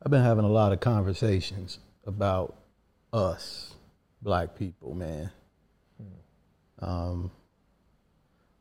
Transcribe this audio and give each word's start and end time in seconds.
I've 0.00 0.12
been 0.12 0.22
having 0.22 0.44
a 0.44 0.48
lot 0.48 0.72
of 0.72 0.78
conversations 0.78 1.80
about 2.06 2.56
us, 3.12 3.74
black 4.22 4.54
people, 4.54 4.94
man. 4.94 5.30
Um, 6.78 7.32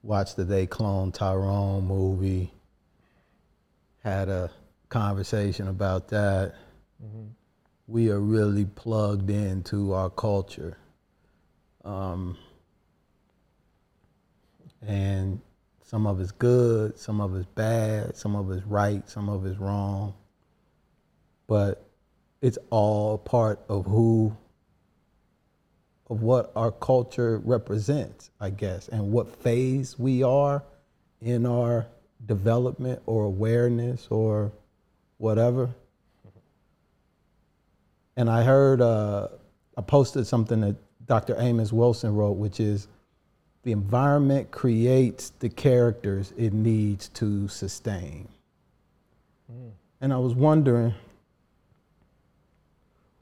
watched 0.01 0.35
the 0.35 0.45
They 0.45 0.65
Clone 0.65 1.11
Tyrone 1.11 1.85
movie. 1.85 2.51
Had 4.03 4.29
a 4.29 4.49
conversation 4.89 5.67
about 5.67 6.07
that. 6.07 6.55
We 7.85 8.09
are 8.09 8.19
really 8.19 8.65
plugged 8.65 9.29
into 9.29 9.93
our 9.93 10.09
culture. 10.09 10.77
Um, 11.85 12.35
and 14.81 15.39
some 15.83 16.07
of 16.07 16.19
it's 16.19 16.31
good, 16.31 16.97
some 16.97 17.21
of 17.21 17.35
it's 17.35 17.45
bad, 17.53 18.15
some 18.17 18.35
of 18.35 18.49
it's 18.51 18.65
right, 18.65 19.07
some 19.07 19.29
of 19.29 19.45
it's 19.45 19.59
wrong. 19.59 20.15
But 21.47 21.83
it's 22.41 22.57
all 22.69 23.17
part 23.17 23.59
of 23.69 23.85
who, 23.85 24.35
of 26.09 26.21
what 26.21 26.51
our 26.55 26.71
culture 26.71 27.41
represents, 27.43 28.29
I 28.39 28.49
guess, 28.49 28.87
and 28.89 29.11
what 29.11 29.35
phase 29.41 29.97
we 29.97 30.23
are 30.23 30.63
in 31.21 31.45
our 31.45 31.87
development 32.25 33.01
or 33.05 33.25
awareness 33.25 34.07
or 34.09 34.51
whatever. 35.17 35.69
And 38.15 38.29
I 38.29 38.43
heard, 38.43 38.81
uh, 38.81 39.27
I 39.77 39.81
posted 39.81 40.25
something 40.27 40.61
that 40.61 40.75
Dr. 41.05 41.35
Amos 41.39 41.71
Wilson 41.71 42.13
wrote, 42.15 42.33
which 42.33 42.59
is 42.59 42.87
the 43.63 43.71
environment 43.71 44.51
creates 44.51 45.31
the 45.39 45.49
characters 45.49 46.33
it 46.37 46.53
needs 46.53 47.09
to 47.09 47.47
sustain. 47.47 48.27
And 50.01 50.13
I 50.13 50.17
was 50.17 50.33
wondering, 50.33 50.93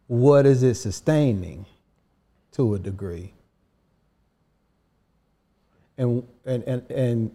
what 0.07 0.45
is 0.45 0.63
it 0.63 0.75
sustaining 0.75 1.65
to 2.51 2.75
a 2.75 2.79
degree? 2.79 3.33
And, 5.97 6.27
and, 6.45 6.63
and, 6.63 6.91
and 6.91 7.31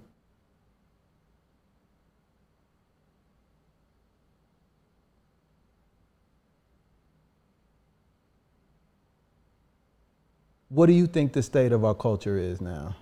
what 10.68 10.86
do 10.86 10.92
you 10.92 11.06
think 11.06 11.32
the 11.32 11.42
state 11.42 11.72
of 11.72 11.84
our 11.84 11.94
culture 11.94 12.38
is 12.38 12.60
now? 12.60 12.96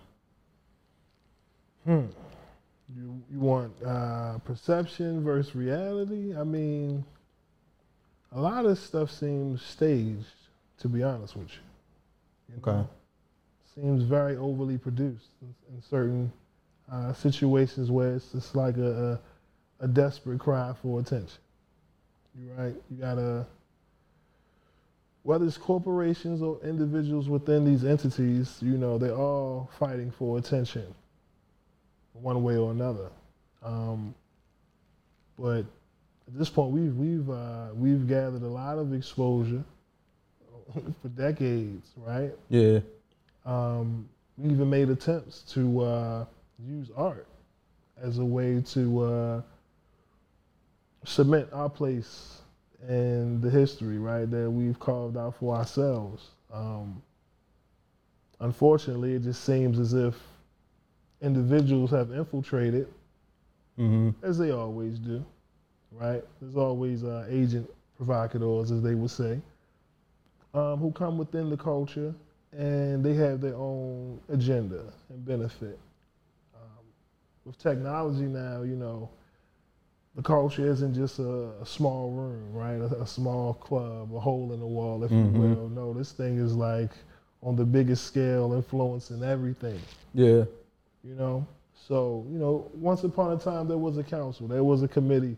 Hmm. 1.84 2.06
You 2.96 3.22
you 3.30 3.38
want 3.38 3.72
uh, 3.84 4.38
perception 4.38 5.22
versus 5.22 5.54
reality? 5.54 6.34
I 6.34 6.44
mean, 6.44 7.04
a 8.32 8.40
lot 8.40 8.66
of 8.66 8.78
stuff 8.78 9.10
seems 9.10 9.62
staged. 9.62 10.26
To 10.80 10.88
be 10.88 11.02
honest 11.02 11.36
with 11.36 11.48
you, 11.48 12.54
You 12.54 12.56
Okay. 12.58 12.70
know? 12.78 12.88
seems 13.74 14.04
very 14.04 14.36
overly 14.36 14.78
produced 14.78 15.30
in, 15.42 15.54
in 15.74 15.82
certain 15.82 16.32
uh, 16.90 17.12
situations 17.12 17.90
where 17.90 18.14
it's 18.14 18.32
just 18.32 18.54
like 18.56 18.76
a, 18.76 19.20
a 19.80 19.84
a 19.84 19.88
desperate 19.88 20.40
cry 20.40 20.72
for 20.82 21.00
attention. 21.00 21.38
You're 22.34 22.54
right. 22.54 22.76
You 22.90 22.96
gotta 22.98 23.46
whether 25.22 25.44
it's 25.44 25.58
corporations 25.58 26.42
or 26.42 26.58
individuals 26.62 27.28
within 27.28 27.64
these 27.64 27.84
entities, 27.84 28.58
you 28.62 28.78
know, 28.78 28.98
they're 28.98 29.14
all 29.14 29.70
fighting 29.78 30.10
for 30.10 30.38
attention 30.38 30.94
one 32.14 32.42
way 32.42 32.56
or 32.56 32.70
another. 32.72 33.10
Um, 33.62 34.14
but 35.38 35.64
at 36.28 36.38
this 36.38 36.50
point, 36.50 36.70
we've 36.70 36.94
we've 36.94 37.30
uh, 37.30 37.68
we've 37.74 38.06
gathered 38.06 38.42
a 38.42 38.48
lot 38.48 38.78
of 38.78 38.92
exposure 38.92 39.64
for 41.02 41.08
decades, 41.08 41.90
right? 41.96 42.32
Yeah. 42.50 42.80
Um, 43.46 44.08
we 44.36 44.50
even 44.50 44.68
made 44.68 44.90
attempts 44.90 45.42
to 45.54 45.80
uh, 45.80 46.24
use 46.58 46.90
art 46.96 47.26
as 48.00 48.18
a 48.18 48.24
way 48.24 48.60
to 48.60 49.00
uh, 49.00 49.42
cement 51.04 51.48
our 51.52 51.70
place 51.70 52.42
in 52.88 53.40
the 53.40 53.50
history, 53.50 53.98
right, 53.98 54.30
that 54.30 54.50
we've 54.50 54.78
carved 54.78 55.16
out 55.16 55.34
for 55.36 55.56
ourselves. 55.56 56.28
Um, 56.52 57.02
unfortunately, 58.40 59.14
it 59.14 59.22
just 59.22 59.44
seems 59.44 59.78
as 59.78 59.94
if 59.94 60.14
individuals 61.20 61.90
have 61.90 62.12
infiltrated, 62.12 62.86
hmm 63.76 64.10
as 64.22 64.38
they 64.38 64.50
always 64.50 64.98
do, 64.98 65.24
right? 65.92 66.22
There's 66.40 66.56
always 66.56 67.04
uh, 67.04 67.26
agent 67.28 67.68
provocateurs, 67.96 68.70
as 68.70 68.82
they 68.82 68.94
would 68.94 69.10
say, 69.10 69.40
um, 70.54 70.78
who 70.78 70.90
come 70.92 71.18
within 71.18 71.50
the 71.50 71.56
culture 71.56 72.14
and 72.52 73.04
they 73.04 73.14
have 73.14 73.40
their 73.40 73.54
own 73.54 74.18
agenda 74.28 74.92
and 75.10 75.24
benefit. 75.24 75.78
Um, 76.54 76.84
with 77.44 77.58
technology 77.58 78.24
now, 78.24 78.62
you 78.62 78.76
know, 78.76 79.10
the 80.14 80.22
culture 80.22 80.66
isn't 80.66 80.94
just 80.94 81.18
a, 81.18 81.50
a 81.60 81.66
small 81.66 82.10
room, 82.10 82.52
right? 82.52 82.76
A, 82.80 83.02
a 83.02 83.06
small 83.06 83.54
club, 83.54 84.14
a 84.14 84.18
hole 84.18 84.52
in 84.52 84.60
the 84.60 84.66
wall, 84.66 85.04
if 85.04 85.10
Mhm. 85.10 85.32
you 85.34 85.40
will. 85.40 85.68
No, 85.68 85.92
this 85.92 86.12
thing 86.12 86.38
is 86.38 86.54
like 86.56 86.90
on 87.42 87.54
the 87.54 87.64
biggest 87.64 88.04
scale, 88.06 88.52
influencing 88.54 89.22
everything 89.22 89.78
Yeah. 90.14 90.44
you 91.04 91.14
know. 91.14 91.46
So, 91.74 92.26
you 92.32 92.38
know, 92.38 92.68
once 92.74 93.04
upon 93.04 93.32
a 93.32 93.38
time 93.38 93.68
there 93.68 93.78
was 93.78 93.96
a 93.98 94.02
council, 94.02 94.48
there 94.48 94.64
was 94.64 94.82
a 94.82 94.88
committee 94.88 95.36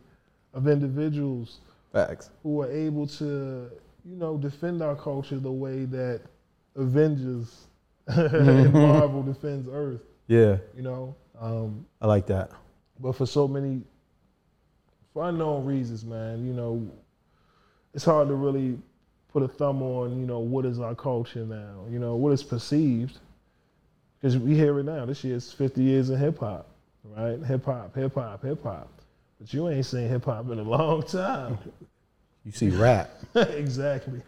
of 0.55 0.66
individuals 0.69 1.61
Facts. 1.93 2.31
who 2.43 2.61
are 2.62 2.71
able 2.71 3.06
to, 3.06 3.71
you 4.05 4.16
know, 4.16 4.37
defend 4.37 4.83
our 4.83 4.97
culture 4.97 5.38
the 5.38 5.50
way 5.50 5.84
that 5.87 6.21
Avengers 6.77 7.66
and 8.06 8.72
Marvel 8.72 9.22
defends 9.22 9.69
Earth, 9.72 10.00
Yeah. 10.27 10.59
you 10.77 10.83
know. 10.83 11.15
Um, 11.41 11.87
I 12.00 12.06
like 12.06 12.27
that. 12.27 12.50
but 12.99 13.12
for 13.12 13.27
so 13.27 13.49
many, 13.49 13.83
for 15.12 15.28
unknown 15.28 15.65
reasons, 15.65 16.05
man, 16.05 16.47
you 16.47 16.53
know, 16.53 16.87
it's 17.94 18.05
hard 18.05 18.28
to 18.28 18.34
really 18.34 18.78
put 19.32 19.43
a 19.43 19.49
thumb 19.49 19.82
on, 19.82 20.19
you 20.21 20.27
know, 20.27 20.41
what 20.41 20.65
is 20.67 20.78
our 20.81 20.94
culture 20.94 21.44
now, 21.47 21.84
you 21.91 21.99
know, 21.99 22.15
what 22.17 22.32
is 22.32 22.43
perceived. 22.43 23.19
Because 24.21 24.37
we 24.37 24.55
hear 24.55 24.78
it 24.81 24.84
now. 24.84 25.06
This 25.06 25.25
year 25.25 25.37
is 25.37 25.50
50 25.53 25.82
years 25.82 26.11
in 26.11 26.19
hip 26.19 26.38
hop, 26.38 26.69
right? 27.17 27.38
Hip 27.43 27.65
hop, 27.65 27.94
hip 27.94 28.15
hop, 28.15 28.43
hip 28.44 28.62
hop. 28.62 28.88
But 29.41 29.55
you 29.55 29.69
ain't 29.71 29.87
seen 29.87 30.09
hip 30.09 30.27
hop 30.27 30.51
in 30.51 30.59
a 30.59 30.62
long 30.62 31.03
time. 31.03 31.59
You 32.45 32.53
see 32.53 32.69
rap. 32.69 33.11
exactly. 33.34 34.21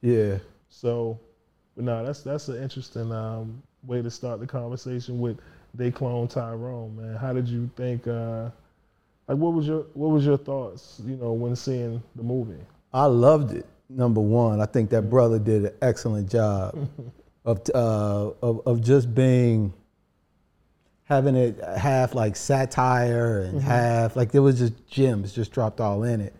Yeah. 0.00 0.38
So, 0.68 1.18
but 1.74 1.84
no, 1.84 2.04
that's 2.04 2.22
that's 2.22 2.48
an 2.48 2.62
interesting 2.62 3.10
um, 3.12 3.62
way 3.84 4.00
to 4.00 4.10
start 4.10 4.38
the 4.38 4.46
conversation 4.46 5.18
with 5.18 5.38
they 5.74 5.90
clone 5.90 6.28
Tyrone, 6.28 6.96
man. 6.96 7.16
How 7.16 7.32
did 7.32 7.48
you 7.48 7.68
think? 7.76 8.06
Uh, 8.06 8.50
like, 9.28 9.38
what 9.38 9.54
was 9.54 9.66
your 9.66 9.86
what 9.94 10.08
was 10.10 10.24
your 10.24 10.38
thoughts? 10.38 11.00
You 11.04 11.16
know, 11.16 11.32
when 11.32 11.54
seeing 11.56 12.02
the 12.14 12.22
movie. 12.22 12.62
I 12.92 13.06
loved 13.06 13.52
it. 13.52 13.66
Number 13.88 14.20
one, 14.20 14.60
I 14.60 14.66
think 14.66 14.90
that 14.90 15.02
brother 15.02 15.38
did 15.40 15.64
an 15.64 15.72
excellent 15.82 16.30
job 16.30 16.88
of 17.44 17.60
uh, 17.74 18.30
of 18.42 18.66
of 18.66 18.82
just 18.82 19.14
being 19.14 19.72
having 21.10 21.34
it 21.34 21.58
half 21.76 22.14
like 22.14 22.36
satire 22.36 23.42
and 23.42 23.58
mm-hmm. 23.58 23.66
half 23.66 24.14
like 24.14 24.30
there 24.30 24.42
was 24.42 24.60
just 24.60 24.86
gems 24.86 25.32
just 25.32 25.50
dropped 25.50 25.80
all 25.80 26.04
in 26.04 26.20
it. 26.20 26.34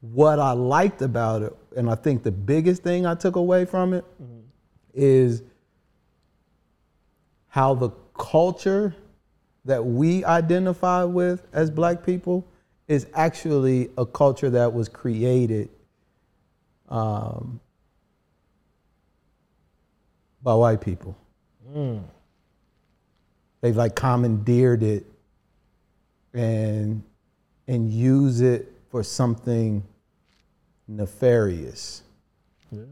What 0.00 0.40
I 0.40 0.50
liked 0.50 1.00
about 1.00 1.42
it, 1.42 1.56
and 1.76 1.88
I 1.88 1.94
think 1.94 2.24
the 2.24 2.32
biggest 2.32 2.82
thing 2.82 3.06
I 3.06 3.14
took 3.14 3.36
away 3.36 3.64
from 3.64 3.94
it, 3.94 4.04
mm-hmm. 4.20 4.40
is 4.92 5.42
how 7.46 7.74
the 7.74 7.90
culture 8.18 8.94
that 9.64 9.84
we 9.84 10.24
identify 10.24 11.04
with 11.04 11.46
as 11.52 11.70
black 11.70 12.04
people 12.04 12.46
is 12.88 13.06
actually 13.14 13.90
a 13.96 14.04
culture 14.04 14.50
that 14.50 14.72
was 14.72 14.88
created 14.88 15.68
um, 16.88 17.60
by 20.42 20.54
white 20.54 20.80
people. 20.80 21.16
Mm. 21.72 22.02
They've 23.60 23.76
like 23.76 23.94
commandeered 23.94 24.82
it 24.82 25.06
and 26.34 27.02
and 27.66 27.90
use 27.90 28.40
it 28.40 28.72
for 28.90 29.02
something 29.02 29.82
nefarious. 30.86 32.02
Yeah. 32.70 32.82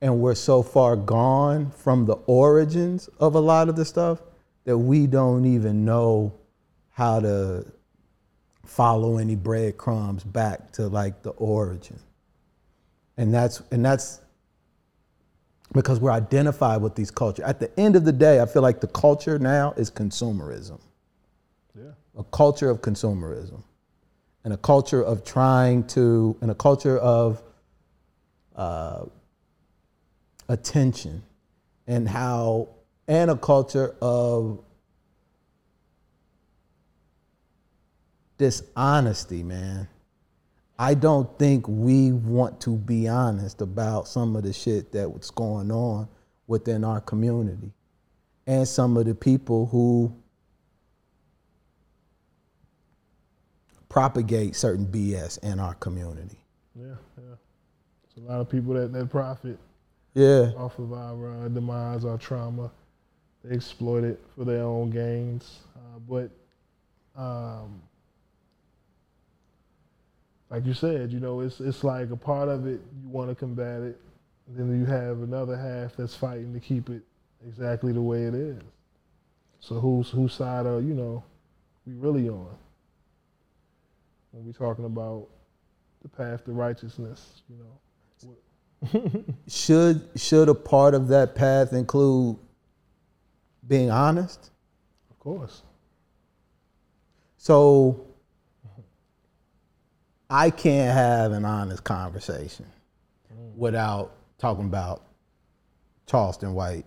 and 0.00 0.20
we're 0.20 0.34
so 0.34 0.62
far 0.62 0.96
gone 0.96 1.70
from 1.70 2.06
the 2.06 2.14
origins 2.26 3.08
of 3.20 3.34
a 3.34 3.40
lot 3.40 3.68
of 3.68 3.76
the 3.76 3.84
stuff 3.84 4.20
that 4.64 4.76
we 4.76 5.06
don't 5.06 5.44
even 5.44 5.84
know 5.84 6.32
how 6.90 7.20
to 7.20 7.64
follow 8.64 9.18
any 9.18 9.36
breadcrumbs 9.36 10.24
back 10.24 10.72
to 10.72 10.88
like 10.88 11.22
the 11.22 11.30
origin 11.30 11.98
and 13.16 13.32
that's 13.34 13.62
and 13.70 13.84
that's 13.84 14.20
because 15.72 16.00
we're 16.00 16.10
identified 16.10 16.82
with 16.82 16.94
these 16.94 17.10
cultures 17.10 17.44
at 17.44 17.60
the 17.60 17.70
end 17.78 17.96
of 17.96 18.04
the 18.04 18.12
day 18.12 18.40
i 18.40 18.46
feel 18.46 18.62
like 18.62 18.80
the 18.80 18.88
culture 18.88 19.38
now 19.38 19.72
is 19.76 19.90
consumerism 19.90 20.80
Yeah. 21.76 21.92
a 22.16 22.24
culture 22.24 22.68
of 22.70 22.80
consumerism 22.80 23.62
and 24.44 24.52
a 24.54 24.56
culture 24.56 25.02
of 25.02 25.22
trying 25.24 25.86
to, 25.88 26.36
and 26.40 26.50
a 26.50 26.54
culture 26.54 26.96
of 26.98 27.42
uh, 28.56 29.04
attention, 30.48 31.22
and 31.86 32.08
how, 32.08 32.68
and 33.06 33.30
a 33.30 33.36
culture 33.36 33.94
of 34.00 34.62
dishonesty, 38.38 39.42
man. 39.42 39.88
I 40.80 40.94
don't 40.94 41.38
think 41.38 41.68
we 41.68 42.10
want 42.10 42.58
to 42.62 42.74
be 42.74 43.06
honest 43.06 43.60
about 43.60 44.08
some 44.08 44.34
of 44.34 44.44
the 44.44 44.52
shit 44.54 44.90
that's 44.92 45.30
going 45.30 45.70
on 45.70 46.08
within 46.46 46.84
our 46.84 47.02
community 47.02 47.70
and 48.46 48.66
some 48.66 48.96
of 48.96 49.04
the 49.04 49.14
people 49.14 49.66
who 49.66 50.10
propagate 53.90 54.56
certain 54.56 54.86
BS 54.86 55.38
in 55.44 55.60
our 55.60 55.74
community. 55.74 56.38
Yeah, 56.74 56.86
yeah. 57.18 57.34
There's 58.14 58.26
a 58.26 58.30
lot 58.30 58.40
of 58.40 58.48
people 58.48 58.72
that, 58.72 58.90
that 58.94 59.10
profit 59.10 59.58
Yeah. 60.14 60.52
off 60.56 60.78
of 60.78 60.94
our 60.94 61.44
uh, 61.44 61.48
demise, 61.48 62.06
our 62.06 62.16
trauma. 62.16 62.70
They 63.44 63.54
exploit 63.54 64.04
it 64.04 64.18
for 64.34 64.46
their 64.46 64.62
own 64.62 64.88
gains. 64.88 65.58
Uh, 65.76 65.98
but, 66.08 66.30
um, 67.20 67.82
like 70.50 70.66
you 70.66 70.74
said, 70.74 71.12
you 71.12 71.20
know, 71.20 71.40
it's 71.40 71.60
it's 71.60 71.84
like 71.84 72.10
a 72.10 72.16
part 72.16 72.48
of 72.48 72.66
it 72.66 72.80
you 73.02 73.08
want 73.08 73.30
to 73.30 73.34
combat 73.34 73.82
it, 73.82 74.00
then 74.48 74.78
you 74.78 74.84
have 74.84 75.22
another 75.22 75.56
half 75.56 75.96
that's 75.96 76.14
fighting 76.14 76.52
to 76.52 76.60
keep 76.60 76.90
it 76.90 77.02
exactly 77.46 77.92
the 77.92 78.02
way 78.02 78.24
it 78.24 78.34
is. 78.34 78.60
So 79.60 79.76
who's 79.76 80.10
whose 80.10 80.34
side 80.34 80.66
are 80.66 80.80
you 80.80 80.94
know 80.94 81.22
we 81.86 81.94
really 81.94 82.28
on 82.28 82.48
when 84.32 84.44
we're 84.44 84.52
talking 84.52 84.84
about 84.84 85.28
the 86.02 86.08
path 86.08 86.44
to 86.46 86.52
righteousness? 86.52 87.42
You 87.48 87.56
know, 87.58 89.24
Should 89.48 90.08
should 90.16 90.48
a 90.48 90.54
part 90.54 90.94
of 90.94 91.08
that 91.08 91.34
path 91.34 91.72
include 91.72 92.38
being 93.68 93.90
honest? 93.90 94.50
of 95.10 95.18
course. 95.20 95.62
So 97.36 98.09
I 100.30 100.50
can't 100.50 100.94
have 100.94 101.32
an 101.32 101.44
honest 101.44 101.82
conversation 101.82 102.66
without 103.56 104.12
talking 104.38 104.66
about 104.66 105.02
Charleston 106.06 106.54
White 106.54 106.86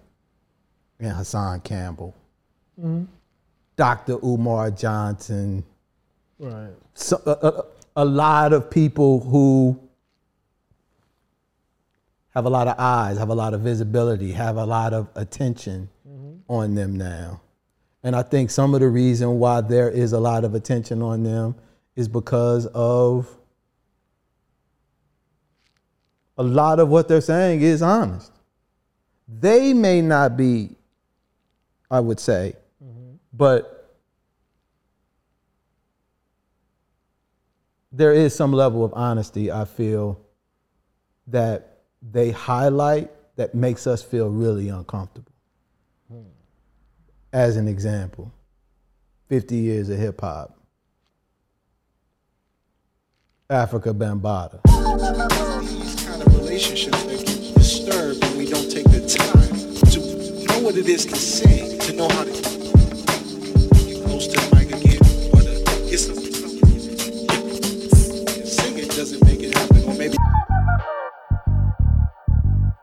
and 0.99 1.11
Hassan 1.11 1.59
Campbell, 1.59 2.15
mm-hmm. 2.79 3.03
Dr. 3.75 4.17
Umar 4.23 4.71
Johnson, 4.71 5.65
Right. 6.39 6.71
so, 6.93 7.21
a, 7.25 7.47
a, 7.47 7.65
a 7.97 8.05
lot 8.05 8.53
of 8.53 8.69
people 8.69 9.19
who 9.19 9.79
have 12.29 12.45
a 12.45 12.49
lot 12.49 12.67
of 12.67 12.75
eyes, 12.79 13.17
have 13.17 13.29
a 13.29 13.35
lot 13.35 13.53
of 13.53 13.61
visibility, 13.61 14.31
have 14.31 14.57
a 14.57 14.65
lot 14.65 14.93
of 14.93 15.09
attention 15.15 15.89
mm-hmm. 16.07 16.51
on 16.51 16.75
them 16.75 16.95
now. 16.95 17.41
And 18.03 18.15
I 18.15 18.23
think 18.23 18.51
some 18.51 18.73
of 18.73 18.81
the 18.81 18.89
reason 18.89 19.39
why 19.39 19.61
there 19.61 19.89
is 19.89 20.13
a 20.13 20.19
lot 20.19 20.43
of 20.43 20.55
attention 20.55 21.01
on 21.01 21.23
them 21.23 21.55
is 21.95 22.07
because 22.07 22.65
of 22.67 23.27
a 26.37 26.43
lot 26.43 26.79
of 26.79 26.89
what 26.89 27.07
they're 27.07 27.21
saying 27.21 27.61
is 27.61 27.81
honest. 27.81 28.31
They 29.27 29.73
may 29.73 30.01
not 30.01 30.35
be, 30.35 30.75
I 31.89 31.99
would 31.99 32.19
say, 32.19 32.55
mm-hmm. 32.83 33.15
but 33.31 33.97
there 37.91 38.11
is 38.11 38.33
some 38.33 38.51
level 38.51 38.83
of 38.83 38.93
honesty 38.95 39.51
I 39.51 39.65
feel 39.65 40.19
that 41.27 41.83
they 42.01 42.31
highlight 42.31 43.11
that 43.35 43.55
makes 43.55 43.87
us 43.87 44.01
feel 44.01 44.29
really 44.29 44.69
uncomfortable. 44.69 45.31
Hmm. 46.11 46.21
As 47.31 47.55
an 47.55 47.67
example, 47.67 48.31
50 49.29 49.55
years 49.55 49.89
of 49.89 49.99
hip 49.99 50.21
hop, 50.21 50.57
Afrika 53.49 53.93
Bambaataa. 53.93 54.61
these 55.67 56.05
kind 56.05 56.21
of 56.21 56.33
relationships 56.37 57.03
that 57.03 57.19
get 57.25 57.55
disturbed 57.55 58.23
when 58.23 58.37
we 58.37 58.49
don't 58.49 58.71
take 58.71 58.85
the 58.85 59.01
time 59.05 59.51
to 59.91 59.99
know 60.47 60.59
what 60.65 60.77
it 60.77 60.87
is 60.87 61.05
to 61.05 61.15
sing, 61.17 61.77
to 61.79 61.93
know 61.93 62.07
how 62.07 62.23
to 62.23 62.31
get 62.31 62.43
close 64.05 64.27
to 64.27 64.39
the 64.39 64.49
mic 64.55 64.71
again, 64.73 64.97
uh, 65.03 65.35
or 65.35 65.41
to 65.41 65.89
get 65.89 65.99
some. 65.99 66.15
Singing 68.45 68.87
doesn't 68.87 69.23
make 69.25 69.41
it 69.41 69.53
happen, 69.57 69.89
or 69.89 69.93
maybe. 69.95 70.15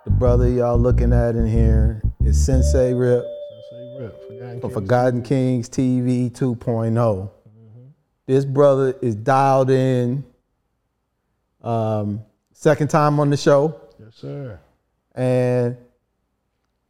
The 0.04 0.10
brother 0.10 0.46
y'all 0.46 0.78
looking 0.78 1.14
at 1.14 1.36
in 1.36 1.46
here 1.46 2.02
is 2.22 2.38
Sensei 2.44 2.92
Rip 2.92 3.24
Sensei 3.70 4.18
Forgotten 4.28 4.60
from 4.60 4.70
Kings. 4.70 4.74
Forgotten 4.74 5.22
Kings 5.22 5.68
TV 5.70 6.30
2.0. 6.30 7.30
This 8.26 8.44
brother 8.44 8.94
is 9.00 9.14
dialed 9.14 9.70
in. 9.70 10.24
Um, 11.62 12.22
second 12.52 12.88
time 12.88 13.20
on 13.20 13.30
the 13.30 13.36
show. 13.36 13.80
Yes, 13.98 14.14
sir. 14.16 14.58
And 15.14 15.76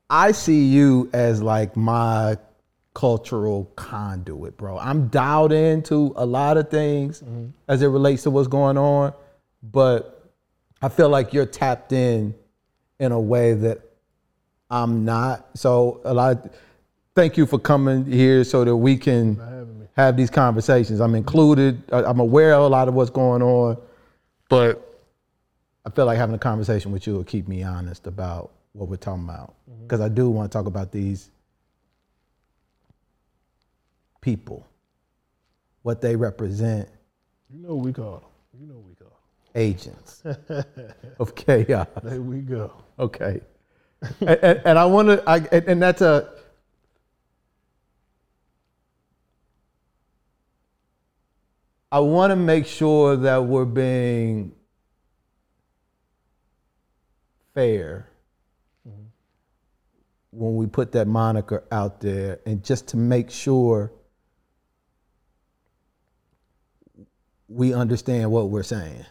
I 0.09 0.33
see 0.33 0.67
you 0.67 1.09
as 1.13 1.43
like 1.43 1.77
my 1.77 2.37
cultural 2.95 3.65
conduit, 3.77 4.57
bro. 4.57 4.79
I'm 4.79 5.09
dialed 5.09 5.53
into 5.53 6.13
a 6.17 6.27
lot 6.27 6.57
of 6.57 6.69
things 6.71 7.23
as 7.69 7.83
it 7.83 7.87
relates 7.87 8.25
to 8.25 8.31
what's 8.31 8.49
going 8.49 8.77
on, 8.77 9.13
but 9.63 10.31
I 10.83 10.89
feel 10.89 11.09
like 11.09 11.33
you're 11.33 11.47
tapped 11.47 11.93
in 11.93 12.35
in 12.99 13.13
a 13.13 13.21
way 13.21 13.55
that 13.55 13.81
I'm 14.71 15.05
not. 15.05 15.47
So 15.57 16.01
a 16.05 16.13
lot 16.15 16.53
thank 17.15 17.37
you 17.37 17.47
for 17.47 17.59
coming 17.59 18.05
here 18.05 18.45
so 18.45 18.65
that 18.65 18.77
we 18.77 18.97
can 18.97 19.37
For 19.37 19.45
having 19.45 19.81
me. 19.81 19.87
have 19.97 20.17
these 20.17 20.31
conversations. 20.31 21.01
I'm 21.01 21.15
included. 21.15 21.83
I'm 21.93 22.21
aware 22.21 22.55
of 22.55 22.63
a 22.65 22.69
lot 22.69 22.89
of 22.89 22.95
what's 22.95 23.11
going 23.11 23.43
on, 23.43 23.77
but 24.51 25.01
I 25.87 25.91
feel 25.91 26.05
like 26.05 26.19
having 26.19 26.35
a 26.35 26.39
conversation 26.39 26.93
with 26.93 27.07
you 27.07 27.15
will 27.15 27.25
keep 27.25 27.49
me 27.49 27.63
honest 27.63 28.07
about 28.07 28.51
what 28.73 28.89
we're 28.89 28.97
talking 28.97 29.25
about. 29.25 29.55
Mm-hmm. 29.71 29.85
Because 29.85 30.03
I 30.03 30.09
do 30.11 30.29
want 30.29 30.53
to 30.53 30.59
talk 30.59 30.67
about 30.67 30.93
these 30.93 31.31
people, 34.21 34.67
what 35.83 36.03
they 36.03 36.17
represent, 36.17 36.89
You 37.51 37.63
know 37.63 37.77
what 37.77 37.87
we 37.87 37.93
call 37.95 38.19
them. 38.19 38.61
You 38.61 38.67
know 38.67 38.75
what 38.75 38.89
we 38.89 38.95
call 38.95 39.17
agents 39.55 40.23
of 41.19 41.35
chaos. 41.35 41.87
There 42.03 42.21
we 42.21 42.41
go. 42.41 42.73
Okay. 42.99 43.41
and, 44.21 44.39
and, 44.43 44.61
and 44.65 44.79
I 44.79 44.85
want 44.85 45.09
to, 45.09 45.23
I, 45.27 45.37
and, 45.53 45.69
and 45.69 45.83
that's 45.83 46.03
a, 46.03 46.29
I 51.93 51.99
want 52.01 52.31
to 52.31 52.37
make 52.37 52.67
sure 52.67 53.17
that 53.17 53.45
we're 53.45 53.65
being 53.65 54.53
fair 57.55 58.09
when 60.33 60.55
we 60.57 60.67
put 60.67 60.93
that 60.93 61.09
moniker 61.09 61.65
out 61.73 62.01
there 62.01 62.39
and 62.47 62.63
just 62.65 62.89
to 62.89 62.97
make 62.97 63.31
sure 63.31 63.93
we 67.49 67.75
understand 67.75 68.31
what 68.31 68.49
we're 68.49 68.63
saying 68.63 69.05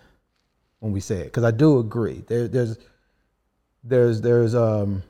when 0.80 0.94
we 0.94 1.02
say 1.02 1.20
it 1.20 1.26
because 1.26 1.44
i 1.44 1.52
do 1.52 1.80
agree 1.80 2.24
there, 2.28 2.48
there's 2.48 2.78
there's 3.84 4.22
there's 4.22 4.56
um 4.56 5.04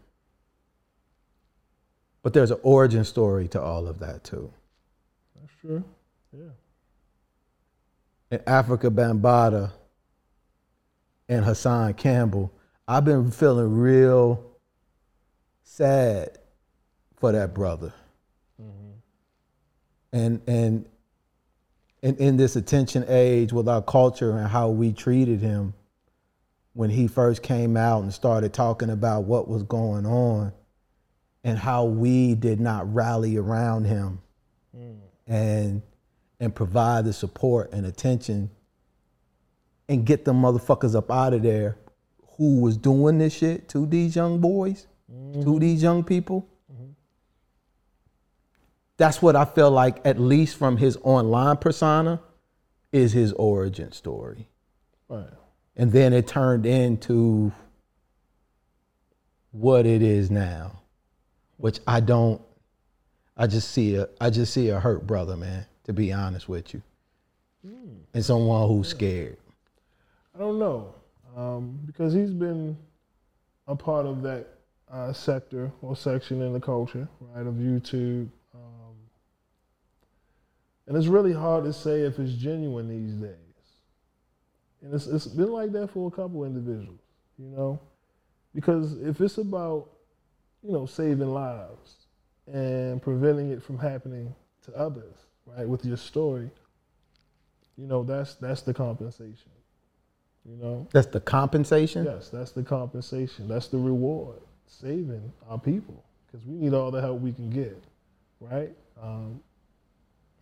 but 2.23 2.33
there's 2.33 2.49
an 2.49 2.59
origin 2.63 3.03
story 3.03 3.47
to 3.47 3.61
all 3.61 3.87
of 3.87 3.99
that 3.99 4.23
too 4.23 4.51
That's 5.39 5.53
true. 5.61 5.83
Yeah. 6.35 6.49
In 8.31 8.39
Afrika 8.39 8.89
Bambaataa 8.89 9.71
and 11.27 11.43
Hassan 11.43 11.93
Campbell, 11.95 12.51
I've 12.87 13.05
been 13.05 13.31
feeling 13.31 13.77
real 13.77 14.43
sad 15.63 16.37
for 17.17 17.31
that 17.31 17.53
brother. 17.53 17.93
Mm-hmm. 18.61 18.91
And 20.13 20.41
and 20.47 20.85
in, 22.01 22.15
in 22.17 22.37
this 22.37 22.55
attention 22.55 23.05
age 23.07 23.51
with 23.51 23.67
our 23.67 23.81
culture 23.81 24.37
and 24.37 24.47
how 24.47 24.69
we 24.69 24.93
treated 24.93 25.41
him 25.41 25.73
when 26.73 26.89
he 26.89 27.07
first 27.07 27.43
came 27.43 27.75
out 27.75 28.03
and 28.03 28.13
started 28.13 28.53
talking 28.53 28.89
about 28.89 29.23
what 29.23 29.47
was 29.47 29.63
going 29.63 30.05
on 30.05 30.53
and 31.43 31.57
how 31.57 31.85
we 31.85 32.35
did 32.35 32.59
not 32.59 32.93
rally 32.93 33.37
around 33.37 33.85
him. 33.85 34.21
Mm. 34.77 34.97
And 35.27 35.81
and 36.39 36.53
provide 36.53 37.05
the 37.05 37.13
support 37.13 37.71
and 37.73 37.85
attention 37.85 38.49
and 39.87 40.05
get 40.05 40.25
them 40.25 40.41
motherfuckers 40.41 40.95
up 40.95 41.11
out 41.11 41.33
of 41.33 41.43
there 41.43 41.77
who 42.37 42.61
was 42.61 42.77
doing 42.77 43.17
this 43.17 43.33
shit 43.33 43.67
to 43.69 43.85
these 43.85 44.15
young 44.15 44.39
boys, 44.39 44.87
to 45.07 45.13
mm-hmm. 45.13 45.57
these 45.57 45.83
young 45.83 46.03
people. 46.03 46.47
Mm-hmm. 46.71 46.91
That's 48.97 49.21
what 49.21 49.35
I 49.35 49.45
feel 49.45 49.71
like, 49.71 49.99
at 50.05 50.19
least 50.19 50.55
from 50.55 50.77
his 50.77 50.97
online 51.03 51.57
persona, 51.57 52.21
is 52.91 53.11
his 53.11 53.33
origin 53.33 53.91
story. 53.91 54.47
Right. 55.07 55.29
And 55.75 55.91
then 55.91 56.13
it 56.13 56.27
turned 56.27 56.65
into 56.65 57.51
what 59.51 59.85
it 59.85 60.01
is 60.01 60.29
now, 60.29 60.81
which 61.57 61.79
I 61.87 61.99
don't 61.99 62.41
I 63.39 63.47
just 63.47 63.71
see 63.71 63.95
a 63.95 64.09
I 64.19 64.29
just 64.29 64.53
see 64.53 64.67
a 64.69 64.79
hurt 64.79 65.07
brother, 65.07 65.37
man, 65.37 65.65
to 65.89 65.93
be 65.93 66.13
honest 66.13 66.47
with 66.47 66.71
you. 66.71 66.83
And 68.13 68.23
someone 68.23 68.67
who's 68.67 68.89
scared. 68.89 69.37
I 70.35 70.37
don't 70.37 70.59
know 70.59 70.93
um, 71.35 71.79
because 71.87 72.13
he's 72.13 72.29
been 72.29 72.77
a 73.67 73.75
part 73.75 74.05
of 74.05 74.21
that 74.21 74.45
uh, 74.91 75.11
sector 75.13 75.71
or 75.81 75.95
section 75.95 76.43
in 76.43 76.53
the 76.53 76.59
culture, 76.59 77.09
right, 77.33 77.47
of 77.47 77.55
YouTube. 77.55 78.29
Um, 78.53 78.93
and 80.85 80.95
it's 80.95 81.07
really 81.07 81.33
hard 81.33 81.63
to 81.63 81.73
say 81.73 82.01
if 82.01 82.19
it's 82.19 82.33
genuine 82.33 82.87
these 82.87 83.15
days. 83.15 83.33
And 84.83 84.93
it's, 84.93 85.07
it's 85.07 85.25
been 85.25 85.51
like 85.51 85.71
that 85.71 85.89
for 85.89 86.07
a 86.07 86.11
couple 86.11 86.45
individuals, 86.45 86.99
you 87.39 87.47
know, 87.47 87.79
because 88.53 88.93
if 89.01 89.19
it's 89.21 89.39
about, 89.39 89.89
you 90.61 90.71
know, 90.71 90.85
saving 90.85 91.33
lives 91.33 91.95
and 92.45 93.01
preventing 93.01 93.49
it 93.49 93.63
from 93.63 93.79
happening 93.79 94.35
to 94.65 94.75
others, 94.77 95.15
right, 95.57 95.67
with 95.67 95.85
your 95.85 95.97
story, 95.97 96.49
you 97.77 97.87
know, 97.87 98.03
that's 98.03 98.35
that's 98.35 98.61
the 98.61 98.73
compensation. 98.73 99.51
You 100.45 100.55
know, 100.57 100.87
That's 100.91 101.07
the 101.07 101.19
compensation? 101.19 102.05
Yes, 102.05 102.29
that's 102.29 102.51
the 102.51 102.63
compensation. 102.63 103.47
That's 103.47 103.67
the 103.67 103.77
reward. 103.77 104.39
Saving 104.67 105.31
our 105.49 105.59
people 105.59 106.03
because 106.25 106.45
we 106.45 106.55
need 106.55 106.73
all 106.73 106.91
the 106.91 107.01
help 107.01 107.21
we 107.21 107.33
can 107.33 107.49
get, 107.49 107.81
right? 108.39 108.71
Um, 109.01 109.41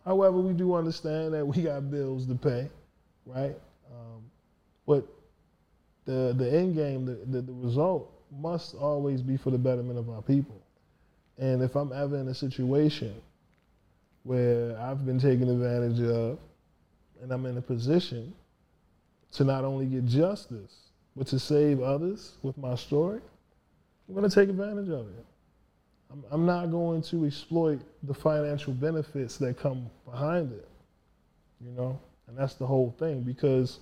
however, 0.04 0.38
we 0.38 0.52
do 0.52 0.74
understand 0.74 1.34
that 1.34 1.46
we 1.46 1.62
got 1.62 1.90
bills 1.90 2.26
to 2.26 2.34
pay, 2.34 2.68
right? 3.26 3.56
Um, 3.90 4.22
but 4.86 5.06
the 6.04 6.34
the 6.36 6.50
end 6.52 6.74
game, 6.74 7.06
the, 7.06 7.14
the 7.26 7.42
the 7.42 7.52
result 7.52 8.12
must 8.38 8.74
always 8.74 9.22
be 9.22 9.36
for 9.36 9.50
the 9.50 9.58
betterment 9.58 9.98
of 9.98 10.10
our 10.10 10.22
people. 10.22 10.60
And 11.38 11.62
if 11.62 11.74
I'm 11.76 11.92
ever 11.92 12.16
in 12.18 12.28
a 12.28 12.34
situation 12.34 13.14
where 14.28 14.78
I've 14.78 15.06
been 15.06 15.18
taken 15.18 15.48
advantage 15.48 16.02
of, 16.02 16.38
and 17.22 17.32
I'm 17.32 17.46
in 17.46 17.56
a 17.56 17.62
position 17.62 18.34
to 19.32 19.42
not 19.42 19.64
only 19.64 19.86
get 19.86 20.04
justice, 20.04 20.90
but 21.16 21.26
to 21.28 21.38
save 21.38 21.80
others 21.80 22.36
with 22.42 22.58
my 22.58 22.74
story, 22.74 23.22
I'm 24.06 24.14
going 24.14 24.28
to 24.28 24.34
take 24.34 24.50
advantage 24.50 24.90
of 24.90 25.06
it. 25.08 25.24
I'm, 26.12 26.24
I'm 26.30 26.44
not 26.44 26.70
going 26.70 27.00
to 27.04 27.24
exploit 27.24 27.80
the 28.02 28.12
financial 28.12 28.74
benefits 28.74 29.38
that 29.38 29.58
come 29.58 29.88
behind 30.04 30.52
it, 30.52 30.68
you 31.64 31.70
know? 31.70 31.98
And 32.26 32.36
that's 32.36 32.52
the 32.52 32.66
whole 32.66 32.94
thing 32.98 33.22
because 33.22 33.80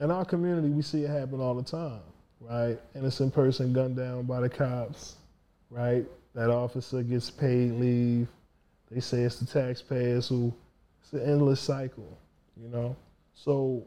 in 0.00 0.10
our 0.10 0.24
community, 0.24 0.70
we 0.70 0.80
see 0.80 1.04
it 1.04 1.10
happen 1.10 1.42
all 1.42 1.54
the 1.54 1.62
time, 1.62 2.00
right? 2.40 2.78
Innocent 2.94 3.34
person 3.34 3.74
gunned 3.74 3.96
down 3.96 4.22
by 4.22 4.40
the 4.40 4.48
cops, 4.48 5.16
right? 5.68 6.06
That 6.34 6.48
officer 6.48 7.02
gets 7.02 7.30
paid 7.30 7.72
leave. 7.72 8.26
They 8.90 9.00
say 9.00 9.22
it's 9.22 9.38
the 9.38 9.46
taxpayers 9.46 10.28
who, 10.28 10.52
it's 11.02 11.12
an 11.12 11.22
endless 11.22 11.60
cycle, 11.60 12.18
you 12.60 12.68
know? 12.68 12.96
So 13.34 13.84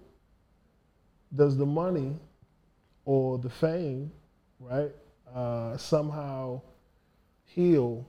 does 1.36 1.58
the 1.58 1.66
money 1.66 2.16
or 3.06 3.38
the 3.38 3.50
fame, 3.50 4.12
right, 4.60 4.92
uh, 5.34 5.78
somehow 5.78 6.62
heal 7.46 8.08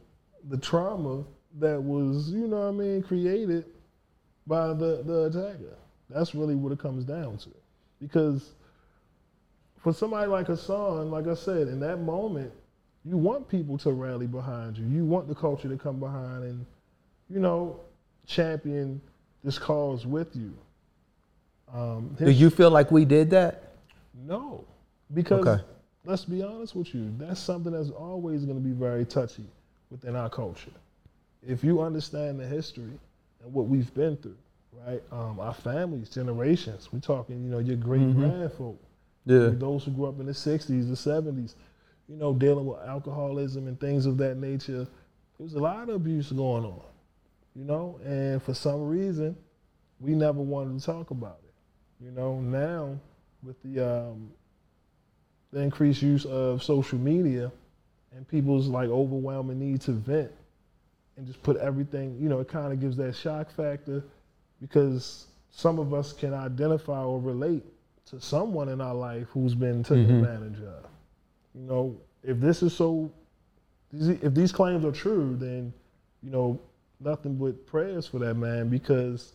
the 0.49 0.59
trauma 0.59 1.25
that 1.59 1.83
was, 1.83 2.31
you 2.31 2.47
know 2.47 2.61
what 2.61 2.69
I 2.69 2.71
mean, 2.73 3.03
created 3.03 3.65
by 4.47 4.69
the, 4.69 5.03
the 5.05 5.25
attacker? 5.25 5.77
That's 6.11 6.35
really 6.35 6.55
what 6.55 6.73
it 6.73 6.79
comes 6.79 7.05
down 7.05 7.39
to. 7.39 7.51
Because 8.01 8.53
for 9.83 9.93
somebody 9.93 10.29
like 10.29 10.47
Hassan, 10.47 11.11
like 11.11 11.27
I 11.27 11.35
said, 11.35 11.69
in 11.69 11.81
that 11.81 11.99
moment, 11.99 12.53
you 13.05 13.17
want 13.17 13.49
people 13.49 13.79
to 13.79 13.93
rally 13.93 14.27
behind 14.27 14.79
you. 14.79 14.87
You 14.87 15.05
want 15.05 15.29
the 15.29 15.35
culture 15.35 15.69
to 15.69 15.77
come 15.77 15.99
behind 15.99 16.45
and, 16.45 16.67
you 17.31 17.41
know, 17.41 17.81
champion 18.27 19.01
this 19.43 19.59
cause 19.59 20.07
with 20.07 20.35
you. 20.35 20.55
Um, 21.73 22.15
Do 22.19 22.31
you 22.31 22.51
feel 22.51 22.71
like 22.71 22.91
we 22.91 23.05
did 23.05 23.31
that? 23.31 23.71
no, 24.27 24.65
because 25.13 25.47
Okay. 25.47 25.63
let's 26.05 26.25
be 26.25 26.43
honest 26.43 26.75
with 26.77 26.95
you, 26.95 27.13
that's 27.19 27.41
something 27.41 27.73
that's 27.73 27.91
always 27.91 28.45
going 28.45 28.57
to 28.57 28.63
be 28.65 28.73
very 28.73 29.05
touchy 29.05 29.45
within 29.91 30.15
our 30.17 30.31
culture. 30.31 30.71
If 31.47 31.65
you 31.65 31.83
understand 31.83 32.39
the 32.39 32.47
history 32.47 32.93
and 33.43 33.53
what 33.53 33.67
we've 33.67 33.93
been 33.95 34.17
through, 34.19 34.37
right? 34.87 35.03
Um, 35.13 35.41
our 35.41 35.53
families, 35.55 36.09
generations. 36.09 36.91
We're 36.93 37.01
talking, 37.01 37.43
you 37.45 37.51
know, 37.51 37.59
your 37.59 37.77
great 37.77 38.03
grandfolk, 38.15 38.77
Yeah. 39.27 39.49
those 39.51 39.85
who 39.85 39.91
grew 39.91 40.07
up 40.07 40.21
in 40.21 40.27
the 40.27 40.33
'60s, 40.35 40.89
the 40.89 40.97
'70s, 40.97 41.55
you 42.09 42.17
know, 42.17 42.33
dealing 42.33 42.67
with 42.67 42.79
alcoholism 42.87 43.67
and 43.67 43.79
things 43.81 44.07
of 44.07 44.17
that 44.19 44.37
nature. 44.37 44.87
There 45.39 45.45
was 45.45 45.55
a 45.55 45.59
lot 45.59 45.89
of 45.89 45.97
abuse 45.97 46.31
going 46.31 46.65
on, 46.65 46.81
you 47.55 47.65
know, 47.65 47.99
and 48.05 48.43
for 48.43 48.55
some 48.55 48.83
reason, 48.89 49.37
we 50.01 50.13
never 50.13 50.41
wanted 50.41 50.79
to 50.79 50.85
talk 50.85 51.11
about 51.11 51.39
it. 51.45 52.05
You 52.05 52.11
know, 52.11 52.41
now 52.41 52.99
with 53.43 53.63
the 53.63 53.81
um, 53.81 54.31
the 55.53 55.61
increased 55.61 56.03
use 56.03 56.25
of 56.25 56.63
social 56.63 56.99
media 56.99 57.51
and 58.15 58.27
people's 58.27 58.67
like 58.67 58.89
overwhelming 58.89 59.59
need 59.59 59.81
to 59.83 59.93
vent 59.93 60.33
and 61.17 61.27
just 61.27 61.43
put 61.43 61.57
everything, 61.59 62.19
you 62.21 62.29
know, 62.29 62.41
it 62.41 62.49
kind 62.49 62.73
of 62.73 62.81
gives 62.81 62.97
that 62.97 63.15
shock 63.15 63.51
factor 63.51 64.03
because 64.61 65.27
some 65.51 65.79
of 65.79 65.95
us 65.95 66.13
can 66.13 66.35
identify 66.35 67.03
or 67.03 67.21
relate 67.21 67.63
to 68.07 68.21
someone 68.21 68.69
in 68.69 68.81
our 68.81 68.95
life 68.95 69.29
who's 69.33 69.55
been 69.55 69.83
taken 69.83 70.07
Mhm. 70.07 70.23
advantage 70.25 70.61
of. 70.63 70.87
You 71.55 71.63
know, 71.63 71.97
if 72.25 72.41
this 72.41 72.63
is 72.63 72.73
so, 72.75 73.11
if 73.93 74.35
these 74.35 74.51
claims 74.51 74.85
are 74.85 74.91
true, 74.93 75.37
then 75.37 75.73
you 76.23 76.31
know 76.31 76.59
nothing 77.05 77.37
but 77.37 77.67
prayers 77.67 78.07
for 78.07 78.19
that 78.21 78.35
man 78.35 78.69
because 78.69 79.33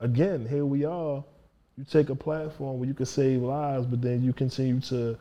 again, 0.00 0.46
here 0.48 0.64
we 0.64 0.84
are. 0.84 1.24
You 1.76 1.84
take 1.84 2.10
a 2.10 2.14
platform 2.14 2.78
where 2.78 2.88
you 2.88 2.94
can 2.94 3.06
save 3.06 3.40
lives, 3.42 3.86
but 3.86 4.02
then 4.02 4.22
you 4.22 4.32
continue 4.32 4.80
to 4.82 5.16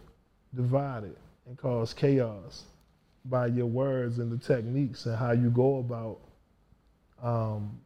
divide 0.56 1.04
it 1.04 1.18
and 1.48 1.58
cause 1.58 1.94
chaos 1.94 2.64
by 3.26 3.48
your 3.48 3.68
words 3.68 4.20
and 4.20 4.32
the 4.32 4.38
techniques 4.38 5.06
and 5.06 5.16
how 5.16 5.32
you 5.32 5.50
go 5.50 5.78
about 5.78 6.20
um, 7.22 7.78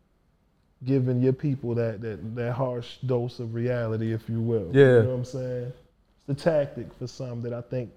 giving 0.85 1.21
your 1.21 1.33
people 1.33 1.75
that, 1.75 2.01
that, 2.01 2.35
that 2.35 2.53
harsh 2.53 2.97
dose 3.05 3.39
of 3.39 3.53
reality, 3.53 4.13
if 4.13 4.27
you 4.29 4.41
will. 4.41 4.69
Yeah. 4.73 4.81
You 4.81 5.03
know 5.03 5.09
what 5.09 5.15
I'm 5.15 5.25
saying? 5.25 5.73
It's 6.27 6.27
the 6.27 6.33
tactic 6.35 6.93
for 6.97 7.07
some 7.07 7.41
that 7.41 7.53
I 7.53 7.61
think 7.61 7.91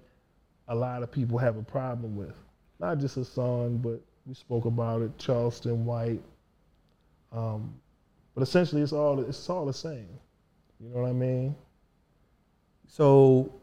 a 0.67 0.75
lot 0.75 1.03
of 1.03 1.11
people 1.11 1.37
have 1.37 1.57
a 1.57 1.63
problem 1.63 2.15
with. 2.15 2.35
Not 2.79 2.99
just 2.99 3.15
Hassan, 3.15 3.77
but 3.77 4.01
we 4.25 4.33
spoke 4.33 4.65
about 4.65 5.01
it, 5.01 5.17
Charleston 5.17 5.85
White. 5.85 6.21
Um, 7.31 7.73
but 8.33 8.41
essentially, 8.43 8.81
it's 8.81 8.93
all 8.93 9.19
it's 9.19 9.49
all 9.49 9.65
the 9.65 9.73
same. 9.73 10.07
You 10.79 10.89
know 10.89 11.01
what 11.01 11.09
I 11.09 11.13
mean? 11.13 11.55
So 12.87 13.53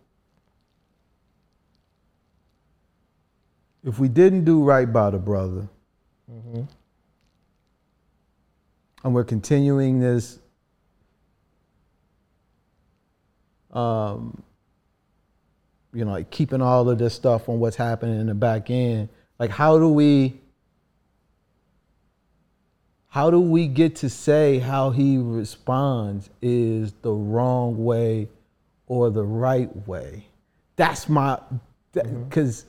if 3.85 3.99
we 3.99 4.09
didn't 4.09 4.45
do 4.45 4.63
right 4.63 4.91
by 4.91 5.11
the 5.11 5.19
brother, 5.19 5.69
Mm-hmm. 6.31 6.63
and 9.05 9.15
we're 9.15 9.25
continuing 9.25 9.99
this 10.01 10.39
um, 13.73 14.43
you 15.93 16.05
know 16.05 16.13
like 16.13 16.31
keeping 16.31 16.63
all 16.63 16.89
of 16.89 16.99
this 16.99 17.13
stuff 17.15 17.49
on 17.49 17.59
what's 17.59 17.77
happening 17.77 18.19
in 18.21 18.29
the 18.29 18.35
back 18.35 18.71
end 18.71 19.09
like 19.39 19.51
how 19.51 19.79
do 19.79 19.89
we 19.89 20.41
how 23.13 23.31
do 23.31 23.39
we 23.39 23.67
get 23.67 23.97
to 23.97 24.09
say 24.09 24.59
how 24.59 24.91
he 24.91 25.19
responds 25.19 26.31
is 26.41 26.93
the 27.03 27.13
wrong 27.13 27.85
way 27.85 28.29
or 28.87 29.11
the 29.11 29.25
right 29.25 29.75
way 29.87 30.27
that's 30.77 31.09
my 31.09 31.39
because 31.93 32.65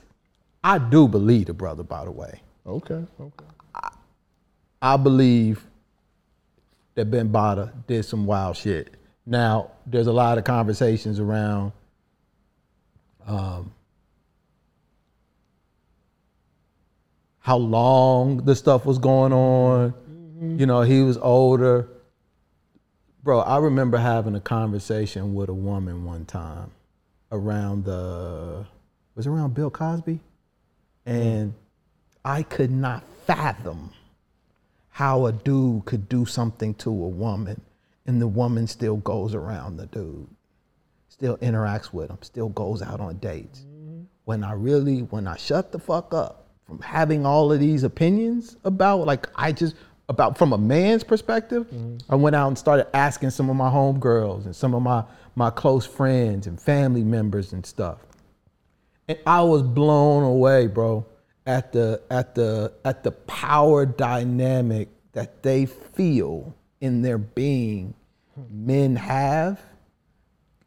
i 0.62 0.78
do 0.78 1.08
believe 1.08 1.46
the 1.46 1.54
brother 1.54 1.82
by 1.82 2.04
the 2.04 2.10
way 2.10 2.40
Okay. 2.66 3.04
Okay. 3.20 3.44
I 4.80 4.96
believe 4.96 5.64
that 6.94 7.10
Bambaataa 7.10 7.72
did 7.86 8.04
some 8.04 8.26
wild 8.26 8.56
shit. 8.56 8.94
Now, 9.26 9.70
there's 9.86 10.06
a 10.06 10.12
lot 10.12 10.38
of 10.38 10.44
conversations 10.44 11.18
around 11.18 11.72
um, 13.26 13.72
how 17.38 17.56
long 17.56 18.38
the 18.44 18.54
stuff 18.54 18.84
was 18.84 18.98
going 18.98 19.32
on. 19.32 19.94
Mm-hmm. 20.34 20.58
You 20.58 20.66
know, 20.66 20.82
he 20.82 21.02
was 21.02 21.16
older. 21.18 21.88
Bro, 23.22 23.40
I 23.40 23.58
remember 23.58 23.98
having 23.98 24.34
a 24.34 24.40
conversation 24.40 25.34
with 25.34 25.48
a 25.48 25.54
woman 25.54 26.04
one 26.04 26.24
time 26.24 26.70
around 27.32 27.84
the 27.84 28.66
was 29.14 29.26
it 29.26 29.30
around 29.30 29.54
Bill 29.54 29.70
Cosby? 29.70 30.20
And 31.06 31.54
I 32.24 32.42
could 32.42 32.70
not 32.70 33.04
fathom 33.26 33.90
how 34.88 35.26
a 35.26 35.32
dude 35.32 35.84
could 35.84 36.08
do 36.08 36.24
something 36.26 36.74
to 36.74 36.90
a 36.90 37.08
woman 37.08 37.60
and 38.06 38.20
the 38.20 38.28
woman 38.28 38.66
still 38.66 38.96
goes 38.98 39.34
around 39.34 39.76
the 39.76 39.86
dude, 39.86 40.28
still 41.08 41.36
interacts 41.38 41.92
with 41.92 42.10
him, 42.10 42.18
still 42.22 42.48
goes 42.50 42.82
out 42.82 43.00
on 43.00 43.16
dates. 43.18 43.60
Mm-hmm. 43.60 44.02
When 44.24 44.44
I 44.44 44.52
really, 44.52 45.00
when 45.00 45.26
I 45.26 45.36
shut 45.36 45.72
the 45.72 45.78
fuck 45.78 46.12
up 46.12 46.48
from 46.66 46.80
having 46.80 47.26
all 47.26 47.52
of 47.52 47.60
these 47.60 47.82
opinions 47.82 48.56
about, 48.64 49.06
like, 49.06 49.28
I 49.34 49.52
just, 49.52 49.74
about 50.08 50.36
from 50.36 50.52
a 50.52 50.58
man's 50.58 51.04
perspective, 51.04 51.66
mm-hmm. 51.66 51.96
I 52.12 52.16
went 52.16 52.36
out 52.36 52.48
and 52.48 52.58
started 52.58 52.94
asking 52.94 53.30
some 53.30 53.48
of 53.48 53.56
my 53.56 53.70
homegirls 53.70 54.44
and 54.44 54.54
some 54.54 54.74
of 54.74 54.82
my, 54.82 55.04
my 55.34 55.50
close 55.50 55.86
friends 55.86 56.46
and 56.46 56.60
family 56.60 57.04
members 57.04 57.52
and 57.52 57.64
stuff. 57.64 57.98
And 59.08 59.18
I 59.26 59.42
was 59.42 59.62
blown 59.62 60.22
away, 60.22 60.66
bro, 60.66 61.06
at 61.46 61.72
the 61.72 62.00
at 62.10 62.34
the 62.34 62.72
at 62.84 63.02
the 63.02 63.12
power 63.12 63.84
dynamic 63.84 64.88
that 65.12 65.42
they 65.42 65.66
feel 65.66 66.54
in 66.80 67.02
their 67.02 67.18
being 67.18 67.94
men 68.50 68.96
have 68.96 69.60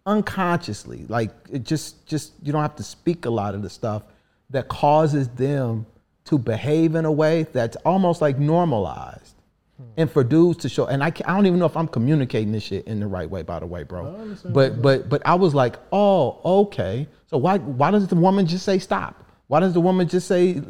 unconsciously. 0.05 1.05
Like 1.07 1.31
it 1.51 1.63
just 1.63 2.05
just 2.05 2.33
you 2.43 2.51
don't 2.51 2.61
have 2.61 2.75
to 2.77 2.83
speak 2.83 3.25
a 3.25 3.29
lot 3.29 3.55
of 3.55 3.61
the 3.61 3.69
stuff 3.69 4.03
that 4.49 4.67
causes 4.67 5.27
them 5.29 5.85
to 6.27 6.37
behave 6.37 6.95
in 6.95 7.05
a 7.05 7.11
way 7.11 7.43
that's 7.53 7.77
almost 7.77 8.21
like 8.21 8.37
normalized. 8.37 9.35
Hmm. 9.77 9.83
And 9.97 10.11
for 10.11 10.23
dudes 10.23 10.59
to 10.59 10.69
show, 10.69 10.85
and 10.87 11.03
I, 11.03 11.07
I 11.07 11.35
don't 11.35 11.45
even 11.45 11.59
know 11.59 11.65
if 11.65 11.77
I'm 11.77 11.87
communicating 11.87 12.51
this 12.51 12.63
shit 12.63 12.85
in 12.87 12.99
the 12.99 13.07
right 13.07 13.29
way, 13.29 13.43
by 13.43 13.59
the 13.59 13.65
way, 13.65 13.83
bro. 13.83 14.35
But 14.45 14.81
but 14.81 15.07
but 15.09 15.21
I 15.25 15.35
was 15.35 15.53
like, 15.55 15.77
oh, 15.91 16.39
okay. 16.63 17.07
So 17.27 17.37
why 17.37 17.57
why 17.59 17.91
does 17.91 18.07
the 18.07 18.15
woman 18.15 18.45
just 18.45 18.65
say 18.65 18.79
stop? 18.79 19.23
Why 19.47 19.59
does 19.59 19.73
the 19.73 19.81
woman 19.81 20.07
just 20.07 20.27
say 20.27 20.61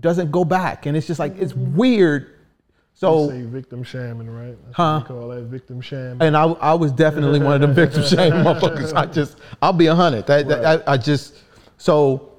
doesn't 0.00 0.30
go 0.30 0.44
back? 0.44 0.86
And 0.86 0.96
it's 0.96 1.06
just 1.06 1.18
like 1.18 1.36
it's 1.38 1.52
mm-hmm. 1.52 1.76
weird. 1.76 2.22
They 2.26 3.00
So 3.00 3.28
say 3.28 3.42
victim 3.42 3.82
shaming, 3.82 4.30
right? 4.30 4.56
That's 4.64 4.76
Huh? 4.76 5.02
call 5.06 5.28
that 5.28 5.42
victim 5.44 5.80
shaming. 5.80 6.22
and 6.22 6.36
I, 6.36 6.44
I 6.44 6.74
was 6.74 6.92
definitely 6.92 7.40
one 7.40 7.54
of 7.56 7.60
them 7.60 7.74
victim 7.74 8.02
shaming 8.06 8.44
motherfuckers. 8.44 8.94
I 8.94 9.04
just, 9.06 9.36
I'll 9.60 9.74
be 9.74 9.86
a 9.86 9.94
hundred. 9.94 10.26
That, 10.26 10.48
that- 10.48 10.88
I, 10.88 10.92
I 10.92 10.96
just, 10.96 11.42
so 11.76 12.35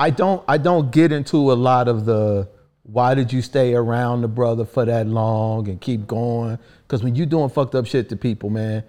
I 0.00 0.08
don't, 0.08 0.42
I 0.48 0.56
don't 0.56 0.90
get 0.90 1.12
into 1.12 1.52
a 1.52 1.54
lot 1.54 1.86
of 1.86 2.06
the 2.06 2.48
why 2.84 3.14
did 3.14 3.34
you 3.34 3.42
stay 3.42 3.74
around 3.74 4.22
the 4.22 4.28
brother 4.28 4.64
for 4.64 4.86
that 4.86 5.06
long 5.06 5.68
and 5.68 5.78
keep 5.78 6.06
going? 6.06 6.58
Because 6.86 7.04
when 7.04 7.14
you're 7.14 7.26
doing 7.26 7.50
fucked 7.50 7.74
up 7.74 7.86
shit 7.86 8.08
to 8.08 8.16
people, 8.16 8.48
man, 8.48 8.82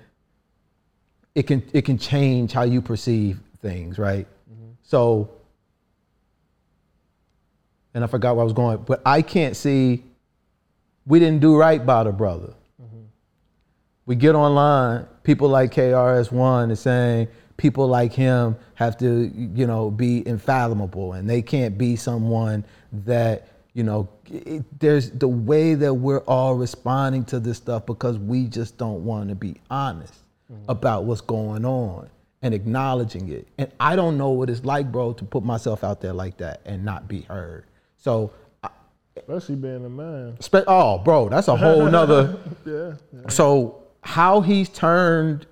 it 1.35 1.43
can, 1.43 1.69
it 1.73 1.81
can 1.81 1.97
change 1.97 2.53
how 2.53 2.63
you 2.63 2.81
perceive 2.81 3.41
things, 3.61 3.99
right? 3.99 4.25
Mm-hmm. 4.49 4.71
So, 4.83 5.31
and 7.93 8.05
I 8.05 8.07
forgot 8.07 8.37
where 8.37 8.43
I 8.43 8.45
was 8.45 8.53
going, 8.53 8.77
but 8.77 9.01
I 9.05 9.21
can't 9.21 9.57
see. 9.57 10.05
We 11.05 11.19
didn't 11.19 11.41
do 11.41 11.57
right 11.57 11.85
by 11.85 12.05
the 12.05 12.13
brother 12.13 12.53
mm-hmm. 12.81 13.01
we 14.05 14.15
get 14.15 14.33
online, 14.33 15.07
people 15.23 15.49
like 15.49 15.73
KRS-One 15.73 16.71
is 16.71 16.79
saying 16.79 17.27
people 17.61 17.87
like 17.87 18.11
him 18.11 18.57
have 18.73 18.97
to, 18.97 19.31
you 19.35 19.67
know, 19.67 19.91
be 19.91 20.27
infallible 20.27 21.13
and 21.13 21.29
they 21.29 21.43
can't 21.43 21.77
be 21.77 21.95
someone 21.95 22.65
that, 22.91 23.49
you 23.73 23.83
know, 23.83 24.09
it, 24.31 24.63
there's 24.79 25.11
the 25.11 25.27
way 25.27 25.75
that 25.75 25.93
we're 25.93 26.21
all 26.21 26.55
responding 26.55 27.23
to 27.23 27.39
this 27.39 27.57
stuff 27.57 27.85
because 27.85 28.17
we 28.17 28.47
just 28.47 28.79
don't 28.79 29.05
want 29.05 29.29
to 29.29 29.35
be 29.35 29.61
honest 29.69 30.15
mm-hmm. 30.51 30.71
about 30.71 31.03
what's 31.03 31.21
going 31.21 31.63
on 31.63 32.09
and 32.41 32.55
acknowledging 32.55 33.29
it. 33.29 33.47
And 33.59 33.71
I 33.79 33.95
don't 33.95 34.17
know 34.17 34.31
what 34.31 34.49
it's 34.49 34.65
like, 34.65 34.91
bro, 34.91 35.13
to 35.13 35.23
put 35.23 35.43
myself 35.43 35.83
out 35.83 36.01
there 36.01 36.13
like 36.13 36.37
that 36.37 36.61
and 36.65 36.83
not 36.83 37.07
be 37.07 37.21
heard. 37.21 37.65
So, 37.97 38.31
Especially 39.15 39.55
being 39.55 39.85
a 39.85 39.89
man. 39.89 40.35
spe- 40.39 40.65
oh, 40.65 40.97
bro, 40.97 41.29
that's 41.29 41.47
a 41.47 41.55
whole 41.55 41.85
nother. 41.85 42.39
Yeah. 42.65 42.93
yeah. 43.13 43.29
So 43.29 43.83
how 44.01 44.41
he's 44.41 44.67
turned 44.69 45.45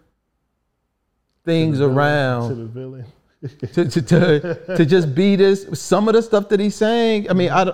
things 1.50 1.80
To 1.80 1.86
around 1.86 2.58
the 2.58 2.66
villain. 2.66 3.06
to, 3.74 3.86
to, 3.86 4.02
to, 4.02 4.76
to 4.78 4.86
just 4.86 5.16
be 5.16 5.36
this, 5.36 5.66
some 5.74 6.08
of 6.08 6.14
the 6.14 6.22
stuff 6.22 6.50
that 6.50 6.60
he's 6.60 6.76
saying, 6.76 7.30
I 7.30 7.34
mean, 7.34 7.50
I, 7.50 7.74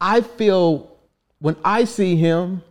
I 0.00 0.20
feel 0.20 0.96
when 1.40 1.56
I 1.64 1.84
see 1.84 2.16
him, 2.16 2.62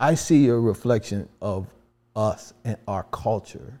I 0.00 0.14
see 0.14 0.48
a 0.48 0.54
reflection 0.54 1.28
of 1.40 1.66
us 2.14 2.54
and 2.64 2.76
our 2.88 3.04
culture. 3.04 3.80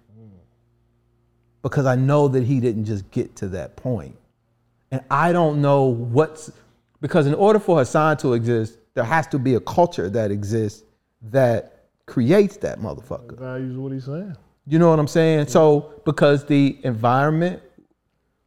Because 1.62 1.86
I 1.86 1.96
know 1.96 2.28
that 2.28 2.44
he 2.44 2.60
didn't 2.60 2.84
just 2.84 3.10
get 3.10 3.34
to 3.36 3.48
that. 3.48 3.80
And 3.84 5.02
I 5.10 5.32
don't 5.32 5.60
know 5.60 5.84
what's, 5.86 6.52
because 7.00 7.26
in 7.26 7.34
order 7.34 7.58
for 7.58 7.78
Hassan 7.78 8.18
to 8.18 8.34
exist, 8.34 8.78
there 8.94 9.02
has 9.02 9.26
to 9.28 9.38
be 9.38 9.54
a 9.54 9.60
culture 9.60 10.08
that 10.10 10.30
exists 10.30 10.84
that 11.22 11.86
creates 12.06 12.56
that 12.58 12.78
motherfucker. 12.78 13.36
Values 13.36 13.76
what 13.76 13.90
he's 13.90 14.04
saying. 14.04 14.36
You 14.66 14.78
know 14.78 14.90
what 14.90 14.98
I'm 14.98 15.06
saying? 15.06 15.46
So 15.48 16.00
because 16.04 16.44
the 16.44 16.78
environment 16.82 17.62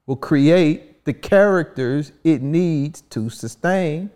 will 0.06 0.18
create 0.18 1.06
the 1.06 1.14
characters 1.14 2.12
it 2.24 2.42
needs 2.42 3.02
to 3.02 3.30
sustain 3.30 4.10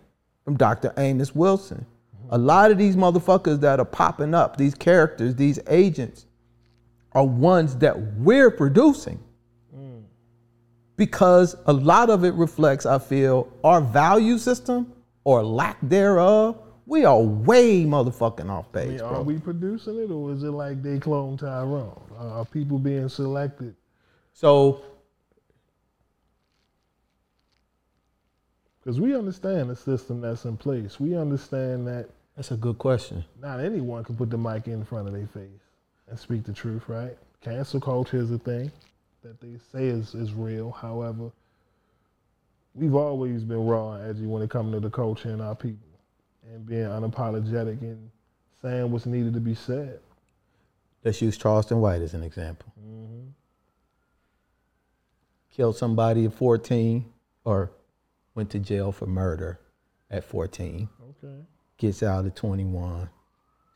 from 0.44 0.56
Dr. 0.56 0.92
Amos 0.98 1.34
Wilson. 1.34 1.86
A 2.30 2.38
lot 2.38 2.70
of 2.70 2.78
these 2.78 2.96
motherfuckers 2.96 3.60
that 3.60 3.80
are 3.80 3.84
popping 3.84 4.34
up, 4.34 4.56
these 4.56 4.74
characters, 4.74 5.34
these 5.34 5.58
agents, 5.68 6.26
are 7.12 7.24
ones 7.24 7.76
that 7.76 7.98
we're 8.16 8.50
producing. 8.50 9.18
Because 10.96 11.56
a 11.66 11.72
lot 11.72 12.10
of 12.10 12.24
it 12.24 12.34
reflects, 12.34 12.86
I 12.86 12.98
feel, 12.98 13.52
our 13.64 13.80
value 13.80 14.38
system 14.38 14.92
or 15.24 15.42
lack 15.42 15.78
thereof. 15.82 16.60
We 16.86 17.04
are 17.04 17.20
way 17.20 17.84
motherfucking 17.84 18.50
off 18.50 18.66
I 18.74 18.78
page, 18.78 18.88
mean, 18.90 18.98
bro. 18.98 19.08
are 19.08 19.22
we 19.22 19.38
producing 19.38 19.98
it 19.98 20.10
or 20.10 20.32
is 20.32 20.42
it 20.42 20.50
like 20.50 20.82
they 20.82 20.98
clone 20.98 21.36
Tyrone? 21.36 22.00
Are 22.18 22.44
people 22.44 22.78
being 22.78 23.08
selected? 23.08 23.74
So 24.34 24.82
Because 28.84 29.00
we 29.00 29.16
understand 29.16 29.70
the 29.70 29.76
system 29.76 30.20
that's 30.20 30.44
in 30.44 30.58
place. 30.58 31.00
We 31.00 31.16
understand 31.16 31.86
that 31.86 32.10
that's 32.36 32.50
a 32.50 32.56
good 32.56 32.76
question. 32.76 33.24
not 33.40 33.60
anyone 33.60 34.04
can 34.04 34.14
put 34.14 34.28
the 34.28 34.36
mic 34.36 34.68
in 34.68 34.84
front 34.84 35.08
of 35.08 35.14
their 35.14 35.26
face 35.26 35.48
and 36.08 36.18
speak 36.18 36.44
the 36.44 36.52
truth, 36.52 36.86
right? 36.86 37.16
Cancel 37.40 37.80
culture 37.80 38.18
is 38.18 38.30
a 38.30 38.38
thing 38.38 38.70
that 39.22 39.40
they 39.40 39.56
say 39.72 39.86
is, 39.86 40.14
is 40.14 40.34
real. 40.34 40.70
However, 40.70 41.30
we've 42.74 42.94
always 42.94 43.42
been 43.42 43.64
raw 43.64 43.92
and 43.92 44.10
edgy 44.10 44.26
when 44.26 44.42
it 44.42 44.50
comes 44.50 44.74
to 44.74 44.80
the 44.80 44.90
culture 44.90 45.30
and 45.30 45.40
our 45.40 45.54
people 45.54 45.78
and 46.54 46.64
being 46.64 46.84
unapologetic 46.84 47.80
and 47.80 48.10
saying 48.62 48.90
what's 48.90 49.06
needed 49.06 49.34
to 49.34 49.40
be 49.40 49.54
said. 49.54 49.98
Let's 51.04 51.20
use 51.20 51.36
Charleston 51.36 51.80
White 51.80 52.00
as 52.00 52.14
an 52.14 52.22
example. 52.22 52.72
Mm-hmm. 52.80 53.28
Killed 55.54 55.76
somebody 55.76 56.24
at 56.24 56.32
14 56.32 57.04
or 57.44 57.72
went 58.34 58.50
to 58.50 58.58
jail 58.58 58.92
for 58.92 59.06
murder 59.06 59.60
at 60.10 60.24
14. 60.24 60.88
Okay. 61.10 61.34
Gets 61.76 62.02
out 62.02 62.24
at 62.24 62.36
21, 62.36 63.10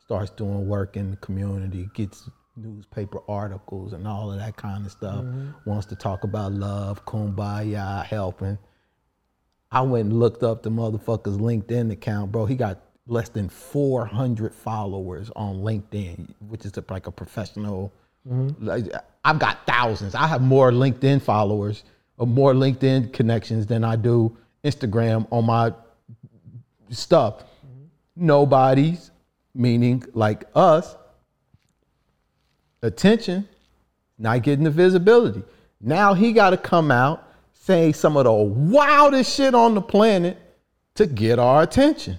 starts 0.03 0.31
doing 0.31 0.67
work 0.67 0.95
in 0.95 1.11
the 1.11 1.17
community, 1.17 1.89
gets 1.93 2.29
newspaper 2.55 3.19
articles 3.27 3.93
and 3.93 4.07
all 4.07 4.31
of 4.31 4.39
that 4.39 4.55
kind 4.55 4.85
of 4.85 4.91
stuff. 4.91 5.23
Mm-hmm. 5.23 5.69
Wants 5.69 5.85
to 5.87 5.95
talk 5.95 6.23
about 6.23 6.53
love, 6.53 7.05
kumbaya, 7.05 8.05
helping. 8.05 8.57
I 9.71 9.81
went 9.81 10.09
and 10.09 10.19
looked 10.19 10.43
up 10.43 10.63
the 10.63 10.71
motherfucker's 10.71 11.37
LinkedIn 11.37 11.91
account, 11.91 12.31
bro. 12.31 12.45
He 12.45 12.55
got 12.55 12.81
less 13.07 13.29
than 13.29 13.49
400 13.49 14.53
followers 14.53 15.31
on 15.35 15.57
LinkedIn, 15.57 16.27
which 16.47 16.65
is 16.65 16.77
like 16.89 17.07
a 17.07 17.11
professional. 17.11 17.91
Mm-hmm. 18.27 18.65
Like, 18.65 18.91
I've 19.23 19.39
got 19.39 19.65
thousands. 19.67 20.15
I 20.15 20.27
have 20.27 20.41
more 20.41 20.71
LinkedIn 20.71 21.21
followers 21.21 21.83
or 22.17 22.27
more 22.27 22.53
LinkedIn 22.53 23.13
connections 23.13 23.65
than 23.67 23.83
I 23.83 23.95
do 23.95 24.35
Instagram 24.63 25.27
on 25.31 25.45
my 25.45 25.73
stuff. 26.89 27.43
Mm-hmm. 27.43 28.25
Nobody's, 28.25 29.11
meaning 29.53 30.03
like 30.13 30.45
us, 30.55 30.95
attention, 32.81 33.47
not 34.17 34.41
getting 34.43 34.63
the 34.63 34.71
visibility. 34.71 35.43
Now 35.81 36.13
he 36.13 36.33
got 36.33 36.51
to 36.51 36.57
come 36.57 36.91
out 36.91 37.28
saying 37.69 37.93
some 37.93 38.17
of 38.17 38.23
the 38.23 38.33
wildest 38.33 39.35
shit 39.35 39.53
on 39.53 39.75
the 39.75 39.81
planet 39.81 40.35
to 40.95 41.05
get 41.05 41.37
our 41.37 41.61
attention. 41.61 42.17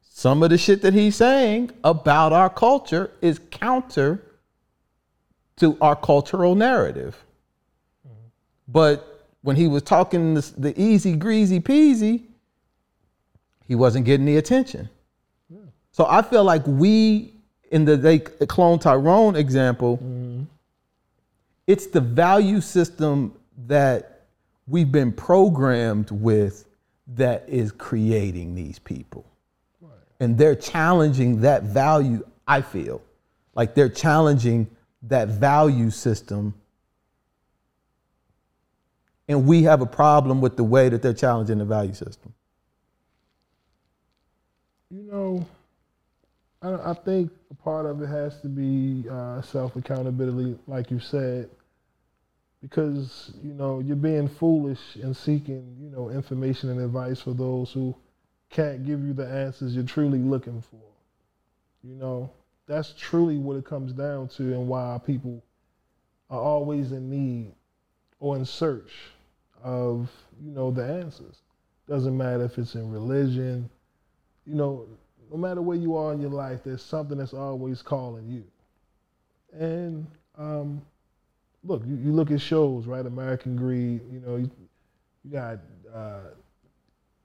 Some 0.00 0.42
of 0.42 0.50
the 0.50 0.58
shit 0.58 0.82
that 0.82 0.94
he's 0.94 1.14
saying 1.14 1.70
about 1.84 2.32
our 2.32 2.50
culture 2.50 3.12
is 3.22 3.38
counter 3.52 4.20
to 5.58 5.78
our 5.80 5.94
cultural 5.94 6.56
narrative. 6.56 7.24
But 8.66 9.28
when 9.42 9.54
he 9.54 9.68
was 9.68 9.84
talking 9.84 10.34
this, 10.34 10.50
the 10.50 10.78
easy 10.80 11.14
greasy 11.14 11.60
peasy, 11.60 12.24
he 13.68 13.76
wasn't 13.76 14.06
getting 14.06 14.26
the 14.26 14.38
attention. 14.38 14.88
So 15.92 16.04
I 16.08 16.22
feel 16.22 16.42
like 16.42 16.66
we, 16.66 17.32
in 17.70 17.84
the 17.84 17.96
they 17.96 18.18
clone 18.18 18.80
Tyrone 18.80 19.36
example, 19.36 19.98
mm-hmm. 19.98 20.42
it's 21.68 21.86
the 21.86 22.00
value 22.00 22.60
system 22.60 23.36
that 23.66 24.26
we've 24.66 24.90
been 24.90 25.12
programmed 25.12 26.10
with 26.10 26.66
that 27.08 27.48
is 27.48 27.72
creating 27.72 28.54
these 28.54 28.78
people. 28.78 29.26
And 30.20 30.36
they're 30.36 30.54
challenging 30.54 31.40
that 31.40 31.62
value, 31.62 32.26
I 32.46 32.60
feel. 32.60 33.02
Like 33.54 33.74
they're 33.74 33.88
challenging 33.88 34.68
that 35.02 35.28
value 35.28 35.90
system. 35.90 36.54
And 39.28 39.46
we 39.46 39.62
have 39.62 39.80
a 39.80 39.86
problem 39.86 40.40
with 40.40 40.56
the 40.56 40.64
way 40.64 40.88
that 40.88 41.02
they're 41.02 41.14
challenging 41.14 41.58
the 41.58 41.64
value 41.64 41.94
system. 41.94 42.34
You 44.90 45.02
know, 45.02 45.46
I, 46.62 46.90
I 46.90 46.94
think 46.94 47.30
a 47.50 47.54
part 47.54 47.86
of 47.86 48.02
it 48.02 48.08
has 48.08 48.40
to 48.42 48.48
be 48.48 49.08
uh, 49.08 49.40
self 49.40 49.76
accountability, 49.76 50.58
like 50.66 50.90
you 50.90 50.98
said, 50.98 51.48
because 52.62 53.32
you 53.42 53.54
know 53.54 53.80
you're 53.80 53.96
being 53.96 54.28
foolish 54.28 54.96
and 54.96 55.16
seeking 55.16 55.76
you 55.80 55.90
know 55.90 56.10
information 56.10 56.70
and 56.70 56.80
advice 56.80 57.20
for 57.20 57.32
those 57.32 57.72
who 57.72 57.94
can't 58.50 58.84
give 58.84 59.02
you 59.04 59.12
the 59.12 59.26
answers 59.26 59.74
you're 59.74 59.84
truly 59.84 60.18
looking 60.18 60.60
for. 60.60 60.80
You 61.82 61.94
know, 61.94 62.30
that's 62.66 62.92
truly 62.98 63.38
what 63.38 63.56
it 63.56 63.64
comes 63.64 63.92
down 63.92 64.28
to, 64.28 64.42
and 64.52 64.68
why 64.68 65.00
people 65.04 65.42
are 66.28 66.40
always 66.40 66.92
in 66.92 67.08
need 67.08 67.52
or 68.18 68.36
in 68.36 68.44
search 68.44 68.92
of 69.62 70.10
you 70.42 70.52
know 70.52 70.70
the 70.70 70.84
answers. 70.84 71.42
Doesn't 71.88 72.16
matter 72.16 72.44
if 72.44 72.58
it's 72.58 72.74
in 72.74 72.90
religion, 72.90 73.68
you 74.46 74.54
know, 74.54 74.86
no 75.30 75.36
matter 75.36 75.62
where 75.62 75.76
you 75.76 75.96
are 75.96 76.12
in 76.12 76.20
your 76.20 76.30
life, 76.30 76.60
there's 76.64 76.82
something 76.82 77.18
that's 77.18 77.34
always 77.34 77.82
calling 77.82 78.28
you. 78.28 78.44
And 79.52 80.06
um, 80.38 80.82
look, 81.64 81.82
you, 81.86 81.96
you, 81.96 82.12
look 82.12 82.30
at 82.30 82.40
shows, 82.40 82.86
right? 82.86 83.04
American 83.04 83.56
Greed. 83.56 84.00
You 84.10 84.20
know, 84.20 84.36
you, 84.36 84.50
you 85.24 85.30
got 85.30 85.58
uh, 85.94 86.20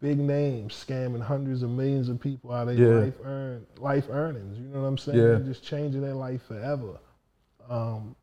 big 0.02 0.20
names 0.20 0.74
scamming 0.88 1.22
hundreds 1.22 1.64
of 1.64 1.70
millions 1.70 2.10
of 2.10 2.20
people 2.20 2.52
out 2.52 2.68
of 2.68 2.78
yeah. 2.78 2.88
life 2.88 3.14
earn 3.24 3.66
life 3.78 4.06
earnings. 4.10 4.58
You 4.58 4.68
know 4.68 4.82
what 4.82 4.88
I'm 4.88 4.98
saying? 4.98 5.18
Yeah. 5.18 5.40
Just 5.46 5.64
changing 5.64 6.02
their 6.02 6.14
life 6.14 6.42
forever. 6.48 7.00
Um, 7.70 8.16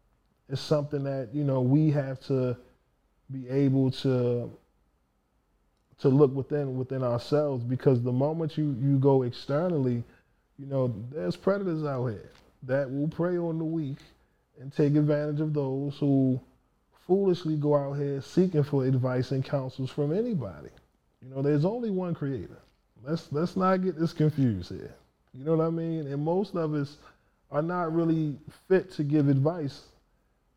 it's 0.49 0.61
something 0.61 1.03
that 1.05 1.31
you 1.33 1.45
know 1.45 1.61
we 1.61 1.91
have 1.91 2.21
to 2.27 2.57
be 3.31 3.49
able 3.49 3.91
to 3.91 4.51
to 5.99 6.09
look 6.09 6.35
within 6.35 6.77
within 6.77 7.03
ourselves 7.03 7.65
because 7.65 8.03
the 8.03 8.13
moment 8.13 8.59
you 8.59 8.77
you 8.81 8.99
go 8.99 9.23
externally, 9.23 10.05
you 10.59 10.67
know, 10.67 10.95
there's 11.11 11.37
predators 11.37 11.85
out 11.85 12.07
here 12.07 12.31
that 12.65 12.91
will 12.91 13.09
prey 13.09 13.39
on 13.39 13.59
the 13.59 13.65
weak 13.65 13.99
and 14.63 14.73
take 14.73 14.95
advantage 14.95 15.41
of 15.41 15.53
those 15.53 15.97
who 15.99 16.41
foolishly 17.07 17.57
go 17.57 17.75
out 17.75 17.95
here 17.95 18.23
seeking 18.23 18.63
for 18.63 18.87
advice 18.87 19.33
and 19.33 19.45
counsels 19.45 19.91
from 19.91 20.17
anybody. 20.17 20.69
You 21.21 21.35
know, 21.35 21.43
there's 21.43 21.65
only 21.65 21.91
one 21.91 22.15
creator. 22.15 22.59
Let's 23.03 23.31
let's 23.33 23.57
not 23.57 23.83
get 23.83 23.99
this 23.99 24.13
confused 24.13 24.71
here. 24.71 24.95
You 25.35 25.45
know 25.45 25.57
what 25.57 25.67
I 25.67 25.71
mean? 25.71 26.07
And 26.07 26.25
most 26.25 26.55
of 26.55 26.75
us 26.75 26.99
are 27.51 27.63
not 27.63 27.93
really 27.93 28.37
fit 28.69 28.93
to 28.93 29.03
give 29.03 29.29
advice, 29.29 29.83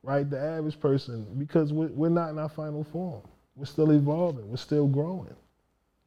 right? 0.04 0.30
The 0.30 0.39
average 0.39 0.80
person, 0.80 1.26
because 1.39 1.74
we're, 1.74 1.88
we're 1.88 2.10
not 2.10 2.30
in 2.30 2.38
our 2.38 2.50
final 2.50 2.84
form. 2.84 3.24
We're 3.56 3.65
still 3.65 3.91
evolving. 3.91 4.48
We're 4.48 4.58
still 4.58 4.88
growing. 4.88 5.36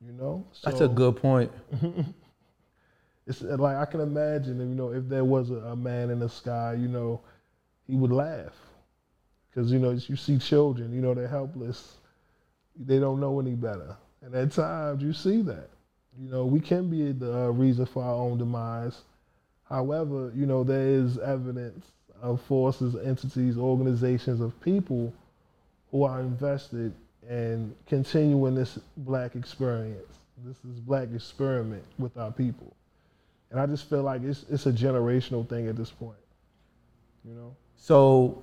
You 0.07 0.13
know. 0.13 0.47
So, 0.53 0.71
That's 0.71 0.83
a 0.83 0.89
good 0.89 1.17
point. 1.17 1.51
it's 3.27 3.43
like 3.43 3.77
I 3.77 3.87
can 3.87 4.01
imagine, 4.01 4.61
you 4.61 4.77
know, 4.77 4.93
if 4.93 5.09
there 5.09 5.25
was 5.25 5.51
a, 5.51 5.57
a 5.57 5.77
man 5.77 6.11
in 6.11 6.21
the 6.21 6.29
sky, 6.29 6.75
you 6.75 6.87
know, 6.87 7.21
he 7.89 7.97
would 7.97 8.13
laugh 8.13 8.53
because 9.51 9.73
you 9.73 9.79
know 9.79 9.91
you 9.91 10.17
see 10.17 10.39
children, 10.39 10.93
you 10.93 11.01
know, 11.01 11.15
they're 11.15 11.27
helpless. 11.27 11.97
They 12.77 13.01
don't 13.01 13.19
know 13.19 13.41
any 13.41 13.55
better, 13.55 13.97
and 14.23 14.35
at 14.35 14.53
times 14.53 15.03
you 15.03 15.13
see 15.13 15.43
that. 15.43 15.71
You 16.21 16.31
know, 16.31 16.47
we 16.47 16.61
can 16.61 16.91
be 16.91 17.13
the 17.13 17.45
uh, 17.45 17.49
reason 17.49 17.87
for 17.87 18.03
our 18.03 18.15
own 18.15 18.39
demise. 18.39 19.03
However, 19.69 20.33
you 20.35 20.47
know, 20.47 20.65
there 20.65 20.87
is 20.89 21.19
evidence 21.19 21.87
of 22.21 22.41
forces, 22.43 22.97
entities, 22.97 23.57
organizations 23.57 24.41
of 24.41 24.59
people 24.61 25.13
who 25.91 26.05
are 26.05 26.21
invested 26.21 26.93
in 27.29 27.75
continuing 27.87 28.55
this 28.55 28.79
black 28.97 29.37
experience. 29.37 30.19
This 30.45 30.57
is 30.65 30.81
black 30.81 31.09
experiment 31.15 31.85
with 31.99 32.17
our 32.17 32.31
people. 32.31 32.75
And 33.51 33.61
I 33.61 33.67
just 33.67 33.89
feel 33.89 34.03
like 34.03 34.23
it's 34.23 34.45
it's 34.51 34.67
a 34.67 34.73
generational 34.73 35.49
thing 35.49 35.69
at 35.69 35.77
this 35.77 35.91
point. 35.91 36.19
You 37.29 37.35
know? 37.35 37.57
So 37.77 38.43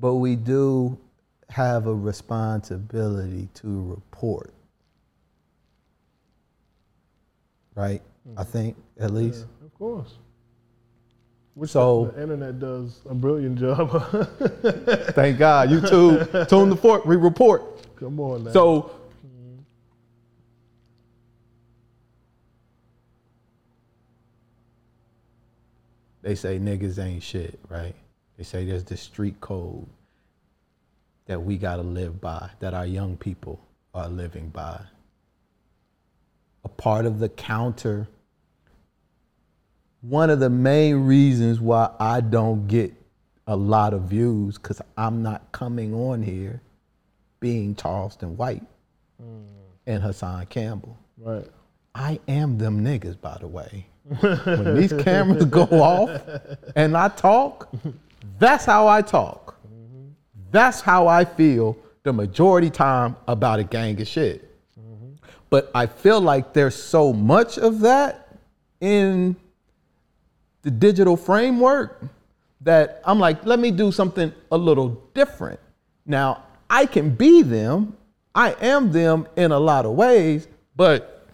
but 0.00 0.14
we 0.14 0.36
do 0.36 0.98
have 1.50 1.86
a 1.86 1.94
responsibility 1.94 3.48
to 3.54 3.90
report 3.90 4.54
right? 7.78 8.02
Mm-hmm. 8.28 8.38
I 8.40 8.44
think 8.44 8.76
at 8.98 9.12
least. 9.12 9.46
Yeah, 9.60 9.66
of 9.66 9.74
course. 9.74 10.14
Which 11.58 11.70
so 11.70 12.04
the, 12.04 12.12
the 12.12 12.22
internet 12.22 12.60
does 12.60 13.00
a 13.10 13.14
brilliant 13.16 13.58
job. 13.58 13.90
thank 15.10 15.38
God. 15.38 15.70
YouTube, 15.70 16.48
tune 16.48 16.70
the 16.70 16.76
fork, 16.76 17.04
we 17.04 17.16
report. 17.16 17.96
Come 17.96 18.20
on 18.20 18.44
now. 18.44 18.52
So 18.52 18.92
mm-hmm. 19.26 19.62
they 26.22 26.36
say 26.36 26.60
niggas 26.60 27.04
ain't 27.04 27.24
shit, 27.24 27.58
right? 27.68 27.96
They 28.36 28.44
say 28.44 28.64
there's 28.64 28.84
this 28.84 29.00
street 29.00 29.40
code 29.40 29.88
that 31.26 31.42
we 31.42 31.56
gotta 31.56 31.82
live 31.82 32.20
by, 32.20 32.50
that 32.60 32.72
our 32.72 32.86
young 32.86 33.16
people 33.16 33.60
are 33.94 34.08
living 34.08 34.50
by 34.50 34.80
a 36.62 36.68
part 36.68 37.04
of 37.04 37.18
the 37.18 37.28
counter. 37.28 38.06
One 40.00 40.30
of 40.30 40.40
the 40.40 40.50
main 40.50 41.06
reasons 41.06 41.60
why 41.60 41.90
I 41.98 42.20
don't 42.20 42.66
get 42.68 42.92
a 43.46 43.56
lot 43.56 43.94
of 43.94 44.02
views 44.02 44.56
because 44.56 44.80
I'm 44.96 45.22
not 45.22 45.50
coming 45.52 45.94
on 45.94 46.22
here 46.22 46.60
being 47.40 47.74
Charleston 47.74 48.36
White 48.36 48.62
mm. 49.22 49.44
and 49.86 50.02
Hassan 50.02 50.46
Campbell. 50.46 50.96
Right. 51.16 51.46
I 51.94 52.20
am 52.28 52.58
them 52.58 52.84
niggas, 52.84 53.20
by 53.20 53.38
the 53.40 53.48
way. 53.48 53.86
when 54.20 54.76
these 54.76 54.92
cameras 54.92 55.44
go 55.46 55.62
off 55.72 56.20
and 56.76 56.96
I 56.96 57.08
talk, 57.08 57.68
that's 58.38 58.64
how 58.64 58.86
I 58.86 59.02
talk. 59.02 59.56
Mm-hmm. 59.66 60.08
That's 60.50 60.80
how 60.80 61.08
I 61.08 61.24
feel 61.24 61.76
the 62.04 62.12
majority 62.12 62.70
time 62.70 63.16
about 63.26 63.58
a 63.58 63.64
gang 63.64 64.00
of 64.00 64.06
shit. 64.06 64.44
But 65.50 65.70
I 65.74 65.86
feel 65.86 66.20
like 66.20 66.52
there's 66.52 66.74
so 66.74 67.12
much 67.12 67.58
of 67.58 67.80
that 67.80 68.36
in 68.80 69.34
the 70.68 70.72
digital 70.72 71.16
framework 71.16 72.04
that 72.60 73.00
I'm 73.06 73.18
like, 73.18 73.46
let 73.46 73.58
me 73.58 73.70
do 73.70 73.90
something 73.90 74.30
a 74.52 74.58
little 74.58 75.02
different. 75.14 75.58
Now, 76.04 76.42
I 76.68 76.84
can 76.84 77.08
be 77.08 77.40
them, 77.40 77.96
I 78.34 78.54
am 78.60 78.92
them 78.92 79.26
in 79.36 79.50
a 79.50 79.58
lot 79.58 79.86
of 79.86 79.92
ways, 79.92 80.46
but 80.76 81.26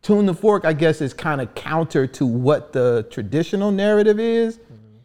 Tune 0.00 0.24
the 0.24 0.32
Fork, 0.32 0.64
I 0.64 0.72
guess, 0.72 1.02
is 1.02 1.12
kind 1.12 1.42
of 1.42 1.54
counter 1.54 2.06
to 2.06 2.24
what 2.24 2.72
the 2.72 3.06
traditional 3.10 3.70
narrative 3.70 4.18
is. 4.18 4.56
Mm-hmm. 4.56 4.96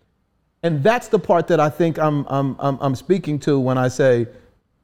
And 0.63 0.81
that's 0.81 1.09
the 1.09 1.19
part 1.19 1.49
that 1.49 1.59
I 1.59 1.69
think 1.69 1.99
I'm, 1.99 2.25
I'm, 2.29 2.55
I'm, 2.57 2.77
I'm 2.79 2.95
speaking 2.95 3.37
to 3.39 3.59
when 3.59 3.77
I 3.77 3.89
say, 3.89 4.27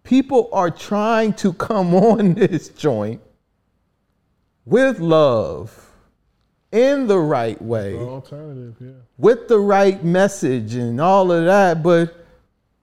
people 0.03 0.49
are 0.51 0.69
trying 0.69 1.31
to 1.35 1.53
come 1.53 1.95
on 2.11 2.33
this 2.33 2.67
joint 2.67 3.21
with 4.65 4.99
love 4.99 5.86
in 6.71 7.07
the 7.07 7.17
right 7.17 7.61
way 7.61 7.95
alternative 7.95 8.75
yeah 8.79 8.89
with 9.17 9.47
the 9.47 9.57
right 9.57 10.03
message 10.03 10.75
and 10.75 10.99
all 10.99 11.31
of 11.31 11.45
that 11.45 11.81
but 11.81 12.25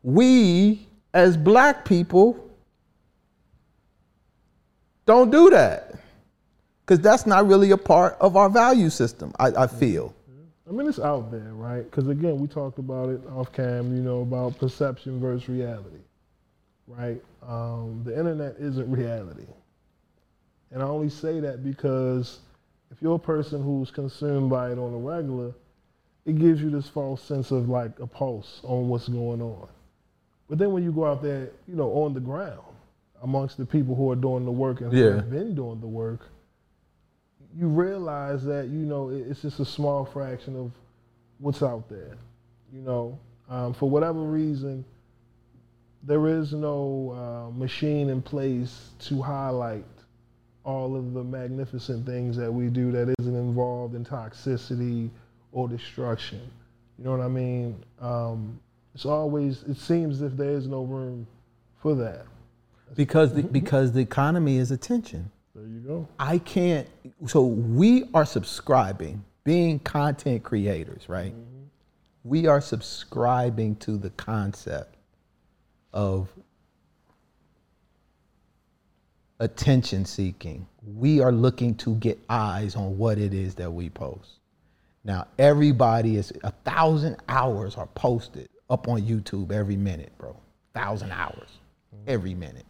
we 0.03 0.87
as 1.13 1.37
black 1.37 1.85
people 1.85 2.39
don't 5.07 5.31
do 5.31 5.51
that 5.51 5.95
because 6.81 7.01
that's 7.01 7.27
not 7.27 7.47
really 7.47 7.71
a 7.73 7.77
part 7.77 8.17
of 8.21 8.37
our 8.37 8.49
value 8.49 8.89
system 8.89 9.33
i, 9.39 9.49
I 9.49 9.67
feel 9.67 10.15
I 10.67 10.73
mean, 10.73 10.89
it's 10.89 10.99
out 10.99 11.31
there, 11.31 11.53
right? 11.53 11.83
Because 11.83 12.09
again, 12.09 12.39
we 12.39 12.49
talked 12.49 12.79
about 12.79 13.11
it 13.11 13.21
off 13.37 13.53
cam, 13.53 13.95
you 13.95 14.03
know, 14.03 14.23
about 14.23 14.59
perception 14.59 15.21
versus 15.21 15.47
reality 15.47 15.99
right? 16.87 17.21
Um, 17.47 18.03
the 18.05 18.17
internet 18.19 18.57
isn't 18.59 18.91
reality. 18.97 19.47
And 20.71 20.83
I 20.83 20.87
only 20.87 21.11
say 21.11 21.41
that 21.41 21.63
because 21.63 22.41
if 22.95 23.03
you're 23.03 23.17
a 23.17 23.19
person 23.19 23.63
who's 23.63 23.91
consumed 23.91 24.51
by 24.51 24.71
it 24.71 24.79
on 24.79 24.95
a 24.95 24.99
regular, 24.99 25.53
it 26.25 26.39
gives 26.39 26.63
you 26.63 26.71
this 26.71 26.89
false 26.89 27.21
sense 27.21 27.51
of 27.51 27.69
like 27.69 27.99
a 27.99 28.07
pulse 28.07 28.61
on 28.63 28.89
what's 28.89 29.09
going 29.09 29.43
on. 29.43 29.69
But 30.49 30.59
then 30.59 30.73
when 30.73 30.85
you 30.85 30.93
go 30.93 31.05
out 31.05 31.21
there, 31.21 31.51
you 31.67 31.75
know, 31.75 31.91
on 31.91 32.15
the 32.15 32.21
ground 32.21 32.63
amongst 33.23 33.57
the 33.57 33.67
people 33.67 33.97
who 33.97 34.11
are 34.13 34.17
doing 34.17 34.45
the 34.45 34.53
work 34.53 34.81
and 34.81 34.93
who 34.93 34.99
yeah. 34.99 35.17
have 35.17 35.31
been 35.31 35.57
doing 35.57 35.81
the 35.81 35.89
work, 35.89 36.21
you 37.57 37.67
realize 37.67 38.45
that 38.45 38.69
you 38.69 38.85
know 38.87 39.11
it's 39.11 39.43
just 39.43 39.59
a 39.59 39.65
small 39.65 40.05
fraction 40.05 40.57
of 40.57 40.71
what's 41.39 41.63
out 41.63 41.89
there. 41.89 42.17
You 42.73 42.83
know, 42.83 43.19
um, 43.49 43.75
for 43.75 43.91
whatever 43.91 44.21
reason, 44.21 44.85
there 46.05 46.29
is 46.29 46.53
no 46.53 47.51
uh, 47.51 47.59
machine 47.59 48.09
in 48.09 48.23
place 48.23 48.91
to 49.01 49.21
highlight 49.21 49.85
all 50.65 50.97
of 50.97 51.13
the 51.13 51.23
magnificent 51.23 52.07
things 52.07 52.37
that 52.37 52.53
we 52.53 52.69
do 52.69 52.91
that 52.93 53.15
isn't 53.21 53.37
involved 53.37 53.95
in 53.95 54.05
toxicity 54.05 55.11
or 55.53 55.69
destruction. 55.69 56.41
You 56.99 57.05
know 57.05 57.11
what 57.11 57.21
I 57.21 57.29
mean? 57.29 57.85
Um, 58.01 58.59
it's 58.95 59.05
always 59.05 59.63
it 59.65 59.77
seems 59.77 60.23
if 60.23 60.37
there 60.37 60.51
is 60.51 60.67
no 60.67 60.83
room 60.85 61.27
for 61.81 61.95
that. 61.97 62.27
because 62.95 63.35
the, 63.35 63.43
because 63.61 63.93
the 63.93 64.01
economy 64.01 64.57
is 64.57 64.71
attention. 64.71 65.31
There 65.55 65.67
you 65.67 65.81
go. 65.81 66.09
I 66.19 66.39
can't. 66.39 66.89
So 67.27 67.45
we 67.45 68.09
are 68.15 68.25
subscribing, 68.25 69.25
being 69.45 69.79
content 69.79 70.43
creators, 70.43 71.09
right? 71.09 71.35
We 72.25 72.47
are 72.47 72.61
subscribing 72.61 73.77
to 73.77 73.97
the 73.97 74.11
concept 74.11 74.97
of 75.93 76.29
attention 79.45 80.05
seeking. 80.05 80.67
We 80.83 81.21
are 81.21 81.31
looking 81.31 81.75
to 81.77 81.95
get 81.97 82.19
eyes 82.29 82.75
on 82.75 82.99
what 82.99 83.19
it 83.19 83.33
is 83.33 83.55
that 83.57 83.71
we 83.71 83.91
post. 83.91 84.41
Now, 85.05 85.27
everybody 85.39 86.17
is 86.17 86.33
a 86.43 86.51
thousand 86.51 87.17
hours 87.29 87.77
are 87.77 87.87
posted 87.89 88.49
up 88.71 88.89
on 88.89 89.03
YouTube 89.03 89.53
every 89.53 89.77
minute, 89.77 90.13
bro. 90.19 90.35
Thousand 90.75 91.13
hours 91.13 91.59
mm-hmm. 91.95 92.05
every 92.09 92.35
minute. 92.35 92.65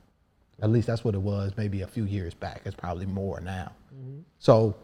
At 0.61 0.71
least 0.71 0.89
that's 0.89 1.05
what 1.05 1.15
it 1.15 1.21
was 1.21 1.53
maybe 1.57 1.83
a 1.83 1.87
few 1.87 2.05
years 2.05 2.35
back. 2.35 2.63
It's 2.65 2.75
probably 2.75 3.07
more 3.07 3.41
now. 3.41 3.73
Mm-hmm. 3.95 4.21
So 4.39 4.75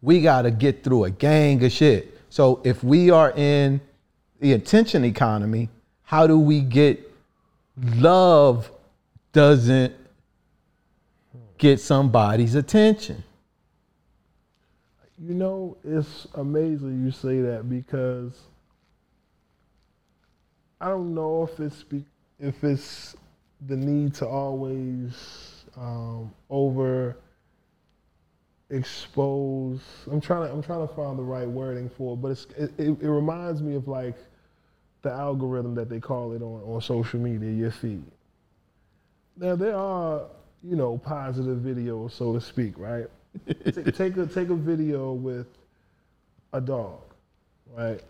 we 0.00 0.22
got 0.22 0.42
to 0.42 0.50
get 0.50 0.82
through 0.82 1.04
a 1.04 1.10
gang 1.10 1.62
of 1.64 1.70
shit. 1.70 2.18
So 2.30 2.60
if 2.64 2.82
we 2.82 3.10
are 3.10 3.32
in 3.36 3.80
the 4.40 4.54
attention 4.54 5.04
economy, 5.04 5.68
how 6.02 6.26
do 6.26 6.38
we 6.38 6.60
get 6.60 7.12
love 7.76 8.70
doesn't 9.32 9.94
get 11.62 11.78
somebody's 11.78 12.56
attention? 12.56 13.22
You 15.16 15.34
know, 15.34 15.76
it's 15.84 16.26
amazing 16.34 17.04
you 17.04 17.12
say 17.12 17.40
that 17.40 17.70
because 17.70 18.32
I 20.80 20.88
don't 20.88 21.14
know 21.14 21.44
if 21.44 21.60
it's 21.60 21.84
be, 21.84 22.04
if 22.40 22.64
it's 22.64 23.14
the 23.68 23.76
need 23.76 24.12
to 24.14 24.26
always 24.26 25.64
um, 25.76 26.32
over 26.50 27.16
expose. 28.70 29.80
I'm 30.10 30.20
trying 30.20 30.48
to 30.48 30.52
I'm 30.52 30.64
trying 30.64 30.86
to 30.86 30.92
find 30.92 31.16
the 31.16 31.22
right 31.22 31.46
wording 31.46 31.88
for 31.88 32.14
it, 32.14 32.16
but 32.16 32.32
it's 32.32 32.46
it, 32.56 32.72
it, 32.76 33.02
it 33.02 33.08
reminds 33.08 33.62
me 33.62 33.76
of 33.76 33.86
like 33.86 34.16
the 35.02 35.12
algorithm 35.12 35.76
that 35.76 35.88
they 35.88 36.00
call 36.00 36.32
it 36.32 36.42
on, 36.42 36.60
on 36.62 36.80
social 36.80 37.20
media, 37.20 37.52
your 37.52 37.70
feed. 37.70 38.02
Now 39.36 39.54
there 39.54 39.76
are 39.76 40.22
you 40.62 40.76
know 40.76 40.98
positive 40.98 41.58
videos, 41.58 42.12
so 42.12 42.32
to 42.32 42.40
speak, 42.40 42.78
right? 42.78 43.06
take, 43.46 43.94
take 43.96 44.16
a 44.16 44.26
take 44.26 44.50
a 44.50 44.54
video 44.54 45.12
with 45.12 45.46
a 46.52 46.60
dog, 46.60 47.02
right? 47.74 48.00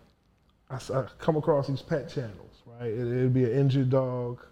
I 0.69 1.05
come 1.19 1.35
across 1.37 1.67
these 1.67 1.81
pet 1.81 2.09
channels, 2.09 2.63
right? 2.65 2.89
It, 2.89 2.99
it'd 2.99 3.33
be 3.33 3.43
an 3.45 3.51
injured 3.51 3.89
dog, 3.89 4.43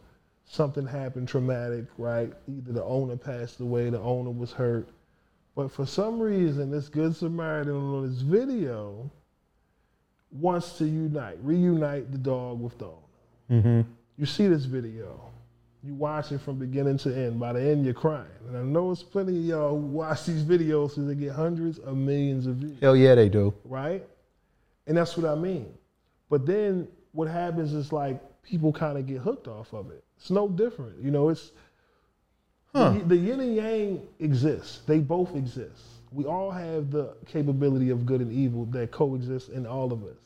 something 0.46 0.86
happened 0.86 1.28
traumatic, 1.28 1.86
right? 1.98 2.32
Either 2.48 2.74
the 2.74 2.84
owner 2.84 3.18
passed 3.18 3.60
away, 3.60 3.90
the 3.90 4.00
owner 4.00 4.30
was 4.30 4.52
hurt, 4.52 4.88
but 5.56 5.72
for 5.72 5.86
some 5.86 6.20
reason, 6.20 6.72
this 6.72 6.90
good 6.90 7.16
Samaritan 7.16 7.74
on 7.74 8.10
this 8.10 8.22
video 8.22 9.10
wants 10.32 10.78
to 10.78 10.86
unite, 10.86 11.38
reunite 11.42 12.12
the 12.12 12.18
dog 12.18 12.62
with 12.62 12.78
the 12.78 12.86
owner. 12.86 12.98
Mm-hmm. 13.50 13.82
You 14.18 14.26
see 14.26 14.48
this 14.48 14.66
video. 14.66 15.31
You 15.84 15.96
watch 15.96 16.32
it 16.32 16.40
from 16.42 16.58
beginning 16.58 16.98
to 17.00 17.16
end. 17.16 17.40
By 17.40 17.54
the 17.54 17.62
end, 17.62 17.86
you're 17.86 17.94
crying. 17.96 18.28
And 18.48 18.56
I 18.56 18.62
know 18.62 18.92
it's 18.92 19.02
plenty 19.02 19.36
of 19.38 19.44
y'all 19.46 19.70
who 19.72 19.88
watch 19.88 20.26
these 20.26 20.44
videos 20.44 20.90
because 20.90 21.08
they 21.08 21.16
get 21.16 21.32
hundreds 21.32 21.80
of 21.80 21.98
millions 21.98 22.46
of 22.46 22.58
views, 22.58 22.78
Hell 22.80 22.96
yeah, 22.96 23.16
they 23.16 23.30
do. 23.30 23.54
right? 23.66 24.06
And 24.86 24.96
that's 24.96 25.18
what 25.18 25.26
I 25.26 25.36
mean. 25.36 25.74
But 26.30 26.46
then 26.46 26.88
what 27.14 27.28
happens 27.28 27.74
is 27.74 27.92
like 27.92 28.22
people 28.44 28.72
kind 28.72 28.98
of 28.98 29.08
get 29.08 29.18
hooked 29.20 29.48
off 29.48 29.74
of 29.74 29.90
it. 29.92 30.04
It's 30.18 30.30
no 30.30 30.48
different. 30.48 31.02
You 31.02 31.10
know, 31.12 31.30
it's 31.30 31.52
the, 32.74 33.02
the 33.08 33.18
yin 33.18 33.40
and 33.40 33.56
yang 33.56 34.02
exists. 34.20 34.82
They 34.86 35.00
both 35.00 35.36
exist. 35.36 35.82
We 36.12 36.26
all 36.26 36.52
have 36.52 36.92
the 36.92 37.16
capability 37.26 37.90
of 37.90 38.06
good 38.06 38.22
and 38.22 38.32
evil 38.32 38.66
that 38.66 38.92
coexist 38.92 39.50
in 39.50 39.66
all 39.66 39.92
of 39.92 40.04
us. 40.04 40.18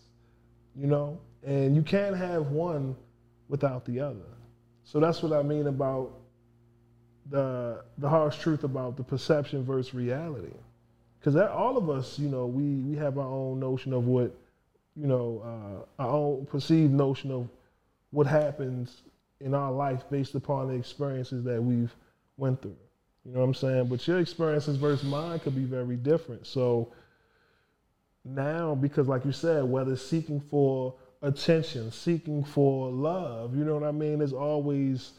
You 0.75 0.87
know? 0.87 1.17
And 1.43 1.75
you 1.75 1.81
can't 1.81 2.15
have 2.15 2.47
one 2.47 2.95
without 3.47 3.85
the 3.85 3.99
other. 3.99 4.25
So 4.85 4.99
that's 4.99 5.21
what 5.21 5.33
I 5.33 5.41
mean 5.41 5.67
about 5.67 6.11
the 7.29 7.83
the 7.97 8.07
harsh 8.07 8.37
truth 8.37 8.63
about 8.63 8.97
the 8.97 9.03
perception 9.03 9.63
versus 9.63 9.93
reality. 9.93 10.53
Because 11.19 11.35
all 11.35 11.75
of 11.75 11.89
us, 11.89 12.19
you 12.19 12.29
know, 12.29 12.45
we 12.45 12.75
we 12.75 12.95
have 12.97 13.17
our 13.17 13.27
own 13.27 13.59
notion 13.59 13.93
of 13.93 14.05
what, 14.05 14.31
you 14.95 15.07
know, 15.07 15.85
uh, 15.99 16.01
our 16.03 16.09
own 16.09 16.45
perceived 16.45 16.93
notion 16.93 17.31
of 17.31 17.49
what 18.11 18.27
happens 18.27 19.01
in 19.41 19.55
our 19.55 19.71
life 19.71 20.03
based 20.09 20.35
upon 20.35 20.67
the 20.67 20.75
experiences 20.75 21.43
that 21.43 21.61
we've 21.61 21.93
went 22.37 22.61
through. 22.61 22.77
You 23.25 23.33
know 23.33 23.39
what 23.39 23.45
I'm 23.47 23.53
saying? 23.55 23.87
But 23.87 24.07
your 24.07 24.19
experiences 24.19 24.77
versus 24.77 25.03
mine 25.03 25.39
could 25.39 25.55
be 25.55 25.63
very 25.63 25.95
different. 25.95 26.45
So 26.45 26.93
now, 28.23 28.75
because 28.75 29.07
like 29.07 29.25
you 29.25 29.31
said, 29.31 29.63
whether 29.63 29.95
seeking 29.95 30.39
for 30.39 30.93
attention, 31.21 31.91
seeking 31.91 32.43
for 32.43 32.89
love, 32.89 33.55
you 33.55 33.63
know 33.63 33.75
what 33.75 33.83
I 33.83 33.91
mean, 33.91 34.19
there's 34.19 34.33
always 34.33 35.13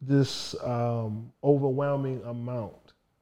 this 0.00 0.54
um, 0.62 1.32
overwhelming 1.42 2.22
amount. 2.24 2.74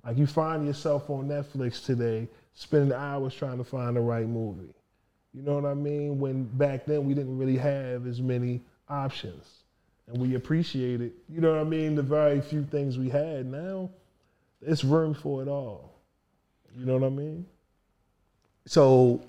Like 0.05 0.19
you 0.19 0.27
find 0.27 0.67
yourself 0.67 1.11
on 1.11 1.29
Netflix 1.29 1.85
today, 1.85 2.29
spending 2.55 2.93
hours 2.93 3.35
trying 3.35 3.59
to 3.59 3.65
find 3.65 3.97
the 3.97 4.01
right 4.01 4.27
movie. 4.27 4.73
You 5.35 5.43
know 5.43 5.55
what 5.55 5.65
I 5.65 5.75
mean? 5.75 6.19
When 6.19 6.45
back 6.45 6.87
then 6.87 7.05
we 7.05 7.13
didn't 7.13 7.37
really 7.37 7.59
have 7.59 8.07
as 8.07 8.21
many 8.21 8.63
options, 8.89 9.65
and 10.07 10.19
we 10.19 10.35
appreciated, 10.35 11.13
you 11.29 11.41
know 11.41 11.53
what 11.53 11.61
I 11.61 11.65
mean, 11.65 11.95
the 11.95 12.03
very 12.03 12.41
few 12.41 12.65
things 12.65 12.97
we 12.99 13.11
had. 13.11 13.47
Now, 13.47 13.91
it's 14.63 14.85
room 14.85 15.13
for 15.13 15.43
it 15.43 15.49
all. 15.49 15.93
You 16.77 16.87
know 16.87 16.97
what 16.97 17.07
I 17.07 17.11
mean? 17.11 17.47
So, 18.67 19.23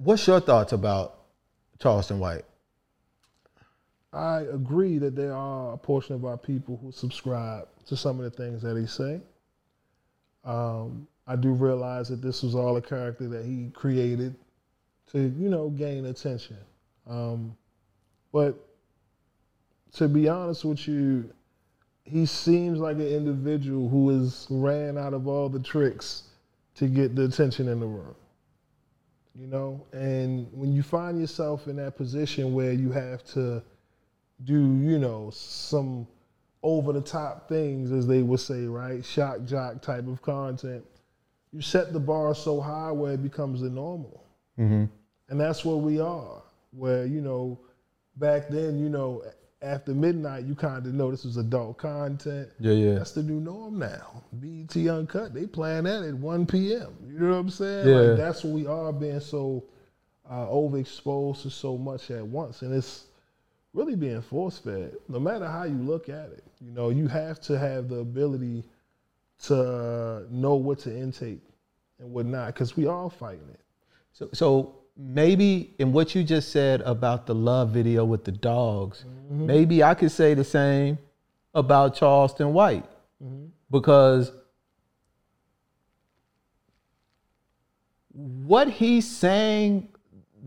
what's 0.00 0.26
your 0.26 0.40
thoughts 0.40 0.72
about 0.72 1.18
Charleston 1.78 2.18
White? 2.18 2.44
I 4.12 4.40
agree 4.40 4.98
that 4.98 5.14
there 5.14 5.34
are 5.34 5.74
a 5.74 5.76
portion 5.76 6.14
of 6.16 6.24
our 6.24 6.36
people 6.36 6.78
who 6.82 6.90
subscribe 6.90 7.68
to 7.86 7.96
some 7.96 8.18
of 8.18 8.24
the 8.24 8.30
things 8.30 8.62
that 8.62 8.76
he 8.76 8.86
say. 8.86 9.20
Um, 10.44 11.06
I 11.26 11.36
do 11.36 11.52
realize 11.52 12.08
that 12.08 12.22
this 12.22 12.42
was 12.42 12.54
all 12.54 12.76
a 12.76 12.82
character 12.82 13.28
that 13.28 13.44
he 13.44 13.70
created 13.72 14.34
to, 15.12 15.18
you 15.20 15.48
know, 15.48 15.68
gain 15.68 16.06
attention. 16.06 16.56
Um, 17.08 17.56
but 18.32 18.56
to 19.92 20.08
be 20.08 20.28
honest 20.28 20.64
with 20.64 20.88
you, 20.88 21.30
he 22.04 22.26
seems 22.26 22.78
like 22.78 22.96
an 22.96 23.06
individual 23.06 23.88
who 23.88 24.08
has 24.08 24.46
ran 24.50 24.98
out 24.98 25.14
of 25.14 25.28
all 25.28 25.48
the 25.48 25.60
tricks 25.60 26.24
to 26.76 26.88
get 26.88 27.14
the 27.14 27.26
attention 27.26 27.68
in 27.68 27.78
the 27.78 27.86
room. 27.86 28.14
You 29.38 29.46
know, 29.46 29.86
and 29.92 30.48
when 30.52 30.72
you 30.72 30.82
find 30.82 31.20
yourself 31.20 31.68
in 31.68 31.76
that 31.76 31.96
position 31.96 32.52
where 32.52 32.72
you 32.72 32.90
have 32.90 33.24
to 33.34 33.62
do, 34.44 34.54
you 34.54 34.98
know, 34.98 35.30
some 35.32 36.06
over 36.62 36.92
the 36.92 37.00
top 37.00 37.48
things, 37.48 37.92
as 37.92 38.06
they 38.06 38.22
would 38.22 38.40
say, 38.40 38.64
right? 38.64 39.04
Shock 39.04 39.44
jock 39.44 39.80
type 39.82 40.06
of 40.08 40.20
content. 40.20 40.84
You 41.52 41.62
set 41.62 41.92
the 41.92 42.00
bar 42.00 42.34
so 42.34 42.60
high 42.60 42.90
where 42.92 43.12
it 43.12 43.22
becomes 43.22 43.60
the 43.60 43.70
normal. 43.70 44.24
Mm-hmm. 44.58 44.84
And 45.28 45.40
that's 45.40 45.64
where 45.64 45.76
we 45.76 46.00
are. 46.00 46.42
Where, 46.72 47.06
you 47.06 47.20
know, 47.20 47.58
back 48.16 48.48
then, 48.48 48.78
you 48.78 48.88
know, 48.88 49.22
after 49.62 49.92
midnight, 49.92 50.44
you 50.44 50.54
kind 50.54 50.86
of 50.86 50.94
know 50.94 51.10
this 51.10 51.24
was 51.24 51.36
adult 51.36 51.78
content. 51.78 52.48
Yeah, 52.58 52.72
yeah. 52.72 52.94
That's 52.94 53.12
the 53.12 53.22
new 53.22 53.40
norm 53.40 53.78
now. 53.78 54.22
BET 54.32 54.74
Uncut, 54.76 55.34
they 55.34 55.46
playing 55.46 55.84
that 55.84 56.02
at 56.02 56.14
1 56.14 56.46
p.m. 56.46 56.96
You 57.06 57.18
know 57.18 57.30
what 57.30 57.36
I'm 57.36 57.50
saying? 57.50 57.88
Yeah. 57.88 57.94
Like 57.96 58.16
that's 58.16 58.42
what 58.42 58.54
we 58.54 58.66
are 58.66 58.92
being 58.92 59.20
so 59.20 59.64
uh, 60.28 60.46
overexposed 60.46 61.42
to 61.42 61.50
so 61.50 61.76
much 61.76 62.10
at 62.10 62.26
once. 62.26 62.62
And 62.62 62.74
it's 62.74 63.06
really 63.74 63.96
being 63.96 64.22
force 64.22 64.58
fed, 64.58 64.94
no 65.08 65.20
matter 65.20 65.46
how 65.46 65.64
you 65.64 65.76
look 65.76 66.08
at 66.08 66.30
it. 66.30 66.44
You 66.60 66.72
know, 66.72 66.88
you 66.88 67.06
have 67.08 67.40
to 67.42 67.58
have 67.58 67.88
the 67.88 67.96
ability 67.96 68.64
to 69.44 70.26
know 70.30 70.54
what 70.54 70.78
to 70.80 70.96
intake 70.96 71.42
and 71.98 72.10
what 72.10 72.26
not, 72.26 72.48
because 72.48 72.76
we 72.76 72.86
all 72.86 73.10
fighting 73.10 73.48
it. 73.52 73.60
So, 74.12 74.28
so 74.32 74.79
maybe 75.00 75.74
in 75.78 75.92
what 75.92 76.14
you 76.14 76.22
just 76.22 76.52
said 76.52 76.82
about 76.82 77.26
the 77.26 77.34
love 77.34 77.70
video 77.70 78.04
with 78.04 78.24
the 78.24 78.32
dogs, 78.32 79.04
mm-hmm. 79.06 79.46
maybe 79.46 79.82
I 79.82 79.94
could 79.94 80.12
say 80.12 80.34
the 80.34 80.44
same 80.44 80.98
about 81.54 81.94
Charleston 81.94 82.52
White 82.52 82.84
mm-hmm. 83.22 83.46
because 83.70 84.30
what 88.12 88.68
he's 88.68 89.08
saying 89.08 89.88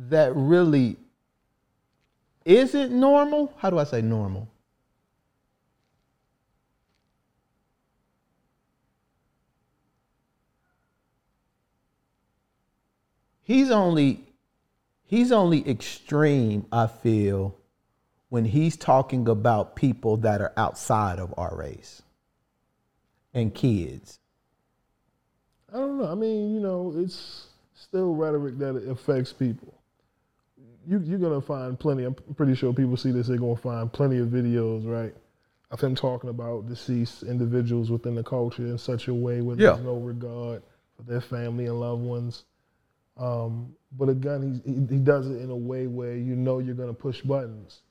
that 0.10 0.36
really 0.36 0.98
isn't 2.46 2.92
normal. 2.92 3.54
How 3.58 3.70
do 3.70 3.80
I 3.80 3.86
say 3.86 4.02
normal? 4.02 4.50
He's 13.46 13.72
only 13.72 14.22
he's 15.14 15.32
only 15.32 15.70
extreme, 15.70 16.66
I 16.72 16.88
feel, 16.88 17.56
when 18.30 18.46
he's 18.46 18.76
talking 18.76 19.28
about 19.28 19.76
people 19.76 20.18
that 20.18 20.42
are 20.42 20.52
outside 20.58 21.20
of 21.20 21.32
our 21.38 21.56
race 21.56 22.02
and 23.32 23.54
kids. 23.54 24.18
I 25.72 25.78
don't 25.78 26.00
know. 26.00 26.12
I 26.12 26.16
mean, 26.16 26.56
you 26.56 26.60
know, 26.60 26.94
it's 26.98 27.46
still 27.76 28.16
rhetoric 28.16 28.58
that 28.58 28.76
affects 28.90 29.32
people. 29.32 29.76
You, 30.88 31.00
you're 31.06 31.20
gonna 31.20 31.42
find 31.42 31.80
plenty. 31.80 32.06
I'm 32.06 32.16
pretty 32.36 32.56
sure 32.56 32.74
people 32.74 32.98
see 32.98 33.12
this. 33.12 33.28
They're 33.28 33.38
gonna 33.38 33.56
find 33.56 33.94
plenty 33.94 34.18
of 34.18 34.30
videos, 34.30 34.84
right, 34.86 35.14
of 35.70 35.80
him 35.80 35.94
talking 35.94 36.32
about 36.32 36.68
deceased 36.68 37.22
individuals 37.22 37.92
within 37.92 38.16
the 38.16 38.24
culture 38.24 38.66
in 38.66 38.80
such 38.80 39.08
a 39.10 39.14
way 39.14 39.42
where 39.42 39.56
Yeah. 39.58 39.74
there's 39.74 39.86
no 39.86 39.98
regard 39.98 40.64
for 40.98 41.04
their 41.04 41.22
family 41.22 41.68
and 41.68 41.80
loved 41.80 42.02
ones. 42.04 42.46
Um, 43.18 43.76
but 43.98 44.10
again, 44.10 44.62
he, 44.66 44.72
he 44.72 44.96
he 44.96 44.98
does 44.98 45.30
it 45.30 45.42
in 45.42 45.50
a 45.50 45.56
way 45.56 45.88
where 45.88 46.16
you 46.16 46.36
know 46.36 46.60
you're 46.60 46.76
gonna 46.76 46.94
push 46.94 47.22
buttons. 47.22 47.82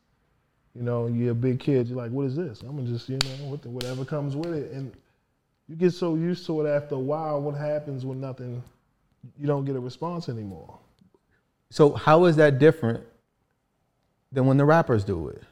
You 0.74 0.82
know, 0.82 1.06
you're 1.06 1.32
a 1.32 1.34
big 1.34 1.60
kid. 1.60 1.88
You're 1.88 1.98
like, 1.98 2.10
what 2.10 2.26
is 2.26 2.34
this? 2.34 2.62
I'm 2.62 2.76
gonna 2.76 2.88
just, 2.88 3.08
you 3.08 3.18
know, 3.18 3.50
what 3.50 3.62
the, 3.62 3.68
whatever 3.68 4.04
comes 4.04 4.34
with 4.34 4.54
it, 4.54 4.72
and 4.72 4.92
you 5.68 5.76
get 5.76 5.92
so 5.92 6.14
used 6.14 6.46
to 6.46 6.64
it 6.64 6.68
after 6.68 6.94
a 6.94 6.98
while. 6.98 7.40
What 7.40 7.54
happens 7.54 8.04
when 8.04 8.20
nothing? 8.20 8.62
You 9.38 9.46
don't 9.46 9.64
get 9.64 9.76
a 9.76 9.80
response 9.80 10.28
anymore. 10.28 10.78
So 11.70 11.92
how 11.92 12.24
is 12.24 12.36
that 12.36 12.58
different 12.58 13.04
than 14.32 14.46
when 14.46 14.56
the 14.56 14.64
rappers 14.64 15.04
do 15.04 15.28
it? 15.28 15.42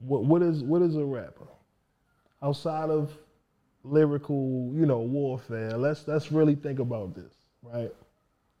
What 0.00 0.24
what 0.24 0.42
is 0.42 0.62
what 0.62 0.82
is 0.82 0.96
a 0.96 1.04
rapper 1.04 1.46
outside 2.42 2.90
of 2.90 3.16
lyrical, 3.84 4.70
you 4.74 4.86
know, 4.86 5.00
warfare? 5.00 5.76
Let's 5.76 6.06
let's 6.08 6.30
really 6.32 6.54
think 6.54 6.78
about 6.78 7.14
this, 7.14 7.32
right? 7.62 7.92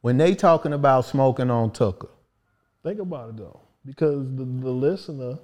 When 0.00 0.16
they 0.18 0.34
talking 0.34 0.72
about 0.72 1.04
smoking 1.06 1.50
on 1.50 1.70
Tooka, 1.70 2.08
Think 2.82 2.98
about 2.98 3.30
it 3.30 3.36
though, 3.36 3.60
because 3.84 4.24
the, 4.34 4.44
the 4.44 4.70
listener, 4.70 5.38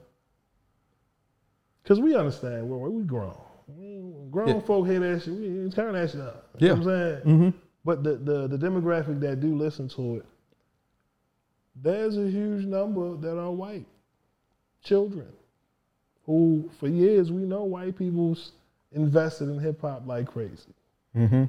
because 1.82 2.00
we 2.00 2.16
understand 2.16 2.68
we're 2.68 2.90
we 2.90 3.04
grown. 3.04 3.36
We, 3.68 4.00
grown 4.30 4.48
Yeah. 4.48 4.60
folk 4.60 4.86
hear 4.86 4.98
that 5.00 5.22
shit. 5.22 5.34
We 5.34 5.70
turn 5.70 5.92
that 5.92 6.10
shit 6.10 6.20
up. 6.20 6.48
Yeah. 6.58 6.70
You 6.70 6.74
know 6.76 6.80
what 6.84 6.92
I'm 6.94 7.12
saying? 7.12 7.22
Mm-hmm. 7.22 7.58
But 7.84 8.02
the, 8.02 8.14
the 8.16 8.48
the 8.48 8.58
demographic 8.58 9.20
that 9.20 9.40
do 9.40 9.54
listen 9.54 9.88
to 9.90 10.16
it, 10.16 10.26
there's 11.76 12.16
a 12.16 12.28
huge 12.28 12.64
number 12.64 13.16
that 13.16 13.38
are 13.38 13.52
white 13.52 13.86
children, 14.82 15.28
who 16.26 16.68
for 16.80 16.88
years 16.88 17.30
we 17.30 17.42
know 17.42 17.62
white 17.64 17.96
people's 17.96 18.52
invested 18.92 19.48
in 19.48 19.58
hip 19.58 19.80
hop 19.80 20.06
like 20.06 20.26
crazy. 20.26 20.74
mm-hmm. 21.16 21.44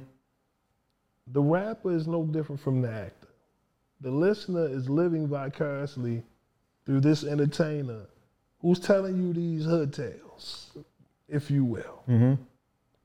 The 1.32 1.42
rapper 1.42 1.92
is 1.92 2.08
no 2.08 2.24
different 2.26 2.60
from 2.60 2.82
the 2.82 2.92
actor. 2.92 3.28
The 4.02 4.10
listener 4.12 4.68
is 4.68 4.90
living 4.90 5.28
vicariously 5.28 6.24
through 6.86 7.02
this 7.02 7.24
entertainer 7.24 8.08
who's 8.62 8.80
telling 8.80 9.22
you 9.22 9.34
these 9.34 9.66
hood 9.66 9.94
tales, 9.94 10.72
if 11.28 11.52
you 11.52 11.64
will. 11.64 12.04
Mm-hmm. 12.10 12.42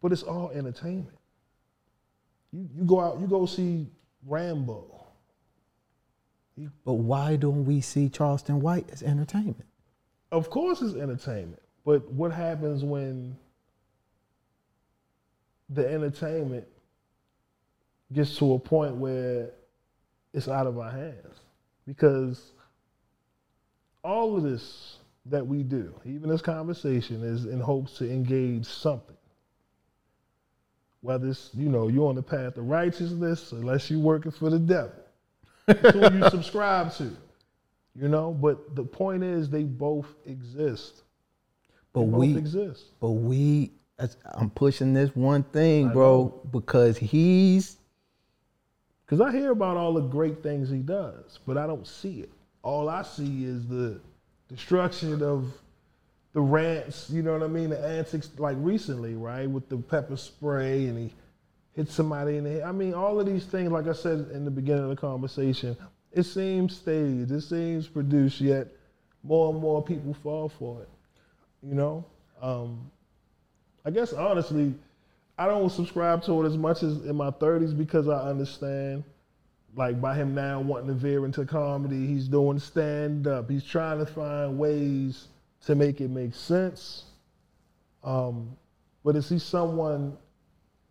But 0.01 0.13
it's 0.13 0.23
all 0.23 0.51
entertainment. 0.51 1.19
You, 2.53 2.69
you 2.75 2.85
go 2.85 3.01
out, 3.01 3.21
you 3.21 3.27
go 3.27 3.47
see 3.47 3.89
Rambo. 4.27 5.07
but 6.85 6.95
why 6.95 7.37
don't 7.37 7.65
we 7.65 7.81
see 7.81 8.09
Charleston 8.09 8.61
White 8.61 8.89
as 8.91 9.03
entertainment? 9.03 9.67
Of 10.33 10.51
course, 10.51 10.81
it's 10.83 10.95
entertainment. 10.95 11.63
But 11.85 12.11
what 12.11 12.33
happens 12.33 12.83
when 12.83 13.37
the 15.75 15.87
entertainment 15.91 16.67
gets 18.13 18.37
to 18.39 18.55
a 18.55 18.59
point 18.59 18.97
where 18.97 19.51
it's 20.33 20.49
out 20.49 20.67
of 20.67 20.79
our 20.79 20.91
hands? 20.91 21.41
Because 21.87 22.53
all 24.03 24.37
of 24.37 24.43
this 24.43 24.99
that 25.27 25.47
we 25.47 25.63
do, 25.63 25.95
even 26.05 26.29
this 26.29 26.43
conversation, 26.43 27.23
is 27.23 27.47
in 27.47 27.61
hopes 27.61 27.99
to 27.99 28.11
engage 28.11 28.67
something. 28.67 29.17
Whether 31.01 31.29
it's, 31.29 31.51
you 31.55 31.69
know, 31.69 31.89
you're 31.89 32.09
on 32.09 32.15
the 32.15 32.23
path 32.23 32.57
of 32.57 32.67
righteousness, 32.67 33.53
unless 33.53 33.91
you're 33.91 34.01
working 34.01 34.33
for 34.33 34.51
the 34.51 34.59
devil. 34.59 34.93
That's 35.67 35.93
who 35.95 36.13
you 36.15 36.29
subscribe 36.31 36.93
to. 36.95 37.11
You 37.95 38.09
know, 38.09 38.33
but 38.33 38.75
the 38.75 38.85
point 38.85 39.23
is 39.23 39.49
they 39.51 39.63
both 39.63 40.07
exist. 40.27 41.03
But 41.93 42.01
They 42.01 42.07
both 42.07 42.19
we, 42.21 42.37
exist. 42.37 42.85
but 43.01 43.11
we, 43.11 43.73
I'm 43.99 44.51
pushing 44.51 44.93
this 44.93 45.15
one 45.15 45.45
thing, 45.45 45.91
bro, 45.91 46.41
because 46.51 46.99
he's 46.99 47.79
Because 49.07 49.21
I 49.21 49.33
hear 49.33 49.53
about 49.53 49.77
all 49.77 49.93
the 49.95 50.01
great 50.01 50.43
things 50.43 50.71
he 50.71 50.79
does, 50.79 51.39
but 51.47 51.57
I 51.59 51.67
don't 51.67 51.87
see 51.87 52.21
it. 52.21 52.31
All 52.63 52.89
I 52.89 53.03
see 53.03 53.45
is 53.45 53.67
the 53.67 54.01
destruction 54.49 55.23
of 55.23 55.53
the 56.33 56.41
rants, 56.41 57.11
you 57.11 57.23
know 57.23 57.33
what 57.33 57.43
I 57.43 57.47
mean? 57.47 57.71
The 57.71 57.79
antics, 57.79 58.31
like 58.39 58.57
recently, 58.61 59.15
right? 59.15 59.49
With 59.49 59.69
the 59.69 59.77
pepper 59.77 60.17
spray 60.17 60.87
and 60.87 60.99
he 60.99 61.13
hit 61.77 61.89
somebody 61.91 62.39
in 62.39 62.45
the 62.45 62.51
head. 62.51 62.63
I 62.63 62.73
mean, 62.73 62.95
all 62.95 63.21
of 63.21 63.27
these 63.27 63.45
things, 63.45 63.71
like 63.71 63.87
I 63.87 63.93
said 63.93 64.31
in 64.33 64.45
the 64.45 64.51
beginning 64.51 64.85
of 64.85 64.91
the 64.91 64.97
conversation, 64.97 65.77
it 66.13 66.25
seems 66.25 66.77
staged, 66.77 67.31
it 67.31 67.43
seems 67.43 67.87
produced, 67.87 68.41
yet 68.41 68.69
more 69.23 69.53
and 69.53 69.61
more 69.61 69.83
people 69.83 70.15
fall 70.15 70.49
for 70.49 70.83
it, 70.83 70.89
you 71.63 71.75
know? 71.75 72.05
Um, 72.43 72.91
I 73.85 73.91
guess 73.91 74.13
honestly, 74.13 74.75
I 75.37 75.47
don't 75.47 75.71
subscribe 75.71 76.23
to 76.25 76.43
it 76.43 76.47
as 76.47 76.57
much 76.57 76.83
as 76.83 77.05
in 77.05 77.17
my 77.17 77.31
30s 77.31 77.77
because 77.77 78.09
I 78.09 78.29
understand, 78.29 79.05
like 79.77 80.01
by 80.01 80.15
him 80.15 80.35
now 80.35 80.61
wanting 80.61 80.89
to 80.89 80.95
veer 80.95 81.25
into 81.25 81.45
comedy, 81.45 82.07
he's 82.07 82.29
doing 82.29 82.59
stand 82.59 83.27
up. 83.27 83.51
He's 83.51 83.65
trying 83.65 83.99
to 83.99 84.07
find 84.07 84.59
ways 84.59 85.29
to 85.67 85.75
make 85.75 86.01
it 86.01 86.11
make 86.11 86.35
sense. 86.35 87.05
Um, 88.03 88.57
but 89.05 89.17
is 89.17 89.29
he 89.29 89.39
someone 89.39 90.17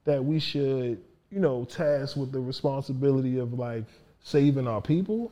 that 0.04 0.24
we 0.24 0.40
should, 0.40 1.02
you 1.32 1.40
know, 1.40 1.66
task 1.66 2.18
with 2.18 2.32
the 2.32 2.40
responsibility 2.40 3.40
of 3.40 3.54
like 3.54 3.86
saving 4.22 4.68
our 4.68 4.82
people? 4.82 5.32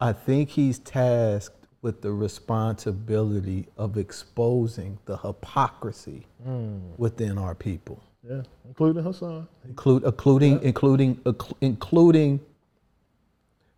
I 0.00 0.12
think 0.12 0.50
he's 0.50 0.78
tasked 0.78 1.55
with 1.86 2.00
the 2.02 2.10
responsibility 2.10 3.64
of 3.78 3.96
exposing 3.96 4.98
the 5.04 5.16
hypocrisy 5.18 6.26
hmm. 6.42 6.78
within 6.96 7.38
our 7.38 7.54
people, 7.54 8.02
Yeah, 8.28 8.42
including 8.66 9.04
Hassan. 9.04 9.46
include, 9.68 10.02
including, 10.02 10.60
including, 10.64 11.14
inclu- 11.18 11.56
including. 11.60 12.40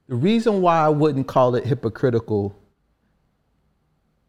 The 0.08 0.14
reason 0.14 0.62
why 0.62 0.78
I 0.78 0.88
wouldn't 0.88 1.26
call 1.26 1.54
it 1.54 1.66
hypocritical 1.66 2.58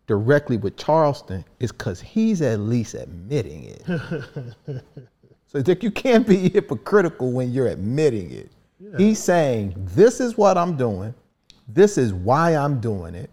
directly 0.07 0.57
with 0.57 0.75
Charleston 0.75 1.45
is 1.61 1.71
because 1.71 2.01
he's 2.01 2.41
at 2.41 2.59
least 2.59 2.95
admitting 2.95 3.63
it. 3.63 3.85
so 5.47 5.61
Dick, 5.61 5.83
you 5.83 5.91
can't 5.91 6.27
be 6.27 6.49
hypocritical 6.49 7.31
when 7.31 7.53
you're 7.53 7.69
admitting 7.69 8.29
it. 8.31 8.51
He's 8.97 9.19
saying, 9.19 9.73
This 9.77 10.19
is 10.19 10.37
what 10.37 10.57
I'm 10.57 10.75
doing. 10.75 11.13
This 11.69 11.97
is 11.97 12.13
why 12.13 12.57
I'm 12.57 12.81
doing 12.81 13.15
it. 13.15 13.29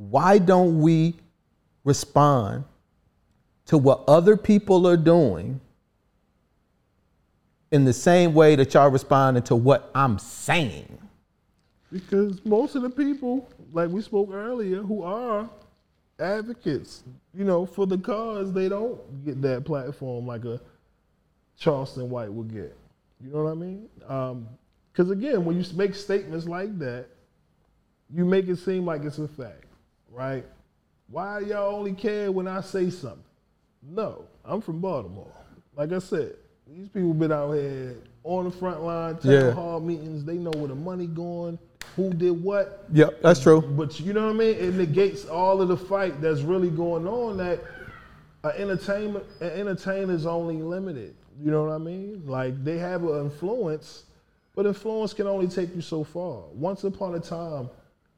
Why 0.00 0.38
don't 0.38 0.80
we 0.80 1.14
respond 1.84 2.64
to 3.66 3.76
what 3.76 4.02
other 4.08 4.34
people 4.34 4.86
are 4.88 4.96
doing 4.96 5.60
in 7.70 7.84
the 7.84 7.92
same 7.92 8.32
way 8.32 8.56
that 8.56 8.72
y'all 8.72 8.88
responding 8.88 9.42
to 9.42 9.54
what 9.54 9.90
I'm 9.94 10.18
saying? 10.18 10.98
Because 11.92 12.42
most 12.46 12.76
of 12.76 12.82
the 12.82 12.88
people, 12.88 13.46
like 13.74 13.90
we 13.90 14.00
spoke 14.00 14.30
earlier, 14.32 14.80
who 14.80 15.02
are 15.02 15.50
advocates, 16.18 17.02
you 17.34 17.44
know, 17.44 17.66
for 17.66 17.86
the 17.86 17.98
cause, 17.98 18.54
they 18.54 18.70
don't 18.70 19.22
get 19.22 19.42
that 19.42 19.66
platform 19.66 20.26
like 20.26 20.46
a 20.46 20.58
Charleston 21.58 22.08
White 22.08 22.32
would 22.32 22.50
get. 22.50 22.74
You 23.22 23.34
know 23.34 23.44
what 23.44 23.50
I 23.50 23.54
mean? 23.54 23.88
Um, 24.08 24.48
because 24.92 25.10
again, 25.10 25.44
when 25.44 25.62
you 25.62 25.76
make 25.76 25.94
statements 25.94 26.46
like 26.46 26.78
that, 26.78 27.06
you 28.14 28.24
make 28.24 28.48
it 28.48 28.56
seem 28.56 28.86
like 28.86 29.04
it's 29.04 29.18
a 29.18 29.28
fact, 29.28 29.64
right? 30.10 30.44
Why 31.08 31.40
y'all 31.40 31.74
only 31.74 31.92
care 31.92 32.30
when 32.30 32.46
I 32.46 32.60
say 32.60 32.90
something? 32.90 33.22
No, 33.82 34.24
I'm 34.44 34.60
from 34.60 34.80
Baltimore. 34.80 35.32
Like 35.76 35.92
I 35.92 35.98
said, 35.98 36.34
these 36.66 36.88
people 36.88 37.14
been 37.14 37.32
out 37.32 37.52
here 37.52 37.96
on 38.22 38.44
the 38.44 38.50
front 38.50 38.82
line, 38.82 39.16
town 39.16 39.32
Yeah. 39.32 39.50
hall 39.52 39.80
meetings. 39.80 40.24
They 40.24 40.36
know 40.36 40.50
where 40.50 40.68
the 40.68 40.74
money 40.74 41.06
going, 41.06 41.58
who 41.96 42.10
did 42.12 42.42
what. 42.42 42.84
Yep, 42.92 43.22
that's 43.22 43.40
true. 43.40 43.62
But 43.62 43.98
you 43.98 44.12
know 44.12 44.26
what 44.26 44.34
I 44.34 44.38
mean? 44.38 44.56
It 44.56 44.74
negates 44.74 45.24
all 45.24 45.60
of 45.62 45.68
the 45.68 45.76
fight 45.76 46.20
that's 46.20 46.42
really 46.42 46.70
going 46.70 47.08
on. 47.08 47.38
That 47.38 47.60
uh, 48.44 48.48
entertainment, 48.56 49.24
an 49.40 49.50
entertainer 49.50 50.12
is 50.14 50.26
only 50.26 50.62
limited 50.62 51.14
You 51.42 51.50
know 51.50 51.64
what 51.64 51.72
I 51.72 51.78
mean? 51.78 52.22
Like 52.26 52.62
they 52.62 52.78
have 52.78 53.02
an 53.04 53.18
influence, 53.24 54.04
but 54.54 54.66
influence 54.66 55.14
can 55.14 55.26
only 55.26 55.48
take 55.48 55.74
you 55.74 55.80
so 55.80 56.04
far. 56.04 56.42
Once 56.52 56.84
upon 56.84 57.14
a 57.14 57.20
time, 57.20 57.70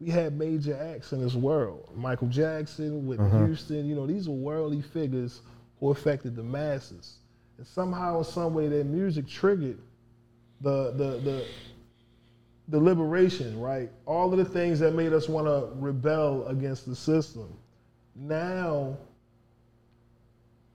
we 0.03 0.11
had 0.11 0.37
major 0.37 0.77
acts 0.95 1.13
in 1.13 1.23
this 1.23 1.35
world. 1.35 1.89
Michael 1.95 2.29
Jackson, 2.29 3.07
Whitney 3.07 3.27
mm-hmm. 3.27 3.47
Houston, 3.47 3.87
you 3.87 3.95
know, 3.95 4.07
these 4.07 4.29
were 4.29 4.35
worldly 4.35 4.83
figures 4.83 5.41
who 5.79 5.91
affected 5.91 6.35
the 6.35 6.43
masses. 6.43 7.19
And 7.59 7.67
somehow, 7.67 8.19
in 8.19 8.25
some 8.25 8.55
way, 8.55 8.69
their 8.69 8.85
music 8.85 9.29
triggered 9.29 9.79
the 10.61 10.93
the 10.93 11.21
the 11.21 11.47
the 12.69 12.81
liberation, 12.81 13.61
right? 13.61 13.91
All 14.07 14.33
of 14.33 14.39
the 14.39 14.45
things 14.45 14.81
that 14.81 14.95
made 14.95 15.13
us 15.13 15.29
want 15.29 15.47
to 15.47 15.69
rebel 15.77 16.47
against 16.47 16.87
the 16.87 16.97
system. 16.97 17.57
Now 18.17 18.97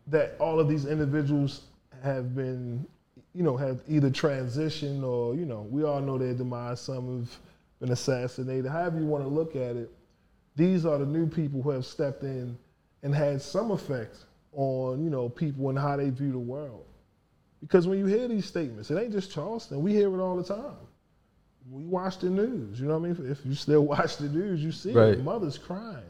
that 0.07 0.35
all 0.39 0.59
of 0.59 0.69
these 0.69 0.85
individuals 0.85 1.61
have 2.03 2.35
been, 2.35 2.85
you 3.33 3.43
know, 3.43 3.57
have 3.57 3.81
either 3.87 4.09
transitioned 4.09 5.03
or, 5.03 5.35
you 5.35 5.45
know, 5.45 5.67
we 5.69 5.83
all 5.83 5.99
know 5.99 6.17
their 6.17 6.33
demise. 6.33 6.79
Some 6.79 7.19
have 7.19 7.37
been 7.79 7.91
assassinated. 7.91 8.65
However 8.71 8.99
you 8.99 9.05
want 9.05 9.23
to 9.23 9.29
look 9.29 9.55
at 9.55 9.75
it, 9.75 9.91
these 10.55 10.85
are 10.85 10.97
the 10.97 11.05
new 11.05 11.27
people 11.27 11.61
who 11.61 11.69
have 11.69 11.85
stepped 11.85 12.23
in 12.23 12.57
and 13.03 13.13
had 13.13 13.41
some 13.41 13.71
effect 13.71 14.17
on, 14.53 15.03
you 15.03 15.09
know, 15.09 15.29
people 15.29 15.69
and 15.69 15.77
how 15.77 15.95
they 15.97 16.09
view 16.09 16.31
the 16.31 16.39
world. 16.39 16.85
Because 17.61 17.87
when 17.87 17.99
you 17.99 18.05
hear 18.05 18.27
these 18.27 18.45
statements, 18.45 18.89
it 18.91 18.97
ain't 18.99 19.11
just 19.11 19.31
Charleston. 19.31 19.81
We 19.81 19.93
hear 19.93 20.13
it 20.13 20.19
all 20.19 20.35
the 20.35 20.43
time. 20.43 20.75
We 21.69 21.83
watch 21.85 22.19
the 22.19 22.29
news. 22.29 22.79
You 22.79 22.87
know 22.87 22.97
what 22.97 23.09
I 23.09 23.13
mean? 23.13 23.31
If 23.31 23.45
you 23.45 23.53
still 23.53 23.81
watch 23.85 24.17
the 24.17 24.29
news, 24.29 24.63
you 24.63 24.71
see 24.71 24.93
Right. 24.93 25.09
it. 25.13 25.23
Mothers 25.23 25.57
crying, 25.57 26.05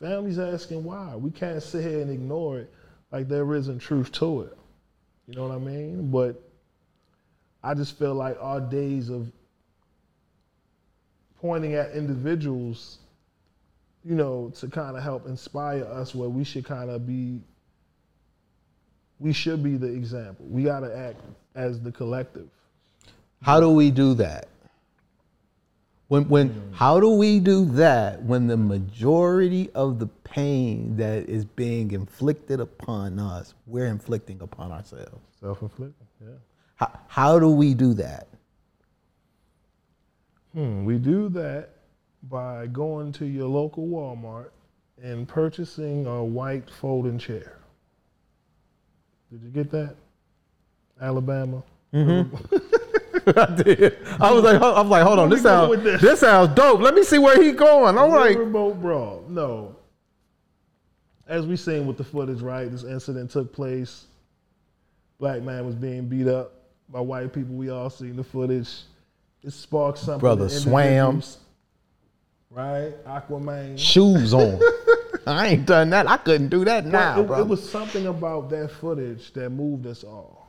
families 0.00 0.38
asking 0.38 0.84
why. 0.84 1.16
We 1.16 1.30
can't 1.30 1.62
sit 1.62 1.82
here 1.84 2.00
and 2.00 2.10
ignore 2.10 2.58
it 2.60 2.72
like 3.10 3.28
there 3.28 3.54
isn't 3.54 3.80
truth 3.80 4.10
to 4.12 4.42
it. 4.42 4.56
You 5.26 5.34
know 5.34 5.46
what 5.48 5.54
I 5.54 5.58
mean? 5.58 6.10
But 6.10 6.42
I 7.62 7.74
just 7.74 7.98
feel 7.98 8.14
like 8.14 8.36
our 8.40 8.60
days 8.60 9.08
of 9.08 9.30
pointing 11.42 11.74
at 11.74 11.90
individuals, 11.90 12.98
you 14.04 14.14
know, 14.14 14.50
to 14.56 14.68
kind 14.68 14.96
of 14.96 15.02
help 15.02 15.26
inspire 15.26 15.84
us 15.84 16.14
where 16.14 16.28
we 16.28 16.44
should 16.44 16.64
kind 16.64 16.88
of 16.88 17.06
be 17.06 17.40
we 19.18 19.32
should 19.32 19.62
be 19.62 19.76
the 19.76 19.86
example. 19.86 20.44
We 20.48 20.64
got 20.64 20.80
to 20.80 20.96
act 20.96 21.20
as 21.54 21.80
the 21.80 21.92
collective. 21.92 22.48
How 23.40 23.60
do 23.60 23.70
we 23.70 23.90
do 23.90 24.14
that? 24.14 24.48
When 26.08 26.28
when 26.28 26.50
mm. 26.50 26.74
how 26.74 27.00
do 27.00 27.10
we 27.10 27.40
do 27.40 27.64
that 27.76 28.22
when 28.22 28.46
the 28.46 28.56
majority 28.56 29.70
of 29.74 29.98
the 29.98 30.06
pain 30.06 30.96
that 30.96 31.28
is 31.28 31.44
being 31.44 31.90
inflicted 31.92 32.60
upon 32.60 33.18
us, 33.18 33.54
we're 33.66 33.86
inflicting 33.86 34.40
upon 34.42 34.72
ourselves? 34.72 35.20
Self-inflicted, 35.40 36.06
yeah. 36.20 36.28
How, 36.76 37.00
how 37.08 37.38
do 37.38 37.48
we 37.48 37.74
do 37.74 37.94
that? 37.94 38.28
Hmm, 40.54 40.84
we 40.84 40.98
do 40.98 41.28
that 41.30 41.70
by 42.24 42.66
going 42.66 43.12
to 43.12 43.26
your 43.26 43.48
local 43.48 43.86
Walmart 43.86 44.50
and 45.02 45.26
purchasing 45.26 46.06
a 46.06 46.22
white 46.22 46.70
folding 46.70 47.18
chair. 47.18 47.58
Did 49.30 49.42
you 49.42 49.50
get 49.50 49.70
that? 49.70 49.96
Alabama. 51.00 51.62
Mm-hmm. 51.92 52.36
I 53.38 53.62
did. 53.62 53.98
I 54.20 54.32
was 54.32 54.44
like, 54.44 54.60
I 54.60 54.80
was 54.80 54.90
like, 54.90 55.02
hold 55.02 55.18
on, 55.18 55.30
this 55.30 55.42
sounds 55.42 55.82
this? 55.82 56.00
this 56.00 56.20
sounds 56.20 56.54
dope. 56.54 56.80
Let 56.80 56.94
me 56.94 57.02
see 57.02 57.18
where 57.18 57.42
he 57.42 57.52
going. 57.52 57.96
I'm 57.96 58.10
like, 58.10 58.36
Riverboat 58.36 58.80
brawl. 58.80 59.24
No. 59.28 59.76
As 61.26 61.46
we 61.46 61.56
seen 61.56 61.86
with 61.86 61.96
the 61.96 62.04
footage, 62.04 62.40
right? 62.40 62.70
This 62.70 62.84
incident 62.84 63.30
took 63.30 63.52
place. 63.52 64.06
Black 65.18 65.42
man 65.42 65.64
was 65.64 65.74
being 65.74 66.08
beat 66.08 66.26
up 66.26 66.52
by 66.88 67.00
white 67.00 67.32
people. 67.32 67.54
We 67.54 67.70
all 67.70 67.90
seen 67.90 68.16
the 68.16 68.24
footage. 68.24 68.68
It 69.44 69.52
sparked 69.52 69.98
something. 69.98 70.20
Brother 70.20 70.44
in 70.44 70.50
swam. 70.50 70.86
individuals, 70.86 71.38
Right? 72.50 73.04
Aquaman. 73.06 73.78
shoes 73.78 74.34
on. 74.34 74.60
I 75.26 75.48
ain't 75.48 75.66
done 75.66 75.90
that. 75.90 76.08
I 76.08 76.16
couldn't 76.16 76.48
do 76.48 76.64
that 76.64 76.84
now, 76.84 77.20
it, 77.20 77.26
bro. 77.26 77.40
it 77.40 77.46
was 77.48 77.68
something 77.68 78.06
about 78.08 78.50
that 78.50 78.70
footage 78.72 79.32
that 79.34 79.50
moved 79.50 79.86
us 79.86 80.04
all. 80.04 80.48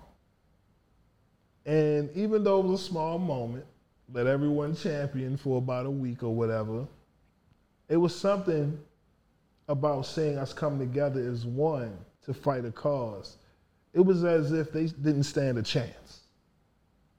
And 1.65 2.09
even 2.15 2.43
though 2.43 2.59
it 2.59 2.65
was 2.65 2.81
a 2.81 2.83
small 2.83 3.17
moment 3.19 3.65
that 4.09 4.27
everyone 4.27 4.75
championed 4.75 5.39
for 5.39 5.57
about 5.59 5.85
a 5.85 5.91
week 5.91 6.23
or 6.23 6.35
whatever, 6.35 6.85
it 7.87 7.97
was 7.97 8.13
something 8.15 8.77
about 9.69 10.05
seeing 10.05 10.37
us 10.37 10.51
come 10.53 10.77
together 10.77 11.21
as 11.21 11.45
one 11.45 11.95
to 12.25 12.33
fight 12.33 12.65
a 12.65 12.71
cause. 12.71 13.37
It 13.93 14.01
was 14.01 14.23
as 14.23 14.51
if 14.51 14.71
they 14.73 14.87
didn't 14.87 15.23
stand 15.23 15.57
a 15.57 15.63
chance. 15.63 16.21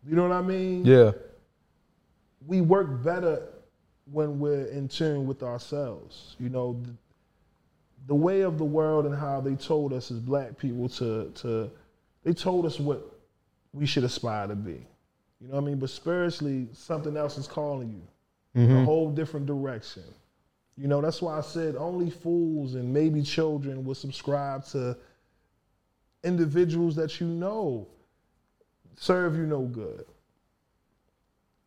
You 0.06 0.16
know 0.16 0.22
what 0.28 0.32
I 0.32 0.42
mean? 0.42 0.84
yeah. 0.84 1.12
We 2.46 2.60
work 2.60 3.02
better 3.02 3.42
when 4.10 4.38
we're 4.38 4.66
in 4.66 4.88
tune 4.88 5.26
with 5.26 5.42
ourselves. 5.42 6.36
You 6.38 6.48
know, 6.48 6.80
the, 6.82 6.94
the 8.06 8.14
way 8.14 8.42
of 8.42 8.58
the 8.58 8.64
world 8.64 9.06
and 9.06 9.14
how 9.14 9.40
they 9.40 9.54
told 9.54 9.92
us 9.92 10.10
as 10.10 10.18
black 10.18 10.58
people 10.58 10.88
to 10.90 11.30
to 11.36 11.70
they 12.22 12.32
told 12.32 12.66
us 12.66 12.78
what 12.80 13.04
we 13.72 13.86
should 13.86 14.04
aspire 14.04 14.46
to 14.46 14.54
be. 14.54 14.86
You 15.40 15.48
know 15.48 15.54
what 15.54 15.62
I 15.62 15.64
mean? 15.64 15.78
But 15.78 15.90
spiritually, 15.90 16.68
something 16.72 17.16
else 17.16 17.36
is 17.36 17.46
calling 17.46 17.90
you. 17.90 18.62
A 18.62 18.66
mm-hmm. 18.66 18.84
whole 18.84 19.10
different 19.10 19.46
direction. 19.46 20.04
You 20.76 20.88
know, 20.88 21.00
that's 21.00 21.20
why 21.20 21.36
I 21.38 21.40
said 21.40 21.76
only 21.76 22.10
fools 22.10 22.74
and 22.74 22.92
maybe 22.92 23.22
children 23.22 23.84
will 23.84 23.94
subscribe 23.94 24.64
to 24.66 24.96
individuals 26.22 26.96
that 26.96 27.20
you 27.20 27.26
know 27.26 27.86
serve 28.96 29.36
you 29.36 29.46
no 29.46 29.62
good. 29.62 30.06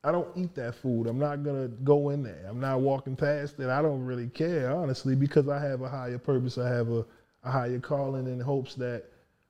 I 0.07 0.11
don't 0.13 0.29
eat 0.37 0.55
that 0.55 0.73
food. 0.75 1.05
I'm 1.05 1.19
not 1.19 1.43
gonna 1.43 1.67
go 1.67 2.11
in 2.11 2.23
there. 2.23 2.45
I'm 2.47 2.61
not 2.61 2.79
walking 2.79 3.17
past 3.17 3.59
it. 3.59 3.67
I 3.67 3.81
don't 3.81 4.05
really 4.05 4.27
care, 4.27 4.71
honestly, 4.71 5.15
because 5.15 5.49
I 5.49 5.59
have 5.59 5.81
a 5.81 5.89
higher 5.89 6.17
purpose. 6.17 6.57
I 6.57 6.69
have 6.69 6.89
a, 6.89 7.05
a 7.43 7.51
higher 7.51 7.77
calling 7.77 8.25
in 8.25 8.39
hopes 8.39 8.75
that 8.75 9.03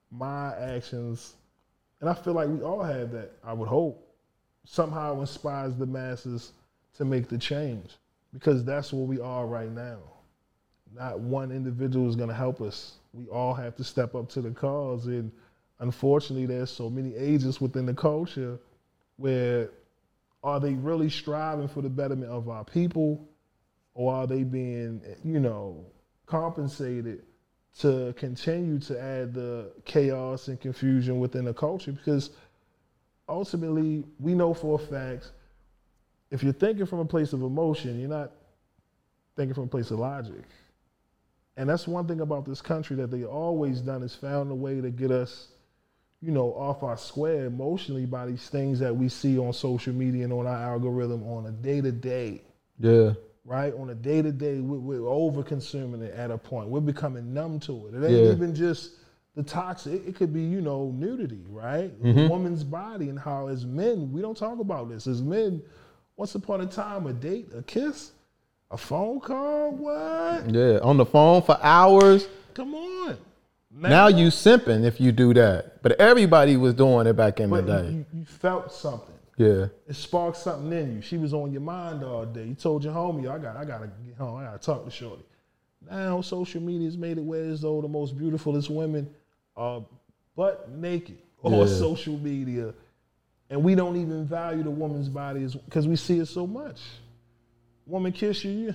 my 0.10 0.56
actions, 0.56 1.36
and 2.02 2.10
I 2.10 2.16
feel 2.16 2.34
like 2.34 2.48
we 2.48 2.64
all 2.64 2.82
have 2.82 3.12
that, 3.12 3.34
I 3.44 3.54
would 3.54 3.68
hope, 3.68 4.04
somehow 4.66 5.20
inspires 5.20 5.76
the 5.76 5.86
masses 5.86 6.54
to 6.96 7.06
make 7.06 7.28
the 7.28 7.38
change. 7.38 7.92
Because 8.34 8.66
that's 8.66 8.92
where 8.92 9.06
we 9.06 9.20
are 9.20 9.46
right 9.46 9.72
now. 9.72 10.00
Not 10.96 11.20
one 11.20 11.52
individual 11.52 12.10
is 12.10 12.16
gonna 12.16 12.34
help 12.34 12.62
us. 12.62 12.94
We 13.14 13.28
all 13.28 13.54
have 13.54 13.76
to 13.76 13.84
step 13.84 14.16
up 14.16 14.28
to 14.30 14.42
the 14.42 14.50
cause. 14.50 15.06
And 15.06 15.32
unfortunately, 15.78 16.48
there's 16.48 16.72
so 16.72 16.90
many 16.90 17.16
agents 17.16 17.62
within 17.62 17.86
the 17.86 17.94
culture 17.94 18.58
where 19.18 19.70
are 20.48 20.62
they 20.62 20.74
really 20.76 21.10
striving 21.10 21.68
for 21.68 21.82
the 21.82 21.90
betterment 21.90 22.32
of 22.32 22.48
our 22.48 22.64
people? 22.64 23.28
Or 23.94 24.14
are 24.14 24.28
they 24.28 24.44
being 24.44 25.02
you 25.24 25.42
know 25.42 25.86
compensated 26.26 27.24
to 27.80 28.14
continue 28.18 28.80
to 28.80 29.00
add 29.00 29.34
the 29.34 29.74
chaos 29.84 30.48
and 30.48 30.60
confusion 30.60 31.20
within 31.20 31.44
the 31.44 31.54
culture? 31.54 31.92
Because 31.92 32.30
ultimately 33.28 34.06
we 34.20 34.34
know 34.34 34.54
for 34.54 34.76
a 34.76 34.84
fact 34.84 35.32
if 36.32 36.44
you're 36.44 36.54
thinking 36.54 36.86
from 36.86 37.00
a 37.00 37.06
place 37.06 37.34
of 37.34 37.42
emotion 37.42 38.00
you're 38.00 38.08
not 38.08 38.32
thinking 39.36 39.54
from 39.54 39.66
a 39.66 39.68
place 39.68 39.92
of 39.92 40.00
logic. 40.00 40.44
And 41.58 41.70
that's 41.70 41.88
one 41.88 42.08
thing 42.08 42.22
about 42.22 42.46
this 42.46 42.62
country 42.62 42.96
that 42.98 43.12
they 43.12 43.26
always 43.26 43.82
done 43.82 44.02
is 44.02 44.16
found 44.16 44.50
a 44.50 44.56
way 44.56 44.80
to 44.80 44.92
get 44.92 45.12
us 45.12 45.50
you 46.22 46.32
know, 46.32 46.54
off 46.54 46.82
our 46.84 46.98
square 46.98 47.46
emotionally 47.46 48.06
by 48.06 48.26
these 48.26 48.50
things 48.50 48.80
that 48.80 48.96
we 48.96 49.08
see 49.10 49.38
on 49.38 49.54
social 49.54 49.94
media 49.94 50.24
and 50.24 50.34
on 50.34 50.48
our 50.48 50.72
algorithm 50.74 51.24
on 51.24 51.46
a 51.46 51.52
day 51.52 51.80
to 51.82 51.92
day, 51.92 52.42
Yeah. 52.80 53.14
right? 53.46 53.74
On 53.76 53.90
a 53.92 53.96
day 53.96 54.22
to 54.24 54.32
day, 54.32 54.60
we're 54.60 55.08
over 55.08 55.44
consuming 55.44 56.02
it 56.02 56.14
at 56.16 56.32
a 56.32 56.38
point. 56.38 56.70
We're 56.70 56.80
becoming 56.80 57.34
numb 57.34 57.60
to 57.62 57.88
it. 57.88 57.94
It 57.94 58.04
ain't 58.04 58.26
Yeah. 58.26 58.32
even 58.32 58.56
just 58.56 58.94
the 59.36 59.44
toxic, 59.44 60.08
it, 60.08 60.16
could 60.16 60.34
be, 60.34 60.42
you 60.42 60.62
know, 60.62 60.92
nudity, 60.98 61.46
right? 61.50 61.92
Mm-hmm. 62.02 62.22
The 62.22 62.28
woman's 62.28 62.64
body 62.64 63.10
and 63.10 63.20
how, 63.20 63.48
as 63.48 63.68
men, 63.68 64.12
we 64.12 64.20
don't 64.20 64.36
talk 64.36 64.58
about 64.60 64.90
this. 64.90 65.06
As 65.06 65.22
men, 65.22 65.62
once 66.16 66.34
upon 66.34 66.62
a 66.62 66.66
time, 66.66 67.06
a 67.06 67.14
date, 67.14 67.50
a 67.56 67.62
kiss, 67.62 68.14
a 68.72 68.78
phone 68.78 69.20
call, 69.20 69.70
what? 69.74 70.50
Yeah. 70.50 70.80
On 70.82 70.98
the 70.98 71.06
phone 71.06 71.44
for 71.44 71.60
hours. 71.62 72.28
Come 72.56 72.74
on. 72.74 73.18
Now 73.80 74.08
you 74.08 74.28
simping 74.28 74.84
if 74.86 75.00
you 75.00 75.12
do 75.12 75.34
that. 75.36 75.82
But 75.84 76.00
everybody 76.00 76.58
was 76.58 76.74
doing 76.74 77.08
it 77.08 77.14
back 77.14 77.40
in 77.40 77.50
the 77.50 77.62
day. 77.62 77.90
you, 77.92 78.06
you 78.14 78.26
felt 78.26 78.72
something. 78.74 79.14
Yeah. 79.38 79.68
it 79.88 79.96
sparked 79.96 80.38
something 80.38 80.72
in 80.72 80.96
you. 80.96 81.02
She 81.02 81.18
was 81.18 81.32
on 81.34 81.52
your 81.52 81.62
mind 81.62 82.04
all 82.04 82.26
day. 82.26 82.46
You 82.46 82.56
told 82.56 82.84
your 82.84 82.94
homie, 82.94 83.30
I 83.30 83.38
got, 83.38 83.56
I 83.56 83.66
gotta 83.66 83.88
get 84.06 84.18
home. 84.18 84.38
I 84.38 84.46
gotta 84.46 84.58
talk 84.58 84.84
to 84.86 84.90
Shorty. 84.92 85.22
Now 85.90 86.22
social 86.22 86.60
media's 86.60 86.98
made 86.98 87.18
it 87.20 87.24
where 87.24 87.44
as 87.44 87.62
though 87.62 87.82
the 87.82 87.88
most 87.88 88.18
beautifulest 88.18 88.70
women 88.70 89.08
are 89.56 89.86
butt 90.36 90.70
naked 90.72 91.20
on 91.44 91.54
Yeah. 91.54 91.66
social 91.68 92.18
media, 92.18 92.74
and 93.52 93.64
we 93.64 93.76
don't 93.76 93.96
even 93.96 94.26
value 94.26 94.64
the 94.64 94.72
woman's 94.72 95.08
body 95.08 95.48
because 95.66 95.88
we 95.88 95.96
see 95.96 96.18
it 96.20 96.26
so 96.28 96.48
much. 96.48 96.82
Woman 97.86 98.12
kiss 98.12 98.44
you, 98.44 98.74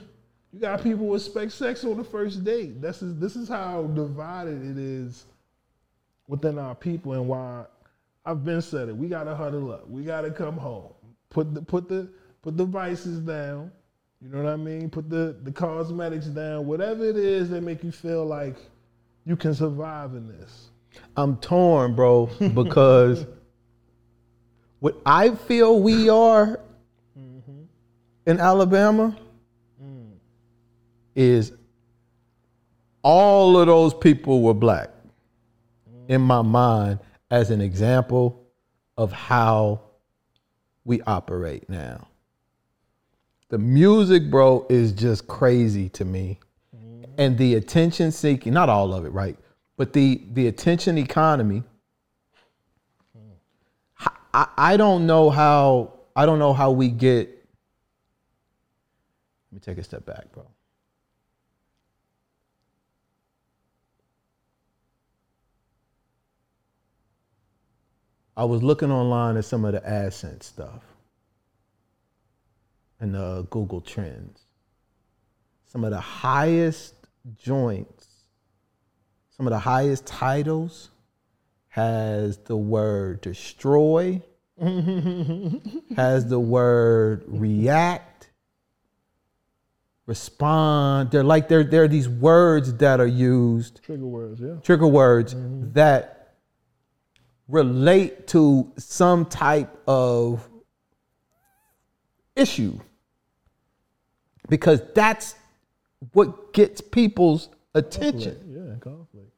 you, 0.52 0.60
got 0.60 0.82
people 0.82 1.06
who 1.06 1.14
expect 1.14 1.52
sex 1.52 1.84
on 1.84 1.96
the 1.96 2.04
first 2.04 2.44
date. 2.44 2.80
This 2.80 3.02
is 3.02 3.18
this 3.18 3.36
is 3.36 3.48
how 3.48 3.84
divided 3.94 4.64
it 4.64 4.78
is 4.78 5.24
within 6.28 6.58
our 6.58 6.74
people, 6.74 7.12
and 7.12 7.28
why 7.28 7.64
I've 8.24 8.44
been 8.44 8.62
said 8.62 8.88
it. 8.88 8.96
We 8.96 9.08
gotta 9.08 9.34
huddle 9.34 9.72
up. 9.72 9.88
We 9.88 10.02
gotta 10.04 10.30
come 10.30 10.56
home. 10.56 10.92
Put 11.30 11.54
the 11.54 11.62
put 11.62 11.88
the 11.88 12.10
put 12.42 12.56
the 12.56 12.64
vices 12.64 13.20
down. 13.20 13.72
You 14.20 14.28
know 14.28 14.42
what 14.42 14.52
I 14.52 14.56
mean? 14.56 14.90
Put 14.90 15.10
the 15.10 15.36
the 15.42 15.52
cosmetics 15.52 16.26
down. 16.26 16.66
Whatever 16.66 17.04
it 17.04 17.16
is 17.16 17.50
that 17.50 17.62
make 17.62 17.82
you 17.82 17.92
feel 17.92 18.24
like 18.24 18.56
you 19.24 19.36
can 19.36 19.54
survive 19.54 20.14
in 20.14 20.28
this. 20.28 20.70
I'm 21.16 21.36
torn, 21.38 21.94
bro, 21.94 22.26
because 22.54 23.26
what 24.80 25.00
I 25.06 25.34
feel 25.34 25.80
we 25.80 26.08
are 26.08 26.60
mm-hmm. 27.18 27.62
in 28.26 28.40
Alabama 28.40 29.16
is 31.14 31.52
all 33.02 33.58
of 33.58 33.66
those 33.66 33.94
people 33.94 34.42
were 34.42 34.54
black 34.54 34.90
in 36.08 36.20
my 36.20 36.42
mind 36.42 36.98
as 37.30 37.50
an 37.50 37.60
example 37.60 38.46
of 38.96 39.12
how 39.12 39.80
we 40.84 41.00
operate 41.02 41.68
now. 41.68 42.08
The 43.48 43.58
music, 43.58 44.30
bro, 44.30 44.66
is 44.68 44.92
just 44.92 45.26
crazy 45.26 45.88
to 45.90 46.04
me. 46.04 46.38
And 47.18 47.36
the 47.36 47.56
attention 47.56 48.10
seeking, 48.10 48.54
not 48.54 48.68
all 48.68 48.94
of 48.94 49.04
it, 49.04 49.10
right? 49.10 49.36
But 49.76 49.92
the 49.92 50.22
the 50.32 50.46
attention 50.46 50.96
economy. 50.96 51.62
I, 54.34 54.46
I 54.56 54.76
don't 54.78 55.06
know 55.06 55.28
how 55.28 55.92
I 56.16 56.24
don't 56.24 56.38
know 56.38 56.54
how 56.54 56.70
we 56.70 56.88
get 56.88 57.28
let 59.50 59.52
me 59.52 59.60
take 59.60 59.76
a 59.78 59.84
step 59.84 60.06
back, 60.06 60.32
bro. 60.32 60.46
I 68.36 68.44
was 68.44 68.62
looking 68.62 68.90
online 68.90 69.36
at 69.36 69.44
some 69.44 69.64
of 69.64 69.72
the 69.72 69.80
AdSense 69.80 70.44
stuff 70.44 70.82
and 72.98 73.14
the 73.14 73.46
Google 73.50 73.80
Trends. 73.80 74.40
Some 75.66 75.84
of 75.84 75.90
the 75.90 76.00
highest 76.00 76.94
joints, 77.36 78.06
some 79.36 79.46
of 79.46 79.50
the 79.50 79.58
highest 79.58 80.06
titles 80.06 80.90
has 81.68 82.38
the 82.38 82.56
word 82.56 83.20
destroy, 83.20 84.22
has 85.96 86.26
the 86.26 86.40
word 86.40 87.24
react, 87.26 88.30
respond. 90.06 91.10
They're 91.10 91.24
like 91.24 91.48
there, 91.48 91.64
there 91.64 91.84
are 91.84 91.88
these 91.88 92.08
words 92.08 92.74
that 92.74 93.00
are 93.00 93.06
used 93.06 93.82
Trigger 93.82 94.06
words, 94.06 94.40
yeah. 94.40 94.56
trigger 94.62 94.86
words 94.86 95.34
mm-hmm. 95.34 95.72
that 95.72 96.21
relate 97.52 98.26
to 98.26 98.72
some 98.78 99.26
type 99.26 99.70
of 99.86 100.48
issue 102.34 102.80
because 104.48 104.80
that's 104.94 105.34
what 106.12 106.54
gets 106.54 106.80
people's 106.80 107.50
attention. 107.74 108.36
Yeah, 108.48 108.78
conflict. 108.80 109.28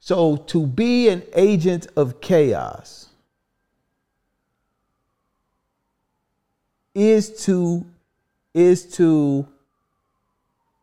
So 0.00 0.36
to 0.36 0.66
be 0.66 1.08
an 1.08 1.22
agent 1.34 1.86
of 1.96 2.20
chaos 2.20 3.08
is 6.94 7.44
to 7.44 7.86
is 8.52 8.84
to 8.96 9.46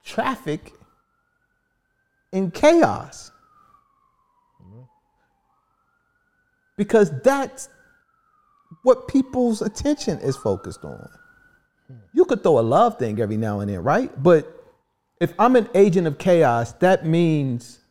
traffic 0.03 0.73
in 2.31 2.49
chaos. 2.49 3.31
Because 6.81 7.11
that's 7.21 7.69
what 8.81 9.07
people's 9.07 9.61
attention 9.61 10.17
is 10.17 10.35
focused 10.35 10.83
on. 10.83 11.07
You 12.11 12.25
could 12.25 12.41
throw 12.41 12.57
a 12.57 12.61
love 12.61 12.97
thing 12.97 13.21
every 13.21 13.37
now 13.37 13.59
and 13.59 13.69
then, 13.69 13.83
right? 13.83 14.11
But 14.23 14.65
if 15.19 15.31
I'm 15.37 15.55
an 15.55 15.69
agent 15.75 16.07
of 16.07 16.17
chaos, 16.17 16.73
that 16.79 17.05
means 17.05 17.81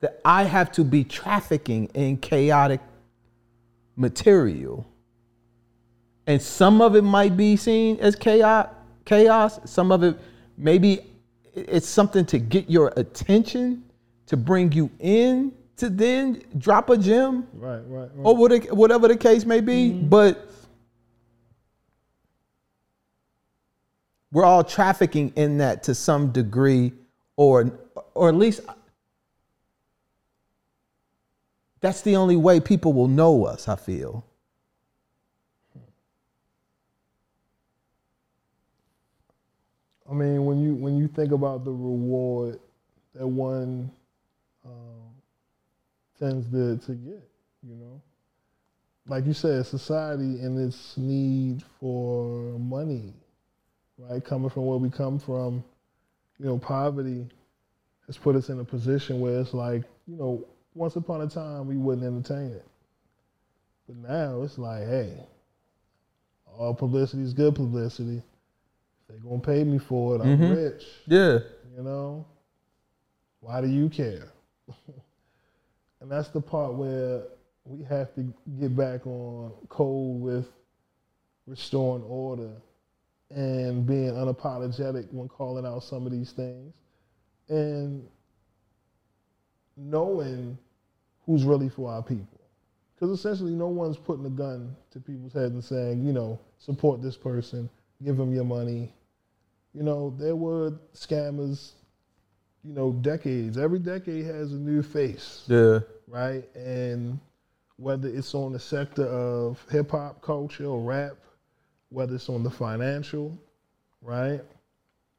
that 0.00 0.22
I 0.24 0.44
have 0.44 0.72
to 0.72 0.84
be 0.84 1.04
trafficking 1.04 1.90
in 1.92 2.16
chaotic 2.16 2.80
material. 3.94 4.86
And 6.26 6.40
some 6.40 6.80
of 6.80 6.96
it 6.96 7.04
might 7.04 7.36
be 7.36 7.56
seen 7.56 7.98
as 8.00 8.16
chaos. 8.16 9.60
Some 9.66 9.92
of 9.92 10.02
it 10.02 10.16
maybe 10.56 11.10
it's 11.52 11.86
something 11.86 12.24
to 12.24 12.38
get 12.38 12.70
your 12.70 12.90
attention, 12.96 13.84
to 14.28 14.38
bring 14.38 14.72
you 14.72 14.90
in, 14.98 15.52
to 15.76 15.90
then 15.90 16.42
drop 16.58 16.88
a 16.90 16.96
gem 16.96 17.46
Right, 17.52 17.80
right, 17.86 18.10
right. 18.14 18.24
or 18.24 18.36
what- 18.36 18.72
whatever 18.76 19.08
the 19.08 19.16
case 19.16 19.44
may 19.44 19.60
be. 19.60 19.92
But 19.92 20.48
we're 24.32 24.44
all 24.44 24.64
trafficking 24.64 25.32
in 25.36 25.58
that 25.58 25.82
to 25.84 25.94
some 25.94 26.30
degree, 26.32 26.92
or 27.36 27.70
or 28.14 28.28
at 28.28 28.34
least 28.34 28.60
that's 31.80 32.00
the 32.02 32.16
only 32.16 32.36
way 32.36 32.60
people 32.60 32.92
will 32.92 33.08
know 33.08 33.44
us. 33.44 33.68
I 33.68 33.76
feel. 33.76 34.24
I 40.08 40.12
mean, 40.12 40.44
when 40.44 40.60
you 40.60 40.74
when 40.74 40.96
you 40.96 41.08
think 41.08 41.32
about 41.32 41.64
the 41.64 41.70
reward 41.70 42.60
that 43.14 43.26
one 43.26 43.90
um, 44.64 45.03
tends 46.18 46.48
to, 46.50 46.76
to 46.86 46.92
get, 46.94 47.22
you 47.62 47.74
know, 47.74 48.00
like 49.06 49.26
you 49.26 49.32
said, 49.32 49.66
society 49.66 50.40
and 50.40 50.58
its 50.58 50.96
need 50.96 51.62
for 51.78 52.58
money, 52.58 53.12
right, 53.98 54.24
coming 54.24 54.48
from 54.50 54.66
where 54.66 54.78
we 54.78 54.88
come 54.90 55.18
from, 55.18 55.62
you 56.38 56.46
know, 56.46 56.58
poverty 56.58 57.26
has 58.06 58.16
put 58.16 58.36
us 58.36 58.48
in 58.48 58.60
a 58.60 58.64
position 58.64 59.20
where 59.20 59.40
it's 59.40 59.54
like, 59.54 59.82
you 60.06 60.16
know, 60.16 60.44
once 60.74 60.96
upon 60.96 61.20
a 61.22 61.26
time 61.28 61.66
we 61.66 61.76
wouldn't 61.76 62.06
entertain 62.06 62.52
it, 62.52 62.66
but 63.86 63.96
now 63.96 64.42
it's 64.42 64.58
like, 64.58 64.84
hey, 64.86 65.12
all 66.58 66.74
publicity 66.74 67.22
is 67.22 67.34
good 67.34 67.54
publicity. 67.54 68.18
If 68.18 69.08
they're 69.08 69.18
gonna 69.18 69.40
pay 69.40 69.64
me 69.64 69.78
for 69.78 70.14
it, 70.16 70.20
I'm 70.22 70.38
Mhm. 70.38 70.50
rich. 70.50 70.84
Yeah. 71.06 71.40
You 71.76 71.82
know, 71.82 72.24
why 73.40 73.60
do 73.60 73.66
you 73.68 73.88
care? 73.90 74.32
and 76.04 76.12
that's 76.12 76.28
the 76.28 76.40
part 76.40 76.74
where 76.74 77.22
we 77.64 77.82
have 77.84 78.14
to 78.14 78.30
get 78.60 78.76
back 78.76 79.06
on 79.06 79.50
code 79.70 80.20
with 80.20 80.46
restoring 81.46 82.02
order 82.02 82.50
and 83.30 83.86
being 83.86 84.10
unapologetic 84.10 85.10
when 85.12 85.28
calling 85.28 85.64
out 85.64 85.82
some 85.82 86.04
of 86.04 86.12
these 86.12 86.32
things 86.32 86.74
and 87.48 88.06
knowing 89.78 90.58
who's 91.24 91.44
really 91.44 91.70
for 91.70 91.90
our 91.90 92.02
people. 92.02 92.38
Because 92.94 93.18
essentially, 93.18 93.52
no 93.52 93.68
one's 93.68 93.96
putting 93.96 94.26
a 94.26 94.30
gun 94.30 94.76
to 94.90 95.00
people's 95.00 95.32
heads 95.32 95.54
and 95.54 95.64
saying, 95.64 96.04
you 96.04 96.12
know, 96.12 96.38
support 96.58 97.00
this 97.00 97.16
person, 97.16 97.70
give 98.04 98.18
them 98.18 98.34
your 98.34 98.44
money. 98.44 98.92
You 99.72 99.84
know, 99.84 100.14
there 100.18 100.36
were 100.36 100.74
scammers, 100.94 101.72
you 102.64 102.72
know, 102.72 102.92
decades. 102.92 103.58
Every 103.58 103.78
decade 103.78 104.24
has 104.24 104.52
a 104.52 104.56
new 104.56 104.82
face 104.82 105.44
Yeah. 105.46 105.80
right? 106.08 106.44
And 106.56 107.18
whether 107.76 108.08
it's 108.08 108.34
on 108.34 108.52
the 108.52 108.58
sector 108.58 109.04
of 109.04 109.64
hip 109.70 109.90
hop 109.90 110.22
culture 110.22 110.66
or 110.66 110.80
rap, 110.80 111.16
whether 111.90 112.14
it's 112.14 112.28
on 112.28 112.42
the 112.42 112.50
financial, 112.50 113.36
right? 114.00 114.40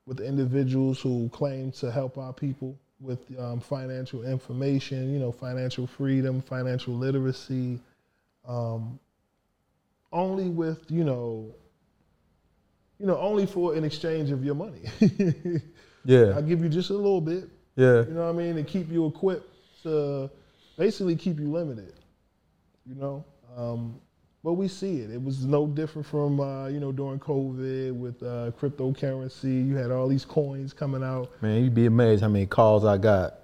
With 0.06 0.20
individuals 0.22 1.00
who 1.02 1.30
claim 1.30 1.72
to 1.74 1.91
help 1.91 2.18
our 2.18 2.34
people 2.34 2.78
with 3.00 3.20
um, 3.39 3.60
financial 3.60 4.24
information, 4.24 5.14
you 5.14 5.20
know, 5.20 5.32
financial 5.32 5.86
freedom, 5.86 6.41
financial 6.41 6.93
literacy, 6.93 7.80
um, 8.48 9.00
only 10.12 10.50
with, 10.50 10.89
you 10.89 11.04
know, 11.04 11.54
you 13.00 13.06
know, 13.06 13.18
only 13.18 13.46
for 13.46 13.76
an 13.76 13.84
exchange 13.84 14.32
of 14.32 14.46
your 14.46 14.56
money. 14.56 14.82
Yeah. 16.06 16.34
I'll 16.36 16.41
give 16.41 16.62
you 16.64 16.70
just 16.70 16.89
a 16.91 16.93
little 16.93 17.22
bit, 17.22 17.49
Yeah. 17.76 18.03
you 18.06 18.14
know 18.14 18.26
what 18.26 18.30
I 18.30 18.38
mean, 18.38 18.56
to 18.56 18.64
keep 18.64 18.91
you 18.91 19.06
equipped 19.08 19.49
to 19.84 20.30
basically 20.78 21.16
keep 21.16 21.39
you 21.39 21.51
limited. 21.51 21.93
You 22.88 22.95
know, 22.95 23.26
um, 23.58 23.99
but 24.43 24.53
we 24.53 24.68
see 24.68 24.99
it. 24.99 25.10
It 25.10 25.22
was 25.24 25.43
no 25.45 25.66
different 25.66 26.06
from 26.08 26.39
uh, 26.39 26.68
you 26.68 26.80
know 26.80 26.91
during 26.91 27.20
COVID 27.20 27.93
with 27.95 28.22
uh, 28.22 28.51
cryptocurrency. 28.60 29.68
You 29.68 29.76
had 29.76 29.89
all 29.89 30.08
these 30.08 30.24
coins 30.26 30.72
coming 30.74 31.03
out, 31.03 31.32
Man, 31.41 31.64
you'd 31.64 31.74
be 31.74 31.88
amazed 31.88 32.22
how 32.22 32.30
many 32.30 32.45
calls 32.45 32.86
I 32.86 32.97
got. 32.97 33.39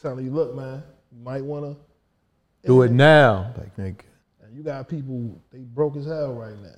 telling 0.00 0.24
you, 0.24 0.30
look, 0.32 0.54
man, 0.54 0.82
you 1.12 1.22
might 1.22 1.44
want 1.44 1.64
to 1.66 2.66
Do 2.66 2.80
it 2.82 2.90
now. 2.92 3.52
Like, 3.58 3.76
nigga. 3.76 4.00
And 4.42 4.56
you 4.56 4.62
got 4.62 4.88
people 4.88 5.38
they 5.52 5.58
broke 5.58 5.96
as 5.96 6.06
hell 6.06 6.32
right 6.32 6.56
now. 6.62 6.70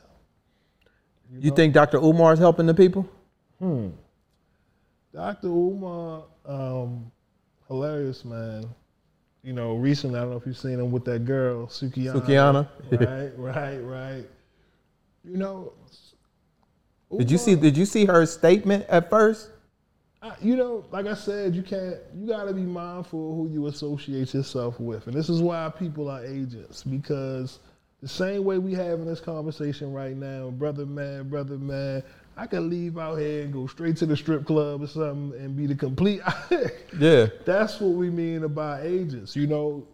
You 1.38 1.50
think 1.52 1.74
Dr. 1.74 1.98
Umar 1.98 2.32
is 2.32 2.38
helping 2.38 2.66
the 2.66 2.74
people? 2.74 3.08
Hmm. 3.60 3.88
Dr. 5.14 5.46
Umar, 5.46 6.24
um, 6.44 7.10
hilarious 7.68 8.24
man. 8.24 8.66
you 9.44 9.52
know, 9.52 9.74
recently 9.74 10.18
I 10.18 10.22
don't 10.22 10.32
know 10.32 10.36
if 10.36 10.46
you've 10.46 10.58
seen 10.58 10.80
him 10.80 10.90
with 10.90 11.04
that 11.04 11.24
girl 11.24 11.66
Sukihana. 11.68 12.20
Sukihana? 12.20 12.68
Right, 13.38 13.38
right, 13.38 13.78
right. 13.78 14.24
You 15.24 15.36
know. 15.36 15.72
Did 17.16 17.30
you 17.30 17.38
see? 17.38 17.54
Did 17.54 17.76
you 17.76 17.84
see 17.84 18.06
her 18.06 18.26
statement 18.26 18.86
at 18.88 19.08
first? 19.08 19.50
I- 20.20 20.34
you 20.42 20.56
know, 20.56 20.84
like 20.90 21.06
I 21.06 21.14
said, 21.14 21.54
you 21.54 21.62
can't. 21.62 21.96
You 22.16 22.26
got 22.26 22.44
to 22.46 22.52
be 22.52 22.62
mindful 22.62 23.30
of 23.30 23.36
who 23.36 23.48
you 23.52 23.66
associate 23.68 24.34
yourself 24.34 24.80
with, 24.80 25.06
and 25.06 25.14
this 25.14 25.28
is 25.28 25.40
why 25.40 25.70
people 25.78 26.10
are 26.10 26.24
agents 26.24 26.82
because 26.82 27.60
the 28.02 28.08
same 28.08 28.42
way 28.44 28.58
we 28.58 28.74
having 28.74 29.04
this 29.06 29.20
conversation 29.20 29.92
right 29.92 30.16
now, 30.16 30.50
brother 30.50 30.86
man, 30.86 31.28
brother 31.28 31.56
man. 31.58 32.02
I 32.36 32.46
could 32.46 32.62
leave 32.62 32.98
out 32.98 33.16
here 33.16 33.42
and 33.44 33.52
go 33.52 33.66
straight 33.66 33.96
to 33.98 34.06
the 34.06 34.16
strip 34.16 34.44
club 34.44 34.82
or 34.82 34.86
something 34.86 35.40
and 35.40 35.56
be 35.56 35.66
the 35.66 35.74
complete. 35.74 36.20
Yeah. 36.98 37.26
That's 37.44 37.80
what 37.80 37.90
we 37.90 38.08
mean 38.08 38.44
about 38.44 38.84
agents. 38.84 39.34
You 39.34 39.48
know, 39.48 39.86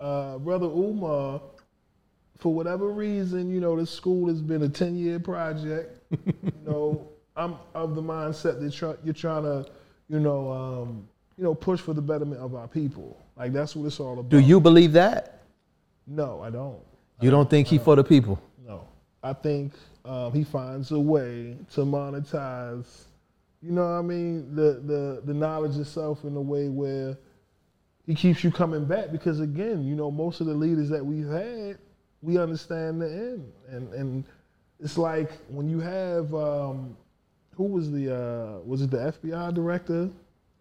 uh, 0.00 0.38
brother 0.38 0.66
Umar, 0.66 1.40
for 2.38 2.52
whatever 2.52 2.88
reason, 2.90 3.50
you 3.54 3.60
know, 3.60 3.76
this 3.76 3.90
school 3.90 4.26
has 4.28 4.40
been 4.40 4.62
a 4.64 4.68
ten 4.68 4.96
year 4.96 5.20
project. 5.20 6.02
you 6.10 6.52
know, 6.66 7.08
I'm 7.36 7.54
of 7.74 7.94
the 7.94 8.02
mindset 8.02 8.60
that 8.60 8.72
try, 8.72 8.94
you're 9.04 9.14
trying 9.14 9.44
to, 9.44 9.64
you 10.08 10.18
know, 10.18 10.50
um, 10.50 11.08
you 11.38 11.44
know, 11.44 11.54
push 11.54 11.80
for 11.80 11.94
the 11.94 12.02
betterment 12.02 12.40
of 12.40 12.56
our 12.56 12.66
people. 12.66 13.16
Like 13.36 13.52
that's 13.52 13.76
what 13.76 13.86
it's 13.86 14.00
all 14.00 14.14
about. 14.14 14.28
Do 14.28 14.40
you 14.40 14.60
believe 14.60 14.92
that? 14.94 15.42
No, 16.06 16.42
I 16.42 16.50
don't. 16.50 16.80
You 17.20 17.30
don't 17.30 17.48
think 17.48 17.68
he 17.68 17.78
for 17.78 17.94
the 17.94 18.02
people? 18.02 18.40
No, 18.66 18.88
I 19.22 19.34
think 19.34 19.72
um, 20.04 20.32
he 20.32 20.44
finds 20.44 20.90
a 20.92 20.98
way 20.98 21.56
to 21.74 21.80
monetize. 21.80 23.04
You 23.62 23.72
know, 23.72 23.82
what 23.82 23.98
I 23.98 24.02
mean, 24.02 24.54
the 24.54 24.80
the 24.84 25.22
the 25.24 25.34
knowledge 25.34 25.76
itself 25.76 26.24
in 26.24 26.36
a 26.36 26.40
way 26.40 26.68
where 26.68 27.16
he 28.06 28.14
keeps 28.14 28.42
you 28.42 28.50
coming 28.50 28.84
back 28.84 29.12
because 29.12 29.40
again, 29.40 29.84
you 29.84 29.94
know, 29.94 30.10
most 30.10 30.40
of 30.40 30.46
the 30.46 30.54
leaders 30.54 30.88
that 30.88 31.04
we've 31.04 31.28
had, 31.28 31.78
we 32.22 32.38
understand 32.38 33.00
the 33.00 33.08
end, 33.10 33.52
and 33.68 33.92
and 33.92 34.24
it's 34.80 34.96
like 34.96 35.32
when 35.48 35.68
you 35.68 35.80
have 35.80 36.34
um, 36.34 36.96
who 37.54 37.64
was 37.64 37.90
the 37.90 38.14
uh, 38.14 38.58
was 38.64 38.82
it 38.82 38.90
the 38.90 38.96
FBI 38.96 39.52
director 39.54 40.08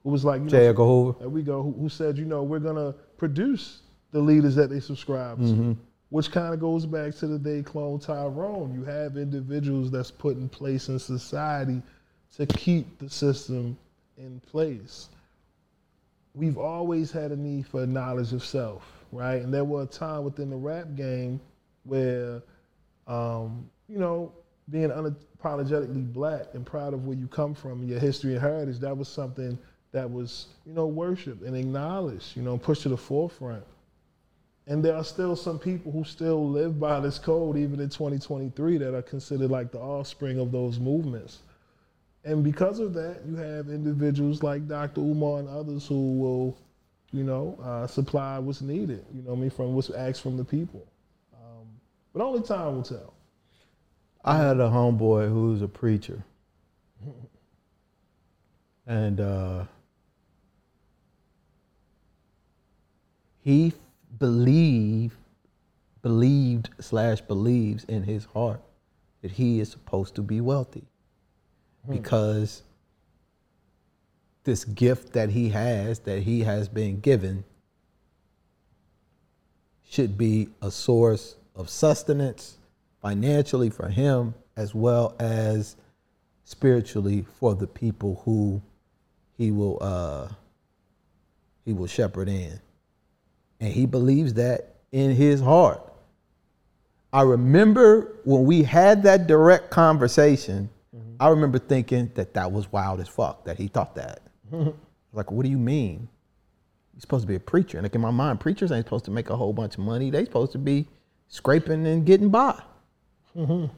who 0.04 0.10
was 0.10 0.26
like 0.26 0.40
you 0.40 0.46
know, 0.46 0.52
J. 0.52 0.68
Edgar 0.68 0.84
Hoover. 0.84 1.20
there 1.20 1.30
we 1.30 1.42
go. 1.42 1.64
Who, 1.64 1.72
who 1.72 1.90
said, 1.90 2.18
you 2.18 2.26
know, 2.26 2.44
we're 2.44 2.60
gonna 2.60 2.94
produce 3.18 3.82
the 4.12 4.20
leaders 4.20 4.56
that 4.56 4.70
they 4.70 4.80
subscribe 4.80 5.40
to, 5.40 5.78
which 6.10 6.32
kind 6.32 6.54
of 6.54 6.60
goes 6.60 6.86
back 6.86 7.14
to 7.16 7.28
the 7.28 7.38
day 7.38 7.62
clone 7.62 8.00
Tyrone. 8.00 8.74
You 8.74 8.84
have 8.86 9.18
individuals 9.18 9.92
that's 9.92 10.12
put 10.12 10.38
in 10.38 10.50
place 10.50 10.90
in 10.90 11.00
society 11.00 11.82
to 12.36 12.46
keep 12.46 12.98
the 13.00 13.10
system 13.10 13.78
in 14.18 14.40
place. 14.40 15.10
We've 16.34 16.58
always 16.58 17.12
had 17.12 17.32
a 17.32 17.36
need 17.36 17.68
for 17.68 17.86
knowledge 17.86 18.34
of 18.34 18.44
self, 18.44 18.84
right? 19.12 19.42
And 19.42 19.54
there 19.54 19.64
was 19.64 19.88
a 19.88 19.92
time 19.92 20.24
within 20.24 20.50
the 20.50 20.56
rap 20.56 20.96
game 20.96 21.40
where, 21.84 22.42
um, 23.08 23.70
you 23.88 23.98
know, 23.98 24.32
being 24.70 24.90
unapologetically 24.90 26.12
black 26.14 26.48
and 26.54 26.66
proud 26.66 26.94
of 26.94 27.06
where 27.06 27.18
you 27.18 27.28
come 27.28 27.56
from, 27.56 27.84
your 27.84 28.00
history 28.00 28.34
and 28.34 28.42
heritage, 28.42 28.80
that 28.80 28.96
was 28.96 29.08
something 29.08 29.58
that 29.92 30.10
was, 30.10 30.48
you 30.66 30.74
know, 30.74 30.86
worshiped 30.86 31.42
and 31.44 31.56
acknowledged, 31.56 32.36
you 32.38 32.44
know, 32.44 32.58
pushed 32.58 32.84
to 32.84 32.90
the 32.90 32.98
forefront. 32.98 33.64
And 34.70 34.86
there 34.86 34.96
are 34.96 35.04
still 35.04 35.36
some 35.36 35.58
people 35.58 35.92
who 35.92 36.04
still 36.04 36.48
live 36.48 36.80
by 36.80 37.00
this 37.00 37.18
code, 37.18 37.58
even 37.58 37.80
in 37.80 37.90
2023, 37.90 38.78
that 38.78 38.96
are 38.96 39.02
considered 39.02 39.50
like 39.50 39.72
the 39.72 39.80
offspring 39.80 40.40
of 40.40 40.52
those 40.52 40.80
movements. 40.80 41.40
And 42.24 42.44
because 42.44 42.78
of 42.80 42.94
that, 42.94 43.22
you 43.28 43.36
have 43.36 43.70
individuals 43.70 44.44
like 44.44 44.68
Dr. 44.68 45.02
Umar 45.02 45.40
and 45.40 45.50
others 45.50 45.88
who 45.88 46.20
will, 46.20 46.58
you 47.12 47.24
know, 47.24 47.58
uh, 47.64 47.88
supply 47.88 48.38
what's 48.38 48.62
needed, 48.62 49.04
you 49.12 49.24
know 49.24 49.32
I 49.32 49.36
mean, 49.36 49.50
from 49.50 49.74
what's 49.74 49.90
asked 49.90 50.22
from 50.22 50.38
the 50.38 50.46
people. 50.46 50.86
Um, 51.34 51.66
but 52.14 52.22
only 52.22 52.44
time 52.44 52.76
will 52.76 52.84
tell. 52.84 53.16
I 54.24 54.38
had 54.38 54.60
a 54.60 54.70
homeboy 54.70 55.30
who 55.30 55.50
was 55.50 55.64
a 55.64 55.68
preacher. 55.68 56.24
And 58.86 59.20
uh, 59.20 59.64
he 63.42 63.74
believed, 64.18 65.16
believed 66.02 66.70
slash 66.80 67.22
believes 67.22 67.84
in 67.86 68.04
his 68.04 68.26
heart 68.26 68.62
that 69.22 69.32
he 69.32 69.60
is 69.60 69.70
supposed 69.70 70.16
to 70.16 70.22
be 70.22 70.42
wealthy. 70.42 70.84
Because 71.90 72.64
this 74.44 74.64
gift 74.66 75.14
that 75.14 75.30
he 75.30 75.50
has, 75.50 76.00
that 76.00 76.24
he 76.24 76.42
has 76.42 76.68
been 76.68 77.00
given, 77.00 77.44
should 79.90 80.18
be 80.18 80.50
a 80.62 80.70
source 80.70 81.36
of 81.56 81.70
sustenance 81.70 82.58
financially 83.02 83.70
for 83.70 83.88
him 83.90 84.34
as 84.56 84.76
well 84.76 85.16
as 85.20 85.76
spiritually 86.44 87.26
for 87.40 87.56
the 87.56 87.66
people 87.68 88.22
who 88.26 88.62
he 89.38 89.52
will 89.52 89.78
uh, 89.82 90.28
he 91.66 91.74
will 91.74 91.88
shepherd 91.88 92.28
in 92.30 92.60
and 93.60 93.74
he 93.74 93.86
believes 93.86 94.34
that 94.36 94.76
in 94.92 95.16
his 95.16 95.42
heart 95.42 95.82
i 97.14 97.22
remember 97.22 98.18
when 98.24 98.44
we 98.46 98.64
had 98.64 99.04
that 99.04 99.28
direct 99.28 99.70
conversation 99.70 100.70
i 101.20 101.28
remember 101.28 101.60
thinking 101.60 102.12
that 102.16 102.34
that 102.34 102.52
was 102.52 102.72
wild 102.72 103.00
as 103.00 103.08
fuck 103.08 103.44
that 103.46 103.58
he 103.58 103.68
thought 103.68 103.96
that 103.96 104.22
like 105.14 105.32
what 105.32 105.44
do 105.44 105.50
you 105.50 105.58
mean 105.58 106.08
you're 107.00 107.04
supposed 107.04 107.24
to 107.24 107.30
be 107.30 107.36
a 107.36 107.40
preacher. 107.40 107.78
And 107.78 107.86
like 107.86 107.96
in 107.96 108.02
my 108.02 108.12
mind, 108.12 108.42
preachers 108.42 108.74
ain't 108.74 108.86
supposed 108.86 109.06
to 109.06 109.12
make 109.12 109.30
a 109.30 109.38
whole 109.38 109.54
bunch 109.54 109.76
of 109.76 109.80
money. 109.80 110.10
They 110.10 110.26
supposed 110.26 110.52
to 110.52 110.58
be 110.58 110.86
scraping 111.30 111.88
and 111.88 112.06
getting 112.06 112.28
by. 112.28 112.62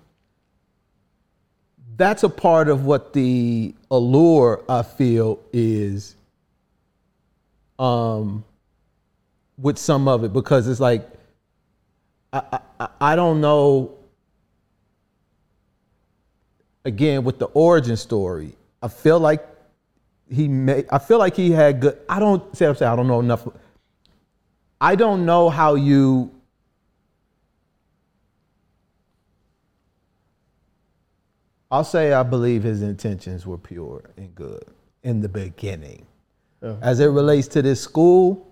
That's 1.98 2.24
a 2.24 2.30
part 2.30 2.68
of 2.68 2.86
what 2.86 3.14
the 3.14 3.76
allure 3.92 4.64
I 4.68 4.82
feel 4.82 5.40
is 5.54 6.16
um 7.78 8.44
with 9.62 9.78
some 9.78 10.08
of 10.08 10.24
it 10.24 10.34
because 10.34 10.68
it's 10.68 10.80
like 10.80 11.08
I 12.34 12.60
I, 12.80 12.88
I- 13.00 13.16
don't 13.16 13.40
know 13.42 13.98
again 16.84 17.24
with 17.24 17.38
the 17.40 17.46
origin 17.46 17.96
story. 17.96 18.56
I 18.82 18.88
feel 18.88 19.20
like 19.20 19.48
he 20.30 20.48
made 20.48 20.88
I 20.90 20.98
feel 20.98 21.20
like 21.20 21.36
he 21.36 21.52
had 21.52 21.80
good 21.80 21.98
I 22.10 22.20
don't 22.20 22.56
say 22.56 22.66
I'm 22.66 22.76
saying 22.76 22.92
I 22.92 22.96
don't 22.96 23.08
know 23.08 23.20
enough 23.20 23.48
I 24.80 24.96
don't 24.96 25.26
know 25.26 25.50
how 25.50 25.76
you 25.76 26.32
I'll 31.70 31.84
say 31.84 32.12
I 32.14 32.24
believe 32.24 32.64
his 32.64 32.82
intentions 32.82 33.46
were 33.46 33.58
pure 33.58 34.10
and 34.18 34.34
good 34.36 34.66
in 35.04 35.22
the 35.22 35.30
beginning. 35.30 36.06
Yeah. 36.62 36.76
As 36.82 37.00
it 37.00 37.06
relates 37.08 37.48
to 37.50 37.62
this 37.62 37.80
school, 37.82 38.51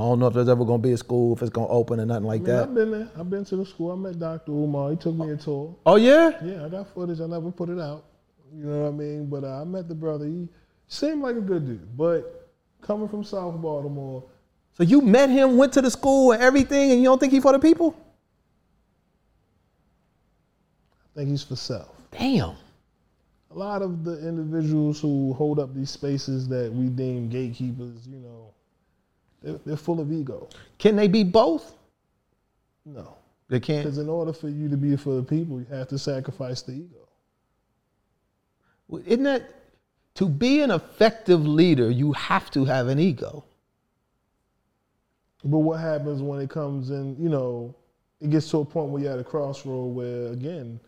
I 0.00 0.02
don't 0.04 0.18
know 0.18 0.28
if 0.28 0.32
there's 0.34 0.48
ever 0.48 0.64
gonna 0.64 0.78
be 0.78 0.92
a 0.92 0.96
school, 0.96 1.34
if 1.34 1.42
it's 1.42 1.50
gonna 1.50 1.68
open 1.68 2.00
or 2.00 2.06
nothing 2.06 2.24
like 2.24 2.40
I 2.40 2.44
mean, 2.44 2.54
that. 2.54 2.62
I've 2.62 2.74
been 2.74 2.90
there. 2.90 3.10
I've 3.18 3.28
been 3.28 3.44
to 3.44 3.56
the 3.56 3.66
school. 3.66 3.92
I 3.92 3.96
met 3.96 4.18
Dr. 4.18 4.50
Umar. 4.50 4.92
He 4.92 4.96
took 4.96 5.14
me 5.14 5.30
a 5.30 5.36
tour. 5.36 5.76
Oh 5.84 5.96
yeah? 5.96 6.30
Yeah, 6.42 6.64
I 6.64 6.70
got 6.70 6.94
footage. 6.94 7.20
I 7.20 7.26
never 7.26 7.50
put 7.50 7.68
it 7.68 7.78
out. 7.78 8.06
You 8.56 8.64
know 8.64 8.82
what 8.84 8.88
I 8.88 8.92
mean? 8.92 9.26
But 9.26 9.44
uh, 9.44 9.60
I 9.60 9.64
met 9.64 9.88
the 9.88 9.94
brother. 9.94 10.24
He 10.24 10.48
seemed 10.88 11.20
like 11.20 11.36
a 11.36 11.40
good 11.42 11.66
dude. 11.66 11.96
But 11.98 12.50
coming 12.80 13.08
from 13.08 13.22
South 13.22 13.60
Baltimore, 13.60 14.24
So 14.72 14.84
you 14.84 15.02
met 15.02 15.28
him, 15.28 15.58
went 15.58 15.74
to 15.74 15.82
the 15.82 15.90
school 15.90 16.32
and 16.32 16.42
everything, 16.42 16.92
and 16.92 17.00
you 17.00 17.04
don't 17.04 17.18
think 17.18 17.34
he 17.34 17.40
for 17.40 17.52
the 17.52 17.58
people? 17.58 17.94
I 21.14 21.18
think 21.18 21.28
he's 21.28 21.42
for 21.42 21.56
self. 21.56 21.94
Damn. 22.10 22.56
A 23.50 23.54
lot 23.54 23.82
of 23.82 24.02
the 24.04 24.26
individuals 24.26 24.98
who 24.98 25.34
hold 25.34 25.58
up 25.58 25.74
these 25.74 25.90
spaces 25.90 26.48
that 26.48 26.72
we 26.72 26.86
deem 26.86 27.28
gatekeepers, 27.28 28.06
you 28.08 28.18
know, 28.20 28.54
they're, 29.42 29.58
they're 29.64 29.76
full 29.76 30.00
of 30.00 30.12
ego. 30.12 30.48
Can 30.78 30.96
they 30.96 31.08
be 31.08 31.24
both? 31.24 31.74
No. 32.84 33.16
They 33.48 33.60
can't. 33.60 33.84
Because 33.84 33.98
in 33.98 34.08
order 34.08 34.32
for 34.32 34.48
you 34.48 34.68
to 34.68 34.76
be 34.76 34.96
for 34.96 35.16
the 35.16 35.22
people, 35.22 35.58
you 35.58 35.66
have 35.70 35.88
to 35.88 35.98
sacrifice 35.98 36.62
the 36.62 36.72
ego. 36.72 37.08
Well, 38.88 39.02
Isn't 39.04 39.24
that 39.24 39.50
to 40.14 40.28
be 40.28 40.60
an 40.60 40.70
effective 40.70 41.46
leader, 41.46 41.90
you 41.90 42.12
have 42.12 42.50
to 42.52 42.64
have 42.64 42.88
an 42.88 42.98
ego. 42.98 43.44
But 45.42 45.58
what 45.58 45.80
happens 45.80 46.20
when 46.20 46.40
it 46.40 46.50
comes 46.50 46.90
in, 46.90 47.16
you 47.18 47.28
know, 47.28 47.74
it 48.20 48.30
gets 48.30 48.50
to 48.50 48.58
a 48.58 48.64
point 48.64 48.90
where 48.90 49.02
you're 49.02 49.12
at 49.12 49.18
a 49.18 49.24
crossroad 49.24 49.94
where, 49.94 50.26
again, 50.32 50.78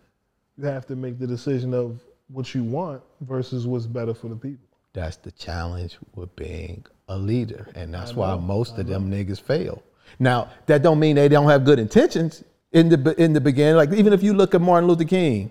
you 0.59 0.67
have 0.67 0.87
to 0.87 0.97
make 0.97 1.19
the 1.19 1.27
decision 1.27 1.73
of 1.73 2.01
what 2.29 2.55
you 2.55 2.63
want 2.63 3.03
versus 3.23 3.67
what's 3.67 3.87
better 3.87 4.13
for 4.13 4.29
the 4.29 4.37
people. 4.37 4.67
That's 4.93 5.17
the 5.17 5.33
challenge 5.33 5.97
with 6.15 6.35
being 6.37 6.85
a 7.09 7.17
leader, 7.17 7.69
and 7.75 7.93
that's 7.93 8.15
why 8.15 8.35
most 8.37 8.79
of 8.79 8.87
them 8.87 9.11
niggas 9.11 9.41
fail. 9.41 9.83
Now, 10.19 10.51
that 10.67 10.83
don't 10.83 10.99
mean 11.01 11.17
they 11.17 11.29
don't 11.29 11.49
have 11.49 11.65
good 11.65 11.79
intentions 11.79 12.45
in 12.73 12.89
the 12.89 13.15
in 13.23 13.33
the 13.33 13.41
beginning. 13.41 13.77
Like 13.77 13.93
even 13.93 14.13
if 14.13 14.23
you 14.23 14.35
look 14.35 14.55
at 14.55 14.61
Martin 14.61 14.89
Luther 14.89 15.05
King, 15.05 15.51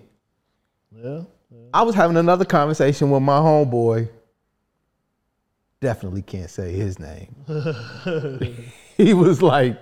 Yeah. 0.94 1.22
I 1.74 1.82
was 1.82 1.94
having 1.94 2.16
another 2.16 2.44
conversation 2.44 3.10
with 3.10 3.22
my 3.22 3.38
homeboy, 3.38 4.08
definitely 5.80 6.22
can't 6.22 6.50
say 6.50 6.72
his 6.72 6.98
name. 6.98 7.34
he 8.96 9.14
was 9.14 9.42
like, 9.42 9.78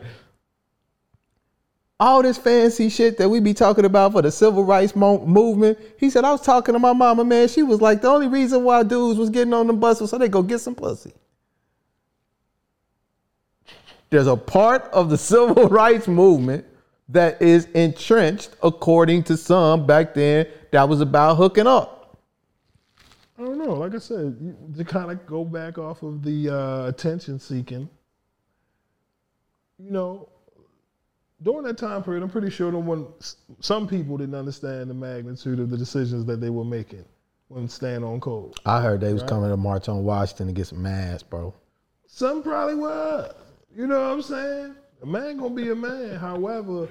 all 1.98 2.22
this 2.22 2.38
fancy 2.38 2.88
shit 2.88 3.18
that 3.18 3.28
we 3.28 3.40
be 3.40 3.52
talking 3.52 3.84
about 3.84 4.12
for 4.12 4.22
the 4.22 4.30
civil 4.30 4.64
rights 4.64 4.96
mo- 4.96 5.24
movement. 5.26 5.78
He 5.98 6.10
said, 6.10 6.24
I 6.24 6.32
was 6.32 6.40
talking 6.40 6.72
to 6.72 6.78
my 6.78 6.92
mama, 6.92 7.24
man. 7.24 7.48
She 7.48 7.62
was 7.62 7.80
like, 7.80 8.00
the 8.02 8.08
only 8.08 8.28
reason 8.28 8.64
why 8.64 8.82
dudes 8.82 9.18
was 9.18 9.30
getting 9.30 9.52
on 9.52 9.66
the 9.66 9.72
bus 9.74 10.00
was 10.00 10.10
so 10.10 10.18
they 10.18 10.28
go 10.28 10.42
get 10.42 10.60
some 10.60 10.74
pussy. 10.74 11.12
There's 14.10 14.26
a 14.26 14.36
part 14.36 14.84
of 14.92 15.08
the 15.08 15.18
civil 15.32 15.68
rights 15.68 16.08
movement 16.08 16.66
that 17.08 17.40
is 17.42 17.66
entrenched, 17.74 18.50
according 18.62 19.24
to 19.24 19.36
some 19.36 19.86
back 19.86 20.14
then, 20.14 20.46
that 20.70 20.88
was 20.88 21.00
about 21.00 21.36
hooking 21.36 21.66
up. 21.66 22.18
I 23.38 23.42
don't 23.42 23.58
know. 23.58 23.74
Like 23.74 23.94
I 23.94 23.98
said, 23.98 24.76
to 24.76 24.84
kind 24.84 25.10
of 25.10 25.24
go 25.26 25.44
back 25.44 25.78
off 25.78 26.02
of 26.02 26.22
the 26.22 26.50
uh, 26.50 26.86
attention 26.88 27.38
seeking, 27.38 27.88
you 29.78 29.90
know, 29.90 30.28
during 31.42 31.62
that 31.62 31.78
time 31.78 32.02
period, 32.02 32.22
I'm 32.22 32.28
pretty 32.28 32.50
sure 32.50 32.70
one, 32.70 33.06
some 33.60 33.88
people 33.88 34.18
didn't 34.18 34.34
understand 34.34 34.90
the 34.90 34.94
magnitude 34.94 35.58
of 35.58 35.70
the 35.70 35.76
decisions 35.76 36.26
that 36.26 36.40
they 36.40 36.50
were 36.50 36.64
making 36.64 37.04
when 37.48 37.66
staying 37.66 38.04
on 38.04 38.20
code. 38.20 38.54
I 38.66 38.82
heard 38.82 39.00
they 39.00 39.12
was 39.12 39.22
coming 39.22 39.48
to 39.48 39.56
march 39.56 39.88
on 39.88 40.04
Washington 40.04 40.48
to 40.48 40.52
get 40.52 40.66
some 40.66 40.82
masks, 40.82 41.22
bro. 41.22 41.54
Some 42.06 42.42
probably 42.42 42.74
were. 42.74 43.34
You 43.74 43.86
know 43.86 44.00
what 44.00 44.12
I'm 44.12 44.22
saying? 44.22 44.74
A 45.02 45.06
man 45.06 45.38
gonna 45.38 45.54
be 45.54 45.70
a 45.70 45.74
man. 45.74 46.16
However, 46.16 46.88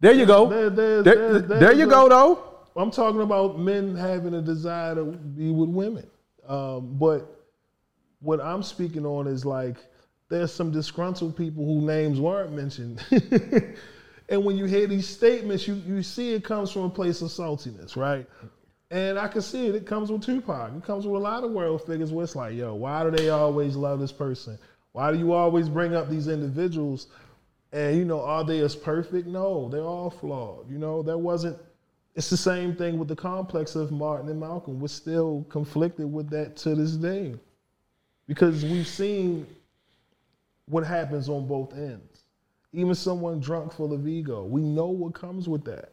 There 0.00 0.12
you 0.12 0.26
go. 0.26 0.48
There- 0.48 0.70
there- 0.70 1.02
There, 1.02 1.38
there- 1.40 1.72
you 1.72 1.86
go, 1.86 2.08
though. 2.08 2.42
I'm 2.74 2.90
talking 2.90 3.20
about 3.20 3.58
men 3.60 3.94
having 3.94 4.34
a 4.34 4.40
desire 4.42 4.94
to 4.96 5.04
be 5.04 5.50
with 5.50 5.68
women. 5.68 6.06
Um, 6.48 6.96
but 6.98 7.38
what 8.20 8.40
I'm 8.40 8.62
speaking 8.62 9.04
on 9.06 9.26
is 9.26 9.44
like 9.44 9.76
there's 10.28 10.52
some 10.52 10.70
disgruntled 10.72 11.36
people 11.36 11.64
whose 11.64 11.84
names 11.84 12.18
weren't 12.18 12.52
mentioned. 12.52 13.00
and 14.28 14.44
when 14.44 14.56
you 14.56 14.64
hear 14.64 14.86
these 14.86 15.06
statements, 15.06 15.68
you, 15.68 15.74
you 15.86 16.02
see 16.02 16.32
it 16.32 16.42
comes 16.44 16.70
from 16.70 16.82
a 16.82 16.90
place 16.90 17.20
of 17.22 17.28
saltiness, 17.28 17.94
right? 17.96 18.26
And 18.90 19.18
I 19.18 19.28
can 19.28 19.42
see 19.42 19.66
it. 19.66 19.74
It 19.74 19.86
comes 19.86 20.10
with 20.10 20.22
Tupac. 20.22 20.72
It 20.76 20.84
comes 20.84 21.06
with 21.06 21.16
a 21.20 21.22
lot 21.24 21.44
of 21.44 21.50
world 21.52 21.84
figures 21.86 22.10
where 22.12 22.24
it's 22.24 22.34
like, 22.36 22.54
yo, 22.54 22.74
why 22.74 23.04
do 23.04 23.10
they 23.10 23.28
always 23.30 23.76
love 23.76 24.00
this 24.00 24.12
person? 24.12 24.58
Why 24.92 25.10
do 25.10 25.18
you 25.18 25.32
always 25.32 25.68
bring 25.68 25.94
up 25.94 26.08
these 26.08 26.28
individuals? 26.28 27.08
And 27.72 27.96
you 27.96 28.04
know, 28.04 28.20
are 28.20 28.44
they 28.44 28.60
as 28.60 28.76
perfect? 28.76 29.26
No, 29.26 29.68
they're 29.68 29.80
all 29.82 30.10
flawed. 30.10 30.70
You 30.70 30.78
know, 30.78 31.02
there 31.02 31.18
wasn't. 31.18 31.58
It's 32.14 32.28
the 32.28 32.36
same 32.36 32.76
thing 32.76 32.98
with 32.98 33.08
the 33.08 33.16
complex 33.16 33.74
of 33.74 33.90
Martin 33.90 34.28
and 34.28 34.38
Malcolm. 34.38 34.78
We're 34.78 34.88
still 34.88 35.46
conflicted 35.48 36.12
with 36.12 36.28
that 36.30 36.56
to 36.58 36.74
this 36.74 36.92
day, 36.92 37.34
because 38.26 38.62
we've 38.64 38.86
seen 38.86 39.46
what 40.66 40.84
happens 40.84 41.30
on 41.30 41.46
both 41.46 41.72
ends. 41.72 42.24
Even 42.74 42.94
someone 42.94 43.40
drunk 43.40 43.72
full 43.72 43.92
of 43.92 44.06
ego, 44.06 44.44
we 44.44 44.62
know 44.62 44.88
what 44.88 45.14
comes 45.14 45.48
with 45.48 45.64
that. 45.64 45.92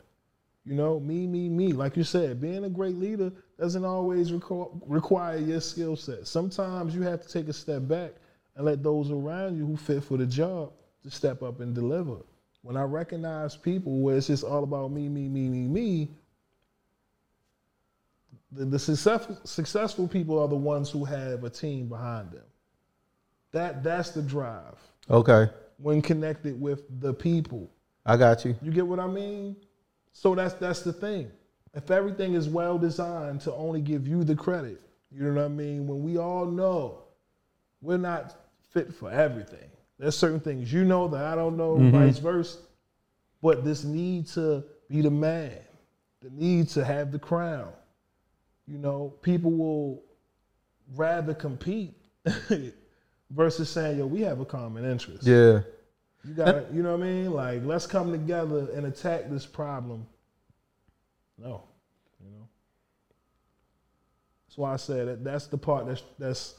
You 0.66 0.76
know, 0.76 1.00
me, 1.00 1.26
me, 1.26 1.50
me. 1.50 1.72
Like 1.72 1.95
you 1.97 2.04
said, 2.04 2.41
being 2.41 2.66
a 2.66 2.70
great 2.70 2.95
leader 2.95 3.32
doesn't 3.58 3.86
always 3.86 4.32
require 4.32 5.38
your 5.38 5.62
skill 5.62 5.95
set. 5.95 6.28
Sometimes 6.28 6.93
you 6.93 7.02
have 7.02 7.22
to 7.22 7.28
take 7.30 7.47
a 7.47 7.54
step 7.54 7.88
back 7.88 8.12
and 8.60 8.66
let 8.66 8.84
those 8.84 9.10
around 9.10 9.55
you 9.55 9.66
who 9.66 9.78
fit 9.78 10.03
for 10.03 10.18
the 10.18 10.26
job 10.26 10.74
to 11.01 11.10
step 11.10 11.41
up 11.41 11.62
and 11.62 11.74
deliver. 11.74 12.18
When 12.62 12.76
I 12.76 12.84
recognize 12.84 13.55
people 13.55 14.01
where 14.01 14.18
it's 14.18 14.28
just 14.28 14.43
all 14.43 14.66
about 14.66 14.91
me, 14.91 15.07
me, 15.07 15.30
me, 15.30 15.47
me, 15.47 15.60
me, 15.66 16.10
the, 18.51 18.66
the 18.66 18.78
successful, 18.78 19.38
successful 19.45 20.10
people 20.10 20.38
are 20.38 20.47
the 20.49 20.57
ones 20.57 20.89
who 20.91 21.05
have 21.05 21.45
a 21.45 21.49
team 21.49 21.88
behind 21.88 22.32
them. 22.32 22.43
That 23.53 23.82
that's 23.82 24.10
the 24.10 24.22
drive 24.22 24.76
Okay, 25.10 25.49
when 25.78 26.01
connected 26.01 26.60
with 26.60 26.84
the 26.99 27.14
people. 27.14 27.72
I 28.05 28.18
got 28.18 28.43
you. 28.43 28.57
You 28.62 28.72
get 28.72 28.86
what 28.86 28.99
I 28.99 29.07
mean? 29.07 29.55
So 30.12 30.36
that's 30.36 30.55
that's 30.55 30.82
the 30.82 30.91
thing. 30.91 31.32
If 31.74 31.91
everything 31.91 32.34
is 32.34 32.49
well 32.49 32.78
designed 32.78 33.39
to 33.41 33.53
only 33.53 33.80
give 33.80 34.05
you 34.05 34.26
the 34.26 34.36
credit, 34.36 34.82
you 35.14 35.24
know 35.24 35.34
what 35.34 35.45
I 35.45 35.47
mean? 35.47 35.88
When 35.88 36.03
we 36.03 36.18
all 36.18 36.45
know 36.45 37.03
we're 37.82 37.97
not 37.97 38.36
fit 38.70 38.94
for 38.94 39.12
everything. 39.12 39.70
There's 39.98 40.18
certain 40.18 40.40
things 40.40 40.72
you 40.72 40.86
know 40.86 41.08
that 41.10 41.26
I 41.26 41.36
don't 41.36 41.58
know, 41.58 41.76
mm-hmm. 41.76 41.92
vice 41.92 42.20
versa. 42.20 42.60
But 43.42 43.64
this 43.64 43.84
need 43.84 44.28
to 44.28 44.64
be 44.90 45.02
the 45.02 45.12
man, 45.12 45.58
the 46.22 46.30
need 46.30 46.70
to 46.70 46.84
have 46.84 47.12
the 47.12 47.20
crown. 47.20 47.72
You 48.68 48.78
know, 48.78 49.14
people 49.22 49.52
will 49.52 50.04
rather 50.96 51.34
compete 51.34 51.96
versus 53.30 53.70
saying, 53.70 53.98
yo, 53.98 54.06
we 54.06 54.22
have 54.22 54.40
a 54.40 54.46
common 54.46 54.90
interest. 54.90 55.26
Yeah. 55.26 55.62
You 56.24 56.34
got, 56.34 56.74
you 56.74 56.84
know 56.84 56.98
what 56.98 57.06
I 57.06 57.12
mean? 57.12 57.32
Like, 57.32 57.62
let's 57.64 57.88
come 57.88 58.12
together 58.12 58.68
and 58.74 58.86
attack 58.86 59.30
this 59.30 59.46
problem. 59.46 60.06
No, 61.38 61.64
you 62.22 62.30
know. 62.30 62.48
That's 64.46 64.58
why 64.58 64.74
I 64.74 64.76
said 64.76 65.08
that 65.08 65.24
that's 65.24 65.48
the 65.48 65.58
part 65.58 65.88
that's 65.88 66.04
that's 66.18 66.56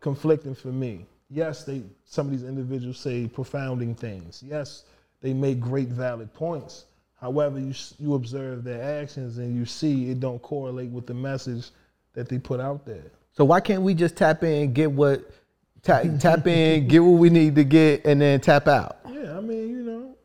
conflicting 0.00 0.54
for 0.54 0.68
me. 0.68 1.06
Yes, 1.28 1.64
they 1.64 1.82
some 2.04 2.26
of 2.26 2.32
these 2.32 2.44
individuals 2.44 2.98
say 2.98 3.28
profounding 3.28 3.94
things. 3.94 4.42
Yes, 4.44 4.84
they 5.20 5.32
make 5.32 5.60
great 5.60 5.88
valid 5.88 6.32
points. 6.34 6.86
However, 7.20 7.60
you 7.60 7.74
you 7.98 8.14
observe 8.14 8.64
their 8.64 9.00
actions 9.02 9.38
and 9.38 9.54
you 9.54 9.64
see 9.64 10.10
it 10.10 10.20
don't 10.20 10.40
correlate 10.42 10.90
with 10.90 11.06
the 11.06 11.14
message 11.14 11.70
that 12.14 12.28
they 12.28 12.38
put 12.38 12.60
out 12.60 12.84
there. 12.84 13.04
So 13.32 13.44
why 13.44 13.60
can't 13.60 13.82
we 13.82 13.94
just 13.94 14.16
tap 14.16 14.42
in, 14.42 14.72
get 14.72 14.90
what, 14.90 15.30
tap, 15.82 16.04
tap 16.18 16.46
in, 16.46 16.88
get 16.88 16.98
what 16.98 17.18
we 17.18 17.30
need 17.30 17.54
to 17.54 17.64
get, 17.64 18.04
and 18.04 18.20
then 18.20 18.40
tap 18.40 18.66
out? 18.66 18.98
Yeah, 19.08 19.36
I 19.36 19.40
mean, 19.40 19.68
you 19.68 19.82
know, 19.82 20.16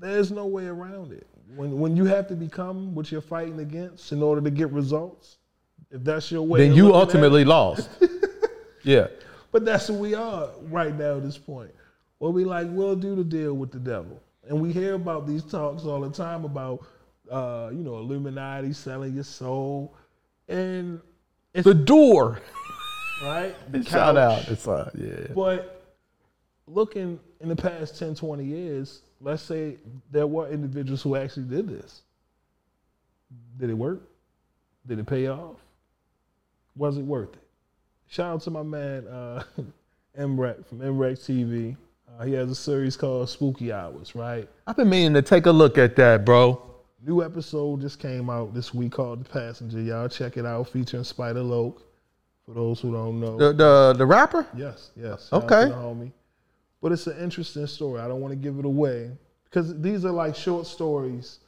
there's 0.00 0.32
no 0.32 0.46
way 0.46 0.66
around 0.66 1.12
it. 1.12 1.26
When 1.54 1.78
when 1.78 1.96
you 1.96 2.04
have 2.06 2.26
to 2.28 2.34
become 2.34 2.94
what 2.94 3.12
you're 3.12 3.20
fighting 3.20 3.60
against 3.60 4.10
in 4.12 4.22
order 4.22 4.40
to 4.40 4.50
get 4.50 4.70
results, 4.70 5.36
if 5.90 6.02
that's 6.04 6.30
your 6.30 6.42
way, 6.42 6.60
Then 6.66 6.76
you 6.76 6.94
ultimately 6.94 7.44
lost. 7.44 7.88
yeah. 8.82 9.06
but 9.52 9.64
that's 9.64 9.86
who 9.86 9.94
we 9.94 10.14
are 10.14 10.50
right 10.62 10.94
now 10.96 11.16
at 11.16 11.22
this 11.22 11.38
point. 11.38 11.70
Well, 12.18 12.32
we 12.32 12.44
like 12.44 12.66
we'll 12.70 12.96
do 12.96 13.14
the 13.14 13.24
deal 13.24 13.54
with 13.54 13.70
the 13.70 13.78
devil, 13.78 14.20
and 14.48 14.60
we 14.60 14.72
hear 14.72 14.94
about 14.94 15.26
these 15.26 15.44
talks 15.44 15.84
all 15.84 16.00
the 16.00 16.10
time 16.10 16.44
about, 16.44 16.86
uh, 17.30 17.68
you 17.72 17.82
know, 17.82 17.98
Illuminati 17.98 18.72
selling 18.72 19.14
your 19.14 19.24
soul, 19.24 19.94
and 20.48 21.00
it's 21.54 21.64
The 21.64 21.74
door. 21.74 22.40
right. 23.22 23.54
The 23.70 23.84
Shout 23.84 24.16
out. 24.16 24.48
It's 24.48 24.66
uh, 24.66 24.90
yeah. 24.94 25.32
But 25.34 25.84
looking 26.66 27.20
in 27.40 27.48
the 27.48 27.56
past 27.56 27.98
10, 27.98 28.14
20 28.14 28.44
years, 28.44 29.02
let's 29.20 29.42
say 29.42 29.76
there 30.10 30.26
were 30.26 30.48
individuals 30.48 31.02
who 31.02 31.16
actually 31.16 31.44
did 31.44 31.68
this. 31.68 32.02
Did 33.58 33.70
it 33.70 33.74
work? 33.74 34.00
Did 34.86 34.98
it 34.98 35.06
pay 35.06 35.26
off? 35.28 35.56
Was 36.76 36.98
it 36.98 37.02
worth 37.04 37.32
it? 37.34 37.40
Shout 38.08 38.34
out 38.34 38.40
to 38.42 38.50
my 38.50 38.62
man 38.62 39.06
uh, 39.08 39.42
Mrek 40.18 40.66
from 40.66 40.78
Mrek 40.78 41.12
TV. 41.18 41.76
Uh, 42.18 42.24
he 42.24 42.32
has 42.34 42.50
a 42.50 42.54
series 42.54 42.96
called 42.96 43.28
Spooky 43.28 43.72
Hours, 43.72 44.14
right? 44.14 44.48
I've 44.66 44.76
been 44.76 44.88
meaning 44.88 45.14
to 45.14 45.22
take 45.22 45.46
a 45.46 45.50
look 45.50 45.76
at 45.78 45.96
that, 45.96 46.24
bro. 46.24 46.62
New 47.04 47.22
episode 47.22 47.80
just 47.80 47.98
came 48.00 48.30
out 48.30 48.54
this 48.54 48.72
week 48.72 48.92
called 48.92 49.24
The 49.24 49.28
Passenger. 49.28 49.80
Y'all 49.80 50.08
check 50.08 50.36
it 50.36 50.46
out, 50.46 50.68
featuring 50.68 51.04
Spider 51.04 51.42
Loc. 51.42 51.82
For 52.44 52.54
those 52.54 52.80
who 52.80 52.92
don't 52.92 53.18
know, 53.20 53.36
The 53.36 53.52
the 53.52 53.94
the 53.98 54.06
rapper. 54.06 54.46
Yes, 54.56 54.90
yes. 54.96 55.28
Shout 55.30 55.44
Okay. 55.44 55.72
homie. 55.72 56.12
But 56.80 56.92
it's 56.92 57.06
an 57.08 57.18
interesting 57.18 57.66
story. 57.66 58.00
I 58.00 58.06
don't 58.06 58.20
want 58.20 58.30
to 58.32 58.36
give 58.36 58.58
it 58.60 58.64
away 58.64 59.10
because 59.44 59.80
these 59.80 60.04
are 60.04 60.12
like 60.12 60.36
short 60.36 60.66
stories 60.66 61.40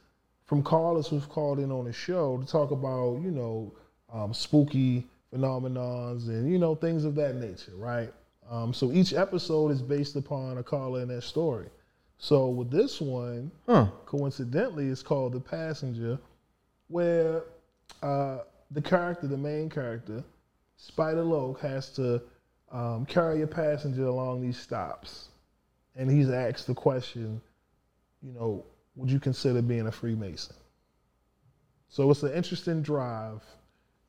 from 0.45 0.61
callers 0.61 1.07
who've 1.07 1.27
called 1.29 1.59
in 1.59 1.71
on 1.71 1.85
the 1.85 1.93
show 1.93 2.37
to 2.37 2.45
talk 2.45 2.71
about, 2.71 3.19
you 3.21 3.31
know, 3.31 3.71
um, 4.11 4.33
spooky 4.33 5.07
phenomenons 5.33 6.27
and, 6.27 6.51
you 6.51 6.57
know, 6.57 6.75
things 6.75 7.05
of 7.05 7.15
that 7.15 7.35
nature, 7.35 7.73
right? 7.75 8.11
Um, 8.49 8.73
so 8.73 8.91
each 8.91 9.13
episode 9.13 9.71
is 9.71 9.81
based 9.81 10.15
upon 10.15 10.57
a 10.57 10.63
caller 10.63 11.01
and 11.01 11.09
their 11.09 11.21
story. 11.21 11.67
So 12.17 12.49
with 12.49 12.71
this 12.71 12.99
one, 12.99 13.51
Huh. 13.67 13.87
coincidentally, 14.05 14.87
it's 14.87 15.03
called 15.03 15.33
The 15.33 15.39
Passenger, 15.39 16.19
where 16.87 17.43
uh, 18.01 18.39
the 18.71 18.81
character, 18.81 19.27
the 19.27 19.37
main 19.37 19.69
character, 19.69 20.23
Spider 20.77 21.23
Loc, 21.23 21.59
has 21.61 21.89
to 21.91 22.21
um, 22.71 23.05
carry 23.05 23.41
a 23.43 23.47
passenger 23.47 24.05
along 24.05 24.41
these 24.41 24.57
stops. 24.57 25.29
And 25.95 26.09
he's 26.09 26.29
asked 26.29 26.67
the 26.67 26.73
question, 26.73 27.41
you 28.21 28.31
know, 28.33 28.65
would 28.95 29.11
you 29.11 29.19
consider 29.19 29.61
being 29.61 29.87
a 29.87 29.91
Freemason? 29.91 30.55
So 31.87 32.09
it's 32.11 32.23
an 32.23 32.33
interesting 32.33 32.81
drive. 32.81 33.41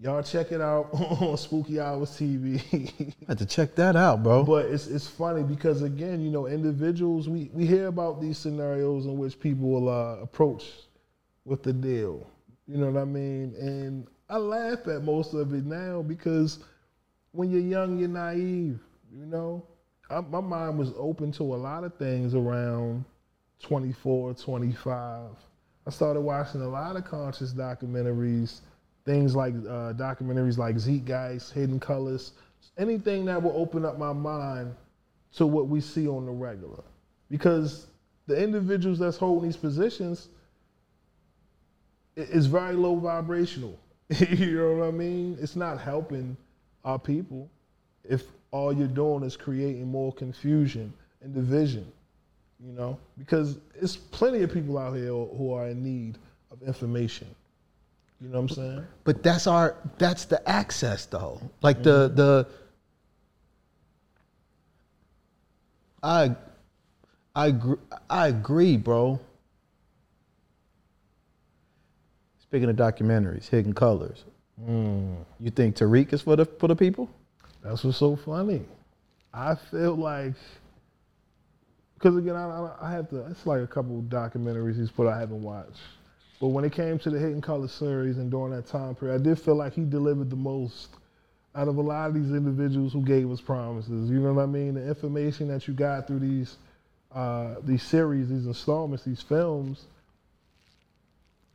Y'all 0.03 0.23
check 0.23 0.51
it 0.51 0.63
out 0.63 0.89
on 0.95 1.37
Spooky 1.37 1.79
Hours 1.79 2.11
TV. 2.13 2.63
I 2.73 3.25
had 3.29 3.39
to 3.39 3.45
check 3.45 3.75
that 3.75 3.97
out, 3.97 4.23
bro. 4.23 4.45
But 4.45 4.67
it's 4.67 4.87
it's 4.87 5.07
funny 5.07 5.43
because 5.43 5.83
again, 5.83 6.23
you 6.23 6.31
know, 6.31 6.47
individuals 6.47 7.29
we 7.29 7.51
we 7.53 7.67
hear 7.67 7.89
about 7.89 8.19
these 8.19 8.39
scenarios 8.39 9.05
in 9.05 9.19
which 9.19 9.39
people 9.39 9.69
will 9.69 9.89
uh, 9.91 10.17
approach 10.23 10.65
with 11.45 11.63
the 11.63 11.75
deal. 11.75 12.27
You 12.67 12.79
know 12.79 12.91
what 12.91 13.03
I 13.03 13.05
mean? 13.05 13.55
And 13.59 14.07
I 14.31 14.39
laugh 14.39 14.87
at 14.89 15.03
most 15.03 15.35
of 15.35 15.53
it 15.53 15.67
now 15.67 16.01
because 16.01 16.61
when 17.33 17.51
you're 17.51 17.61
young, 17.61 17.99
you're 17.99 18.09
naive. 18.09 18.81
You 19.13 19.27
know, 19.27 19.67
I, 20.09 20.21
my 20.21 20.41
mind 20.41 20.79
was 20.79 20.93
open 20.97 21.31
to 21.33 21.43
a 21.43 21.57
lot 21.57 21.85
of 21.85 21.95
things 21.97 22.35
around 22.35 23.05
24, 23.63 24.33
25. 24.33 25.31
I 25.87 25.91
started 25.91 26.21
watching 26.21 26.63
a 26.63 26.69
lot 26.69 26.97
of 26.97 27.05
conscious 27.05 27.53
documentaries, 27.53 28.61
things 29.05 29.35
like 29.35 29.55
uh, 29.55 29.93
documentaries 29.95 30.59
like 30.59 30.77
Zeitgeist, 30.77 31.53
Hidden 31.53 31.81
Colors, 31.81 32.33
anything 32.79 33.25
that 33.27 33.43
will 33.43 33.57
open 33.57 33.85
up 33.85 33.99
my 33.99 34.13
mind 34.13 34.75
to 35.35 35.47
what 35.47 35.69
we 35.69 35.81
see 35.81 36.09
on 36.09 36.27
the 36.27 36.33
regular. 36.33 36.83
Because 37.31 37.87
the 38.27 38.41
individuals 38.41 38.99
that's 38.99 39.17
holding 39.17 39.49
these 39.49 39.57
positions 39.57 40.29
is 42.17 42.47
very 42.47 42.75
low 42.75 42.97
vibrational. 42.97 43.79
you 44.09 44.59
know 44.59 44.77
what 44.77 44.89
I 44.89 44.91
mean? 44.91 45.39
It's 45.41 45.57
not 45.57 45.81
helping 45.81 46.37
our 46.85 46.99
people 46.99 47.49
if 48.05 48.25
all 48.51 48.73
you're 48.73 48.89
doing 48.89 49.23
is 49.23 49.37
creating 49.37 49.87
more 49.89 50.13
confusion 50.13 50.93
and 51.23 51.35
division. 51.35 51.91
You 52.65 52.73
know, 52.73 52.99
because 53.17 53.59
it's 53.81 53.97
plenty 53.97 54.43
of 54.43 54.53
people 54.53 54.77
out 54.77 54.95
here 54.95 55.07
who 55.09 55.53
are 55.55 55.69
in 55.69 55.83
need 55.83 56.19
of 56.51 56.63
information. 56.63 57.27
You 58.21 58.29
know 58.29 58.41
what 58.41 58.51
I'm 58.51 58.57
saying? 58.57 58.87
But 59.05 59.23
that's 59.23 59.47
our 59.47 59.77
that's 59.99 60.27
the 60.27 60.47
access 60.49 61.07
though. 61.07 61.41
Like 61.63 61.83
the 61.83 62.09
mm-hmm. 62.09 62.17
the 62.17 62.49
I 66.03 66.37
I 67.35 67.47
agree, 67.47 67.77
I 68.09 68.29
agree, 68.29 68.77
bro. 68.77 69.21
Speaking 72.41 72.69
of 72.69 72.77
documentaries, 72.77 73.49
Hidden 73.49 73.75
Colors. 73.75 74.25
Mm. 74.61 75.25
You 75.39 75.51
think 75.51 75.77
Tariq 75.77 76.13
is 76.13 76.23
for 76.23 76.37
the 76.37 76.45
for 76.45 76.69
the 76.69 76.77
people? 76.77 77.09
That's 77.63 77.85
what's 77.85 77.99
so 77.99 78.17
funny. 78.17 78.63
I 79.33 79.55
feel 79.55 79.95
like, 79.95 80.35
because 81.95 82.17
again, 82.17 82.35
I, 82.35 82.45
I, 82.45 82.89
I 82.89 82.91
have 82.91 83.09
to. 83.11 83.25
It's 83.27 83.47
like 83.47 83.63
a 83.63 83.67
couple 83.67 84.03
documentaries 84.03 84.77
he's 84.77 84.91
put 84.91 85.07
I 85.07 85.19
haven't 85.19 85.43
watched, 85.43 85.79
but 86.41 86.49
when 86.49 86.65
it 86.65 86.73
came 86.73 86.99
to 86.99 87.11
the 87.11 87.19
Hidden 87.19 87.43
Color 87.43 87.69
series 87.69 88.17
and 88.17 88.31
during 88.31 88.53
that 88.53 88.67
time 88.67 88.95
period, 88.95 89.21
I 89.21 89.23
did 89.23 89.39
feel 89.39 89.55
like 89.55 89.75
he 89.75 89.85
delivered 89.85 90.31
the 90.31 90.37
most 90.37 90.89
out 91.55 91.69
of 91.69 91.77
a 91.77 91.83
lot 91.83 92.09
of 92.09 92.15
these 92.15 92.31
individuals 92.31 92.93
who 92.93 93.03
gave 93.03 93.31
us 93.31 93.41
promises. 93.41 94.09
You 94.09 94.21
know 94.21 94.33
what 94.33 94.43
I 94.43 94.47
mean? 94.47 94.75
The 94.75 94.87
information 94.87 95.49
that 95.49 95.69
you 95.69 95.75
got 95.75 96.07
through 96.07 96.21
these 96.21 96.57
uh, 97.13 97.57
these 97.65 97.83
series, 97.83 98.29
these 98.29 98.47
installments, 98.47 99.05
these 99.05 99.21
films. 99.21 99.85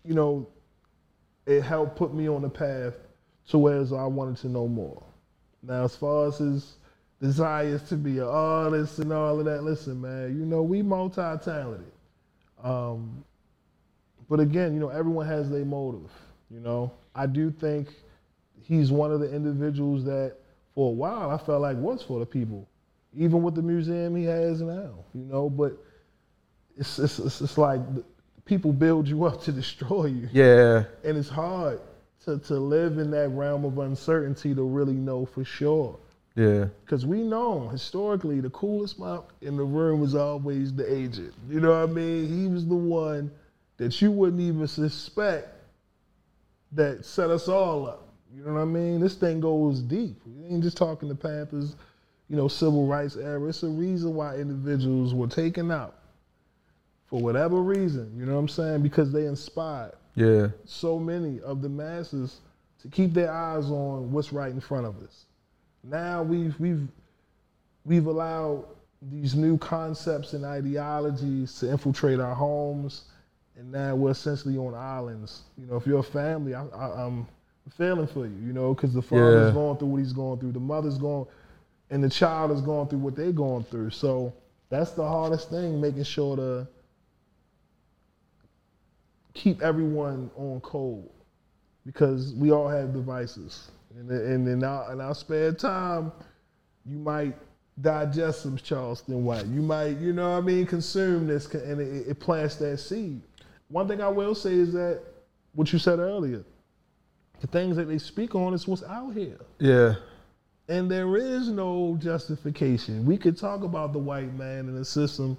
You 0.03 0.13
know, 0.13 0.47
it 1.45 1.61
helped 1.61 1.95
put 1.95 2.13
me 2.13 2.27
on 2.27 2.41
the 2.41 2.49
path 2.49 2.93
to 3.49 3.57
where 3.57 3.79
I 3.79 4.05
wanted 4.05 4.37
to 4.37 4.49
know 4.49 4.67
more. 4.67 5.01
Now, 5.63 5.85
as 5.85 5.95
far 5.95 6.27
as 6.27 6.37
his 6.37 6.75
desires 7.21 7.81
to 7.89 7.95
be 7.95 8.19
an 8.19 8.27
artist 8.27 8.99
and 8.99 9.11
all 9.11 9.39
of 9.39 9.45
that, 9.45 9.63
listen, 9.63 10.01
man, 10.01 10.37
you 10.37 10.45
know, 10.45 10.61
we 10.61 10.81
multi-talented. 10.81 11.91
Um, 12.63 13.23
but 14.29 14.39
again, 14.39 14.73
you 14.73 14.79
know, 14.79 14.89
everyone 14.89 15.25
has 15.27 15.49
their 15.49 15.65
motive. 15.65 16.09
You 16.49 16.59
know, 16.59 16.91
I 17.13 17.25
do 17.25 17.51
think 17.51 17.89
he's 18.61 18.91
one 18.91 19.11
of 19.11 19.19
the 19.19 19.33
individuals 19.33 20.03
that, 20.05 20.35
for 20.73 20.89
a 20.89 20.93
while, 20.93 21.29
I 21.31 21.37
felt 21.37 21.61
like 21.61 21.77
was 21.77 22.01
for 22.03 22.19
the 22.19 22.25
people, 22.25 22.67
even 23.13 23.41
with 23.43 23.55
the 23.55 23.61
museum 23.61 24.15
he 24.15 24.23
has 24.25 24.61
now. 24.61 24.93
You 25.13 25.23
know, 25.25 25.49
but 25.49 25.77
it's 26.77 26.99
it's 26.99 27.19
it's, 27.19 27.41
it's 27.41 27.57
like 27.57 27.81
the- 27.95 28.03
people 28.45 28.71
build 28.71 29.07
you 29.07 29.23
up 29.25 29.41
to 29.41 29.51
destroy 29.61 30.05
you 30.05 30.29
Yeah. 30.31 30.83
and 31.03 31.17
it's 31.17 31.29
hard 31.29 31.79
to, 32.25 32.37
to 32.37 32.53
live 32.59 32.99
in 32.99 33.09
that 33.11 33.29
realm 33.29 33.65
of 33.65 33.79
uncertainty 33.79 34.53
to 34.53 34.61
really 34.63 34.93
know 34.93 35.25
for 35.25 35.43
sure. 35.43 35.97
Yeah. 36.35 36.65
Because 36.83 37.05
we 37.07 37.23
know 37.23 37.69
historically 37.69 38.41
the 38.41 38.49
coolest 38.51 38.99
mop 38.99 39.31
in 39.41 39.57
the 39.57 39.63
room 39.63 39.99
was 39.99 40.13
always 40.13 40.73
the 40.73 40.85
agent. 40.93 41.33
You 41.49 41.59
know 41.59 41.69
what 41.69 41.89
I 41.89 41.91
mean? 41.91 42.27
He 42.27 42.47
was 42.47 42.67
the 42.67 42.75
one 42.75 43.31
that 43.77 44.01
you 44.01 44.11
wouldn't 44.11 44.41
even 44.41 44.67
suspect 44.67 45.49
that 46.71 47.05
set 47.05 47.29
us 47.29 47.47
all 47.47 47.87
up. 47.87 48.09
You 48.35 48.43
know 48.43 48.53
what 48.53 48.61
I 48.61 48.65
mean? 48.65 48.99
This 48.99 49.15
thing 49.15 49.39
goes 49.39 49.79
deep. 49.79 50.21
We 50.25 50.45
ain't 50.45 50.63
just 50.63 50.77
talking 50.77 51.07
the 51.07 51.15
Panthers, 51.15 51.75
you 52.29 52.35
know, 52.35 52.47
civil 52.47 52.85
rights 52.85 53.15
era. 53.15 53.41
It's 53.47 53.63
a 53.63 53.67
reason 53.67 54.13
why 54.15 54.35
individuals 54.35 55.13
were 55.13 55.27
taken 55.27 55.71
out 55.71 55.95
for 57.07 57.21
whatever 57.21 57.61
reason. 57.61 58.11
You 58.17 58.25
know 58.25 58.33
what 58.33 58.39
I'm 58.39 58.47
saying? 58.49 58.81
Because 58.81 59.11
they 59.13 59.25
inspired 59.25 59.93
Yeah. 60.15 60.47
so 60.65 60.99
many 60.99 61.39
of 61.41 61.61
the 61.61 61.69
masses 61.69 62.41
to 62.81 62.89
keep 62.89 63.13
their 63.13 63.31
eyes 63.31 63.65
on 63.65 64.11
what's 64.11 64.33
right 64.33 64.51
in 64.51 64.59
front 64.59 64.85
of 64.85 65.01
us. 65.01 65.25
Now 65.83 66.23
we've 66.23 66.59
we've 66.59 66.87
we've 67.85 68.07
allowed 68.07 68.65
these 69.01 69.35
new 69.35 69.57
concepts 69.59 70.33
and 70.33 70.43
ideologies 70.43 71.57
to 71.59 71.69
infiltrate 71.69 72.19
our 72.19 72.33
homes, 72.35 73.03
and 73.57 73.71
now 73.71 73.95
we're 73.95 74.11
essentially 74.11 74.57
on 74.57 74.73
islands. 74.73 75.43
You 75.57 75.67
know, 75.67 75.75
if 75.75 75.85
you're 75.87 75.99
a 75.99 76.03
family, 76.03 76.53
I, 76.53 76.65
I, 76.67 77.05
I'm 77.05 77.27
feeling 77.77 78.07
for 78.07 78.25
you. 78.25 78.35
You 78.45 78.53
know, 78.53 78.73
because 78.73 78.93
the 78.93 79.01
father's 79.01 79.47
Yeah. 79.47 79.53
going 79.53 79.77
through 79.77 79.87
what 79.89 79.97
he's 79.97 80.13
going 80.13 80.39
through, 80.39 80.51
the 80.51 80.59
mother's 80.59 80.97
going, 80.97 81.25
and 81.89 82.03
the 82.03 82.09
child 82.09 82.51
is 82.51 82.61
going 82.61 82.87
through 82.87 82.99
what 82.99 83.15
they're 83.15 83.31
going 83.31 83.63
through. 83.63 83.91
So 83.91 84.33
that's 84.69 84.91
the 84.91 85.07
hardest 85.07 85.49
thing, 85.49 85.79
making 85.79 86.03
sure 86.03 86.35
to 86.35 86.67
keep 89.33 89.61
everyone 89.61 90.29
on 90.37 90.59
code 90.61 91.09
because 91.85 92.33
we 92.33 92.51
all 92.51 92.67
have 92.67 92.93
devices. 92.93 93.69
And, 93.97 94.09
and 94.09 94.47
in, 94.47 94.63
our, 94.63 94.91
in 94.91 94.99
our 95.01 95.13
spare 95.15 95.53
time, 95.53 96.11
you 96.85 96.97
might 96.97 97.35
digest 97.81 98.41
some 98.41 98.57
Charleston 98.57 99.23
White. 99.23 99.45
You 99.45 99.61
might, 99.61 99.97
you 99.97 100.13
know 100.13 100.31
what 100.31 100.37
I 100.37 100.41
mean, 100.41 100.65
consume 100.65 101.27
this 101.27 101.53
and 101.53 101.79
it, 101.79 102.07
it 102.07 102.19
plants 102.19 102.55
that 102.57 102.77
seed. 102.79 103.21
One 103.75 103.89
thing 103.89 103.99
I 103.99 104.07
will 104.07 104.33
say 104.33 104.53
is 104.53 104.71
that 104.71 105.01
what 105.53 105.73
you 105.73 105.79
said 105.79 105.99
earlier, 105.99 106.45
the 107.41 107.47
things 107.47 107.75
that 107.75 107.89
they 107.89 107.97
speak 107.97 108.33
on 108.33 108.53
is 108.53 108.65
what's 108.65 108.83
out 108.83 109.13
here. 109.13 109.37
Yeah. 109.59 109.95
And 110.69 110.89
there 110.89 111.17
is 111.17 111.49
no 111.49 111.97
justification. 111.99 113.05
We 113.05 113.17
could 113.17 113.37
talk 113.37 113.63
about 113.63 113.91
the 113.91 113.99
white 113.99 114.33
man 114.35 114.69
and 114.69 114.77
the 114.77 114.85
system, 114.85 115.37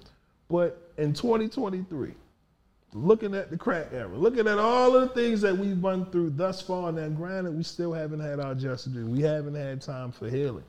but 0.49 0.93
in 0.99 1.13
2023, 1.13 2.13
looking 2.93 3.33
at 3.33 3.49
the 3.49 3.57
crack 3.57 3.87
era, 3.91 4.15
looking 4.15 4.47
at 4.47 4.59
all 4.59 4.95
of 4.95 5.09
the 5.09 5.15
things 5.19 5.41
that 5.41 5.57
we've 5.57 5.83
run 5.83 6.05
through 6.11 6.29
thus 6.29 6.61
far, 6.61 6.91
now 6.91 7.09
granted, 7.09 7.57
we 7.57 7.63
still 7.63 7.91
haven't 7.91 8.19
had 8.19 8.39
our 8.39 8.53
justice. 8.53 8.93
We 8.93 9.23
haven't 9.23 9.55
had 9.55 9.81
time 9.81 10.11
for 10.11 10.29
healing. 10.29 10.63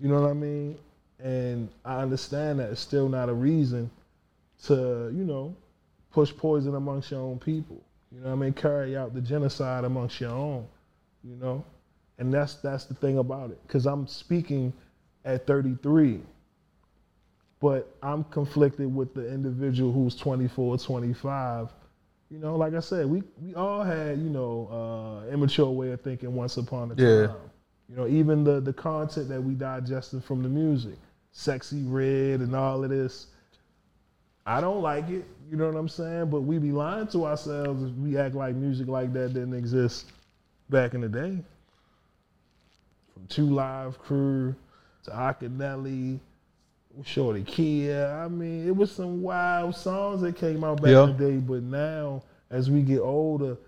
You 0.00 0.08
know 0.08 0.20
what 0.20 0.30
I 0.30 0.34
mean? 0.34 0.76
And 1.20 1.68
I 1.84 1.98
understand 1.98 2.58
that 2.58 2.72
it's 2.72 2.80
still 2.80 3.08
not 3.08 3.28
a 3.28 3.34
reason 3.34 3.88
to, 4.64 5.12
you 5.14 5.22
know, 5.22 5.54
push 6.12 6.34
poison 6.36 6.74
amongst 6.74 7.10
your 7.10 7.20
own 7.20 7.38
people. 7.38 7.82
You 8.12 8.20
know 8.20 8.28
what 8.28 8.32
I 8.32 8.36
mean? 8.36 8.52
Carry 8.52 8.96
out 8.96 9.14
the 9.14 9.20
genocide 9.20 9.84
amongst 9.84 10.20
your 10.20 10.30
own, 10.30 10.66
you 11.22 11.36
know? 11.36 11.64
And 12.18 12.32
that's 12.32 12.54
that's 12.56 12.84
the 12.86 12.94
thing 12.94 13.18
about 13.18 13.50
it. 13.50 13.60
Cause 13.68 13.86
I'm 13.86 14.06
speaking 14.06 14.72
at 15.24 15.46
33, 15.46 16.20
but 17.60 17.94
I'm 18.02 18.24
conflicted 18.24 18.92
with 18.94 19.14
the 19.14 19.32
individual 19.32 19.92
who's 19.92 20.16
24, 20.16 20.78
25. 20.78 21.68
You 22.30 22.38
know, 22.38 22.56
like 22.56 22.74
I 22.74 22.80
said, 22.80 23.06
we 23.06 23.22
we 23.40 23.54
all 23.54 23.82
had, 23.82 24.18
you 24.18 24.30
know, 24.30 24.68
uh, 25.28 25.32
immature 25.32 25.70
way 25.70 25.92
of 25.92 26.00
thinking 26.00 26.34
once 26.34 26.56
upon 26.56 26.90
a 26.92 26.94
time. 26.94 27.06
Yeah. 27.06 27.32
You 27.88 27.96
know, 27.96 28.06
even 28.06 28.44
the 28.44 28.60
the 28.60 28.72
content 28.72 29.28
that 29.28 29.42
we 29.42 29.54
digested 29.54 30.24
from 30.24 30.42
the 30.42 30.48
music, 30.48 30.96
Sexyy 31.34 31.84
Red 31.86 32.40
and 32.40 32.54
all 32.54 32.82
of 32.84 32.90
this. 32.90 33.28
I 34.48 34.62
don't 34.62 34.80
like 34.80 35.10
it, 35.10 35.26
you 35.50 35.58
know 35.58 35.66
what 35.66 35.76
I'm 35.76 35.90
saying? 35.90 36.30
But 36.30 36.40
we 36.40 36.56
be 36.58 36.72
lying 36.72 37.06
to 37.08 37.26
ourselves 37.26 37.82
if 37.82 37.92
we 37.96 38.16
act 38.16 38.34
like 38.34 38.54
music 38.54 38.88
like 38.88 39.12
that 39.12 39.34
didn't 39.34 39.52
exist 39.52 40.06
back 40.70 40.94
in 40.94 41.02
the 41.02 41.08
day. 41.08 41.36
From 43.12 43.26
Two 43.28 43.46
Live 43.50 43.98
Crew 43.98 44.54
to 45.04 45.10
Akinyele, 45.10 46.18
Shorty 47.04 47.42
Kia. 47.42 48.06
I 48.24 48.28
mean, 48.28 48.66
it 48.66 48.74
was 48.74 48.90
some 48.90 49.20
wild 49.20 49.76
songs 49.76 50.22
that 50.22 50.36
came 50.36 50.64
out 50.64 50.80
back 50.80 50.92
Yeah. 50.92 51.04
in 51.04 51.16
the 51.18 51.30
day, 51.30 51.36
but 51.36 51.62
now 51.62 52.22
as 52.50 52.70
we 52.70 52.80
get 52.80 53.00
older 53.00 53.58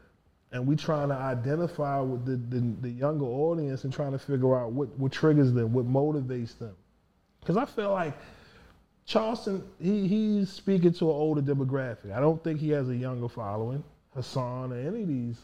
and 0.51 0.67
we 0.67 0.77
trying 0.77 1.09
to 1.09 1.15
identify 1.15 2.01
with 2.01 2.25
the, 2.25 2.37
the, 2.57 2.61
the 2.81 2.89
younger 2.89 3.27
audience 3.27 3.85
and 3.85 3.93
trying 3.93 4.13
to 4.13 4.19
figure 4.19 4.59
out 4.59 4.73
what, 4.73 4.89
what 4.99 5.13
triggers 5.13 5.53
them, 5.53 5.75
what 5.75 5.87
motivates 5.87 6.57
them. 6.59 6.75
Because 7.41 7.59
I 7.59 7.67
feel 7.67 7.93
like 7.93 8.15
Charleston, 9.07 9.65
he, 9.81 10.07
he's 10.07 10.51
speaking 10.51 10.93
to 10.95 11.11
an 11.11 11.17
older 11.17 11.43
demographic. 11.43 12.13
I 12.13 12.21
don't 12.21 12.43
think 12.43 12.61
he 12.61 12.71
has 12.71 12.89
a 12.89 12.97
younger 12.97 13.29
following, 13.29 13.83
Hassan 14.15 14.73
or 14.73 14.77
any 14.77 15.03
of 15.03 15.09
these 15.09 15.37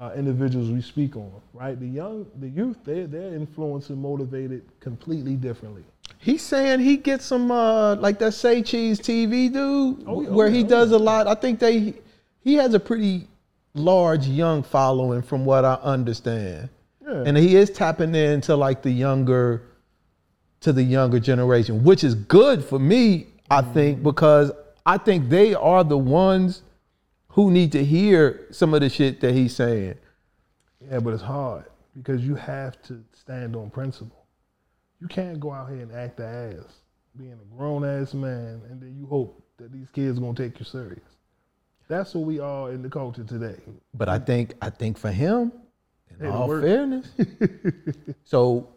uh, 0.00 0.12
individuals 0.16 0.70
we 0.70 0.80
speak 0.80 1.16
on, 1.16 1.30
right? 1.52 1.78
The 1.78 1.86
young, 1.86 2.26
the 2.40 2.48
youth, 2.48 2.78
they're, 2.84 3.06
they're 3.06 3.34
influenced 3.34 3.90
and 3.90 4.00
motivated 4.00 4.62
completely 4.80 5.36
differently. 5.36 5.84
He's 6.18 6.42
saying 6.42 6.80
he 6.80 6.96
gets 6.96 7.24
some 7.24 7.50
uh 7.50 7.96
like 7.96 8.18
that 8.20 8.32
Say 8.32 8.62
Cheese 8.62 9.00
TV 9.00 9.52
dude 9.52 10.04
Oh, 10.06 10.22
yeah, 10.22 10.28
where 10.30 10.46
oh, 10.46 10.50
he 10.50 10.60
yeah, 10.60 10.66
oh, 10.66 10.68
does 10.68 10.92
a 10.92 10.98
lot. 10.98 11.26
I 11.26 11.34
think 11.34 11.58
they 11.58 11.94
he 12.42 12.54
has 12.54 12.74
a 12.74 12.80
pretty 12.80 13.26
large 13.74 14.26
young 14.26 14.62
following 14.62 15.22
from 15.22 15.44
what 15.44 15.64
I 15.64 15.74
understand. 15.74 16.68
Yeah. 17.04 17.24
and 17.26 17.36
he 17.36 17.56
is 17.56 17.70
tapping 17.70 18.14
into 18.14 18.54
like 18.54 18.82
the 18.82 18.90
younger, 18.90 19.62
to 20.62 20.72
the 20.72 20.82
younger 20.82 21.20
generation, 21.20 21.84
which 21.84 22.02
is 22.02 22.14
good 22.14 22.64
for 22.64 22.78
me. 22.78 23.26
I 23.50 23.60
mm-hmm. 23.60 23.72
think 23.74 24.02
because 24.02 24.52
I 24.86 24.98
think 24.98 25.28
they 25.28 25.54
are 25.54 25.84
the 25.84 25.98
ones 25.98 26.62
who 27.28 27.50
need 27.50 27.72
to 27.72 27.84
hear 27.84 28.46
some 28.50 28.74
of 28.74 28.80
the 28.80 28.88
shit 28.88 29.20
that 29.20 29.34
he's 29.34 29.54
saying. 29.54 29.94
Yeah, 30.90 31.00
but 31.00 31.14
it's 31.14 31.22
hard 31.22 31.64
because 31.96 32.22
you 32.22 32.34
have 32.34 32.80
to 32.82 33.02
stand 33.12 33.54
on 33.56 33.70
principle. 33.70 34.26
You 35.00 35.08
can't 35.08 35.40
go 35.40 35.52
out 35.52 35.68
here 35.70 35.80
and 35.80 35.92
act 35.92 36.18
the 36.18 36.26
ass, 36.26 36.80
being 37.16 37.32
a 37.32 37.56
grown 37.56 37.84
ass 37.84 38.14
man, 38.14 38.62
and 38.70 38.80
then 38.80 38.96
you 38.98 39.06
hope 39.06 39.42
that 39.58 39.72
these 39.72 39.90
kids 39.90 40.18
gonna 40.18 40.34
take 40.34 40.58
you 40.58 40.64
serious. 40.64 41.00
That's 41.88 42.14
what 42.14 42.24
we 42.24 42.38
are 42.40 42.70
in 42.70 42.82
the 42.82 42.88
culture 42.88 43.24
today. 43.24 43.60
But 43.94 44.08
I 44.08 44.18
think 44.18 44.54
I 44.62 44.70
think 44.70 44.98
for 44.98 45.10
him, 45.10 45.52
in 46.18 46.26
it 46.26 46.28
all 46.28 46.48
fairness, 46.48 47.08
so 48.24 48.71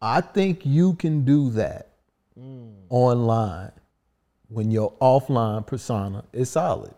I 0.00 0.20
think 0.20 0.64
you 0.64 0.94
can 0.94 1.24
do 1.24 1.50
that 1.50 1.86
Mm. 2.38 2.72
online 2.88 3.72
when 4.48 4.70
your 4.70 4.92
offline 5.00 5.66
persona 5.66 6.24
is 6.32 6.50
solid. 6.50 6.94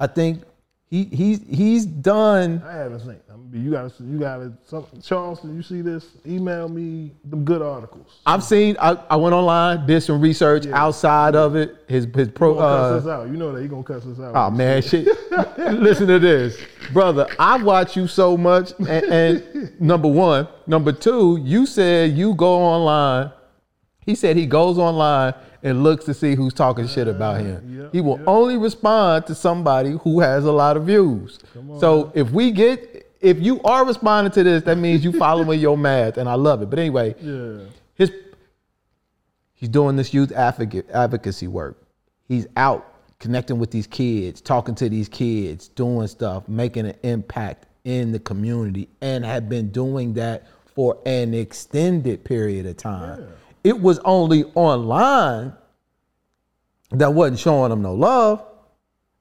I 0.00 0.06
think 0.06 0.44
he 0.90 1.04
he's 1.04 1.40
he's 1.48 1.84
done. 1.84 2.62
I 2.66 2.72
haven't 2.72 3.00
seen. 3.00 3.16
I 3.30 3.36
mean, 3.36 3.62
you 3.64 3.70
gotta, 3.72 3.92
you 4.02 4.18
gotta. 4.18 4.52
Some, 4.64 4.86
Charleston, 5.02 5.54
you 5.54 5.62
see 5.62 5.82
this? 5.82 6.06
Email 6.26 6.68
me 6.68 7.12
them 7.26 7.44
good 7.44 7.60
articles. 7.60 8.20
I've 8.24 8.42
seen. 8.42 8.74
I, 8.80 8.92
I 9.10 9.16
went 9.16 9.34
online, 9.34 9.86
did 9.86 10.00
some 10.02 10.20
research 10.20 10.66
outside 10.68 11.34
of 11.36 11.56
it. 11.56 11.76
His 11.88 12.06
his 12.14 12.28
pro. 12.28 12.54
gonna 12.54 12.66
cuss 12.66 13.04
Uh, 13.04 13.08
us 13.08 13.20
out. 13.20 13.28
You 13.28 13.36
know 13.36 13.52
that 13.52 13.60
he 13.60 13.68
gonna 13.68 13.82
cuss 13.82 14.06
us 14.06 14.18
out. 14.18 14.32
Oh 14.34 14.50
man, 14.50 14.80
shit! 14.80 15.06
Listen 15.58 16.06
to 16.06 16.18
this, 16.18 16.58
brother. 16.92 17.26
I 17.38 17.62
watch 17.62 17.94
you 17.94 18.06
so 18.06 18.36
much, 18.38 18.72
and, 18.78 18.88
and 18.90 19.72
number 19.80 20.08
one, 20.08 20.48
number 20.66 20.92
two, 20.92 21.38
you 21.44 21.66
said 21.66 22.12
you 22.16 22.34
go 22.34 22.54
online. 22.54 23.30
He 24.06 24.14
said 24.14 24.36
he 24.38 24.46
goes 24.46 24.78
online 24.78 25.34
and 25.62 25.82
looks 25.82 26.04
to 26.04 26.14
see 26.14 26.34
who's 26.34 26.54
talking 26.54 26.86
shit 26.86 27.08
about 27.08 27.40
him. 27.40 27.80
yep, 27.82 27.92
he 27.92 28.00
will 28.00 28.18
yep. 28.18 28.28
only 28.28 28.56
respond 28.56 29.26
to 29.26 29.34
somebody 29.34 29.92
who 30.02 30.20
has 30.20 30.44
a 30.44 30.52
lot 30.52 30.76
of 30.76 30.84
views. 30.86 31.38
so 31.80 32.12
if 32.14 32.30
we 32.30 32.50
get, 32.50 33.10
if 33.20 33.40
you 33.40 33.60
are 33.62 33.84
responding 33.84 34.30
to 34.32 34.42
this, 34.44 34.62
that 34.64 34.78
means 34.78 35.04
you 35.04 35.12
following 35.18 35.58
your 35.60 35.76
math, 35.76 36.16
and 36.16 36.28
I 36.28 36.34
love 36.34 36.62
it. 36.62 36.70
But 36.70 36.78
anyway, 36.78 37.14
Yeah. 37.20 37.64
his 37.94 38.12
he's 39.54 39.68
doing 39.68 39.96
this 39.96 40.14
youth 40.14 40.32
advocacy 40.32 41.48
work. 41.48 41.82
He's 42.28 42.46
out 42.56 42.94
connecting 43.18 43.58
with 43.58 43.70
these 43.70 43.86
kids, 43.86 44.40
talking 44.40 44.74
to 44.76 44.88
these 44.88 45.08
kids, 45.08 45.68
doing 45.68 46.06
stuff, 46.06 46.48
making 46.48 46.86
an 46.86 46.94
impact 47.02 47.66
in 47.84 48.12
the 48.12 48.20
community, 48.20 48.88
and 49.00 49.24
have 49.24 49.48
been 49.48 49.70
doing 49.70 50.14
that 50.14 50.46
for 50.74 50.98
an 51.06 51.34
extended 51.34 52.24
period 52.24 52.66
of 52.66 52.76
time. 52.76 53.26
It 53.68 53.82
was 53.82 53.98
only 53.98 54.44
online 54.54 55.52
that 56.90 57.12
wasn't 57.12 57.38
showing 57.38 57.70
him 57.70 57.82
no 57.82 57.92
love 57.92 58.42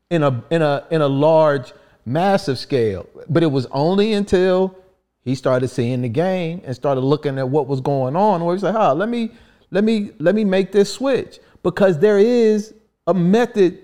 in 0.09 0.23
a 0.23 0.41
in 0.49 0.61
a 0.61 0.87
in 0.89 1.01
a 1.01 1.07
large 1.09 1.73
massive 2.05 2.57
scale. 2.57 3.09
But 3.27 3.43
it 3.43 3.47
was 3.47 3.65
only 3.71 4.13
until 4.13 4.73
he 5.19 5.35
started 5.35 5.67
seeing 5.67 6.01
the 6.01 6.07
game 6.07 6.61
and 6.63 6.73
started 6.73 7.01
looking 7.01 7.37
at 7.37 7.49
what 7.49 7.67
was 7.67 7.81
going 7.81 8.15
on 8.15 8.41
where 8.45 8.55
he's 8.55 8.63
like 8.63 8.73
huh 8.73 8.93
let 8.93 9.09
me 9.09 9.31
let 9.69 9.83
me 9.83 10.11
let 10.19 10.33
me 10.33 10.45
make 10.45 10.71
this 10.71 10.93
switch. 10.93 11.39
Because 11.61 11.99
there 11.99 12.17
is 12.17 12.73
a 13.05 13.13
method 13.13 13.77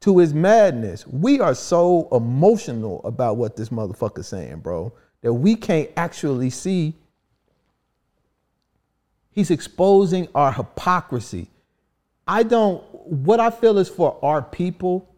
to 0.00 0.16
his 0.16 0.32
madness. 0.32 1.06
We 1.06 1.38
are 1.40 1.54
so 1.54 2.08
emotional 2.12 3.02
about 3.04 3.36
what 3.36 3.56
this 3.56 3.68
motherfucker's 3.68 4.26
saying 4.26 4.60
bro 4.60 4.94
that 5.20 5.34
we 5.34 5.54
can't 5.54 5.90
actually 5.98 6.48
see 6.48 6.94
he's 9.32 9.50
exposing 9.50 10.28
our 10.34 10.52
hypocrisy 10.52 11.48
i 12.28 12.42
don't 12.42 12.82
what 13.04 13.40
i 13.40 13.50
feel 13.50 13.78
is 13.78 13.88
for 13.88 14.18
our 14.22 14.40
people 14.40 15.12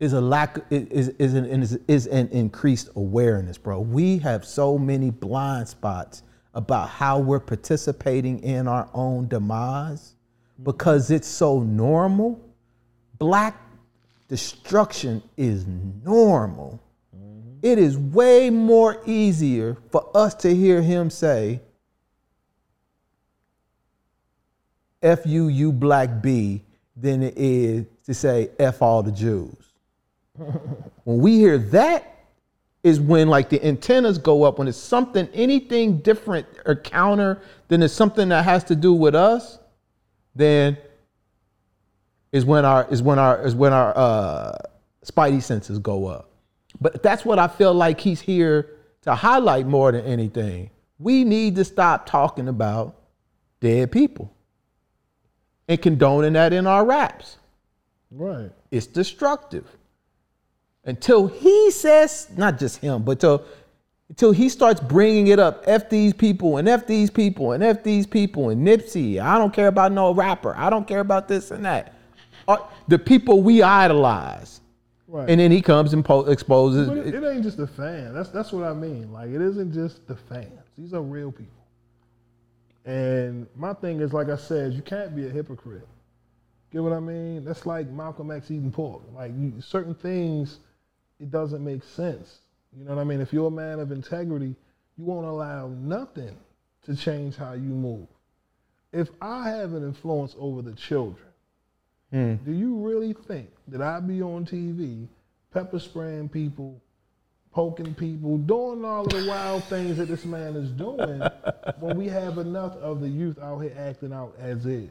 is 0.00 0.14
a 0.14 0.20
lack 0.20 0.58
is 0.70 1.10
is 1.10 1.34
an 1.34 1.44
is, 1.44 1.78
is 1.86 2.06
an 2.06 2.28
increased 2.28 2.88
awareness, 2.96 3.58
bro. 3.58 3.80
We 3.80 4.18
have 4.18 4.44
so 4.44 4.78
many 4.78 5.10
blind 5.10 5.68
spots 5.68 6.22
about 6.54 6.88
how 6.88 7.18
we're 7.18 7.38
participating 7.38 8.42
in 8.42 8.66
our 8.66 8.88
own 8.94 9.28
demise 9.28 10.14
because 10.62 11.10
it's 11.10 11.28
so 11.28 11.60
normal. 11.60 12.40
Black 13.18 13.60
destruction 14.26 15.22
is 15.36 15.66
normal. 16.02 16.80
It 17.62 17.78
is 17.78 17.98
way 17.98 18.50
more 18.50 19.00
easier 19.06 19.76
for 19.90 20.08
us 20.14 20.34
to 20.36 20.54
hear 20.54 20.80
him 20.80 21.10
say, 21.10 21.60
F 25.02 25.20
you, 25.24 25.48
you 25.48 25.72
black 25.72 26.22
B, 26.22 26.62
than 26.96 27.22
it 27.22 27.34
is 27.36 27.86
to 28.04 28.14
say 28.14 28.50
F 28.58 28.82
all 28.82 29.02
the 29.02 29.12
Jews. 29.12 29.56
when 30.34 31.18
we 31.18 31.38
hear 31.38 31.58
that, 31.58 32.10
is 32.82 32.98
when 32.98 33.28
like 33.28 33.50
the 33.50 33.62
antennas 33.64 34.18
go 34.18 34.42
up 34.42 34.58
when 34.58 34.66
it's 34.66 34.78
something 34.78 35.28
anything 35.34 35.98
different 35.98 36.46
or 36.64 36.74
counter 36.74 37.40
than 37.68 37.82
it's 37.82 37.92
something 37.92 38.30
that 38.30 38.44
has 38.44 38.64
to 38.64 38.74
do 38.74 38.92
with 38.92 39.14
us 39.14 39.58
then 40.34 40.76
is 42.32 42.44
when 42.44 42.64
our 42.64 42.86
is 42.90 43.02
when 43.02 43.18
our 43.18 43.44
is 43.44 43.54
when 43.54 43.72
our 43.72 43.96
uh 43.96 44.56
spidey 45.04 45.42
senses 45.42 45.78
go 45.78 46.06
up 46.06 46.29
but 46.80 47.02
that's 47.02 47.24
what 47.24 47.38
i 47.38 47.46
feel 47.48 47.74
like 47.74 48.00
he's 48.00 48.20
here 48.20 48.70
to 49.02 49.14
highlight 49.14 49.66
more 49.66 49.92
than 49.92 50.04
anything 50.04 50.70
we 50.98 51.24
need 51.24 51.56
to 51.56 51.64
stop 51.64 52.06
talking 52.06 52.48
about 52.48 52.96
dead 53.60 53.90
people 53.90 54.32
and 55.68 55.80
condoning 55.80 56.32
that 56.34 56.52
in 56.52 56.66
our 56.66 56.84
raps 56.84 57.36
Right. 58.10 58.50
it's 58.70 58.86
destructive. 58.86 59.64
Until 60.84 61.26
he 61.28 61.70
says, 61.70 62.28
not 62.36 62.58
just 62.58 62.78
him, 62.78 63.02
but 63.02 63.20
till, 63.20 63.44
until 64.08 64.32
he 64.32 64.48
starts 64.48 64.80
bringing 64.80 65.28
it 65.28 65.38
up, 65.38 65.62
F 65.66 65.88
these 65.90 66.12
people 66.14 66.56
and 66.56 66.68
F 66.68 66.86
these 66.86 67.10
people 67.10 67.52
and 67.52 67.62
F 67.62 67.84
these 67.84 68.06
people 68.06 68.48
and 68.48 68.66
Nipsey. 68.66 69.20
I 69.22 69.38
don't 69.38 69.52
care 69.52 69.68
about 69.68 69.92
no 69.92 70.12
rapper. 70.12 70.56
I 70.56 70.70
don't 70.70 70.88
care 70.88 71.00
about 71.00 71.28
this 71.28 71.50
and 71.50 71.64
that. 71.64 71.94
The 72.88 72.98
people 72.98 73.42
we 73.42 73.62
idolize. 73.62 74.59
Right. 75.10 75.28
And 75.28 75.40
then 75.40 75.50
he 75.50 75.60
comes 75.60 75.92
and 75.92 76.04
po- 76.04 76.26
exposes. 76.26 76.86
But 76.86 76.98
it, 76.98 77.14
it 77.14 77.24
ain't 77.24 77.42
just 77.42 77.56
the 77.56 77.66
fan. 77.66 78.14
That's 78.14 78.28
that's 78.28 78.52
what 78.52 78.62
I 78.62 78.72
mean. 78.72 79.12
Like 79.12 79.30
it 79.30 79.40
isn't 79.40 79.72
just 79.72 80.06
the 80.06 80.14
fans. 80.14 80.62
These 80.78 80.94
are 80.94 81.02
real 81.02 81.32
people. 81.32 81.66
And 82.84 83.48
my 83.56 83.74
thing 83.74 84.00
is, 84.00 84.12
like 84.12 84.28
I 84.28 84.36
said, 84.36 84.72
you 84.72 84.82
can't 84.82 85.14
be 85.16 85.26
a 85.26 85.30
hypocrite. 85.30 85.86
Get 86.72 86.82
what 86.82 86.92
I 86.92 87.00
mean? 87.00 87.44
That's 87.44 87.66
like 87.66 87.88
Malcolm 87.90 88.30
X 88.30 88.52
eating 88.52 88.70
pork. 88.70 89.02
Like 89.12 89.32
you, 89.36 89.60
certain 89.60 89.94
things, 89.96 90.60
it 91.18 91.32
doesn't 91.32 91.64
make 91.64 91.82
sense. 91.82 92.38
You 92.78 92.84
know 92.84 92.94
what 92.94 93.00
I 93.00 93.04
mean? 93.04 93.20
If 93.20 93.32
you're 93.32 93.48
a 93.48 93.50
man 93.50 93.80
of 93.80 93.90
integrity, 93.90 94.54
you 94.96 95.04
won't 95.04 95.26
allow 95.26 95.66
nothing 95.66 96.36
to 96.84 96.94
change 96.94 97.34
how 97.34 97.54
you 97.54 97.62
move. 97.62 98.06
If 98.92 99.08
I 99.20 99.48
have 99.50 99.72
an 99.72 99.82
influence 99.82 100.36
over 100.38 100.62
the 100.62 100.74
children, 100.74 101.26
do 102.12 102.52
you 102.52 102.76
really 102.76 103.12
think 103.12 103.50
that 103.68 103.80
I'd 103.80 104.06
be 104.06 104.22
on 104.22 104.44
TV 104.44 105.06
pepper 105.52 105.78
spraying 105.78 106.28
people, 106.28 106.80
poking 107.52 107.94
people, 107.94 108.38
doing 108.38 108.84
all 108.84 109.04
of 109.04 109.10
the 109.10 109.26
wild 109.28 109.64
things 109.64 109.96
that 109.96 110.06
this 110.06 110.24
man 110.24 110.56
is 110.56 110.70
doing 110.70 111.20
when 111.78 111.96
we 111.96 112.08
have 112.08 112.38
enough 112.38 112.76
of 112.78 113.00
the 113.00 113.08
youth 113.08 113.38
out 113.38 113.60
here 113.60 113.74
acting 113.78 114.12
out 114.12 114.34
as 114.38 114.66
is? 114.66 114.90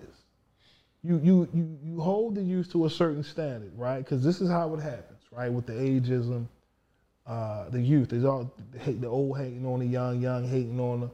You 1.03 1.19
you 1.23 1.49
you 1.53 1.79
you 1.81 2.01
hold 2.01 2.35
the 2.35 2.41
youth 2.41 2.71
to 2.73 2.85
a 2.85 2.89
certain 2.89 3.23
standard, 3.23 3.71
right? 3.77 3.99
Because 3.99 4.23
this 4.23 4.41
is 4.41 4.49
how 4.49 4.73
it 4.73 4.81
happens, 4.81 5.21
right? 5.31 5.51
With 5.51 5.65
the 5.65 5.73
ageism, 5.73 6.47
uh, 7.25 7.69
the 7.69 7.79
youth 7.79 8.11
is 8.11 8.25
all 8.25 8.53
hate 8.79 8.99
the 8.99 9.07
old 9.07 9.37
hating 9.37 9.65
on 9.65 9.79
the 9.79 9.85
young, 9.85 10.21
young 10.21 10.47
hating 10.47 10.79
on 10.79 11.01
the. 11.01 11.09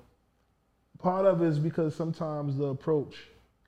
Part 0.97 1.25
of 1.27 1.43
it 1.43 1.47
is 1.47 1.59
because 1.59 1.93
sometimes 1.93 2.57
the 2.57 2.65
approach 2.65 3.15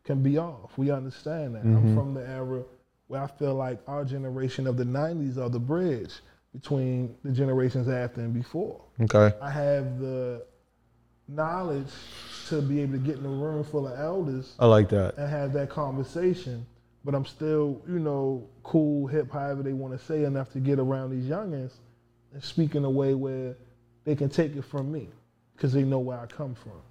can 0.08 0.24
be 0.24 0.38
off. 0.40 0.78
We 0.78 0.90
understand 0.90 1.56
that. 1.56 1.64
I'm 1.64 1.76
mm-hmm. 1.76 1.96
from 1.96 2.14
the 2.16 2.28
era 2.28 2.64
where 3.08 3.22
I 3.22 3.28
feel 3.28 3.54
like 3.54 3.80
our 3.88 4.04
generation 4.04 4.66
of 4.66 4.78
the 4.78 4.84
'90s 4.84 5.38
are 5.38 5.50
the 5.50 5.60
bridge 5.60 6.14
between 6.54 7.16
the 7.24 7.32
generations 7.32 7.88
after 7.88 8.22
and 8.22 8.34
before. 8.34 8.82
okay. 9.02 9.36
I 9.42 9.52
have 9.52 10.00
the 10.00 10.44
knowledge 11.28 11.92
to 12.48 12.62
be 12.62 12.82
able 12.82 12.94
to 12.94 13.00
get 13.00 13.18
in 13.18 13.26
a 13.26 13.30
room 13.30 13.64
full 13.64 13.88
of 13.88 14.00
elders 14.00 14.56
I 14.58 14.66
like 14.66 14.90
that. 14.90 15.18
and 15.18 15.30
have 15.30 15.52
that 15.54 15.70
conversation, 15.70 16.66
but 17.04 17.14
I'm 17.14 17.26
still, 17.26 17.82
you 17.88 18.00
know, 18.00 18.48
cool, 18.64 19.08
hip, 19.08 19.32
however 19.32 19.62
they 19.62 19.74
want 19.74 19.98
to 20.00 20.04
say 20.06 20.24
enough 20.24 20.52
to 20.54 20.60
get 20.60 20.80
around 20.80 21.12
these 21.12 21.26
youngins 21.26 21.74
and 22.34 22.42
speak 22.44 22.76
in 22.76 22.86
a 22.86 22.90
way 22.90 23.14
where 23.14 23.56
they 24.06 24.16
can 24.16 24.30
take 24.30 24.56
it 24.56 24.64
from 24.64 24.92
me 24.92 25.10
because 25.56 25.74
they 25.74 25.84
know 25.84 26.00
where 26.00 26.18
I 26.18 26.26
come 26.28 26.56
from, 26.56 26.82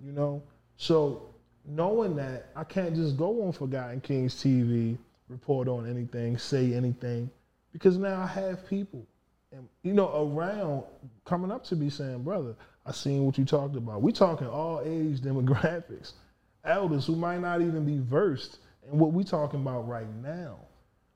you 0.00 0.12
know? 0.12 0.42
So 0.76 1.33
knowing 1.66 2.16
that, 2.16 2.50
I 2.56 2.64
can't 2.64 2.94
just 2.94 3.16
go 3.16 3.42
on 3.44 3.52
Forgotten 3.52 4.00
Kings 4.00 4.34
TV, 4.34 4.98
report 5.28 5.68
on 5.68 5.88
anything, 5.88 6.38
say 6.38 6.74
anything, 6.74 7.30
because 7.72 7.96
now 7.96 8.22
I 8.22 8.26
have 8.26 8.68
people, 8.68 9.06
and 9.52 9.68
you 9.82 9.92
know, 9.92 10.30
around 10.32 10.84
coming 11.24 11.50
up 11.50 11.64
to 11.64 11.76
me 11.76 11.90
saying, 11.90 12.22
"Brother, 12.22 12.54
I 12.86 12.92
seen 12.92 13.24
what 13.24 13.38
you 13.38 13.44
talked 13.44 13.76
about." 13.76 14.02
We 14.02 14.12
talking 14.12 14.46
all 14.46 14.80
age 14.84 15.20
demographics, 15.20 16.12
elders 16.64 17.06
who 17.06 17.16
might 17.16 17.40
not 17.40 17.60
even 17.62 17.84
be 17.84 17.98
versed 17.98 18.58
in 18.90 18.98
what 18.98 19.12
we 19.12 19.24
talking 19.24 19.60
about 19.60 19.88
right 19.88 20.12
now, 20.22 20.58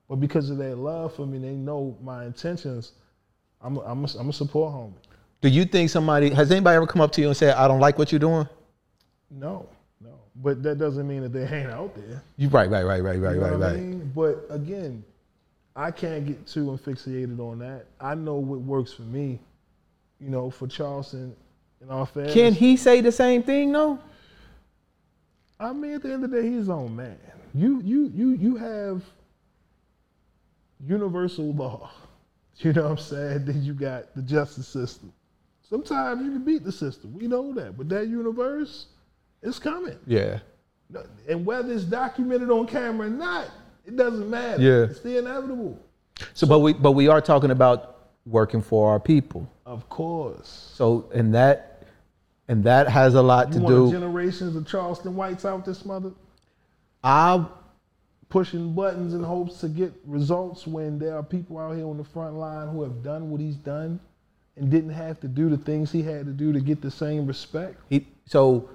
but 0.07 0.17
because 0.17 0.49
of 0.49 0.57
their 0.57 0.75
love 0.75 1.15
for 1.15 1.25
me, 1.25 1.37
they 1.37 1.53
know 1.53 1.97
my 2.01 2.25
intentions. 2.25 2.93
I'm 3.61 3.77
a, 3.77 3.81
I'm 3.81 4.05
a, 4.05 4.07
I'm 4.17 4.29
a 4.29 4.33
support 4.33 4.73
homie. 4.73 4.93
Do 5.41 5.49
you 5.49 5.65
think 5.65 5.89
somebody 5.89 6.29
has 6.31 6.51
anybody 6.51 6.75
ever 6.75 6.87
come 6.87 7.01
up 7.01 7.11
to 7.13 7.21
you 7.21 7.27
and 7.27 7.37
said, 7.37 7.55
"I 7.55 7.67
don't 7.67 7.79
like 7.79 7.97
what 7.97 8.11
you're 8.11 8.19
doing"? 8.19 8.47
No, 9.29 9.69
no, 9.69 9.69
but 10.41 10.63
that 10.63 10.77
doesn't 10.77 11.07
mean 11.07 11.21
that 11.21 11.33
they 11.33 11.43
ain't 11.43 11.69
out 11.69 11.95
there. 11.95 12.23
You 12.37 12.49
right, 12.49 12.69
right, 12.69 12.83
right, 12.83 13.03
right, 13.03 13.19
right, 13.19 13.33
You 13.35 13.39
know 13.39 13.49
right, 13.49 13.59
what 13.59 13.63
I 13.63 13.71
right. 13.71 13.79
mean? 13.79 14.11
But 14.15 14.45
again, 14.49 15.03
I 15.75 15.91
can't 15.91 16.25
get 16.25 16.47
too 16.47 16.73
asphyxiated 16.73 17.39
on 17.39 17.59
that. 17.59 17.85
I 17.99 18.15
know 18.15 18.35
what 18.35 18.59
works 18.61 18.93
for 18.93 19.03
me. 19.03 19.39
You 20.19 20.29
know, 20.29 20.49
for 20.49 20.67
Charleston, 20.67 21.33
and 21.81 21.91
all 21.91 22.05
fairness. 22.05 22.33
Can 22.33 22.53
he 22.53 22.75
say 22.75 23.01
the 23.01 23.11
same 23.11 23.43
thing 23.43 23.71
though? 23.71 23.99
I 25.59 25.73
mean, 25.73 25.93
at 25.93 26.03
the 26.03 26.13
end 26.13 26.23
of 26.23 26.31
the 26.31 26.41
day, 26.41 26.49
he's 26.49 26.69
on 26.69 26.95
man. 26.95 27.17
You, 27.53 27.81
you, 27.81 28.11
you, 28.13 28.29
you 28.31 28.55
have 28.57 29.03
universal 30.85 31.53
law. 31.53 31.89
You 32.61 32.73
know 32.73 32.89
what 32.89 32.91
I'm 32.91 32.97
saying? 32.97 33.45
Then 33.45 33.63
you 33.63 33.73
got 33.73 34.13
the 34.17 34.21
justice 34.21 34.67
system. 34.67 35.13
Sometimes 35.69 36.21
you 36.21 36.29
can 36.29 36.43
beat 36.43 36.65
the 36.65 36.73
system. 36.73 37.13
We 37.13 37.25
know 37.25 37.53
that, 37.53 37.77
but 37.77 37.87
that 37.87 38.09
universe 38.09 38.87
is 39.41 39.59
coming. 39.59 39.97
Yeah. 40.05 40.39
And 41.27 41.45
whether 41.45 41.71
it's 41.71 41.83
documented 41.83 42.49
on 42.49 42.65
camera 42.67 43.07
or 43.07 43.11
not, 43.11 43.49
it 43.85 43.95
doesn't 43.95 44.29
matter. 44.29 44.61
Yeah. 44.61 44.83
It's 44.91 45.01
the 45.01 45.19
inevitable. 45.19 45.79
So, 46.33 46.47
but 46.47 46.59
we 46.59 46.73
but 46.73 46.91
we 46.91 47.07
are 47.07 47.21
talking 47.21 47.51
about 47.51 48.09
working 48.25 48.61
for 48.61 48.91
our 48.91 48.99
people. 48.99 49.51
Of 49.65 49.87
course. 49.89 50.71
So, 50.75 51.09
and 51.13 51.33
that 51.33 51.83
and 52.47 52.63
that 52.63 52.89
has 52.89 53.13
a 53.15 53.21
lot 53.21 53.53
You 53.53 53.61
to 53.61 53.67
do. 53.67 53.91
generations 53.91 54.55
of 54.55 54.67
Charleston 54.67 55.15
whites 55.15 55.45
out 55.45 55.65
this 55.65 55.85
mother 55.85 56.11
I 57.03 57.45
pushing 58.29 58.73
buttons 58.73 59.13
in 59.13 59.23
hopes 59.23 59.59
to 59.61 59.67
get 59.67 59.91
results 60.05 60.67
when 60.67 60.99
there 60.99 61.15
are 61.15 61.23
people 61.23 61.57
out 61.57 61.75
here 61.75 61.87
on 61.87 61.97
the 61.97 62.03
front 62.03 62.35
line 62.35 62.67
who 62.67 62.83
have 62.83 63.01
done 63.03 63.31
what 63.31 63.41
he's 63.41 63.55
done 63.55 63.99
and 64.55 64.69
didn't 64.69 64.91
have 64.91 65.19
to 65.21 65.27
do 65.27 65.49
the 65.49 65.57
things 65.57 65.91
he 65.91 66.03
had 66.03 66.25
to 66.25 66.31
do 66.31 66.53
to 66.53 66.59
get 66.59 66.81
the 66.81 66.91
same 66.91 67.25
respect. 67.25 67.79
he, 67.89 68.05
so 68.25 68.69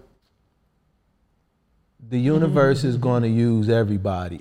the 2.09 2.19
universe 2.19 2.85
is 2.85 2.95
mm-hmm. 2.95 3.03
going 3.03 3.23
to 3.23 3.29
use 3.29 3.69
everybody. 3.69 4.41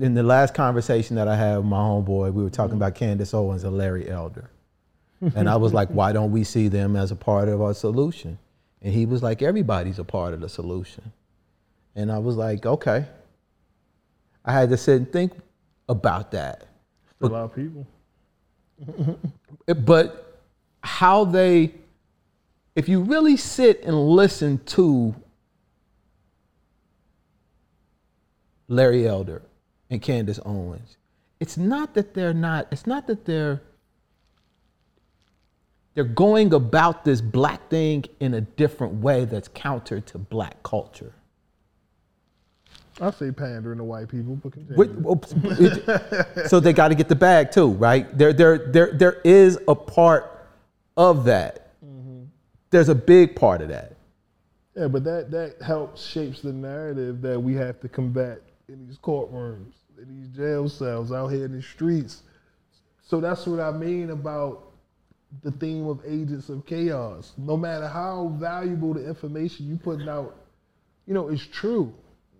In 0.00 0.14
the 0.14 0.22
last 0.22 0.54
conversation 0.54 1.16
that 1.16 1.28
I 1.28 1.36
had 1.36 1.58
with 1.58 1.66
my 1.66 1.78
homeboy, 1.78 2.32
we 2.32 2.42
were 2.42 2.50
talking 2.50 2.74
mm-hmm. 2.74 2.82
about 2.82 2.94
Candace 2.94 3.34
Owens 3.34 3.64
and 3.64 3.76
Larry 3.76 4.08
Elder. 4.08 4.50
And 5.34 5.48
I 5.48 5.56
was 5.56 5.72
like, 5.72 5.88
why 5.88 6.12
don't 6.12 6.32
we 6.32 6.44
see 6.44 6.68
them 6.68 6.96
as 6.96 7.10
a 7.10 7.16
part 7.16 7.48
of 7.48 7.62
our 7.62 7.72
solution? 7.72 8.38
And 8.82 8.92
he 8.92 9.06
was 9.06 9.22
like, 9.22 9.40
everybody's 9.40 9.98
a 9.98 10.04
part 10.04 10.34
of 10.34 10.40
the 10.40 10.50
solution. 10.50 11.12
And 11.94 12.12
I 12.12 12.18
was 12.18 12.36
like, 12.36 12.66
okay. 12.66 13.06
I 14.44 14.52
had 14.52 14.68
to 14.68 14.76
sit 14.76 14.96
and 14.96 15.10
think 15.10 15.32
about 15.88 16.32
that. 16.32 16.66
For 17.18 17.28
a 17.28 17.30
lot 17.30 17.44
of 17.44 17.54
people. 17.54 17.86
But 19.66 20.42
how 20.82 21.24
they 21.24 21.72
if 22.74 22.88
you 22.88 23.00
really 23.00 23.36
sit 23.36 23.82
and 23.84 24.08
listen 24.08 24.58
to 24.66 25.14
Larry 28.68 29.06
Elder 29.06 29.42
and 29.90 30.00
Candace 30.00 30.40
Owens, 30.44 30.96
it's 31.40 31.56
not 31.56 31.94
that 31.94 32.14
they're 32.14 32.34
not, 32.34 32.68
it's 32.70 32.86
not 32.86 33.06
that 33.06 33.24
they're 33.24 33.62
they're 35.94 36.04
going 36.04 36.52
about 36.52 37.04
this 37.04 37.20
black 37.20 37.68
thing 37.70 38.04
in 38.18 38.34
a 38.34 38.40
different 38.40 38.94
way 38.94 39.24
that's 39.26 39.46
counter 39.48 40.00
to 40.00 40.18
black 40.18 40.60
culture. 40.64 41.12
I 43.00 43.10
say 43.12 43.30
pandering 43.30 43.78
to 43.78 43.84
white 43.84 44.08
people, 44.08 44.36
but 44.36 44.52
continue. 44.52 44.76
Wait, 44.76 44.90
well, 44.92 45.20
it- 45.44 46.48
so 46.48 46.58
they 46.60 46.72
got 46.72 46.88
to 46.88 46.94
get 46.96 47.08
the 47.08 47.14
bag 47.14 47.50
too, 47.52 47.68
right? 47.70 48.16
There, 48.16 48.32
there, 48.32 48.58
there, 48.58 48.92
there 48.92 49.20
is 49.24 49.58
a 49.68 49.74
part 49.74 50.46
of 50.96 51.24
that. 51.26 51.72
Mm-hmm. 51.84 52.24
There's 52.70 52.88
a 52.88 52.94
big 52.94 53.36
part 53.36 53.62
of 53.62 53.68
that. 53.68 53.96
Yeah, 54.76 54.88
but 54.88 55.04
that 55.04 55.30
that 55.30 55.62
helps 55.62 56.04
shapes 56.04 56.42
the 56.42 56.52
narrative 56.52 57.22
that 57.22 57.40
we 57.40 57.54
have 57.54 57.78
to 57.80 57.88
combat 57.88 58.40
in 58.68 58.86
these 58.86 58.98
courtrooms, 58.98 59.72
in 59.98 60.20
these 60.20 60.28
jail 60.36 60.68
cells, 60.68 61.12
out 61.12 61.28
here 61.28 61.44
in 61.44 61.52
the 61.52 61.62
streets. 61.62 62.22
So 63.02 63.20
that's 63.20 63.46
what 63.46 63.60
I 63.60 63.70
mean 63.70 64.10
about 64.10 64.72
the 65.42 65.50
theme 65.52 65.86
of 65.86 66.00
agents 66.06 66.48
of 66.48 66.64
chaos. 66.66 67.32
No 67.36 67.56
matter 67.56 67.88
how 67.88 68.34
valuable 68.38 68.94
the 68.94 69.06
information 69.06 69.68
you 69.68 69.76
putting 69.76 70.08
out, 70.08 70.36
you 71.06 71.14
know, 71.14 71.28
is 71.28 71.46
true. 71.46 71.92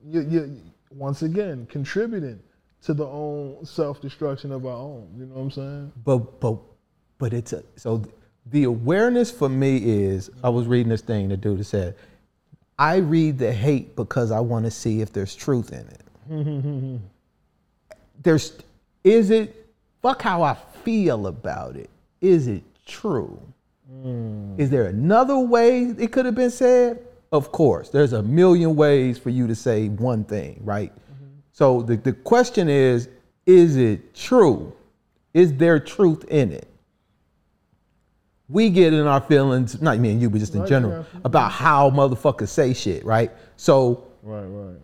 You, 0.06 0.20
you 0.22 0.60
once 0.90 1.22
again 1.22 1.66
contributing 1.70 2.40
to 2.82 2.94
the 2.94 3.06
own 3.06 3.64
self 3.64 4.00
destruction 4.00 4.52
of 4.52 4.66
our 4.66 4.76
own. 4.76 5.08
You 5.16 5.26
know 5.26 5.34
what 5.34 5.42
I'm 5.42 5.50
saying? 5.50 5.92
But, 6.04 6.40
but, 6.40 6.58
but 7.18 7.32
it's 7.32 7.52
a, 7.52 7.62
so 7.76 8.02
the 8.46 8.64
awareness 8.64 9.30
for 9.30 9.48
me 9.48 9.78
is 9.78 10.30
I 10.42 10.50
was 10.50 10.66
reading 10.66 10.90
this 10.90 11.00
thing 11.00 11.28
the 11.28 11.36
dude 11.36 11.64
said, 11.66 11.96
I 12.78 12.96
read 12.96 13.38
the 13.38 13.52
hate 13.52 13.96
because 13.96 14.30
I 14.30 14.40
want 14.40 14.64
to 14.64 14.70
see 14.70 15.00
if 15.00 15.12
there's 15.12 15.34
truth 15.34 15.72
in 15.72 15.86
it. 15.86 16.03
there's, 18.22 18.58
is 19.02 19.30
it, 19.30 19.66
fuck 20.02 20.22
how 20.22 20.42
I 20.42 20.54
feel 20.82 21.26
about 21.26 21.76
it. 21.76 21.90
Is 22.20 22.46
it 22.46 22.62
true? 22.86 23.40
Hmm. 23.90 24.54
Is 24.58 24.70
there 24.70 24.86
another 24.86 25.38
way 25.38 25.82
it 25.98 26.12
could 26.12 26.26
have 26.26 26.34
been 26.34 26.50
said? 26.50 27.02
Of 27.32 27.50
course, 27.52 27.88
there's 27.90 28.12
a 28.12 28.22
million 28.22 28.76
ways 28.76 29.18
for 29.18 29.30
you 29.30 29.46
to 29.46 29.54
say 29.54 29.88
one 29.88 30.24
thing, 30.24 30.60
right? 30.62 30.92
Mm-hmm. 30.92 31.24
So 31.52 31.82
the, 31.82 31.96
the 31.96 32.12
question 32.12 32.68
is, 32.68 33.08
is 33.46 33.76
it 33.76 34.14
true? 34.14 34.72
Is 35.34 35.52
there 35.54 35.80
truth 35.80 36.24
in 36.28 36.52
it? 36.52 36.68
We 38.48 38.70
get 38.70 38.92
in 38.92 39.06
our 39.06 39.20
feelings, 39.20 39.80
not 39.82 39.98
me 39.98 40.12
and 40.12 40.20
you, 40.20 40.30
but 40.30 40.38
just 40.38 40.54
in 40.54 40.60
Right, 40.60 40.68
general, 40.68 41.04
yeah. 41.12 41.20
about 41.24 41.50
how 41.50 41.90
motherfuckers 41.90 42.48
say 42.48 42.72
shit, 42.72 43.04
right? 43.04 43.32
So 43.56 44.04
Right, 44.22 44.44
right. 44.44 44.76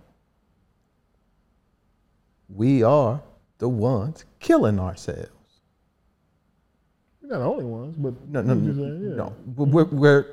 We 2.55 2.83
are 2.83 3.21
the 3.59 3.69
ones 3.69 4.25
killing 4.39 4.79
ourselves. 4.79 5.29
We're 7.23 7.31
not 7.31 7.39
the 7.39 7.45
only 7.45 7.65
ones, 7.65 7.97
but 7.97 8.15
No, 8.29 8.43
no, 8.43 8.55
no, 8.55 8.75
saying, 8.75 9.11
yeah. 9.11 9.17
no. 9.17 9.37
We're, 9.57 9.85
we're, 9.85 10.27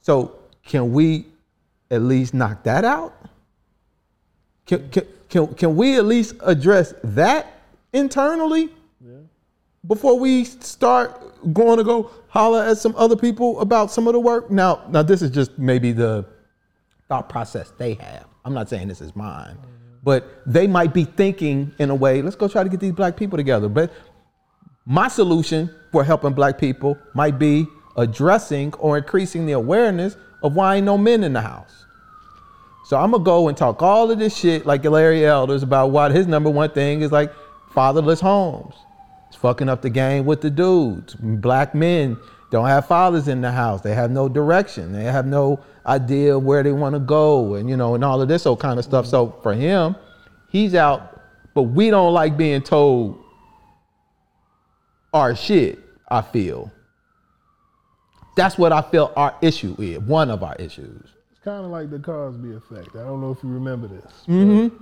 so 0.00 0.36
can 0.64 0.92
we 0.92 1.26
at 1.90 2.02
least 2.02 2.34
knock 2.34 2.62
that 2.64 2.84
out? 2.84 3.14
Can, 4.66 4.88
can, 4.90 5.06
can, 5.28 5.54
can 5.54 5.76
we 5.76 5.96
at 5.96 6.04
least 6.04 6.34
address 6.42 6.94
that 7.04 7.46
internally 7.92 8.70
Yeah. 9.04 9.18
before 9.86 10.18
we 10.18 10.44
start 10.44 11.52
going 11.52 11.78
to 11.78 11.84
go 11.84 12.10
holler 12.28 12.62
at 12.62 12.78
some 12.78 12.94
other 12.96 13.16
people 13.16 13.60
about 13.60 13.90
some 13.90 14.06
of 14.06 14.12
the 14.12 14.20
work? 14.20 14.50
Now, 14.50 14.82
now 14.90 15.02
this 15.02 15.22
is 15.22 15.30
just 15.30 15.58
maybe 15.58 15.92
the 15.92 16.26
thought 17.08 17.28
process 17.28 17.72
they 17.78 17.94
have. 17.94 18.26
I'm 18.44 18.54
not 18.54 18.68
saying 18.68 18.88
this 18.88 19.00
is 19.00 19.14
mine, 19.14 19.56
mm-hmm. 19.56 19.81
But 20.02 20.42
they 20.46 20.66
might 20.66 20.92
be 20.92 21.04
thinking 21.04 21.72
in 21.78 21.90
a 21.90 21.94
way, 21.94 22.22
let's 22.22 22.36
go 22.36 22.48
try 22.48 22.62
to 22.62 22.68
get 22.68 22.80
these 22.80 22.92
black 22.92 23.16
people 23.16 23.36
together. 23.36 23.68
But 23.68 23.92
my 24.84 25.08
solution 25.08 25.70
for 25.92 26.02
helping 26.02 26.32
black 26.32 26.58
people 26.58 26.98
might 27.14 27.38
be 27.38 27.66
addressing 27.96 28.74
or 28.74 28.98
increasing 28.98 29.46
the 29.46 29.52
awareness 29.52 30.16
of 30.42 30.54
why 30.54 30.76
ain't 30.76 30.86
no 30.86 30.98
men 30.98 31.22
in 31.22 31.32
the 31.32 31.40
house. 31.40 31.86
So 32.84 32.96
I'm 32.96 33.12
gonna 33.12 33.22
go 33.22 33.48
and 33.48 33.56
talk 33.56 33.80
all 33.80 34.10
of 34.10 34.18
this 34.18 34.36
shit 34.36 34.66
like 34.66 34.84
Larry 34.84 35.24
Elders 35.24 35.62
about 35.62 35.88
why 35.92 36.10
his 36.10 36.26
number 36.26 36.50
one 36.50 36.70
thing 36.70 37.02
is 37.02 37.12
like 37.12 37.32
fatherless 37.72 38.20
homes. 38.20 38.74
It's 39.28 39.36
fucking 39.36 39.68
up 39.68 39.82
the 39.82 39.90
game 39.90 40.26
with 40.26 40.40
the 40.40 40.50
dudes. 40.50 41.14
Black 41.14 41.74
men 41.74 42.18
don't 42.52 42.66
have 42.66 42.86
fathers 42.86 43.28
in 43.28 43.40
the 43.40 43.50
house. 43.50 43.80
They 43.80 43.94
have 43.94 44.10
no 44.10 44.28
direction. 44.28 44.92
They 44.92 45.04
have 45.04 45.26
no 45.26 45.58
idea 45.86 46.38
where 46.38 46.62
they 46.62 46.70
want 46.70 46.94
to 46.94 47.00
go, 47.00 47.54
and 47.54 47.68
you 47.68 47.78
know, 47.78 47.94
and 47.94 48.04
all 48.04 48.20
of 48.20 48.28
this 48.28 48.44
old 48.44 48.60
kind 48.60 48.78
of 48.78 48.84
stuff. 48.84 49.06
So 49.06 49.34
for 49.42 49.54
him, 49.54 49.96
he's 50.50 50.74
out, 50.74 51.18
but 51.54 51.62
we 51.62 51.88
don't 51.88 52.12
like 52.12 52.36
being 52.36 52.62
told 52.62 53.24
our 55.14 55.34
shit. 55.34 55.78
I 56.08 56.20
feel. 56.20 56.70
That's 58.36 58.58
what 58.58 58.70
I 58.70 58.82
feel 58.82 59.14
our 59.16 59.34
issue 59.40 59.74
is. 59.78 60.00
One 60.00 60.30
of 60.30 60.42
our 60.42 60.54
issues. 60.56 61.08
It's 61.30 61.40
kind 61.42 61.64
of 61.64 61.70
like 61.70 61.90
the 61.90 61.98
Cosby 61.98 62.52
effect. 62.52 62.94
I 62.96 62.98
don't 62.98 63.22
know 63.22 63.30
if 63.30 63.42
you 63.42 63.48
remember 63.48 63.88
this. 63.88 64.12
Mm-hmm. 64.28 64.76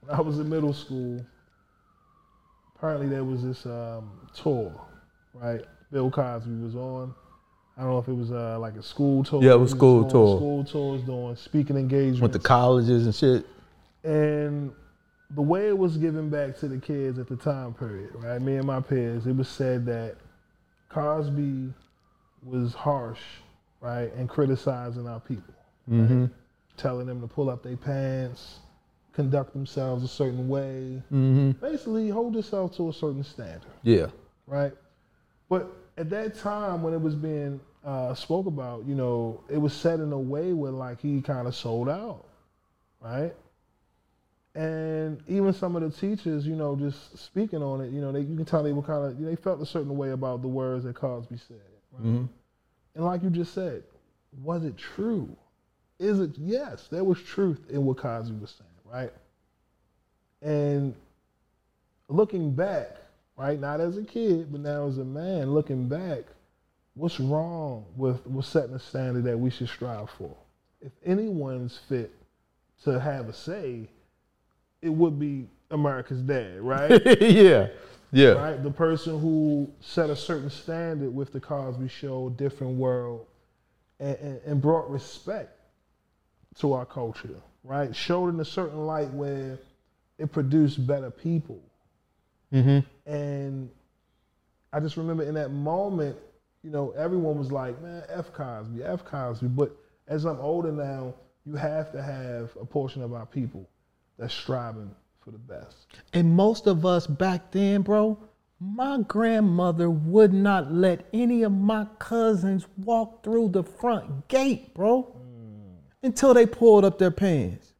When 0.00 0.16
I 0.16 0.18
was 0.22 0.38
in 0.38 0.48
middle 0.48 0.72
school, 0.72 1.20
apparently 2.74 3.08
there 3.08 3.22
was 3.22 3.42
this 3.42 3.66
um, 3.66 4.10
tour, 4.34 4.72
right? 5.34 5.62
Bill 5.92 6.10
Cosby 6.10 6.62
was 6.62 6.74
on. 6.74 7.14
I 7.76 7.82
don't 7.82 7.90
know 7.90 7.98
if 7.98 8.08
it 8.08 8.14
was 8.14 8.32
uh, 8.32 8.58
like 8.58 8.74
a 8.76 8.82
school 8.82 9.22
tour. 9.22 9.42
Yeah, 9.42 9.52
it 9.52 9.60
was 9.60 9.70
school 9.72 10.00
doing 10.00 10.10
tour. 10.10 10.36
School 10.38 10.64
tours 10.64 11.02
doing 11.02 11.36
speaking 11.36 11.76
engagements. 11.76 12.20
Went 12.20 12.32
to 12.32 12.38
colleges 12.38 13.04
and 13.04 13.14
shit. 13.14 13.46
and 14.04 14.72
the 15.34 15.42
way 15.42 15.66
it 15.68 15.76
was 15.76 15.96
given 15.96 16.30
back 16.30 16.56
to 16.58 16.68
the 16.68 16.78
kids 16.78 17.18
at 17.18 17.26
the 17.28 17.36
time 17.36 17.74
period, 17.74 18.10
right? 18.14 18.40
Me 18.40 18.56
and 18.56 18.66
my 18.66 18.80
peers, 18.80 19.26
it 19.26 19.34
was 19.36 19.48
said 19.48 19.84
that 19.86 20.14
Cosby 20.88 21.72
was 22.44 22.72
harsh, 22.74 23.20
right, 23.80 24.12
and 24.14 24.28
criticizing 24.28 25.06
our 25.06 25.20
people, 25.20 25.52
Mm-hmm. 25.90 26.26
telling 26.76 27.06
them 27.06 27.20
to 27.20 27.26
pull 27.26 27.50
up 27.50 27.62
their 27.62 27.76
pants, 27.76 28.60
conduct 29.12 29.52
themselves 29.52 30.04
a 30.04 30.08
certain 30.08 30.48
way, 30.48 31.02
Mm-hmm. 31.12 31.50
basically 31.60 32.08
hold 32.08 32.34
yourself 32.36 32.76
to 32.76 32.88
a 32.88 32.92
certain 32.92 33.24
standard, 33.24 33.62
Yeah. 33.82 34.06
right? 34.46 34.72
But 35.48 35.70
at 35.96 36.10
that 36.10 36.34
time, 36.34 36.82
when 36.82 36.92
it 36.92 37.00
was 37.00 37.14
being 37.14 37.60
uh, 37.84 38.14
spoke 38.14 38.46
about, 38.46 38.84
you 38.86 38.94
know, 38.94 39.42
it 39.48 39.58
was 39.58 39.72
said 39.72 40.00
in 40.00 40.12
a 40.12 40.18
way 40.18 40.52
where 40.52 40.72
like 40.72 41.00
he 41.00 41.20
kind 41.22 41.46
of 41.46 41.54
sold 41.54 41.88
out, 41.88 42.24
right? 43.00 43.32
And 44.54 45.20
even 45.28 45.52
some 45.52 45.76
of 45.76 45.82
the 45.82 45.90
teachers, 45.90 46.46
you 46.46 46.56
know, 46.56 46.74
just 46.76 47.18
speaking 47.18 47.62
on 47.62 47.82
it, 47.82 47.92
you 47.92 48.00
know, 48.00 48.10
they, 48.10 48.20
you 48.20 48.34
can 48.34 48.44
tell 48.44 48.62
they 48.62 48.72
were 48.72 48.82
kind 48.82 49.04
of 49.04 49.20
they 49.20 49.36
felt 49.36 49.60
a 49.60 49.66
certain 49.66 49.96
way 49.96 50.10
about 50.10 50.42
the 50.42 50.48
words 50.48 50.84
that 50.84 50.94
Cosby 50.94 51.36
said. 51.36 51.58
Right? 51.92 52.02
Mm-hmm. 52.02 52.24
And 52.94 53.04
like 53.04 53.22
you 53.22 53.30
just 53.30 53.52
said, 53.52 53.84
was 54.42 54.64
it 54.64 54.76
true? 54.76 55.28
Is 55.98 56.20
it? 56.20 56.30
Yes, 56.38 56.88
there 56.90 57.04
was 57.04 57.22
truth 57.22 57.60
in 57.70 57.84
what 57.84 57.98
Cosby 57.98 58.38
was 58.38 58.50
saying, 58.58 58.70
right? 58.84 59.12
And 60.42 60.94
looking 62.08 62.52
back, 62.52 62.96
right, 63.36 63.60
not 63.60 63.80
as 63.80 63.96
a 63.96 64.02
kid, 64.04 64.50
but 64.50 64.60
now 64.60 64.86
as 64.86 64.98
a 64.98 65.04
man, 65.04 65.52
looking 65.52 65.88
back, 65.88 66.24
what's 66.94 67.20
wrong 67.20 67.84
with, 67.96 68.26
with 68.26 68.46
setting 68.46 68.74
a 68.74 68.78
standard 68.78 69.24
that 69.24 69.38
we 69.38 69.50
should 69.50 69.68
strive 69.68 70.10
for? 70.10 70.34
If 70.80 70.92
anyone's 71.04 71.78
fit 71.88 72.12
to 72.84 72.98
have 72.98 73.28
a 73.28 73.32
say, 73.32 73.88
it 74.82 74.88
would 74.88 75.18
be 75.18 75.46
America's 75.70 76.20
dad, 76.20 76.60
right? 76.60 76.90
yeah. 77.20 77.68
Yeah. 78.12 78.28
right? 78.30 78.62
The 78.62 78.70
person 78.70 79.20
who 79.20 79.70
set 79.80 80.10
a 80.10 80.16
certain 80.16 80.50
standard 80.50 81.14
with 81.14 81.32
the 81.32 81.40
Cosby 81.40 81.88
Show, 81.88 82.30
different 82.30 82.76
world, 82.76 83.26
and, 83.98 84.16
and, 84.16 84.40
and 84.46 84.62
brought 84.62 84.88
respect 84.90 85.50
to 86.60 86.72
our 86.72 86.86
culture, 86.86 87.40
right? 87.64 87.94
Showed 87.94 88.28
in 88.28 88.40
a 88.40 88.44
certain 88.44 88.86
light 88.86 89.10
where 89.10 89.58
it 90.18 90.32
produced 90.32 90.86
better 90.86 91.10
people. 91.10 91.60
Mm-hmm. 92.52 93.10
And 93.10 93.70
I 94.72 94.80
just 94.80 94.96
remember 94.96 95.22
in 95.22 95.34
that 95.34 95.50
moment, 95.50 96.16
you 96.62 96.70
know, 96.70 96.92
everyone 96.96 97.38
was 97.38 97.52
like, 97.52 97.80
man, 97.82 98.02
F 98.08 98.32
Cosby, 98.32 98.82
F 98.82 99.04
Cosby. 99.04 99.48
But 99.48 99.76
as 100.08 100.24
I'm 100.24 100.40
older 100.40 100.72
now, 100.72 101.14
you 101.44 101.54
have 101.54 101.92
to 101.92 102.02
have 102.02 102.50
a 102.60 102.64
portion 102.64 103.02
of 103.02 103.12
our 103.12 103.26
people 103.26 103.68
that's 104.18 104.34
striving 104.34 104.90
for 105.20 105.30
the 105.30 105.38
best. 105.38 105.86
And 106.12 106.34
most 106.34 106.66
of 106.66 106.84
us 106.84 107.06
back 107.06 107.52
then, 107.52 107.82
bro, 107.82 108.18
my 108.58 108.98
grandmother 109.06 109.90
would 109.90 110.32
not 110.32 110.72
let 110.72 111.06
any 111.12 111.42
of 111.42 111.52
my 111.52 111.86
cousins 111.98 112.66
walk 112.78 113.22
through 113.22 113.50
the 113.50 113.62
front 113.62 114.28
gate, 114.28 114.72
bro, 114.74 115.14
until 116.02 116.32
they 116.34 116.46
pulled 116.46 116.84
up 116.84 116.98
their 116.98 117.10
pants. 117.10 117.74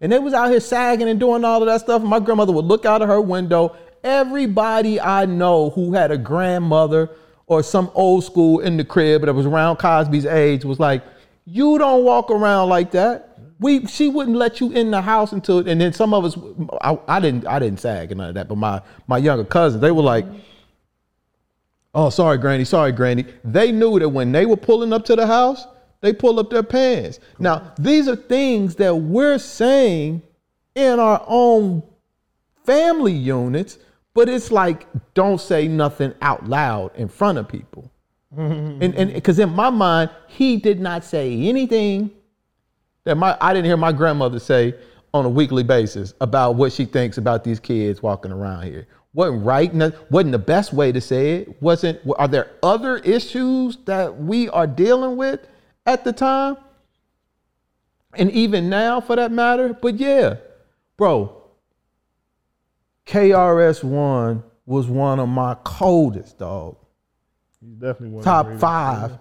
And 0.00 0.12
they 0.12 0.18
was 0.18 0.34
out 0.34 0.50
here 0.50 0.60
sagging 0.60 1.08
and 1.08 1.18
doing 1.18 1.44
all 1.44 1.62
of 1.62 1.66
that 1.66 1.80
stuff. 1.80 2.02
And 2.02 2.10
my 2.10 2.20
grandmother 2.20 2.52
would 2.52 2.64
look 2.64 2.84
out 2.84 3.02
of 3.02 3.08
her 3.08 3.20
window. 3.20 3.76
Everybody 4.02 5.00
I 5.00 5.24
know 5.24 5.70
who 5.70 5.94
had 5.94 6.10
a 6.10 6.18
grandmother 6.18 7.10
or 7.46 7.62
some 7.62 7.90
old 7.94 8.24
school 8.24 8.60
in 8.60 8.76
the 8.76 8.84
crib 8.84 9.22
that 9.22 9.32
was 9.34 9.46
around 9.46 9.76
Cosby's 9.76 10.26
age 10.26 10.64
was 10.64 10.80
like, 10.80 11.02
"You 11.44 11.78
don't 11.78 12.04
walk 12.04 12.30
around 12.30 12.68
like 12.68 12.90
that." 12.92 13.38
We 13.60 13.86
she 13.86 14.08
wouldn't 14.08 14.36
let 14.36 14.60
you 14.60 14.70
in 14.72 14.90
the 14.90 15.00
house 15.00 15.32
until 15.32 15.66
and 15.66 15.80
then 15.80 15.92
some 15.92 16.12
of 16.12 16.24
us 16.24 16.36
I, 16.82 16.98
I 17.08 17.20
didn't 17.20 17.46
I 17.46 17.58
didn't 17.58 17.80
sag 17.80 18.10
and 18.10 18.18
none 18.18 18.30
of 18.30 18.34
that, 18.34 18.48
but 18.48 18.56
my 18.56 18.82
my 19.06 19.18
younger 19.18 19.44
cousins 19.44 19.80
they 19.80 19.90
were 19.90 20.02
like, 20.02 20.26
"Oh, 21.94 22.10
sorry, 22.10 22.38
Granny, 22.38 22.64
sorry, 22.64 22.92
Granny." 22.92 23.24
They 23.44 23.72
knew 23.72 23.98
that 23.98 24.08
when 24.08 24.32
they 24.32 24.44
were 24.44 24.56
pulling 24.56 24.92
up 24.92 25.04
to 25.06 25.16
the 25.16 25.26
house, 25.26 25.66
they 26.04 26.12
pull 26.12 26.38
up 26.38 26.50
their 26.50 26.62
pants. 26.62 27.18
Now 27.38 27.72
these 27.78 28.08
are 28.08 28.14
things 28.14 28.74
that 28.74 28.94
we're 28.94 29.38
saying 29.38 30.20
in 30.74 31.00
our 31.00 31.24
own 31.26 31.82
family 32.66 33.14
units, 33.14 33.78
but 34.12 34.28
it's 34.28 34.52
like 34.52 34.86
don't 35.14 35.40
say 35.40 35.66
nothing 35.66 36.12
out 36.20 36.46
loud 36.46 36.94
in 36.94 37.08
front 37.08 37.38
of 37.38 37.48
people. 37.48 37.90
and 38.36 38.94
and 38.94 39.14
because 39.14 39.38
in 39.38 39.48
my 39.48 39.70
mind, 39.70 40.10
he 40.28 40.58
did 40.58 40.78
not 40.78 41.04
say 41.04 41.40
anything 41.48 42.10
that 43.04 43.16
my 43.16 43.34
I 43.40 43.54
didn't 43.54 43.64
hear 43.64 43.78
my 43.78 43.92
grandmother 43.92 44.38
say 44.38 44.74
on 45.14 45.24
a 45.24 45.28
weekly 45.30 45.62
basis 45.62 46.12
about 46.20 46.56
what 46.56 46.70
she 46.70 46.84
thinks 46.84 47.16
about 47.16 47.44
these 47.44 47.58
kids 47.58 48.02
walking 48.02 48.30
around 48.30 48.64
here. 48.64 48.86
Wasn't 49.14 49.42
right, 49.42 49.72
wasn't 50.10 50.32
the 50.32 50.38
best 50.38 50.74
way 50.74 50.92
to 50.92 51.00
say 51.00 51.36
it. 51.36 51.62
Wasn't 51.62 51.98
are 52.18 52.28
there 52.28 52.50
other 52.62 52.98
issues 52.98 53.78
that 53.86 54.18
we 54.18 54.50
are 54.50 54.66
dealing 54.66 55.16
with 55.16 55.40
at 55.86 56.04
the 56.04 56.12
time? 56.12 56.56
And 58.16 58.30
even 58.30 58.68
now 58.68 59.00
for 59.00 59.16
that 59.16 59.32
matter. 59.32 59.72
But 59.74 59.98
yeah, 59.98 60.36
bro, 60.96 61.42
KRS1 63.06 64.42
was 64.66 64.86
one 64.86 65.18
of 65.20 65.28
my 65.28 65.56
coldest, 65.64 66.38
dog. 66.38 66.76
He's 67.60 67.74
definitely 67.74 68.10
one 68.10 68.24
Top 68.24 68.58
five. 68.58 69.18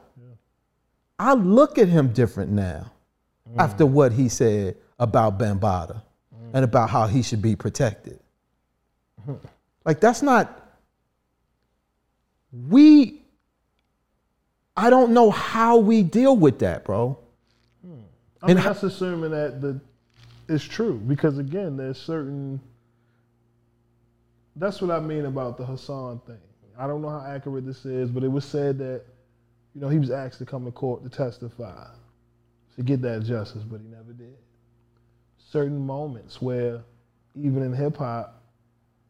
I 1.19 1.33
look 1.33 1.77
at 1.77 1.87
him 1.87 2.11
different 2.11 2.51
now 2.51 2.91
mm. 3.49 3.55
after 3.57 3.85
what 3.85 4.11
he 4.11 4.29
said 4.29 4.75
about 4.99 5.37
Bambaataa 5.37 6.01
mm. 6.35 6.51
and 6.53 6.65
about 6.65 6.89
how 6.89 7.07
he 7.07 7.21
should 7.21 7.41
be 7.41 7.55
protected. 7.55 8.19
Like 9.85 9.99
that's 9.99 10.21
not 10.21 10.59
we 12.51 13.22
I 14.75 14.89
don't 14.89 15.13
know 15.13 15.29
how 15.29 15.77
we 15.77 16.03
deal 16.03 16.35
with 16.35 16.59
that, 16.59 16.83
bro. 16.85 17.17
Hmm. 17.85 17.91
I 17.91 18.47
mean, 18.47 18.57
And 18.57 18.59
ho- 18.59 18.69
that's 18.69 18.83
assuming 18.83 19.31
that 19.31 19.61
the 19.61 19.79
it's 20.47 20.63
true 20.63 20.97
because 21.07 21.37
again, 21.37 21.77
there's 21.77 21.97
certain. 21.97 22.59
That's 24.55 24.81
what 24.81 24.91
I 24.91 24.99
mean 24.99 25.25
about 25.25 25.57
the 25.57 25.65
Hassan 25.65 26.19
thing. 26.27 26.37
I 26.77 26.87
don't 26.87 27.01
know 27.01 27.09
how 27.09 27.25
accurate 27.25 27.65
this 27.65 27.85
is, 27.85 28.09
but 28.09 28.23
it 28.23 28.27
was 28.27 28.45
said 28.45 28.77
that, 28.79 29.03
you 29.73 29.81
know, 29.81 29.89
he 29.89 29.99
was 29.99 30.11
asked 30.11 30.39
to 30.39 30.45
come 30.45 30.65
to 30.65 30.71
court 30.71 31.03
to 31.03 31.09
testify 31.09 31.87
to 32.75 32.83
get 32.83 33.01
that 33.03 33.23
justice, 33.23 33.63
but 33.63 33.79
he 33.81 33.87
never 33.87 34.11
did. 34.13 34.35
Certain 35.37 35.79
moments 35.79 36.41
where, 36.41 36.81
even 37.35 37.61
in 37.63 37.73
hip 37.73 37.97
hop, 37.97 38.41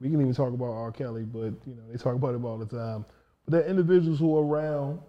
we 0.02 0.10
can 0.10 0.20
even 0.20 0.34
talk 0.34 0.54
about 0.54 0.72
R. 0.72 0.92
Kelly, 0.92 1.24
but 1.24 1.54
you 1.66 1.76
know 1.76 1.84
they 1.90 1.98
talk 1.98 2.16
about 2.16 2.36
him 2.36 2.46
all 2.46 2.58
the 2.58 2.66
time. 2.66 3.06
But 3.46 3.52
there 3.52 3.62
are 3.64 3.68
individuals 3.68 4.20
who 4.20 4.38
are 4.38 4.44
around. 4.46 5.00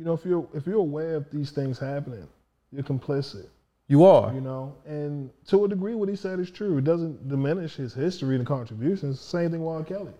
You 0.00 0.06
know, 0.06 0.14
if 0.14 0.24
you're 0.24 0.48
if 0.54 0.66
you're 0.66 0.78
aware 0.78 1.16
of 1.16 1.30
these 1.30 1.50
things 1.50 1.78
happening, 1.78 2.26
you're 2.72 2.82
complicit 2.82 3.48
You 3.86 4.06
are. 4.06 4.32
you 4.32 4.40
know. 4.40 4.74
And 4.86 5.28
to 5.48 5.66
a 5.66 5.68
degree, 5.68 5.94
what 5.94 6.08
he 6.08 6.16
said 6.16 6.40
is 6.40 6.50
true. 6.50 6.78
It 6.78 6.84
doesn't 6.84 7.28
diminish 7.28 7.74
his 7.76 7.92
history 7.92 8.36
and 8.36 8.46
contributions. 8.46 9.20
Same 9.20 9.50
thing 9.50 9.62
with 9.62 9.74
R. 9.76 9.84
Kelly. 9.84 10.14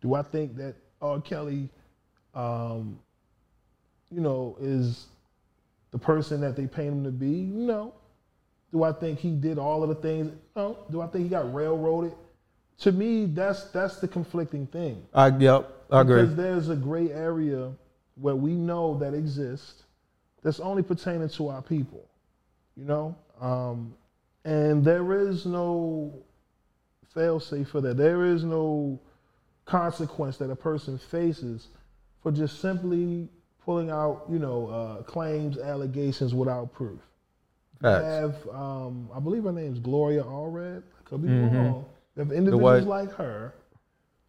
Do 0.00 0.14
I 0.14 0.22
think 0.22 0.54
that 0.58 0.76
R. 1.02 1.20
Kelly, 1.20 1.68
um, 2.34 3.00
you 4.12 4.20
know, 4.20 4.56
is 4.60 5.06
the 5.90 5.98
person 5.98 6.40
that 6.42 6.54
they 6.54 6.68
paint 6.68 6.92
him 6.92 7.02
to 7.02 7.10
be? 7.10 7.42
No. 7.42 7.92
Do 8.70 8.84
I 8.84 8.92
think 8.92 9.18
he 9.18 9.32
did 9.32 9.58
all 9.58 9.82
of 9.82 9.88
the 9.88 9.96
things? 9.96 10.30
No. 10.54 10.78
Do 10.92 11.00
I 11.00 11.08
think 11.08 11.24
he 11.24 11.30
got 11.30 11.52
railroaded? 11.52 12.12
To 12.78 12.92
me, 12.92 13.24
that's 13.26 13.64
that's 13.72 13.96
the 13.96 14.06
conflicting 14.06 14.68
thing. 14.68 15.04
I 15.12 15.36
yep, 15.36 15.68
I 15.90 16.02
agree. 16.02 16.22
Because 16.22 16.36
there's 16.36 16.68
a 16.68 16.76
gray 16.76 17.10
area 17.10 17.72
where 18.20 18.36
we 18.36 18.52
know 18.52 18.98
that 18.98 19.14
exists 19.14 19.84
that's 20.42 20.60
only 20.60 20.82
pertaining 20.82 21.28
to 21.28 21.48
our 21.48 21.62
people, 21.62 22.06
you 22.76 22.84
know? 22.84 23.14
Um, 23.40 23.94
and 24.44 24.84
there 24.84 25.12
is 25.28 25.46
no 25.46 26.12
fail 27.14 27.40
safe 27.40 27.68
for 27.68 27.80
that. 27.80 27.96
There 27.96 28.24
is 28.24 28.44
no 28.44 28.98
consequence 29.64 30.36
that 30.38 30.50
a 30.50 30.56
person 30.56 30.98
faces 30.98 31.68
for 32.22 32.32
just 32.32 32.60
simply 32.60 33.28
pulling 33.64 33.90
out, 33.90 34.24
you 34.30 34.38
know, 34.38 34.68
uh, 34.68 35.02
claims, 35.02 35.58
allegations 35.58 36.34
without 36.34 36.72
proof. 36.72 37.00
Facts. 37.80 38.04
have, 38.04 38.48
um, 38.54 39.08
I 39.14 39.20
believe 39.20 39.44
her 39.44 39.52
name's 39.52 39.78
Gloria 39.78 40.22
Allred. 40.22 40.82
I 40.82 41.02
could 41.08 41.22
be 41.22 41.28
Mhm. 41.28 41.52
wrong. 41.54 41.84
You 42.14 42.24
have 42.24 42.32
individuals 42.32 42.84
like 42.84 43.10
her 43.12 43.54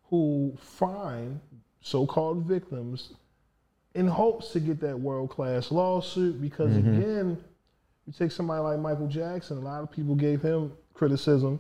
who 0.09 0.53
find 0.57 1.41
so-called 1.81 2.43
victims 2.43 3.13
in 3.95 4.07
hopes 4.07 4.51
to 4.53 4.59
get 4.59 4.79
that 4.79 4.97
world-class 4.99 5.71
lawsuit 5.71 6.41
because 6.41 6.71
Mhm. 6.71 6.97
again 6.97 7.37
you 8.07 8.13
take 8.13 8.31
somebody 8.31 8.61
like 8.61 8.79
michael 8.79 9.07
jackson 9.07 9.57
a 9.57 9.61
lot 9.61 9.83
of 9.83 9.91
people 9.91 10.15
gave 10.15 10.41
him 10.41 10.71
criticism 10.93 11.59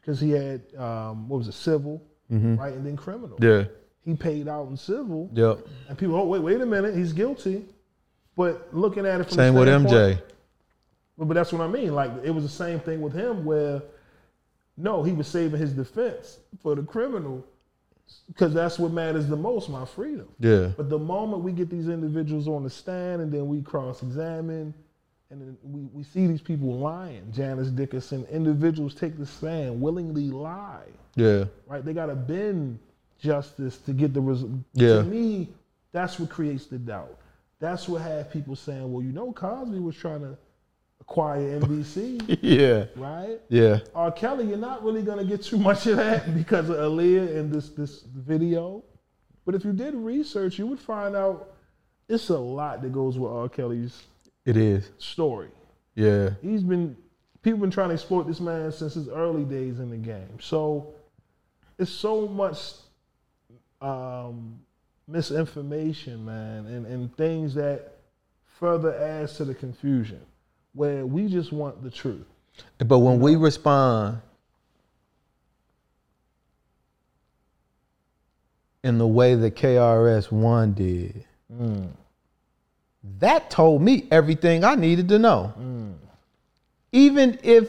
because 0.00 0.20
he 0.20 0.30
had 0.30 0.60
um, 0.76 1.28
what 1.28 1.38
was 1.38 1.48
it 1.48 1.52
civil 1.54 2.02
Mhm. 2.32 2.58
right 2.58 2.74
and 2.74 2.84
then 2.84 2.96
criminal 2.96 3.36
Yeah. 3.40 3.64
he 4.04 4.14
paid 4.14 4.48
out 4.48 4.68
in 4.68 4.76
civil 4.76 5.30
Yep. 5.32 5.66
and 5.88 5.96
people 5.98 6.16
oh 6.16 6.26
wait 6.26 6.42
wait 6.42 6.60
a 6.60 6.66
minute 6.66 6.94
he's 6.96 7.12
guilty 7.12 7.64
but 8.36 8.68
looking 8.72 9.04
at 9.06 9.20
it 9.20 9.24
from 9.28 9.36
the 9.36 9.42
Same 9.42 9.54
the 9.54 9.60
with 9.60 9.68
MJ. 9.68 10.18
but, 11.16 11.24
but 11.26 11.34
that's 11.34 11.52
what 11.52 11.60
I 11.60 11.66
mean. 11.66 11.92
Like 11.94 12.12
it 12.22 12.30
was 12.30 12.44
the 12.44 12.48
same 12.48 12.78
thing 12.78 13.00
with 13.02 13.12
him, 13.12 13.44
where 13.44 13.82
No, 14.76 15.02
he 15.02 15.10
was 15.12 15.26
saving 15.26 15.58
his 15.58 15.72
defense 15.72 16.38
for 16.62 16.76
the 16.76 16.82
criminal 16.84 17.44
because 18.26 18.54
that's 18.54 18.78
what 18.78 18.92
matters 18.92 19.26
the 19.28 19.36
most, 19.36 19.68
my 19.68 19.84
freedom. 19.84 20.28
Yeah. 20.38 20.68
But 20.76 20.88
the 20.90 20.98
moment 20.98 21.42
we 21.42 21.52
get 21.52 21.70
these 21.70 21.88
individuals 21.88 22.48
on 22.48 22.62
the 22.64 22.70
stand 22.70 23.20
and 23.22 23.32
then 23.32 23.48
we 23.48 23.62
cross 23.62 24.02
examine 24.02 24.74
and 25.30 25.40
then 25.42 25.58
we, 25.62 25.82
we 25.92 26.02
see 26.02 26.26
these 26.26 26.40
people 26.40 26.78
lying, 26.78 27.30
Janice 27.32 27.68
Dickinson, 27.68 28.24
individuals 28.30 28.94
take 28.94 29.18
the 29.18 29.26
stand, 29.26 29.78
willingly 29.80 30.30
lie, 30.30 30.86
Yeah. 31.16 31.44
right? 31.66 31.84
They 31.84 31.92
got 31.92 32.06
to 32.06 32.14
bend 32.14 32.78
justice 33.20 33.76
to 33.78 33.92
get 33.92 34.14
the 34.14 34.20
result. 34.22 34.52
Yeah. 34.72 34.96
To 34.96 35.04
me, 35.04 35.48
that's 35.92 36.18
what 36.18 36.30
creates 36.30 36.66
the 36.66 36.78
doubt. 36.78 37.18
That's 37.60 37.88
what 37.88 38.00
had 38.02 38.30
people 38.32 38.56
saying, 38.56 38.90
well, 38.90 39.02
you 39.02 39.12
know, 39.12 39.32
Cosby 39.32 39.80
was 39.80 39.96
trying 39.96 40.20
to 40.20 40.38
acquire 41.08 41.58
NBC, 41.60 42.38
Yeah. 42.42 42.84
right? 42.96 43.40
Yeah. 43.48 43.78
R. 43.94 44.12
Kelly, 44.12 44.46
you're 44.46 44.58
not 44.58 44.84
really 44.84 45.02
gonna 45.02 45.24
get 45.24 45.42
too 45.42 45.58
much 45.58 45.86
of 45.86 45.96
that 45.96 46.34
because 46.36 46.68
of 46.68 46.76
Aaliyah 46.76 47.36
and 47.36 47.52
this 47.52 47.70
this 47.70 48.02
video. 48.02 48.82
But 49.46 49.54
if 49.54 49.64
you 49.64 49.72
did 49.72 49.94
research, 49.94 50.58
you 50.58 50.66
would 50.66 50.78
find 50.78 51.16
out 51.16 51.54
it's 52.08 52.28
a 52.28 52.38
lot 52.38 52.82
that 52.82 52.92
goes 52.92 53.18
with 53.18 53.32
R. 53.32 53.48
Kelly's 53.48 54.02
It 54.44 54.56
is. 54.58 54.90
story. 54.98 55.48
Yeah. 55.94 56.30
He's 56.42 56.62
been 56.62 56.96
people 57.42 57.60
been 57.60 57.70
trying 57.70 57.88
to 57.88 57.94
exploit 57.94 58.26
this 58.26 58.40
man 58.40 58.70
since 58.72 58.94
his 58.94 59.08
early 59.08 59.44
days 59.44 59.78
in 59.80 59.88
the 59.90 59.96
game. 59.96 60.38
So 60.40 60.88
it's 61.78 61.90
so 61.90 62.28
much 62.28 62.58
um, 63.80 64.58
misinformation, 65.06 66.24
man, 66.26 66.66
and, 66.66 66.84
and 66.86 67.16
things 67.16 67.54
that 67.54 67.94
further 68.58 68.94
adds 68.94 69.36
to 69.38 69.44
the 69.46 69.54
confusion. 69.54 70.20
Where 70.74 71.04
we 71.06 71.28
just 71.28 71.52
want 71.52 71.82
the 71.82 71.90
truth. 71.90 72.26
But 72.78 72.98
when 72.98 73.20
we 73.20 73.36
respond 73.36 74.20
in 78.84 78.98
the 78.98 79.06
way 79.06 79.34
that 79.34 79.56
KRS 79.56 80.30
One 80.30 80.72
did, 80.72 81.24
mm. 81.52 81.88
that 83.18 83.50
told 83.50 83.82
me 83.82 84.06
everything 84.10 84.64
I 84.64 84.74
needed 84.74 85.08
to 85.08 85.18
know. 85.18 85.52
Mm. 85.58 85.94
Even 86.92 87.38
if 87.42 87.68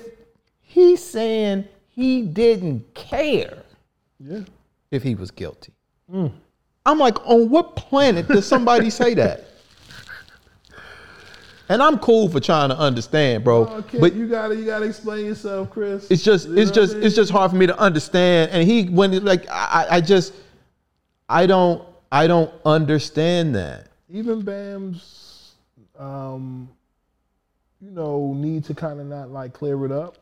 he's 0.62 1.04
saying 1.04 1.68
he 1.90 2.22
didn't 2.22 2.94
care 2.94 3.64
Yeah. 4.20 4.42
if 4.92 5.04
he 5.04 5.16
was 5.16 5.32
guilty. 5.32 5.74
Mm. 6.12 6.32
I'm 6.86 6.98
like, 6.98 7.18
on 7.28 7.50
what 7.50 7.76
planet 7.76 8.28
does 8.28 8.46
somebody 8.48 8.90
say 8.90 9.14
that? 9.16 9.46
And 11.70 11.84
I'm 11.84 12.00
cool 12.00 12.28
for 12.30 12.40
trying 12.40 12.70
to 12.70 12.78
understand, 12.78 13.44
bro. 13.44 13.66
Okay, 13.68 14.00
but 14.00 14.14
you 14.14 14.28
gotta 14.28 14.56
you 14.56 14.66
gotta 14.66 14.86
explain 14.86 15.26
yourself, 15.26 15.70
Chris. 15.70 16.10
it's 16.10 16.24
just 16.24 16.50
You 16.50 16.58
it's 16.58 16.72
just 16.72 16.96
I 16.96 17.00
it's 17.00 17.16
just 17.16 17.32
hard 17.32 17.52
for 17.52 17.58
me 17.58 17.68
to 17.68 17.78
understand 17.80 18.52
and 18.52 18.68
he 18.68 18.86
when 18.86 19.24
like 19.24 19.48
I, 19.50 19.86
I 19.92 20.02
just 20.02 20.34
i 21.30 21.46
don't 21.46 21.88
i 22.12 22.26
don't 22.26 22.52
understand 22.66 23.54
that 23.56 23.90
even 24.12 24.42
Bam's, 24.42 25.54
um, 25.98 26.70
you 27.80 27.92
know, 27.92 28.34
need 28.36 28.64
to 28.66 28.74
kind 28.74 29.00
of 29.00 29.06
not 29.06 29.30
like 29.30 29.54
clear 29.54 29.86
it 29.86 29.92
up. 29.92 30.18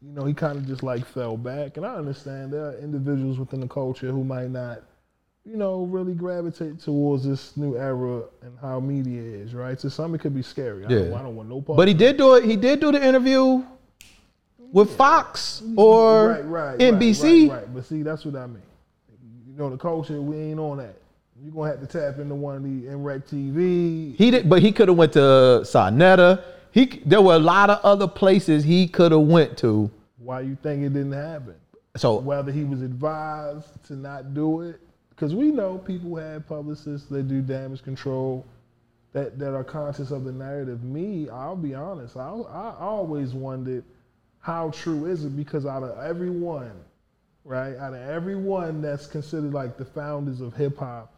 You 0.00 0.12
know, 0.12 0.24
he 0.24 0.32
kind 0.32 0.56
of 0.56 0.66
just 0.66 0.82
like 0.82 1.04
fell 1.04 1.36
back, 1.36 1.76
and 1.76 1.84
I 1.84 1.94
understand 1.94 2.52
there 2.52 2.66
are 2.66 2.78
individuals 2.78 3.38
within 3.38 3.60
the 3.60 3.68
culture 3.68 4.10
who 4.10 4.24
might 4.24 4.50
not, 4.50 4.82
you 5.48 5.56
know, 5.56 5.84
really 5.84 6.12
gravitate 6.12 6.78
towards 6.80 7.24
this 7.24 7.56
new 7.56 7.76
era 7.76 8.22
and 8.42 8.58
how 8.60 8.80
media 8.80 9.22
is, 9.22 9.54
right? 9.54 9.78
To 9.78 9.88
some, 9.88 10.14
it 10.14 10.20
could 10.20 10.34
be 10.34 10.42
scary. 10.42 10.84
I, 10.84 10.88
don't, 10.88 11.10
Yeah. 11.10 11.18
I 11.18 11.22
don't 11.22 11.36
want 11.36 11.48
no 11.48 11.62
part. 11.62 11.76
but 11.78 11.88
he 11.88 11.94
did 11.94 12.16
do 12.18 12.34
it 12.34 12.44
he 12.44 12.56
did 12.56 12.80
do 12.80 12.92
the 12.92 13.02
interview 13.04 13.64
with 14.72 14.94
fox 14.96 15.62
or 15.76 16.28
right, 16.28 16.44
right, 16.44 16.78
nbc 16.78 17.22
Right, 17.22 17.50
right, 17.50 17.60
right. 17.62 17.74
But 17.74 17.86
see, 17.86 18.02
that's 18.02 18.24
what 18.26 18.36
I 18.36 18.46
mean. 18.46 18.62
You 19.48 19.56
know, 19.56 19.70
the 19.70 19.78
culture, 19.78 20.20
we 20.20 20.36
ain't 20.36 20.60
on 20.60 20.76
that. 20.78 20.96
You're 21.42 21.52
gonna 21.52 21.70
have 21.70 21.80
to 21.80 21.86
tap 21.86 22.18
into 22.18 22.34
one 22.34 22.56
of 22.56 22.62
the 22.64 22.82
NREC 22.88 23.22
TV. 23.28 24.16
he 24.16 24.30
did 24.30 24.48
but 24.50 24.60
he 24.60 24.70
could 24.72 24.88
have 24.88 24.98
went 24.98 25.12
to 25.14 25.18
sonetta 25.62 26.42
he 26.72 27.00
there 27.06 27.22
were 27.22 27.34
a 27.34 27.38
lot 27.38 27.70
of 27.70 27.78
other 27.84 28.06
places 28.08 28.64
he 28.64 28.86
could 28.86 29.12
have 29.12 29.22
went 29.22 29.56
to 29.58 29.90
Why 30.18 30.40
you 30.42 30.58
think 30.62 30.82
it 30.84 30.90
didn't 30.92 31.12
happen? 31.12 31.54
so 31.96 32.18
Whether 32.18 32.52
he 32.52 32.64
was 32.64 32.82
advised 32.82 33.68
to 33.86 33.94
not 33.96 34.34
do 34.34 34.60
it, 34.62 34.80
because 35.18 35.34
we 35.34 35.50
know 35.50 35.78
people 35.78 36.14
have 36.14 36.46
publicists 36.46 37.08
that 37.08 37.26
do 37.26 37.40
damage 37.42 37.82
control, 37.82 38.46
that 39.12 39.36
that 39.40 39.52
are 39.52 39.64
conscious 39.64 40.12
of 40.12 40.22
the 40.22 40.30
narrative. 40.30 40.84
Me, 40.84 41.28
I'll 41.28 41.56
be 41.56 41.74
honest, 41.74 42.16
I 42.16 42.28
I 42.28 42.76
always 42.78 43.32
wondered 43.34 43.82
how 44.38 44.70
true 44.70 45.06
is 45.06 45.24
it 45.24 45.36
because 45.36 45.66
out 45.66 45.82
of 45.82 45.98
everyone, 45.98 46.72
right, 47.44 47.74
out 47.76 47.94
of 47.94 48.00
everyone 48.00 48.80
that's 48.80 49.08
considered 49.08 49.52
like 49.52 49.76
the 49.76 49.84
founders 49.84 50.40
of 50.40 50.54
hip 50.54 50.78
hop, 50.78 51.12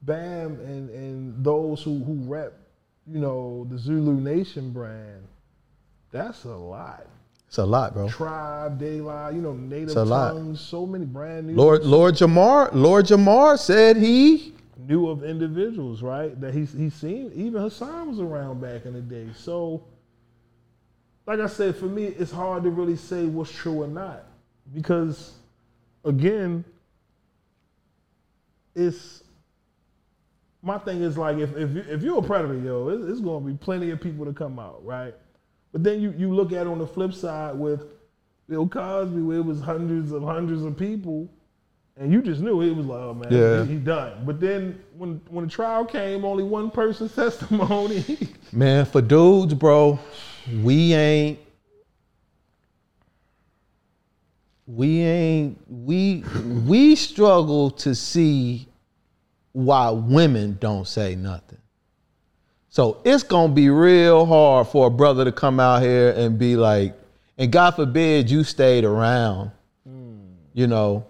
Bam 0.00 0.52
and 0.60 0.88
and 0.88 1.44
those 1.44 1.82
who 1.82 2.02
who 2.04 2.14
rep, 2.24 2.54
you 3.06 3.20
know, 3.20 3.66
the 3.68 3.76
Zulu 3.76 4.14
Nation 4.14 4.70
brand, 4.70 5.26
that's 6.10 6.44
a 6.44 6.56
lot. 6.56 7.06
It's 7.48 7.58
a 7.58 7.64
lot 7.64 7.92
bro 7.94 8.08
Tribe, 8.08 8.78
Daylight, 8.78 9.34
you 9.34 9.40
know, 9.40 9.54
native 9.54 9.88
It's 9.88 9.96
a 9.96 10.04
lot. 10.04 10.34
tongues, 10.34 10.60
so 10.60 10.86
many 10.86 11.04
brand 11.04 11.48
new 11.48 11.54
lord 11.54 11.84
lord 11.84 12.14
jamar 12.14 12.70
lord 12.72 13.06
jamar 13.06 13.58
said 13.58 13.96
he 13.96 14.52
knew 14.88 15.08
of 15.08 15.22
individuals, 15.22 16.02
right? 16.02 16.40
That 16.40 16.54
he's 16.54 16.72
he's 16.72 16.94
seen. 16.94 17.30
Even 17.34 17.60
Hassan 17.60 18.08
was 18.08 18.20
around 18.20 18.60
back 18.60 18.86
in 18.86 18.94
the 18.94 19.00
day. 19.00 19.28
So, 19.36 19.84
like 21.26 21.40
I 21.40 21.46
said, 21.46 21.76
for 21.76 21.84
me, 21.84 22.04
it's 22.04 22.32
hard 22.32 22.62
to 22.62 22.70
really 22.70 22.96
say 22.96 23.26
what's 23.26 23.52
true 23.52 23.82
or 23.82 23.86
not 23.86 24.24
because, 24.72 25.34
again, 26.04 26.64
it's 28.74 29.22
my 30.62 30.78
thing 30.78 31.02
is 31.02 31.18
like 31.18 31.38
if 31.38 31.54
if 31.56 31.74
you, 31.74 31.84
if 31.88 32.02
you're 32.02 32.18
a 32.18 32.22
predator, 32.22 32.58
yo, 32.58 32.88
it's, 32.88 33.04
it's 33.04 33.20
going 33.20 33.44
to 33.44 33.50
be 33.50 33.56
plenty 33.58 33.90
of 33.90 34.00
people 34.00 34.24
to 34.24 34.32
come 34.32 34.58
out, 34.58 34.84
right? 34.84 35.14
But 35.72 35.82
then 35.84 36.00
you 36.00 36.12
you 36.16 36.34
look 36.34 36.52
at 36.52 36.62
it 36.62 36.66
on 36.66 36.78
the 36.78 36.86
flip 36.86 37.12
side 37.12 37.54
with 37.56 37.82
Bill 38.48 38.66
Cosby, 38.68 39.20
where 39.22 39.38
it 39.38 39.44
was 39.44 39.60
hundreds 39.60 40.12
of 40.12 40.22
hundreds 40.22 40.62
of 40.64 40.76
people. 40.76 41.28
And 42.00 42.12
you 42.12 42.22
just 42.22 42.40
knew 42.40 42.60
it 42.62 42.70
was 42.76 42.86
like, 42.86 43.00
oh 43.00 43.12
man, 43.14 43.32
Yeah. 43.32 43.64
he, 43.64 43.72
he 43.72 43.78
done. 43.78 44.24
But 44.24 44.38
then 44.40 44.80
when 44.96 45.20
when 45.28 45.44
the 45.46 45.50
trial 45.50 45.84
came, 45.84 46.24
only 46.24 46.44
one 46.44 46.70
person's 46.70 47.14
testimony. 47.16 48.04
Man, 48.52 48.84
for 48.86 49.00
dudes, 49.02 49.52
bro, 49.54 49.98
we 50.62 50.94
ain't 50.94 51.38
we 54.66 55.00
ain't 55.00 55.58
we 55.68 56.22
we 56.66 56.94
struggle 56.94 57.70
to 57.70 57.94
see 57.94 58.68
why 59.52 59.90
women 59.90 60.56
don't 60.60 60.86
say 60.86 61.14
nothing. 61.14 61.58
So 62.70 63.00
it's 63.04 63.22
gonna 63.22 63.52
be 63.52 63.70
real 63.70 64.26
hard 64.26 64.68
for 64.68 64.86
a 64.86 64.90
brother 64.90 65.24
to 65.24 65.32
come 65.32 65.58
out 65.58 65.82
here 65.82 66.10
and 66.10 66.38
be 66.38 66.56
like, 66.56 66.94
and 67.38 67.50
God 67.50 67.72
forbid 67.72 68.30
you 68.30 68.44
stayed 68.44 68.84
around, 68.84 69.50
you 70.52 70.66
know, 70.66 71.06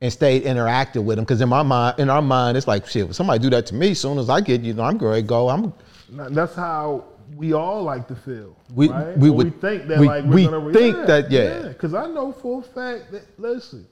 and 0.00 0.12
stayed 0.12 0.44
interactive 0.44 1.04
with 1.04 1.18
him. 1.18 1.24
Because 1.24 1.40
in 1.40 1.48
my 1.48 1.62
mind, 1.62 1.98
in 1.98 2.10
our 2.10 2.22
mind, 2.22 2.56
it's 2.56 2.66
like, 2.68 2.86
shit, 2.86 3.08
if 3.08 3.14
somebody 3.16 3.38
do 3.38 3.50
that 3.50 3.66
to 3.66 3.74
me, 3.74 3.92
as 3.92 4.00
soon 4.00 4.18
as 4.18 4.28
I 4.28 4.40
get, 4.40 4.62
you 4.62 4.74
know, 4.74 4.82
I'm 4.84 4.98
going 4.98 5.22
to 5.22 5.26
go. 5.26 5.48
I'm 5.48 5.72
That's 6.10 6.54
how 6.54 7.04
we 7.36 7.52
all 7.52 7.82
like 7.82 8.06
to 8.08 8.14
feel. 8.16 8.56
We- 8.74 8.88
right? 8.88 9.16
we 9.18 9.30
would- 9.30 9.60
think 9.60 9.86
that 9.88 9.98
we- 9.98 10.06
like 10.08 10.24
we're 10.24 10.30
we 10.34 10.44
gonna 10.46 10.72
think 10.72 11.06
that, 11.06 11.30
yeah. 11.30 11.68
Because 11.68 11.94
I 11.94 12.06
know 12.06 12.32
for 12.32 12.60
a 12.60 12.62
fact 12.62 13.12
that 13.12 13.22
listen, 13.38 13.86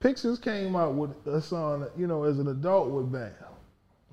Pixels 0.00 0.40
came 0.40 0.76
out 0.76 0.94
with 0.94 1.10
a 1.26 1.40
song, 1.40 1.86
you 1.96 2.06
know, 2.06 2.24
as 2.24 2.38
an 2.38 2.48
adult 2.48 2.90
with 2.90 3.10
Bam. 3.10 3.30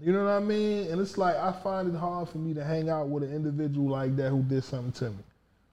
You 0.03 0.11
know 0.11 0.25
what 0.25 0.31
I 0.31 0.39
mean? 0.39 0.91
And 0.91 0.99
it's 0.99 1.17
like 1.17 1.37
I 1.37 1.53
find 1.53 1.87
it 1.93 1.97
hard 1.97 2.27
for 2.27 2.37
me 2.37 2.53
to 2.55 2.63
hang 2.63 2.89
out 2.89 3.07
with 3.07 3.23
an 3.23 3.33
individual 3.33 3.87
like 3.87 4.17
that 4.17 4.31
who 4.31 4.43
did 4.43 4.65
something 4.65 4.91
to 4.93 5.11
me. 5.11 5.23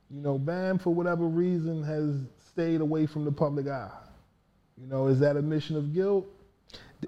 You 0.09 0.21
know, 0.23 0.39
Bam 0.39 0.79
for 0.79 0.95
whatever 0.95 1.25
reason 1.27 1.83
has 1.83 2.15
stayed 2.49 2.81
away 2.81 3.07
from 3.07 3.25
the 3.25 3.33
public 3.33 3.67
eye. 3.67 3.91
You 4.81 4.87
know, 4.87 5.09
is 5.09 5.19
that 5.19 5.37
a 5.37 5.43
mission 5.43 5.77
of 5.77 5.93
guilt? 5.93 6.27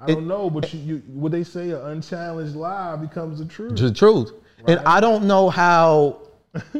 I 0.00 0.06
It- 0.10 0.14
don't 0.14 0.26
know, 0.26 0.50
but 0.50 0.74
you, 0.74 0.80
you 0.80 1.02
what 1.12 1.30
they 1.30 1.44
say, 1.44 1.70
an 1.70 1.76
unchallenged 1.80 2.56
lie 2.56 2.96
becomes 2.96 3.38
the 3.38 3.44
truth. 3.44 3.78
the 3.78 3.92
truth. 3.92 4.32
And 4.66 4.80
I 4.80 4.98
don't 5.00 5.24
know 5.24 5.48
how 5.48 6.22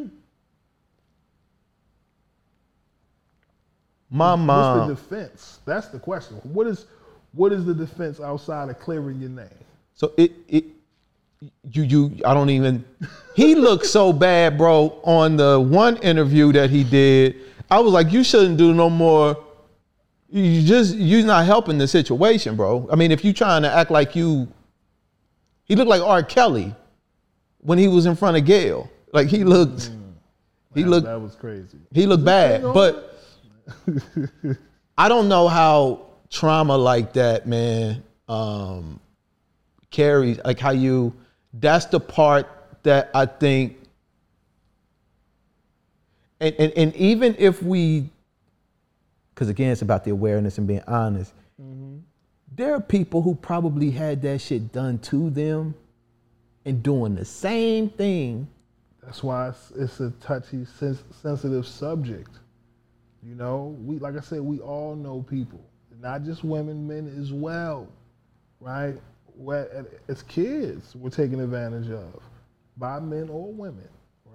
my 4.10 4.34
What's 4.34 4.88
the 4.88 4.94
defense? 4.94 5.60
That's 5.64 5.86
the 5.88 5.98
question. 6.00 6.36
What 6.42 6.66
is 6.66 6.86
what 7.32 7.52
is 7.52 7.64
the 7.64 7.74
defense 7.74 8.18
outside 8.20 8.68
of 8.70 8.78
clearing 8.80 9.20
your 9.20 9.30
name? 9.30 9.48
So 9.94 10.12
it 10.16 10.32
it 10.48 10.64
you 11.70 11.82
you 11.82 12.20
I 12.24 12.34
don't 12.34 12.50
even 12.50 12.84
he 13.34 13.54
looked 13.54 13.86
so 13.86 14.12
bad, 14.12 14.58
bro, 14.58 15.00
on 15.04 15.36
the 15.36 15.58
one 15.60 15.96
interview 15.98 16.52
that 16.52 16.70
he 16.70 16.84
did. 16.84 17.36
I 17.70 17.78
was 17.80 17.92
like, 17.92 18.12
you 18.12 18.22
shouldn't 18.24 18.58
do 18.58 18.74
no 18.74 18.90
more. 18.90 19.42
You 20.28 20.62
just 20.62 20.96
you're 20.96 21.24
not 21.26 21.44
helping 21.46 21.78
the 21.78 21.86
situation, 21.88 22.56
bro. 22.56 22.88
I 22.92 22.96
mean, 22.96 23.10
if 23.12 23.24
you 23.24 23.32
trying 23.32 23.62
to 23.62 23.70
act 23.72 23.90
like 23.90 24.14
you 24.16 24.48
he 25.64 25.76
looked 25.76 25.88
like 25.90 26.02
R. 26.02 26.22
Kelly 26.22 26.74
when 27.60 27.78
he 27.78 27.86
was 27.88 28.06
in 28.06 28.16
front 28.16 28.36
of 28.36 28.44
Gayle. 28.44 28.90
Like 29.12 29.28
he 29.28 29.44
looked 29.44 29.90
he 30.74 30.82
That- 30.82 30.88
looked 30.90 31.06
that 31.06 31.20
was 31.20 31.34
crazy. 31.36 31.78
he 31.92 32.06
looked 32.06 32.24
bad. 32.24 32.62
But 32.62 33.18
I 34.98 35.08
don't 35.08 35.28
know 35.28 35.48
how 35.48 36.06
trauma 36.30 36.76
like 36.76 37.12
that, 37.14 37.46
man, 37.46 38.02
um, 38.28 39.00
carries 39.92 40.40
like 40.44 40.58
how 40.58 40.70
you. 40.70 41.14
That's 41.54 41.86
the 41.86 42.00
part 42.00 42.48
that 42.82 43.10
I 43.14 43.26
think, 43.26 43.78
and 46.40 46.54
and, 46.58 46.72
and 46.76 46.96
even 46.96 47.36
if 47.38 47.62
we, 47.62 48.08
because 49.34 49.48
again, 49.48 49.70
it's 49.70 49.82
about 49.82 50.02
the 50.04 50.10
awareness 50.10 50.58
and 50.58 50.66
being 50.66 50.82
honest. 50.88 51.32
Mm-hmm. 51.60 51.98
There 52.54 52.74
are 52.74 52.80
people 52.80 53.22
who 53.22 53.34
probably 53.34 53.90
had 53.90 54.20
that 54.22 54.40
shit 54.40 54.72
done 54.72 54.98
to 55.00 55.30
them, 55.30 55.74
and 56.64 56.82
doing 56.82 57.14
the 57.14 57.24
same 57.24 57.90
thing. 57.90 58.48
That's 59.02 59.22
why 59.22 59.48
it's, 59.48 59.72
it's 59.72 60.00
a 60.00 60.10
touchy, 60.20 60.64
sens- 60.64 61.04
sensitive 61.22 61.66
subject. 61.66 62.30
You 63.22 63.34
know, 63.34 63.76
we 63.80 63.98
like 63.98 64.16
I 64.16 64.20
said, 64.20 64.40
we 64.40 64.58
all 64.58 64.96
know 64.96 65.22
people, 65.22 65.60
not 66.00 66.24
just 66.24 66.44
women, 66.44 66.88
men 66.88 67.14
as 67.20 67.32
well, 67.32 67.88
right? 68.58 68.96
Where 69.42 69.86
as 70.08 70.22
kids, 70.22 70.94
we're 70.94 71.10
taken 71.10 71.40
advantage 71.40 71.90
of 71.90 72.22
by 72.76 73.00
men 73.00 73.28
or 73.28 73.52
women, 73.52 73.88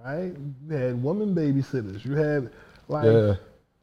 right? 0.03 0.33
You 0.69 0.75
had 0.75 1.01
women 1.01 1.33
babysitters. 1.33 2.03
You 2.05 2.13
had 2.15 2.51
like 2.87 3.05
Yeah. 3.05 3.35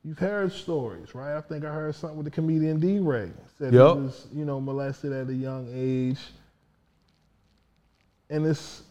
you've 0.05 0.19
heard 0.19 0.53
stories, 0.53 1.15
right? 1.15 1.37
I 1.37 1.41
think 1.41 1.65
I 1.65 1.73
heard 1.73 1.95
something 1.95 2.17
with 2.19 2.27
the 2.27 2.31
comedian 2.31 2.79
DeRay 2.81 3.31
said 3.59 3.73
Yup. 3.73 3.97
he 3.97 4.03
was, 4.03 4.27
you 4.35 4.45
know, 4.45 4.61
molested 4.61 5.13
at 5.13 5.29
a 5.29 5.35
young 5.35 5.69
age, 5.73 6.19
and 8.31 8.47
it's 8.47 8.83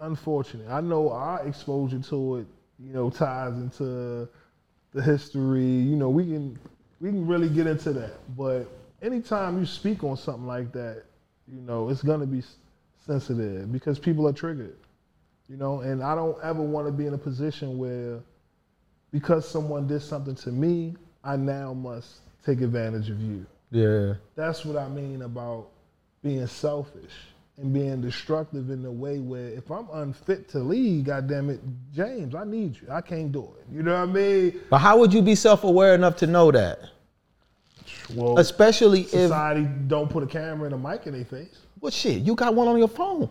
unfortunate. 0.00 0.68
I 0.68 0.80
know 0.80 1.10
our 1.10 1.46
exposure 1.46 1.98
to 2.00 2.36
it, 2.38 2.46
you 2.78 2.92
know, 2.92 3.10
ties 3.10 3.54
into 3.54 4.28
the 4.92 5.02
history. 5.02 5.64
You 5.64 5.96
know, 5.96 6.10
we 6.10 6.24
can 6.24 6.58
we 7.00 7.10
can 7.10 7.26
really 7.26 7.48
get 7.48 7.66
into 7.66 7.92
that. 7.94 8.14
But 8.36 8.66
anytime 9.00 9.58
you 9.58 9.66
speak 9.66 10.04
on 10.04 10.16
something 10.16 10.46
like 10.46 10.72
that, 10.72 11.04
you 11.48 11.60
know, 11.60 11.88
it's 11.88 12.02
gonna 12.02 12.26
be 12.26 12.42
sensitive 13.06 13.72
because 13.72 13.98
people 13.98 14.26
are 14.28 14.32
triggered. 14.32 14.76
You 15.48 15.56
know, 15.56 15.80
and 15.80 16.02
I 16.02 16.14
don't 16.14 16.38
ever 16.42 16.62
want 16.62 16.86
to 16.86 16.92
be 16.92 17.06
in 17.06 17.14
a 17.14 17.18
position 17.18 17.76
where 17.76 18.20
because 19.10 19.46
someone 19.46 19.86
did 19.86 20.00
something 20.00 20.34
to 20.36 20.50
me, 20.50 20.94
I 21.22 21.36
now 21.36 21.74
must 21.74 22.20
take 22.44 22.60
advantage 22.60 23.10
of 23.10 23.20
you. 23.20 23.44
Yeah. 23.70 24.14
That's 24.34 24.64
what 24.64 24.76
I 24.76 24.88
mean 24.88 25.22
about 25.22 25.68
being 26.22 26.46
selfish 26.46 27.12
and 27.58 27.72
being 27.72 28.00
destructive 28.00 28.70
in 28.70 28.82
the 28.82 28.90
way 28.90 29.18
where 29.18 29.48
if 29.48 29.70
I'm 29.70 29.86
unfit 29.92 30.48
to 30.50 30.58
lead, 30.60 31.04
goddamn 31.04 31.50
it, 31.50 31.60
James, 31.92 32.34
I 32.34 32.44
need 32.44 32.76
you. 32.76 32.88
I 32.90 33.00
can't 33.00 33.30
do 33.30 33.44
it. 33.58 33.74
You 33.74 33.82
know 33.82 33.92
what 33.92 34.08
I 34.08 34.12
mean? 34.12 34.60
But 34.70 34.78
how 34.78 34.98
would 34.98 35.12
you 35.12 35.22
be 35.22 35.34
self-aware 35.34 35.94
enough 35.94 36.16
to 36.16 36.26
know 36.26 36.50
that? 36.50 36.78
Well, 38.14 38.38
Especially 38.38 39.02
if 39.02 39.10
society 39.10 39.66
don't 39.86 40.10
put 40.10 40.22
a 40.22 40.26
camera 40.26 40.66
and 40.66 40.74
a 40.74 40.78
mic 40.78 41.06
in 41.06 41.12
their 41.14 41.24
face. 41.24 41.58
well 41.80 41.90
shit, 41.90 42.22
you 42.22 42.34
got 42.34 42.54
one 42.54 42.68
on 42.68 42.78
your 42.78 42.88
phone. 42.88 43.28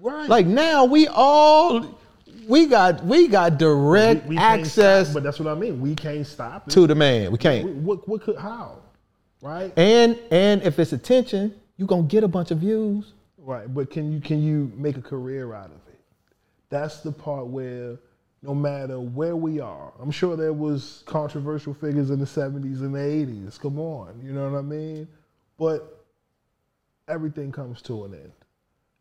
Right. 0.00 0.28
Like 0.28 0.46
now 0.46 0.84
we 0.84 1.08
all 1.08 1.98
we 2.46 2.66
got 2.66 3.04
we 3.04 3.28
got 3.28 3.58
direct 3.58 4.26
can't 4.26 4.38
access 4.38 5.06
stop, 5.08 5.14
but 5.14 5.22
that's 5.22 5.38
what 5.40 5.48
I 5.48 5.58
mean. 5.58 5.80
We 5.80 5.94
can't 5.94 6.26
stop 6.26 6.68
it. 6.68 6.70
to 6.72 6.86
the 6.86 6.94
man. 6.94 7.32
We 7.32 7.38
can't. 7.38 7.64
We- 7.64 7.72
what, 7.72 8.06
what 8.08 8.22
could, 8.22 8.36
how? 8.36 8.78
Right? 9.42 9.72
And 9.76 10.18
and 10.30 10.62
if 10.62 10.78
it's 10.78 10.92
attention, 10.92 11.54
you 11.76 11.84
are 11.84 11.88
gonna 11.88 12.02
get 12.04 12.24
a 12.24 12.28
bunch 12.28 12.50
of 12.50 12.58
views. 12.58 13.12
Right, 13.38 13.72
but 13.72 13.90
can 13.90 14.12
you 14.12 14.20
can 14.20 14.42
you 14.42 14.72
make 14.76 14.96
a 14.96 15.02
career 15.02 15.54
out 15.54 15.66
of 15.66 15.76
it? 15.88 15.98
That's 16.68 17.00
the 17.00 17.12
part 17.12 17.46
where 17.46 17.98
no 18.46 18.54
matter 18.54 19.00
where 19.00 19.34
we 19.34 19.58
are, 19.58 19.92
I'm 20.00 20.12
sure 20.12 20.36
there 20.36 20.52
was 20.52 21.02
controversial 21.06 21.74
figures 21.74 22.10
in 22.10 22.20
the 22.20 22.24
70s 22.24 22.80
and 22.80 22.94
the 22.94 22.98
80s. 22.98 23.60
Come 23.60 23.80
on, 23.80 24.20
you 24.22 24.32
know 24.32 24.48
what 24.48 24.56
I 24.56 24.62
mean? 24.62 25.08
But 25.58 26.04
everything 27.08 27.50
comes 27.50 27.82
to 27.82 28.04
an 28.04 28.14
end. 28.14 28.32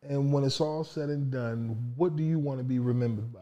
And 0.02 0.34
when 0.34 0.44
it's 0.44 0.60
all 0.60 0.84
said 0.84 1.10
and 1.10 1.32
done, 1.32 1.94
what 1.96 2.16
do 2.16 2.24
you 2.24 2.40
want 2.40 2.60
to 2.60 2.64
be 2.64 2.80
remembered 2.80 3.32
by? 3.32 3.40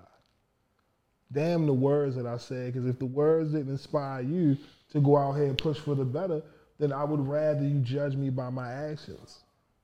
Damn 1.31 1.65
the 1.65 1.73
words 1.73 2.17
that 2.17 2.25
I 2.25 2.37
said, 2.37 2.73
because 2.73 2.87
if 2.87 2.99
the 2.99 3.05
words 3.05 3.53
didn't 3.53 3.71
inspire 3.71 4.21
you 4.21 4.57
to 4.91 4.99
go 4.99 5.17
out 5.17 5.33
here 5.33 5.45
and 5.45 5.57
push 5.57 5.79
for 5.79 5.95
the 5.95 6.05
better, 6.05 6.41
then 6.79 6.91
I 6.91 7.05
would 7.05 7.25
rather 7.25 7.63
you 7.63 7.79
judge 7.79 8.15
me 8.15 8.29
by 8.29 8.49
my 8.49 8.71
actions. 8.71 9.39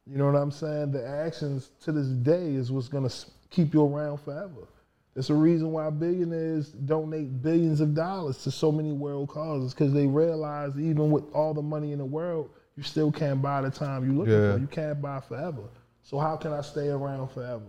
You 0.05 0.17
know 0.17 0.25
what 0.25 0.35
I'm 0.35 0.51
saying? 0.51 0.91
The 0.91 1.07
actions 1.07 1.69
to 1.83 1.93
this 1.93 2.07
day 2.07 2.55
is 2.55 2.71
what's 2.71 2.89
gonna 2.89 3.11
keep 3.49 3.73
you 3.73 3.85
around 3.85 4.19
forever. 4.19 4.67
There's 5.13 5.29
a 5.29 5.35
reason 5.35 5.71
why 5.71 5.89
billionaires 5.89 6.69
donate 6.69 7.41
billions 7.41 7.81
of 7.81 7.93
dollars 7.93 8.37
to 8.43 8.51
so 8.51 8.71
many 8.71 8.91
world 8.91 9.29
causes 9.29 9.73
because 9.73 9.91
they 9.91 10.07
realize 10.07 10.77
even 10.77 11.11
with 11.11 11.23
all 11.33 11.53
the 11.53 11.61
money 11.61 11.91
in 11.91 11.97
the 11.97 12.05
world, 12.05 12.49
you 12.77 12.83
still 12.83 13.11
can't 13.11 13.41
buy 13.41 13.61
the 13.61 13.71
time 13.71 14.05
you're 14.05 14.13
looking 14.13 14.33
Yeah. 14.33 14.53
for. 14.53 14.59
You 14.59 14.67
can't 14.67 15.01
buy 15.01 15.19
forever. 15.19 15.63
So 16.03 16.19
how 16.19 16.37
can 16.37 16.53
I 16.53 16.61
stay 16.61 16.87
around 16.89 17.29
forever? 17.29 17.65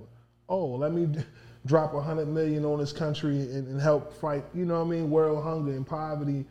Oh, 0.49 0.67
let 0.67 0.93
me 0.93 1.07
d- 1.07 1.21
drop 1.67 1.95
a 1.95 2.01
hundred 2.01 2.29
million 2.29 2.65
on 2.65 2.79
this 2.79 2.93
country 2.93 3.37
and, 3.41 3.67
and 3.69 3.81
help 3.81 4.13
fight. 4.15 4.45
You 4.55 4.65
know 4.65 4.79
what 4.79 4.87
I 4.87 4.97
mean? 4.99 5.11
World 5.11 5.43
hunger 5.43 5.73
and 5.73 5.87
poverty. 5.87 6.45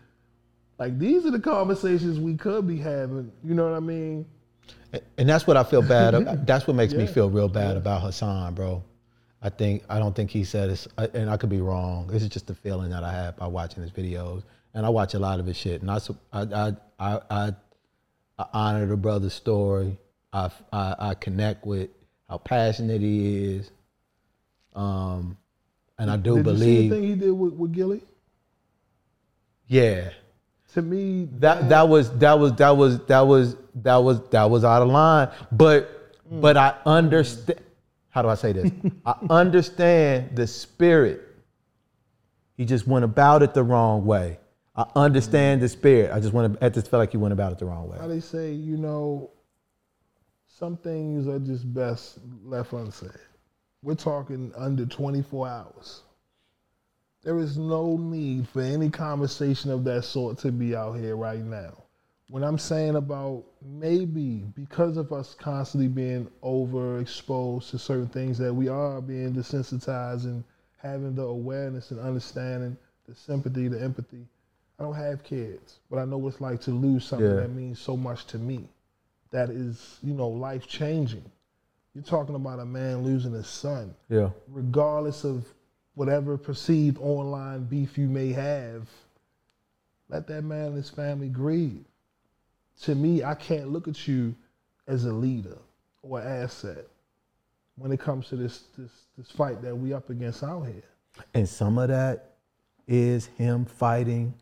Like 0.78 0.98
these 0.98 1.26
are 1.26 1.32
the 1.32 1.40
conversations 1.40 2.20
we 2.20 2.36
could 2.36 2.68
be 2.68 2.78
having. 2.78 3.32
You 3.44 3.54
know 3.54 3.66
what 3.70 3.76
I 3.76 3.80
mean? 3.80 4.26
And 5.18 5.30
that's 5.30 5.46
what 5.46 5.56
I 5.56 5.64
feel 5.64 5.82
bad. 5.82 6.46
that's 6.48 6.68
what 6.68 6.76
makes 6.76 6.94
me 6.94 7.06
feel 7.06 7.30
real 7.30 7.48
bad 7.48 7.78
about 7.78 8.02
Hassan, 8.02 8.56
bro. 8.56 8.84
I 9.42 9.50
think 9.50 9.84
I 9.90 10.00
don't 10.00 10.16
think 10.16 10.30
he 10.32 10.44
said 10.44 10.70
it, 10.70 10.88
and 11.14 11.30
I 11.30 11.38
could 11.38 11.50
be 11.50 11.62
wrong. 11.62 12.08
This 12.08 12.24
is 12.24 12.30
just 12.30 12.48
the 12.48 12.56
feeling 12.56 12.90
that 12.90 13.04
I 13.04 13.12
have 13.12 13.38
by 13.38 13.48
watching 13.48 13.82
his 13.82 13.92
videos, 13.92 14.44
and 14.74 14.86
I 14.86 14.90
watch 14.90 15.14
a 15.14 15.20
lot 15.20 15.40
of 15.40 15.46
his 15.46 15.56
shit. 15.56 15.82
And 15.82 15.90
I 15.90 16.00
I 16.34 16.42
I 17.00 17.20
I, 17.30 17.54
I, 18.38 18.46
honor 18.54 18.86
the 18.86 18.98
brother's 18.98 19.34
story. 19.34 19.98
I, 20.34 20.52
I 20.74 20.96
I 21.00 21.14
connect 21.14 21.66
with 21.66 21.90
how 22.28 22.38
passionate 22.38 23.02
he 23.02 23.56
is. 23.56 23.72
Um, 24.76 25.38
and 25.98 26.12
I 26.12 26.18
do 26.18 26.36
Did 26.36 26.44
believe, 26.44 26.68
you 26.68 26.82
see 26.82 26.90
the 26.90 26.96
thing 26.96 27.04
he 27.04 27.16
did 27.16 27.32
with, 27.32 27.54
with 27.54 27.74
Gillie? 27.74 28.04
yeah, 29.68 30.10
To 30.74 30.82
me, 30.82 31.30
that 31.40 31.70
that 31.70 31.88
was 31.88 32.12
that 32.20 32.38
was 32.40 32.54
that 32.56 32.72
was 32.76 33.00
that 33.06 33.22
was 33.22 33.56
that 33.76 33.98
was 33.98 34.30
that 34.30 34.50
was 34.50 34.64
out 34.66 34.82
of 34.82 34.90
line. 34.90 35.30
But 35.52 36.14
but 36.30 36.58
I 36.58 36.76
understand. 36.86 37.62
How 38.10 38.22
do 38.22 38.30
I 38.30 38.36
say 38.36 38.54
this? 38.54 38.72
I 39.06 39.16
understand 39.30 40.36
the 40.36 40.48
spirit. 40.48 41.22
He 42.56 42.66
just 42.66 42.88
went 42.88 43.06
about 43.06 43.44
it 43.44 43.54
the 43.54 43.64
wrong 43.64 44.06
way. 44.06 44.40
I 44.76 44.86
understand 44.96 45.62
the 45.62 45.70
spirit. 45.70 46.12
I 46.12 46.20
just 46.20 46.34
want 46.34 46.54
to. 46.54 46.66
I 46.66 46.70
just 46.70 46.90
felt 46.90 47.00
like 47.00 47.12
he 47.12 47.18
went 47.18 47.34
about 47.34 47.52
it 47.52 47.60
the 47.60 47.66
wrong 47.66 47.90
way. 47.90 47.98
how 48.00 48.08
they 48.08 48.20
say, 48.20 48.54
you 48.54 48.78
know, 48.78 49.32
some 50.48 50.78
things 50.78 51.28
are 51.28 51.40
just 51.40 51.72
best 51.74 52.20
left 52.44 52.74
unsaid. 52.74 53.12
We're 53.82 53.96
talking 53.96 54.52
under 54.58 54.86
24 54.86 55.48
hours. 55.48 56.02
There 57.24 57.38
is 57.40 57.58
no 57.58 57.98
need 57.98 58.48
for 58.48 58.62
any 58.62 58.90
conversation 58.90 59.72
of 59.72 59.84
that 59.86 60.04
sort 60.04 60.38
to 60.40 60.52
be 60.52 60.76
out 60.76 60.94
here 60.94 61.16
right 61.16 61.44
now. 61.44 61.84
When 62.30 62.44
I'm 62.44 62.60
saying 62.60 62.96
about 62.96 63.44
maybe 63.60 64.44
because 64.56 64.98
of 64.98 65.12
us 65.12 65.34
constantly 65.34 65.88
being 65.88 66.30
overexposed 66.44 67.72
to 67.72 67.80
certain 67.80 68.08
things 68.08 68.38
that 68.38 68.54
we 68.54 68.68
are 68.68 69.02
being 69.02 69.34
desensitized 69.34 70.26
and 70.26 70.44
having 70.78 71.16
the 71.16 71.24
awareness 71.24 71.90
and 71.90 72.00
understanding, 72.00 72.78
the 73.08 73.16
sympathy, 73.16 73.68
the 73.68 73.82
empathy. 73.82 74.28
I 74.78 74.84
don't 74.84 74.94
have 74.94 75.24
kids, 75.24 75.80
but 75.90 75.98
I 75.98 76.06
know 76.06 76.18
what 76.20 76.34
it's 76.34 76.42
like 76.42 76.62
to 76.62 76.72
lose 76.72 77.04
something 77.04 77.28
Yeah. 77.28 77.42
that 77.42 77.50
means 77.52 77.80
so 77.80 77.98
much 77.98 78.26
to 78.28 78.38
me. 78.38 78.70
That 79.32 79.50
is, 79.50 79.98
you 80.04 80.14
know, 80.14 80.30
life 80.30 80.68
changing. 80.68 81.26
You're 81.96 82.04
talking 82.04 82.36
about 82.36 82.60
a 82.60 82.66
man 82.66 83.04
losing 83.04 83.34
his 83.34 83.48
son 83.48 83.96
Yeah. 84.08 84.30
regardless 84.48 85.24
of 85.24 85.52
whatever 85.96 86.38
perceived 86.38 87.00
online 87.02 87.66
beef 87.66 87.98
you 87.98 88.08
may 88.08 88.32
have, 88.34 88.88
let 90.10 90.28
that 90.28 90.44
man 90.44 90.68
and 90.68 90.76
his 90.76 90.92
family 90.92 91.28
grieve. 91.30 91.84
To 92.84 92.96
me, 92.96 93.24
I 93.24 93.36
can't 93.36 93.70
look 93.70 93.88
at 93.88 94.08
you 94.08 94.36
as 94.88 95.06
a 95.06 95.14
leader 95.14 95.58
or 96.02 96.22
asset 96.22 96.88
when 97.76 97.92
it 97.92 98.00
comes 98.00 98.28
to 98.30 98.36
this 98.36 98.64
this 98.78 98.92
this 99.18 99.32
fight 99.32 99.62
that 99.62 99.76
we 99.76 99.94
up 99.94 100.10
against 100.10 100.44
out 100.44 100.64
here. 100.64 100.84
And 101.34 101.48
some 101.48 101.78
of 101.78 101.90
that 101.90 102.36
is 102.88 103.28
him 103.38 103.66
fighting 103.66 104.34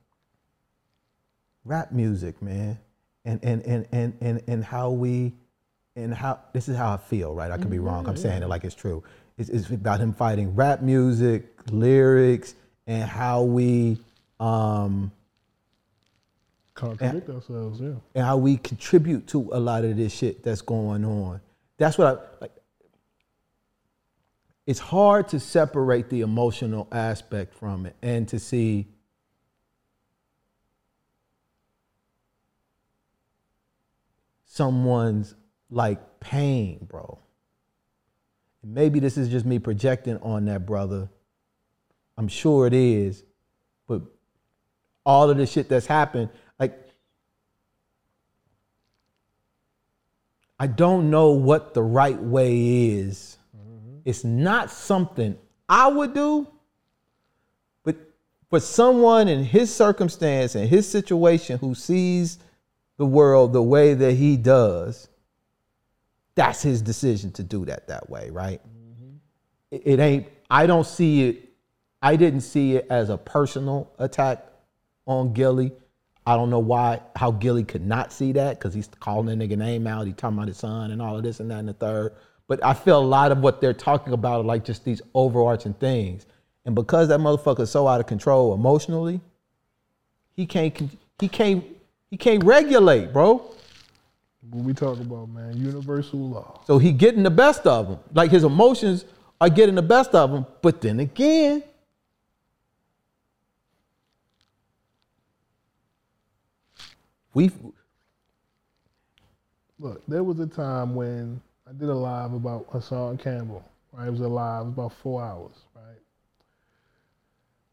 rap 1.65 1.91
music, 1.91 2.41
man. 2.41 2.79
And 3.25 3.39
and 3.43 3.61
and 3.63 3.87
and 3.91 4.13
and, 4.21 4.43
and 4.47 4.63
how 4.63 4.91
we 4.91 5.33
and 5.95 6.13
how 6.13 6.39
this 6.53 6.69
is 6.69 6.77
how 6.77 6.93
I 6.93 6.97
feel, 6.97 7.33
right? 7.33 7.51
I 7.51 7.57
could 7.57 7.69
be 7.69 7.79
wrong. 7.79 8.07
I'm 8.07 8.17
saying 8.17 8.43
it 8.43 8.47
like 8.47 8.63
it's 8.63 8.75
true. 8.75 9.03
It's, 9.37 9.49
it's 9.49 9.69
about 9.69 9.99
him 9.99 10.13
fighting 10.13 10.55
rap 10.55 10.81
music, 10.81 11.45
lyrics, 11.69 12.55
and 12.85 13.03
how 13.03 13.43
we 13.43 13.99
um 14.39 15.11
contradict 16.77 17.27
and, 17.27 17.35
ourselves, 17.35 17.81
yeah. 17.81 17.93
And 18.15 18.23
how 18.23 18.37
we 18.37 18.55
contribute 18.55 19.27
to 19.27 19.49
a 19.51 19.59
lot 19.59 19.83
of 19.83 19.97
this 19.97 20.13
shit 20.13 20.43
that's 20.43 20.61
going 20.61 21.03
on. 21.03 21.41
That's 21.77 21.97
what 21.97 22.07
I 22.07 22.41
like. 22.41 22.51
It's 24.65 24.79
hard 24.79 25.29
to 25.29 25.39
separate 25.39 26.09
the 26.09 26.21
emotional 26.21 26.87
aspect 26.91 27.53
from 27.53 27.85
it 27.85 27.95
and 28.01 28.27
to 28.29 28.39
see 28.39 28.87
someone's 34.45 35.35
like 35.69 36.19
pain, 36.19 36.85
bro. 36.89 37.17
Maybe 38.63 38.99
this 38.99 39.17
is 39.17 39.29
just 39.29 39.45
me 39.45 39.59
projecting 39.59 40.17
on 40.17 40.45
that 40.45 40.65
brother. 40.65 41.09
I'm 42.17 42.27
sure 42.27 42.67
it 42.67 42.73
is, 42.73 43.23
but 43.87 44.01
all 45.05 45.29
of 45.29 45.37
the 45.37 45.45
shit 45.45 45.69
that's 45.69 45.85
happened 45.85 46.29
like 46.59 46.87
I 50.59 50.67
don't 50.67 51.09
know 51.09 51.31
what 51.31 51.73
the 51.73 51.83
right 51.83 52.19
way 52.19 52.87
is. 52.87 53.37
Mm-hmm. 53.55 53.99
It's 54.05 54.23
not 54.23 54.71
something 54.71 55.37
I 55.69 55.87
would 55.87 56.13
do, 56.13 56.47
but 57.83 57.95
for 58.49 58.59
someone 58.59 59.27
in 59.27 59.43
his 59.43 59.73
circumstance 59.73 60.55
and 60.55 60.67
his 60.67 60.89
situation 60.89 61.59
who 61.59 61.75
sees 61.75 62.39
the 62.97 63.05
world 63.05 63.53
the 63.53 63.61
way 63.61 63.93
that 63.93 64.13
he 64.13 64.35
does, 64.35 65.07
that's 66.33 66.61
his 66.61 66.81
decision 66.81 67.31
to 67.33 67.43
do 67.43 67.65
that 67.65 67.87
that 67.87 68.09
way, 68.09 68.29
right? 68.31 68.61
Mm-hmm. 68.61 69.15
It, 69.71 69.81
it 69.85 69.99
ain't, 69.99 70.27
I 70.49 70.65
don't 70.65 70.87
see 70.87 71.29
it, 71.29 71.49
I 72.01 72.15
didn't 72.15 72.41
see 72.41 72.75
it 72.77 72.87
as 72.89 73.09
a 73.09 73.17
personal 73.17 73.91
attack 73.99 74.45
on 75.05 75.33
Gillie. 75.33 75.71
I 76.27 76.35
don't 76.35 76.49
know 76.49 76.59
why, 76.59 76.99
how 77.15 77.31
Gillie 77.31 77.63
could 77.63 77.85
not 77.85 78.11
see 78.11 78.33
that 78.33 78.59
because 78.59 78.73
he's 78.73 78.89
calling 78.99 79.39
the 79.39 79.47
nigga 79.47 79.57
name 79.57 79.87
out. 79.87 80.05
He 80.05 80.11
talking 80.11 80.37
about 80.37 80.49
his 80.49 80.57
son 80.57 80.91
and 80.91 81.01
all 81.01 81.15
of 81.15 81.23
this 81.23 81.39
and 81.39 81.49
that 81.49 81.59
and 81.59 81.69
the 81.69 81.73
third. 81.73 82.15
But 82.49 82.59
I 82.65 82.73
feel 82.73 82.99
a 82.99 83.01
lot 83.01 83.31
of 83.31 83.37
what 83.37 83.61
they're 83.61 83.73
talking 83.73 84.11
about 84.11 84.41
are 84.41 84.43
like 84.43 84.65
just 84.65 84.83
these 84.83 85.01
overarching 85.13 85.73
things. 85.75 86.25
And 86.65 86.75
because 86.75 87.07
that 87.07 87.21
motherfucker's 87.21 87.71
so 87.71 87.87
out 87.87 88.01
of 88.01 88.07
control 88.07 88.53
emotionally, 88.53 89.21
he 90.35 90.45
can't, 90.45 90.77
he 91.17 91.29
can't, 91.29 91.63
he 92.09 92.17
can't 92.17 92.43
regulate, 92.43 93.13
bro. 93.13 93.37
What 94.49 94.65
we 94.65 94.73
talk 94.73 94.99
about, 94.99 95.29
man, 95.29 95.55
universal 95.55 96.19
law. 96.19 96.59
So 96.67 96.77
he 96.77 96.91
getting 96.91 97.23
the 97.23 97.31
best 97.31 97.65
of 97.65 97.87
him. 97.87 97.99
Like 98.13 98.31
his 98.31 98.43
emotions 98.43 99.05
are 99.39 99.49
getting 99.49 99.75
the 99.75 99.81
best 99.81 100.13
of 100.13 100.33
him. 100.33 100.45
But 100.61 100.81
then 100.81 100.99
again, 100.99 101.63
we 107.37 107.51
Look, 109.77 110.01
there 110.07 110.23
was 110.23 110.39
a 110.39 110.47
time 110.47 110.95
when 110.95 111.39
I 111.69 111.71
did 111.71 111.87
a 111.87 111.93
live 111.93 112.33
about 112.33 112.65
Hassan 112.71 113.19
Campbell. 113.19 113.63
Right, 113.91 114.07
it 114.07 114.11
was 114.11 114.21
a 114.21 114.27
live, 114.27 114.61
it 114.61 114.65
was 114.65 114.73
about 114.73 114.93
four 115.03 115.21
hours, 115.21 115.53
right? 115.75 116.01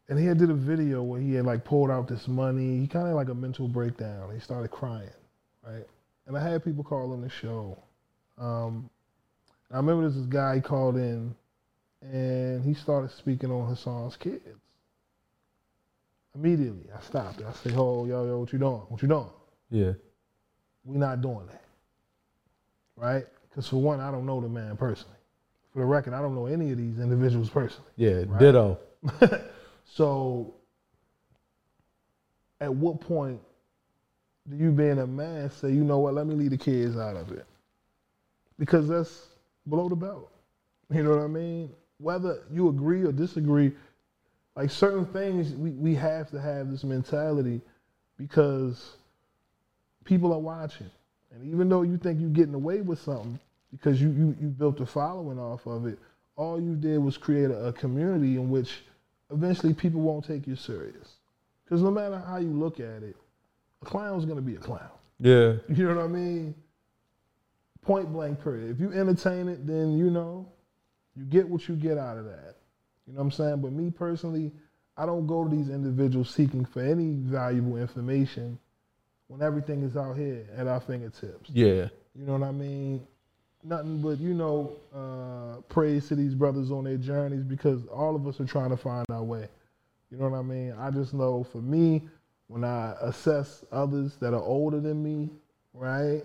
And 0.07 0.19
he 0.19 0.25
had 0.27 0.37
did 0.37 0.51
a 0.51 0.53
video 0.53 1.01
where 1.01 1.19
he 1.19 1.33
had 1.33 1.47
like 1.47 1.65
pulled 1.65 1.89
out 1.89 2.07
this 2.07 2.27
money. 2.27 2.79
He 2.79 2.85
kind 2.85 3.07
of 3.07 3.15
like 3.15 3.29
a 3.29 3.33
mental 3.33 3.67
breakdown. 3.67 4.31
He 4.35 4.39
started 4.39 4.69
crying, 4.69 5.09
right? 5.65 5.85
And 6.27 6.37
I 6.37 6.47
had 6.47 6.63
people 6.63 6.83
call 6.83 7.11
on 7.11 7.21
the 7.21 7.29
show. 7.29 7.75
Um, 8.37 8.87
I 9.71 9.77
remember 9.77 10.01
there 10.01 10.09
was 10.09 10.15
this 10.15 10.27
guy 10.27 10.57
he 10.57 10.61
called 10.61 10.95
in, 10.95 11.33
and 12.03 12.63
he 12.63 12.75
started 12.75 13.09
speaking 13.09 13.49
on 13.51 13.67
Hassan's 13.67 14.15
kids. 14.15 14.43
Immediately, 16.35 16.85
I 16.95 17.01
stopped. 17.01 17.41
I 17.41 17.51
said, 17.53 17.73
"Oh, 17.75 18.05
yo, 18.05 18.27
yo, 18.27 18.39
what 18.41 18.53
you 18.53 18.59
doing? 18.59 18.81
What 18.89 19.01
you 19.01 19.07
doing? 19.07 19.29
Yeah 19.69 19.91
We're 20.83 20.97
not 20.99 21.21
doing 21.21 21.47
that. 21.47 21.63
Right? 22.95 23.25
Because 23.49 23.67
for 23.67 23.77
one, 23.77 23.99
I 23.99 24.11
don't 24.11 24.25
know 24.25 24.39
the 24.41 24.49
man 24.49 24.77
personally. 24.77 25.17
For 25.73 25.79
the 25.79 25.85
record, 25.85 26.13
I 26.13 26.21
don't 26.21 26.35
know 26.35 26.45
any 26.45 26.71
of 26.71 26.77
these 26.77 26.99
individuals 26.99 27.49
personally. 27.49 27.91
yeah 27.97 28.23
ditto. 28.39 28.79
So 29.85 30.55
at 32.59 32.73
what 32.73 32.99
point 32.99 33.39
do 34.49 34.55
you 34.57 34.71
being 34.71 34.99
a 34.99 35.07
man 35.07 35.49
say, 35.49 35.69
you 35.69 35.83
know 35.83 35.99
what, 35.99 36.13
let 36.13 36.27
me 36.27 36.35
leave 36.35 36.51
the 36.51 36.57
kids 36.57 36.97
out 36.97 37.15
of 37.15 37.31
it? 37.31 37.45
Because 38.57 38.87
that's 38.87 39.27
below 39.69 39.89
the 39.89 39.95
belt. 39.95 40.31
You 40.91 41.03
know 41.03 41.11
what 41.11 41.21
I 41.23 41.27
mean? 41.27 41.71
Whether 41.97 42.43
you 42.51 42.69
agree 42.69 43.03
or 43.03 43.11
disagree, 43.11 43.73
like 44.55 44.69
certain 44.69 45.05
things 45.05 45.53
we, 45.53 45.71
we 45.71 45.95
have 45.95 46.29
to 46.31 46.39
have 46.39 46.71
this 46.71 46.83
mentality 46.83 47.61
because 48.17 48.97
people 50.05 50.31
are 50.31 50.39
watching. 50.39 50.89
And 51.33 51.51
even 51.51 51.67
though 51.67 51.81
you 51.81 51.97
think 51.97 52.21
you're 52.21 52.29
getting 52.29 52.53
away 52.53 52.81
with 52.81 53.01
something 53.01 53.37
because 53.71 54.01
you, 54.01 54.09
you, 54.09 54.35
you 54.39 54.47
built 54.47 54.79
a 54.79 54.85
following 54.85 55.37
off 55.37 55.65
of 55.65 55.85
it, 55.85 55.99
all 56.37 56.61
you 56.61 56.75
did 56.75 56.99
was 56.99 57.17
create 57.17 57.51
a, 57.51 57.65
a 57.65 57.73
community 57.73 58.35
in 58.35 58.49
which 58.49 58.83
eventually 59.31 59.73
people 59.73 59.99
won't 59.99 60.25
take 60.25 60.47
you 60.47 60.55
serious. 60.55 61.15
Because 61.63 61.81
no 61.81 61.91
matter 61.91 62.23
how 62.25 62.37
you 62.37 62.49
look 62.49 62.79
at 62.79 63.03
it, 63.03 63.15
a 63.81 63.85
clown's 63.85 64.23
going 64.23 64.37
to 64.37 64.41
be 64.41 64.55
a 64.55 64.59
clown. 64.59 64.89
Yeah. 65.19 65.53
You 65.67 65.87
know 65.87 65.95
what 65.95 66.05
I 66.05 66.07
mean? 66.07 66.55
Point 67.81 68.11
blank, 68.11 68.41
period. 68.43 68.71
If 68.71 68.79
you 68.79 68.93
entertain 68.93 69.47
it, 69.47 69.65
then 69.65 69.97
you 69.97 70.09
know, 70.09 70.47
you 71.15 71.23
get 71.25 71.47
what 71.47 71.67
you 71.67 71.75
get 71.75 71.97
out 71.97 72.17
of 72.17 72.25
that. 72.25 72.55
You 73.07 73.13
know 73.13 73.19
what 73.19 73.25
I'm 73.25 73.31
saying? 73.31 73.61
But 73.61 73.71
me 73.71 73.91
personally, 73.91 74.51
I 74.97 75.05
don't 75.05 75.27
go 75.27 75.43
to 75.43 75.49
these 75.49 75.69
individuals 75.69 76.29
seeking 76.29 76.65
for 76.65 76.81
any 76.81 77.15
valuable 77.15 77.77
information 77.77 78.57
when 79.27 79.41
everything 79.41 79.83
is 79.83 79.97
out 79.97 80.17
here 80.17 80.45
at 80.55 80.67
our 80.67 80.79
fingertips. 80.79 81.49
Yeah. 81.49 81.87
You 82.13 82.25
know 82.25 82.33
what 82.33 82.47
I 82.47 82.51
mean? 82.51 83.05
Nothing 83.63 84.01
but, 84.01 84.19
you 84.19 84.33
know, 84.33 84.75
uh, 84.93 85.61
praise 85.69 86.07
to 86.09 86.15
these 86.15 86.35
brothers 86.35 86.71
on 86.71 86.83
their 86.83 86.97
journeys 86.97 87.43
because 87.43 87.85
all 87.87 88.15
of 88.15 88.27
us 88.27 88.39
are 88.39 88.45
trying 88.45 88.69
to 88.69 88.77
find 88.77 89.05
our 89.09 89.23
way. 89.23 89.47
You 90.11 90.17
know 90.17 90.29
what 90.29 90.37
I 90.37 90.43
mean? 90.43 90.75
I 90.79 90.91
just 90.91 91.13
know 91.13 91.43
for 91.43 91.57
me, 91.57 92.07
when 92.47 92.63
I 92.63 92.93
assess 93.01 93.65
others 93.71 94.17
that 94.17 94.33
are 94.33 94.41
older 94.41 94.79
than 94.79 95.01
me, 95.03 95.29
right? 95.73 96.21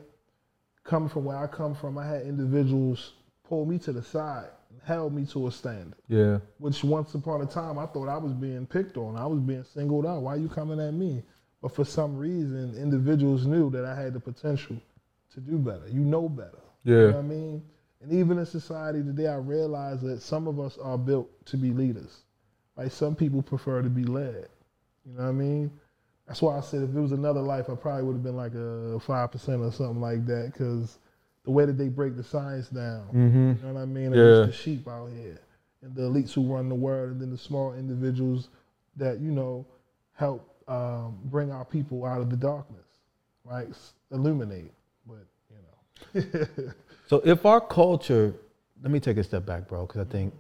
Coming 0.84 1.08
from 1.08 1.24
where 1.24 1.38
I 1.38 1.46
come 1.46 1.74
from, 1.74 1.96
I 1.96 2.06
had 2.06 2.22
individuals 2.22 3.14
pull 3.48 3.64
me 3.64 3.78
to 3.80 3.92
the 3.92 4.02
side 4.02 4.48
and 4.70 4.80
held 4.84 5.14
me 5.14 5.24
to 5.26 5.46
a 5.46 5.50
standard. 5.50 5.94
Yeah. 6.08 6.38
Which 6.58 6.84
once 6.84 7.14
upon 7.14 7.40
a 7.40 7.46
time 7.46 7.78
I 7.78 7.86
thought 7.86 8.08
I 8.08 8.18
was 8.18 8.34
being 8.34 8.66
picked 8.66 8.98
on. 8.98 9.16
I 9.16 9.24
was 9.26 9.40
being 9.40 9.64
singled 9.64 10.06
out. 10.06 10.22
Why 10.22 10.34
are 10.34 10.38
you 10.38 10.48
coming 10.48 10.78
at 10.78 10.92
me? 10.92 11.22
But 11.62 11.74
for 11.74 11.84
some 11.84 12.16
reason, 12.16 12.74
individuals 12.76 13.46
knew 13.46 13.70
that 13.70 13.84
I 13.84 13.94
had 14.00 14.14
the 14.14 14.20
potential 14.20 14.76
to 15.34 15.40
do 15.40 15.58
better. 15.58 15.86
You 15.88 16.00
know 16.00 16.28
better. 16.28 16.58
You 16.84 16.94
know 16.94 17.00
Yeah. 17.06 17.12
what 17.12 17.18
I 17.18 17.22
mean? 17.22 17.62
And 18.02 18.12
even 18.12 18.38
in 18.38 18.46
society 18.46 19.02
today, 19.02 19.26
I 19.26 19.36
realize 19.36 20.00
that 20.00 20.22
some 20.22 20.48
of 20.48 20.58
us 20.58 20.78
are 20.78 20.96
built 20.96 21.28
to 21.46 21.56
be 21.58 21.72
leaders. 21.72 22.22
Like 22.76 22.90
some 22.92 23.14
people 23.14 23.42
prefer 23.42 23.82
to 23.82 23.90
be 23.90 24.04
led. 24.04 24.48
You 25.04 25.12
know 25.12 25.22
what 25.24 25.28
I 25.28 25.32
mean? 25.32 25.70
That's 26.26 26.40
why 26.40 26.56
I 26.56 26.60
said 26.60 26.82
if 26.82 26.94
it 26.96 27.00
was 27.00 27.12
another 27.12 27.40
life, 27.42 27.68
I 27.68 27.74
probably 27.74 28.04
would 28.04 28.14
have 28.14 28.22
been 28.22 28.36
like 28.36 28.54
a 28.54 28.98
five 29.00 29.32
percent 29.32 29.60
or 29.60 29.70
something 29.72 30.00
like 30.00 30.24
that. 30.26 30.52
Because 30.52 30.98
the 31.44 31.50
way 31.50 31.66
that 31.66 31.76
they 31.76 31.88
break 31.88 32.16
the 32.16 32.22
science 32.24 32.68
down, 32.70 33.06
Mm-hmm. 33.08 33.52
you 33.60 33.68
know 33.68 33.74
what 33.74 33.80
I 33.80 33.84
mean? 33.86 34.12
Yeah. 34.14 34.20
Against 34.44 34.52
the 34.58 34.62
sheep 34.62 34.88
out 34.88 35.08
here, 35.08 35.38
and 35.82 35.94
the 35.94 36.02
elites 36.02 36.32
who 36.32 36.42
run 36.50 36.68
the 36.70 36.74
world, 36.74 37.10
and 37.10 37.20
then 37.20 37.30
the 37.30 37.38
small 37.38 37.74
individuals 37.74 38.48
that 38.96 39.20
you 39.20 39.30
know 39.30 39.66
help 40.12 40.49
um, 40.70 41.18
bring 41.24 41.50
our 41.50 41.64
people 41.64 42.06
out 42.06 42.20
of 42.20 42.30
the 42.30 42.36
darkness, 42.36 42.86
right? 43.44 43.68
Illuminate, 44.12 44.72
but 45.06 45.26
you 46.14 46.22
know. 46.22 46.72
So 47.08 47.20
if 47.24 47.44
our 47.44 47.60
culture, 47.60 48.36
let 48.80 48.92
me 48.92 49.00
take 49.00 49.16
a 49.16 49.24
step 49.24 49.44
back, 49.44 49.66
bro, 49.66 49.84
because 49.84 50.00
I 50.00 50.08
think 50.08 50.32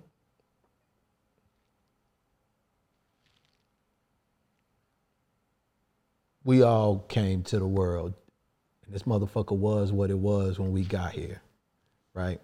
we 6.44 6.62
all 6.62 7.00
came 7.08 7.42
to 7.42 7.58
the 7.58 7.66
world, 7.66 8.14
and 8.84 8.94
this 8.94 9.02
motherfucker 9.02 9.56
was 9.56 9.90
what 9.90 10.10
it 10.10 10.18
was 10.18 10.60
when 10.60 10.70
we 10.70 10.84
got 10.84 11.10
here, 11.10 11.42
right? 12.14 12.40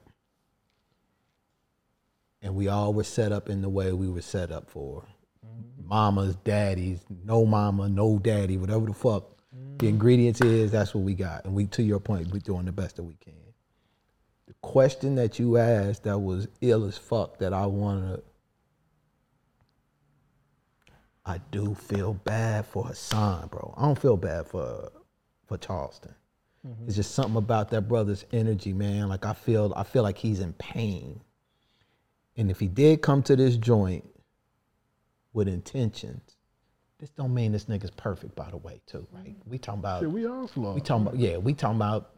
And 2.42 2.56
we 2.56 2.66
all 2.66 2.92
were 2.92 3.04
set 3.04 3.30
up 3.30 3.48
in 3.48 3.62
the 3.62 3.68
way 3.68 3.92
we 3.92 4.08
were 4.08 4.22
set 4.22 4.50
up 4.50 4.68
for. 4.68 5.04
Mamas, 5.86 6.36
daddies, 6.36 7.00
no 7.24 7.44
mama, 7.44 7.88
no 7.88 8.18
daddy, 8.18 8.56
whatever 8.56 8.86
the 8.86 8.94
fuck 8.94 9.24
the 9.78 9.88
ingredients 9.88 10.40
is, 10.40 10.70
that's 10.70 10.94
what 10.94 11.04
we 11.04 11.14
got. 11.14 11.44
And 11.44 11.54
we, 11.54 11.66
to 11.68 11.82
your 11.82 12.00
point, 12.00 12.28
we're 12.28 12.38
doing 12.40 12.66
the 12.66 12.72
best 12.72 12.96
that 12.96 13.04
we 13.04 13.14
can 13.14 13.34
the 14.46 14.54
question 14.62 15.16
that 15.16 15.38
you 15.38 15.58
asked 15.58 16.04
that 16.04 16.18
was 16.18 16.48
ill 16.60 16.84
as 16.84 16.96
fuck 16.96 17.38
that 17.38 17.52
I 17.52 17.66
wanna 17.66 18.20
I 21.24 21.40
do 21.50 21.74
feel 21.74 22.14
bad 22.14 22.66
for 22.66 22.84
Hassan, 22.84 23.48
bro. 23.48 23.74
I 23.76 23.82
don't 23.82 23.98
feel 23.98 24.16
bad 24.16 24.46
for 24.46 24.92
for 25.46 25.58
Charleston. 25.58 26.14
Mm-hmm. 26.66 26.86
It's 26.86 26.96
just 26.96 27.14
something 27.16 27.36
about 27.36 27.70
that 27.70 27.88
brother's 27.88 28.24
energy, 28.32 28.72
man. 28.72 29.08
Like 29.08 29.26
I 29.26 29.32
feel 29.32 29.72
I 29.76 29.82
feel 29.82 30.04
like 30.04 30.18
he's 30.18 30.40
in 30.40 30.52
pain. 30.54 31.20
And 32.36 32.50
if 32.50 32.60
he 32.60 32.68
did 32.68 33.02
come 33.02 33.22
to 33.24 33.34
this 33.34 33.56
joint 33.56 34.04
with 35.36 35.48
intentions, 35.48 36.36
this 36.98 37.10
don't 37.10 37.34
mean 37.34 37.52
this 37.52 37.66
nigga's 37.66 37.90
perfect, 37.90 38.34
by 38.34 38.50
the 38.50 38.56
way, 38.56 38.80
too, 38.86 39.06
right? 39.12 39.38
Mm. 39.38 39.46
We 39.46 39.58
talking 39.58 39.80
about 39.80 40.00
Shit, 40.00 40.10
we 40.10 40.26
all 40.26 40.48
flawed. 40.48 40.74
we 40.74 40.80
talking 40.80 41.06
about 41.06 41.18
yeah, 41.18 41.36
we 41.36 41.52
talking 41.52 41.76
about 41.76 42.10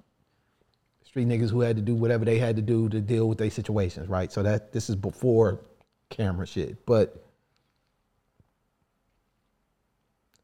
street 1.05 1.27
niggas 1.27 1.51
who 1.51 1.61
had 1.61 1.75
to 1.75 1.83
do 1.83 1.95
whatever 1.95 2.25
they 2.25 2.39
had 2.39 2.55
to 2.57 2.63
do 2.63 2.89
to 2.91 3.01
deal 3.01 3.29
with 3.29 3.39
their 3.39 3.51
situations, 3.51 4.09
right? 4.09 4.31
So 4.31 4.45
that 4.45 4.73
this 4.73 4.89
is 4.89 4.95
before 4.95 5.61
camera 6.11 6.47
shit. 6.47 6.87
But 6.87 7.25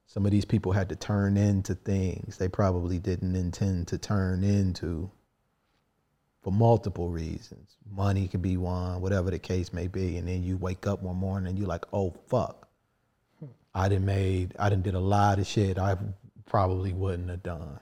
some 0.07 0.27
of 0.27 0.33
these 0.33 0.45
people 0.45 0.73
had 0.73 0.89
to 0.89 0.97
turn 0.97 1.37
into 1.37 1.77
things 1.77 2.39
they 2.39 2.49
probably 2.49 2.99
didn't 2.99 3.37
intend 3.37 3.89
to 3.89 3.99
turn 3.99 4.43
into 4.43 5.11
for 6.45 6.53
multiple 6.53 7.09
reasons. 7.09 7.77
Money 7.91 8.29
could 8.29 8.43
be 8.43 8.59
one, 8.59 9.01
whatever 9.01 9.31
the 9.31 9.39
case 9.39 9.73
may 9.73 9.89
be. 9.89 10.19
And 10.19 10.29
then 10.29 10.43
you 10.43 10.59
wake 10.59 10.87
up 10.87 11.03
one 11.03 11.17
morning 11.17 11.49
and 11.49 11.59
you're 11.59 11.67
like, 11.67 11.87
oh 11.93 12.15
fuck. 12.29 12.64
I 13.75 13.89
done 13.89 14.05
made 14.07 14.55
I 14.59 14.71
done 14.71 14.83
did 14.83 14.95
a 14.95 15.01
lot 15.01 15.39
of 15.39 15.47
shit 15.47 15.79
I 15.79 15.97
probably 16.47 16.93
wouldn't 16.93 17.31
have 17.31 17.43
done. 17.43 17.81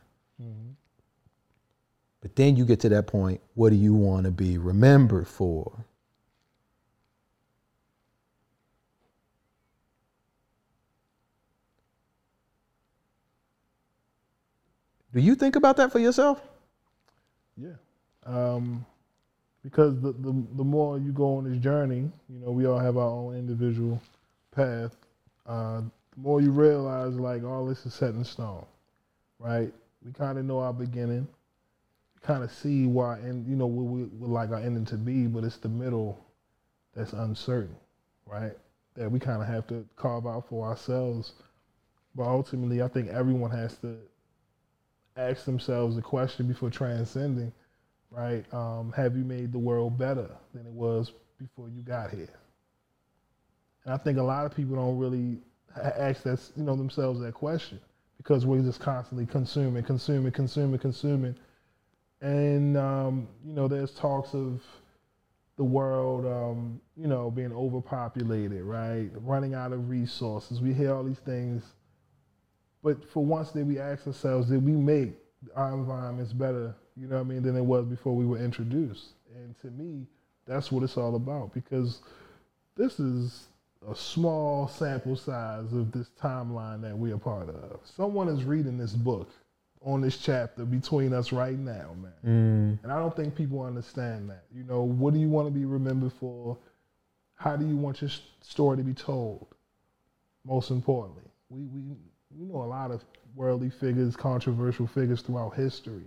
But 2.23 2.37
then 2.37 2.57
you 2.57 2.65
get 2.67 2.81
to 2.81 2.89
that 2.91 3.07
point, 3.09 3.41
what 3.55 3.71
do 3.71 3.77
you 3.77 3.95
want 3.95 4.27
to 4.27 4.33
be 4.33 4.59
remembered 4.59 5.29
for? 5.29 5.85
Do 15.15 15.21
you 15.21 15.35
think 15.35 15.57
about 15.57 15.77
that 15.79 15.93
for 15.93 15.99
yourself? 15.99 16.43
Yeah. 17.57 17.75
Um, 18.27 18.87
because 19.63 20.01
the, 20.01 20.13
the 20.13 20.33
the 20.57 20.65
more 20.65 20.99
you 20.99 21.13
go 21.13 21.37
on 21.39 21.51
this 21.51 21.59
journey, 21.59 22.11
you 22.29 22.39
know, 22.41 22.51
we 22.53 22.67
all 22.67 22.79
have 22.79 22.97
our 22.97 23.11
own 23.11 23.37
individual 23.37 24.01
path. 24.53 24.97
Uh, 25.47 25.83
the 26.15 26.21
more 26.21 26.41
you 26.41 26.51
realize, 26.51 27.15
like, 27.15 27.45
all 27.45 27.67
this 27.67 27.85
is 27.87 27.95
set 27.95 28.15
in 28.15 28.25
stone, 28.25 28.65
right? 29.39 29.73
We 30.05 30.13
kind 30.13 30.39
of 30.39 30.45
know 30.45 30.61
our 30.61 30.73
beginning, 30.73 31.27
kind 32.23 32.45
of 32.45 32.53
see 32.53 32.87
why, 32.87 33.19
and 33.19 33.47
you 33.47 33.57
know, 33.57 33.67
what 33.67 33.87
we 33.87 34.05
would 34.05 34.31
like 34.31 34.51
our 34.51 34.59
ending 34.59 34.85
to 34.87 34.97
be, 34.97 35.27
but 35.27 35.45
it's 35.45 35.57
the 35.57 35.69
middle 35.69 36.25
that's 36.95 37.13
uncertain, 37.13 37.77
right? 38.27 38.53
That 38.95 39.11
we 39.11 39.19
kind 39.19 39.43
of 39.43 39.49
have 39.49 39.67
to 39.69 39.87
carve 39.97 40.27
out 40.27 40.49
for 40.49 40.67
ourselves. 40.69 41.33
But 42.15 42.25
ultimately, 42.25 42.83
I 42.83 42.89
think 42.89 43.09
everyone 43.09 43.51
has 43.51 43.77
to 43.79 43.97
ask 45.17 45.45
themselves 45.45 45.97
the 45.97 46.03
question 46.03 46.47
before 46.47 46.71
transcending, 46.71 47.53
right? 48.11 48.45
Um, 48.53 48.93
have 48.93 49.17
you 49.17 49.25
made 49.25 49.53
the 49.53 49.59
world 49.59 49.99
better 49.99 50.31
than 50.55 50.67
it 50.67 50.73
was 50.73 51.13
before 51.39 51.69
you 51.69 51.83
got 51.83 52.11
here? 52.11 52.29
And 53.85 53.95
I 53.95 53.97
think 53.97 54.19
a 54.19 54.23
lot 54.23 54.47
of 54.47 54.55
people 54.55 54.77
don't 54.77 54.99
really 54.99 55.39
ask 55.77 56.23
that, 56.23 56.41
you 56.57 56.63
know, 56.63 56.77
themselves 56.77 57.21
that 57.21 57.35
question 57.35 57.81
because 58.17 58.47
we're 58.47 58.63
just 58.63 58.81
constantly 58.81 59.27
consuming, 59.27 59.83
consuming, 59.83 60.33
consuming, 60.33 60.79
consuming. 60.79 61.35
And, 62.21 62.77
um, 62.77 63.29
you 63.45 63.53
know, 63.53 63.67
there's 63.67 63.91
talks 63.93 64.33
of 64.35 64.63
the 65.57 65.65
world, 65.65 66.25
um, 66.25 66.81
you 66.97 67.09
know, 67.09 67.31
being 67.31 67.53
overpopulated, 67.53 68.63
right? 68.63 69.11
Running 69.17 69.55
out 69.55 69.73
of 69.73 69.91
resources. 69.91 70.61
We 70.61 70.73
hear 70.73 70.95
all 70.95 71.03
these 71.03 71.19
things. 71.19 71.65
But 72.83 73.09
for 73.11 73.25
once, 73.25 73.51
did 73.51 73.67
we 73.67 73.79
ask 73.79 74.07
ourselves, 74.07 74.49
did 74.49 74.65
we 74.65 74.73
make 74.73 75.15
our 75.57 75.73
environments 75.75 76.33
better, 76.33 76.75
you 76.97 77.09
know 77.09 77.17
what 77.17 77.23
I 77.23 77.25
mean, 77.25 77.43
than 77.43 77.57
it 77.57 77.65
was 77.65 77.87
before 77.87 78.15
we 78.15 78.25
were 78.25 78.39
introduced? 78.39 79.15
And 79.35 79.55
to 79.63 79.71
me, 79.71 80.07
that's 80.47 80.71
what 80.71 80.83
it's 80.83 80.97
all 80.97 81.17
about 81.17 81.53
because 81.55 82.01
this 82.77 82.99
is 82.99 83.47
a 83.91 83.97
small 83.97 84.69
sample 84.69 85.17
size 85.17 85.73
of 85.73 85.93
this 85.93 86.09
timeline 86.21 86.83
that 86.83 86.97
we're 86.97 87.19
part 87.19 87.49
of. 87.49 87.81
Someone 87.85 88.29
is 88.29 88.45
reading 88.45 88.79
this 88.79 88.93
book 88.93 89.31
on 89.85 90.01
this 90.01 90.17
chapter 90.17 90.65
between 90.65 91.13
us 91.13 91.33
right 91.33 91.59
now, 91.59 91.91
man. 92.01 92.13
Mm. 92.25 92.85
And 92.85 92.93
I 92.93 92.99
don't 92.99 93.15
think 93.15 93.35
people 93.35 93.63
understand 93.63 94.31
that. 94.31 94.45
You 94.55 94.65
know, 94.65 94.83
what 94.83 95.13
do 95.13 95.21
you 95.21 95.29
want 95.29 95.49
to 95.49 95.51
be 95.51 95.65
remembered 95.65 96.13
for? 96.13 96.57
How 97.35 97.57
do 97.57 97.67
you 97.67 97.77
want 97.77 98.01
your 98.01 98.11
story 98.41 98.77
to 98.77 98.83
be 98.85 98.95
told? 98.95 99.47
Most 100.45 100.71
importantly, 100.71 101.25
we, 101.49 101.63
we, 101.67 101.83
we 102.37 102.47
know 102.47 102.63
a 102.63 102.65
lot 102.65 102.91
of 102.91 103.05
worldly 103.35 103.71
figures, 103.71 104.17
controversial 104.17 104.87
figures 104.87 105.23
throughout 105.23 105.55
history. 105.55 106.05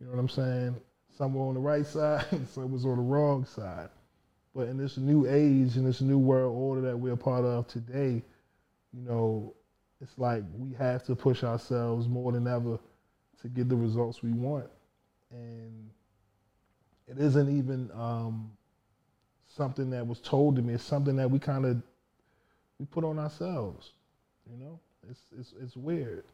You 0.00 0.06
know 0.06 0.12
what 0.12 0.18
I'm 0.18 0.28
saying? 0.28 0.76
Some 1.16 1.34
were 1.34 1.42
on 1.42 1.54
the 1.54 1.60
right 1.60 1.86
side, 1.86 2.26
some 2.48 2.72
was 2.72 2.84
on 2.84 2.96
the 2.96 3.02
wrong 3.02 3.44
side. 3.44 3.88
But 4.54 4.68
in 4.68 4.76
this 4.76 4.96
new 4.96 5.26
age, 5.26 5.76
in 5.76 5.84
this 5.84 6.00
new 6.00 6.18
world 6.18 6.56
order 6.56 6.80
that 6.82 6.96
we're 6.96 7.14
a 7.14 7.16
part 7.16 7.44
of 7.44 7.66
today, 7.66 8.22
you 8.92 9.02
know, 9.02 9.52
it's 10.00 10.16
like 10.18 10.44
we 10.56 10.72
have 10.74 11.04
to 11.04 11.16
push 11.16 11.42
ourselves 11.42 12.06
more 12.06 12.30
than 12.30 12.46
ever 12.46 12.78
to 13.42 13.48
get 13.48 13.68
the 13.68 13.76
results 13.76 14.22
we 14.22 14.30
want. 14.30 14.68
And 15.32 15.90
it 17.08 17.18
isn't 17.18 17.58
even 17.58 17.90
um, 17.94 18.52
something 19.48 19.90
that 19.90 20.06
was 20.06 20.20
told 20.20 20.56
to 20.56 20.62
me. 20.62 20.74
It's 20.74 20.84
something 20.84 21.16
that 21.16 21.30
we 21.30 21.38
kind 21.38 21.66
of 21.66 21.82
we 22.78 22.86
put 22.86 23.04
on 23.04 23.18
ourselves. 23.18 23.92
You 24.50 24.64
know, 24.64 24.78
it's 25.10 25.20
it's 25.38 25.52
it's 25.60 25.76
weird. 25.76 26.24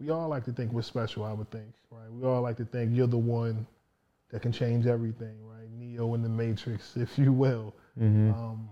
We 0.00 0.10
all 0.10 0.28
like 0.28 0.44
to 0.46 0.52
think 0.52 0.72
we're 0.72 0.82
special. 0.82 1.24
I 1.24 1.32
would 1.32 1.50
think, 1.50 1.72
right? 1.90 2.10
We 2.10 2.26
all 2.26 2.42
like 2.42 2.56
to 2.56 2.64
think 2.64 2.96
you're 2.96 3.06
the 3.06 3.18
one 3.18 3.66
that 4.32 4.42
can 4.42 4.50
change 4.50 4.86
everything, 4.86 5.36
right? 5.46 5.70
Neo 5.70 6.14
in 6.14 6.22
the 6.22 6.28
Matrix, 6.28 6.96
if 6.96 7.16
you 7.18 7.32
will. 7.32 7.74
Um, 8.00 8.68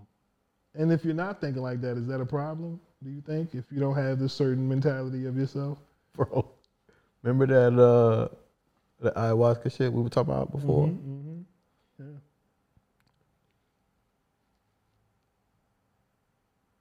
and 0.75 0.91
if 0.91 1.05
you're 1.05 1.15
not 1.15 1.41
thinking 1.41 1.63
like 1.63 1.81
that, 1.83 1.97
is 1.97 2.07
that 2.09 2.21
a 2.21 2.27
problem? 2.27 2.81
Do 3.03 3.11
you 3.11 3.21
think 3.21 3.55
if 3.55 3.65
you 3.71 3.79
don't 3.79 3.95
have 3.95 4.19
this 4.19 4.33
certain 4.33 4.69
mentality 4.69 5.27
of 5.27 5.37
yourself? 5.37 5.79
Bro, 6.15 6.51
remember 7.23 7.47
that 7.47 7.81
uh 7.81 8.29
the 8.99 9.11
ayahuasca 9.13 9.75
shit 9.75 9.93
we 9.93 10.03
were 10.03 10.09
talking 10.09 10.33
about 10.33 10.51
before? 10.53 10.89
Mm-hmm. 10.89 11.41
Yeah. 11.99 12.19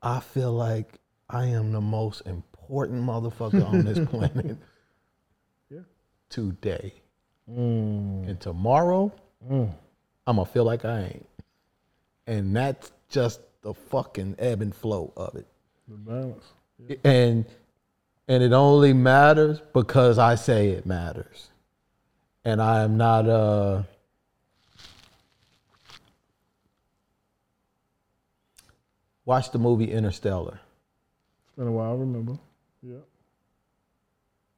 I 0.02 0.20
feel 0.20 0.52
like 0.54 1.00
I 1.30 1.46
am 1.46 1.72
the 1.72 1.82
most 1.82 2.22
important 2.26 3.04
motherfucker 3.04 3.66
on 3.66 3.86
this 3.86 4.00
planet 4.10 4.58
Yeah. 5.70 5.80
today. 6.30 6.94
Mm. 7.50 8.30
And 8.30 8.40
tomorrow, 8.40 9.12
Mm. 9.50 9.72
I'm 10.28 10.36
gonna 10.36 10.46
feel 10.46 10.66
like 10.66 10.84
I 10.86 11.00
ain't. 11.06 11.30
And 12.28 12.56
that's 12.56 12.92
just 13.10 13.40
the 13.62 13.74
fucking 13.74 14.36
ebb 14.38 14.62
and 14.62 14.76
flow 14.76 15.12
of 15.18 15.36
it. 15.36 15.48
The 15.88 15.96
balance. 15.96 16.46
And 17.04 17.46
and 18.28 18.44
it 18.44 18.52
only 18.54 18.94
matters 18.94 19.62
because 19.74 20.20
I 20.20 20.36
say 20.36 20.70
it 20.70 20.86
matters. 20.86 21.50
And 22.46 22.62
I 22.62 22.84
am 22.84 22.98
not 22.98 23.28
uh 23.28 23.84
watch 29.26 29.52
the 29.52 29.60
movie 29.60 29.92
Interstellar. 29.92 30.60
It's 31.48 31.56
been 31.58 31.68
a 31.68 31.72
while. 31.72 31.92
I 31.92 31.96
remember. 31.96 32.38
Yeah. 32.82 32.98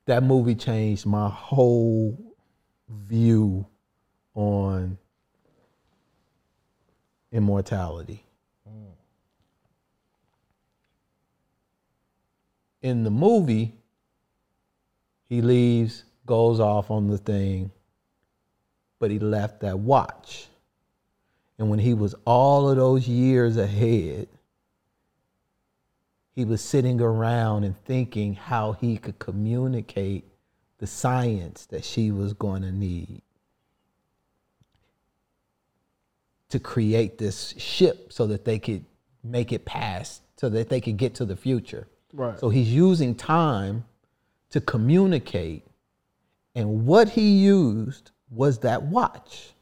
that 0.06 0.24
movie 0.24 0.56
changed 0.56 1.06
my 1.06 1.30
whole 1.30 2.31
view 2.92 3.66
on 4.34 4.98
immortality. 7.32 8.24
In 12.82 13.04
the 13.04 13.12
movie, 13.12 13.74
he 15.30 15.42
leaves, 15.42 16.04
goes 16.26 16.60
off 16.60 16.90
on 16.90 17.08
the 17.08 17.18
thing, 17.18 17.72
but 19.00 19.12
he 19.12 19.20
left 19.20 19.62
that 19.62 19.80
watch. 19.80 20.48
And 21.60 21.70
when 21.70 21.80
he 21.80 21.94
was 21.94 22.16
all 22.26 22.70
of 22.70 22.78
those 22.78 23.08
years 23.08 23.56
ahead, 23.56 24.28
he 26.34 26.44
was 26.44 26.62
sitting 26.62 27.00
around 27.00 27.66
and 27.66 27.78
thinking 27.86 28.34
how 28.34 28.72
he 28.72 28.98
could 28.98 29.20
communicate 29.20 30.31
the 30.82 30.88
science 30.88 31.68
that 31.68 31.86
she 31.86 32.12
was 32.12 32.34
going 32.34 32.64
to 32.64 32.72
need 32.72 33.22
to 36.50 36.60
create 36.60 37.18
this 37.18 37.54
ship 37.58 38.12
so 38.12 38.28
that 38.28 38.44
they 38.44 38.60
could 38.60 38.84
make 39.24 39.54
it 39.54 39.64
past 39.64 40.22
so 40.36 40.50
that 40.50 40.68
they 40.70 40.82
could 40.82 40.98
get 40.98 41.16
to 41.16 41.24
the 41.26 41.36
future 41.36 41.88
Right. 42.14 42.38
so 42.40 42.50
he's 42.50 42.68
using 42.74 43.16
time 43.16 43.86
to 44.50 44.60
communicate 44.60 45.64
and 46.56 46.86
what 46.86 47.08
he 47.10 47.38
used 47.38 48.12
was 48.30 48.58
that 48.60 48.82
watch 48.82 49.54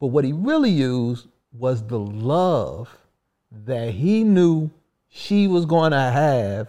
but 0.00 0.08
what 0.08 0.24
he 0.24 0.32
really 0.32 0.70
used 0.70 1.28
was 1.52 1.86
the 1.86 1.98
love 1.98 2.94
that 3.64 3.90
he 3.94 4.24
knew 4.24 4.70
she 5.08 5.46
was 5.46 5.64
going 5.64 5.92
to 5.92 5.98
have 5.98 6.68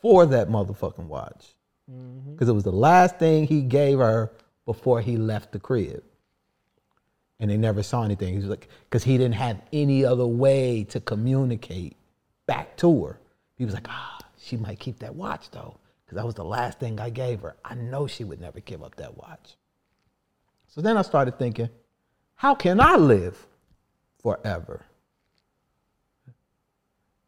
for 0.00 0.24
that 0.26 0.48
motherfucking 0.48 1.06
watch. 1.06 1.54
Mm-hmm. 1.90 2.32
Because 2.32 2.48
it 2.48 2.52
was 2.52 2.64
the 2.64 2.72
last 2.72 3.18
thing 3.18 3.46
he 3.46 3.62
gave 3.62 3.98
her 3.98 4.32
before 4.66 5.00
he 5.00 5.16
left 5.16 5.52
the 5.52 5.58
crib. 5.58 6.02
And 7.38 7.50
they 7.50 7.56
never 7.56 7.82
saw 7.82 8.04
anything. 8.04 8.34
He 8.34 8.40
was 8.40 8.48
like, 8.48 8.68
because 8.84 9.02
he 9.02 9.16
didn't 9.16 9.34
have 9.34 9.60
any 9.72 10.04
other 10.04 10.26
way 10.26 10.84
to 10.84 11.00
communicate 11.00 11.96
back 12.46 12.76
to 12.78 13.04
her. 13.04 13.20
He 13.56 13.64
was 13.64 13.74
like, 13.74 13.88
ah, 13.88 14.18
she 14.38 14.56
might 14.56 14.78
keep 14.78 14.98
that 15.00 15.14
watch 15.14 15.50
though, 15.50 15.76
because 16.04 16.16
that 16.16 16.26
was 16.26 16.34
the 16.34 16.44
last 16.44 16.78
thing 16.78 17.00
I 17.00 17.10
gave 17.10 17.40
her. 17.40 17.56
I 17.64 17.74
know 17.74 18.06
she 18.06 18.24
would 18.24 18.40
never 18.40 18.60
give 18.60 18.82
up 18.82 18.96
that 18.96 19.16
watch. 19.16 19.56
So 20.68 20.80
then 20.80 20.96
I 20.96 21.02
started 21.02 21.38
thinking, 21.38 21.68
how 22.34 22.54
can 22.54 22.80
I 22.80 22.96
live 22.96 23.46
forever? 24.22 24.84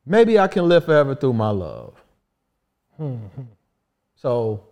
Maybe 0.05 0.39
I 0.39 0.49
can 0.49 0.69
live 0.69 0.85
forever 0.85 1.15
through 1.15 1.35
my 1.35 1.51
love. 1.51 2.03
Hmm, 2.97 3.17
hmm. 3.17 3.43
So 4.23 4.62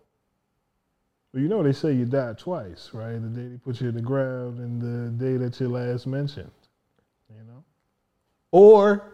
Well, 1.33 1.43
you 1.43 1.49
know 1.49 1.61
they 1.65 1.73
say 1.73 1.93
you 1.93 2.05
died 2.05 2.39
twice, 2.39 2.91
right? 2.93 3.21
The 3.21 3.29
day 3.29 3.49
they 3.49 3.57
put 3.57 3.81
you 3.81 3.89
in 3.89 3.97
the 3.97 4.01
ground 4.01 4.61
and 4.61 4.81
the 4.81 5.25
day 5.25 5.37
that 5.39 5.59
you 5.59 5.69
last 5.69 6.07
mentioned. 6.07 6.53
You 7.29 7.43
know. 7.45 7.65
Or 8.53 9.13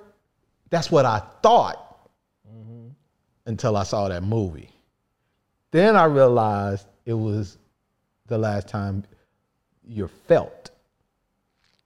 that's 0.68 0.90
what 0.90 1.06
I 1.06 1.22
thought 1.42 2.10
mm-hmm. 2.46 2.88
until 3.46 3.78
I 3.78 3.84
saw 3.84 4.08
that 4.08 4.22
movie. 4.22 4.70
Then 5.70 5.96
I 5.96 6.04
realized 6.04 6.86
it 7.06 7.14
was 7.14 7.56
the 8.26 8.36
last 8.36 8.68
time 8.68 9.04
you're 9.88 10.08
felt. 10.28 10.70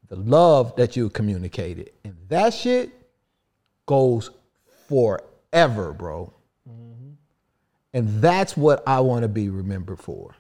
The 0.09 0.17
love 0.17 0.75
that 0.75 0.97
you 0.97 1.09
communicated. 1.09 1.93
And 2.03 2.17
that 2.29 2.53
shit 2.53 2.91
goes 3.87 4.31
forever, 4.89 5.93
bro. 5.93 6.33
Mm-hmm. 6.69 7.00
And 7.93 8.23
that's 8.23 8.57
what 8.57 8.83
I 8.87 9.01
want 9.01 9.23
to 9.23 9.29
be 9.29 9.49
remembered 9.49 9.99
for. 9.99 10.35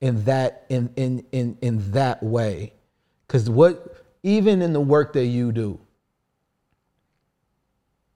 In 0.00 0.24
that 0.24 0.64
in 0.68 0.90
in 0.96 1.24
in 1.32 1.58
in 1.60 1.90
that 1.92 2.22
way. 2.22 2.72
Cause 3.26 3.50
what 3.50 4.04
even 4.22 4.62
in 4.62 4.72
the 4.72 4.80
work 4.80 5.12
that 5.14 5.26
you 5.26 5.52
do, 5.52 5.80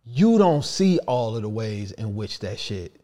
you 0.04 0.38
don't 0.38 0.64
see 0.64 0.98
all 1.00 1.36
of 1.36 1.42
the 1.42 1.48
ways 1.48 1.92
in 1.92 2.14
which 2.14 2.38
that 2.40 2.58
shit 2.58 3.00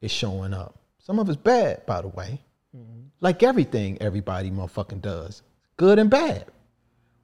is 0.00 0.10
showing 0.10 0.52
up. 0.52 0.78
Some 0.98 1.18
of 1.18 1.28
it's 1.28 1.36
bad, 1.36 1.86
by 1.86 2.02
the 2.02 2.08
way. 2.08 2.40
Mm-hmm. 2.76 3.00
Like 3.20 3.42
everything 3.42 3.98
everybody 4.00 4.50
motherfucking 4.50 5.00
does. 5.00 5.42
Good 5.76 5.98
and 5.98 6.10
bad. 6.10 6.46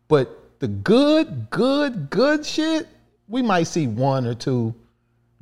But 0.08 0.58
the 0.60 0.68
good, 0.68 1.50
good, 1.50 2.10
good 2.10 2.44
shit, 2.44 2.88
we 3.28 3.42
might 3.42 3.64
see 3.64 3.86
one 3.86 4.26
or 4.26 4.34
two 4.34 4.74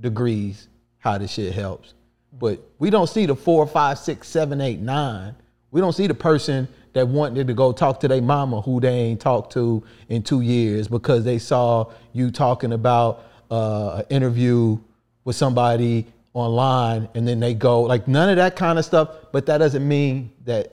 degrees 0.01 0.69
how 1.05 1.18
this 1.18 1.32
shit 1.32 1.52
helps. 1.52 1.93
But 2.32 2.60
we 2.78 2.89
don't 2.89 3.09
see 3.09 3.26
the 3.26 3.36
four, 3.36 3.66
five, 3.66 3.98
six, 3.98 4.26
seven, 4.26 4.60
eight, 4.62 4.81
nine. 4.81 5.36
We 5.70 5.81
don't 5.82 5.93
see 5.93 6.06
the 6.06 6.14
person 6.14 6.66
that 6.94 7.06
wanted 7.06 7.47
to 7.47 7.52
go 7.52 7.72
talk 7.72 8.01
to 8.01 8.09
their 8.09 8.22
mama 8.22 8.62
who 8.62 8.81
they 8.81 8.89
ain't 8.89 9.20
talked 9.20 9.52
to 9.52 9.85
in 10.09 10.22
two 10.22 10.40
years 10.40 10.89
because 10.89 11.22
they 11.22 11.39
saw 11.39 11.93
you 12.12 12.31
talking 12.31 12.72
about 12.72 13.26
uh, 13.51 13.97
an 13.97 14.05
interview 14.09 14.78
with 15.24 15.36
somebody 15.36 16.06
online 16.32 17.09
and 17.14 17.28
then 17.28 17.39
they 17.39 17.52
go 17.52 17.82
like 17.82 18.09
none 18.09 18.31
of 18.31 18.36
that 18.36 18.56
kind 18.56 18.78
of 18.78 18.85
stuff. 18.85 19.10
But 19.31 19.44
that 19.47 19.59
doesn't 19.59 19.86
mean 19.86 20.32
that 20.44 20.72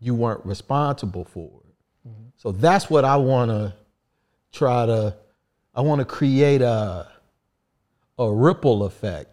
you 0.00 0.16
weren't 0.16 0.44
responsible 0.44 1.24
for 1.24 1.48
it. 1.68 2.10
So 2.36 2.50
that's 2.50 2.90
what 2.90 3.04
I 3.04 3.16
want 3.16 3.50
to 3.50 3.72
try 4.52 4.84
to. 4.86 5.16
I 5.76 5.80
want 5.80 6.00
to 6.00 6.04
create 6.04 6.62
a 6.62 7.13
a 8.18 8.32
ripple 8.32 8.84
effect 8.84 9.30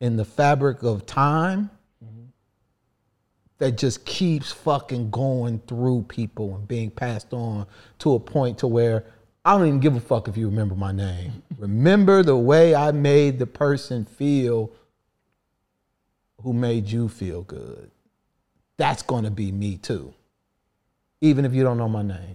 in 0.00 0.16
the 0.16 0.24
fabric 0.24 0.82
of 0.82 1.06
time 1.06 1.70
that 3.58 3.78
just 3.78 4.04
keeps 4.04 4.50
fucking 4.50 5.08
going 5.10 5.60
through 5.68 6.02
people 6.08 6.56
and 6.56 6.66
being 6.66 6.90
passed 6.90 7.32
on 7.32 7.64
to 8.00 8.14
a 8.14 8.18
point 8.18 8.58
to 8.58 8.66
where 8.66 9.04
I 9.44 9.56
don't 9.56 9.68
even 9.68 9.78
give 9.78 9.94
a 9.94 10.00
fuck 10.00 10.26
if 10.26 10.36
you 10.36 10.48
remember 10.48 10.74
my 10.74 10.90
name. 10.90 11.44
remember 11.58 12.24
the 12.24 12.36
way 12.36 12.74
I 12.74 12.90
made 12.90 13.38
the 13.38 13.46
person 13.46 14.04
feel 14.04 14.72
who 16.42 16.52
made 16.52 16.88
you 16.88 17.08
feel 17.08 17.42
good. 17.42 17.92
That's 18.78 19.02
going 19.02 19.22
to 19.22 19.30
be 19.30 19.52
me 19.52 19.76
too. 19.76 20.12
Even 21.20 21.44
if 21.44 21.54
you 21.54 21.62
don't 21.62 21.78
know 21.78 21.88
my 21.88 22.02
name. 22.02 22.34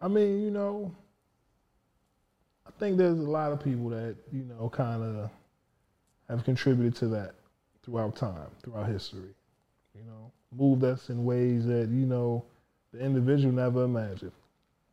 I 0.00 0.08
mean, 0.08 0.42
you 0.42 0.50
know, 0.50 0.92
think 2.84 2.98
there's 2.98 3.18
a 3.18 3.22
lot 3.22 3.50
of 3.52 3.62
people 3.62 3.88
that, 3.90 4.14
you 4.32 4.44
know, 4.44 4.68
kind 4.68 5.02
of 5.02 5.30
have 6.28 6.44
contributed 6.44 6.94
to 6.96 7.08
that 7.08 7.34
throughout 7.82 8.14
time, 8.16 8.48
throughout 8.62 8.88
history. 8.88 9.34
You 9.94 10.04
know, 10.04 10.30
moved 10.56 10.84
us 10.84 11.08
in 11.08 11.24
ways 11.24 11.66
that, 11.66 11.88
you 11.88 12.06
know, 12.06 12.44
the 12.92 13.00
individual 13.00 13.52
never 13.54 13.84
imagined. 13.84 14.32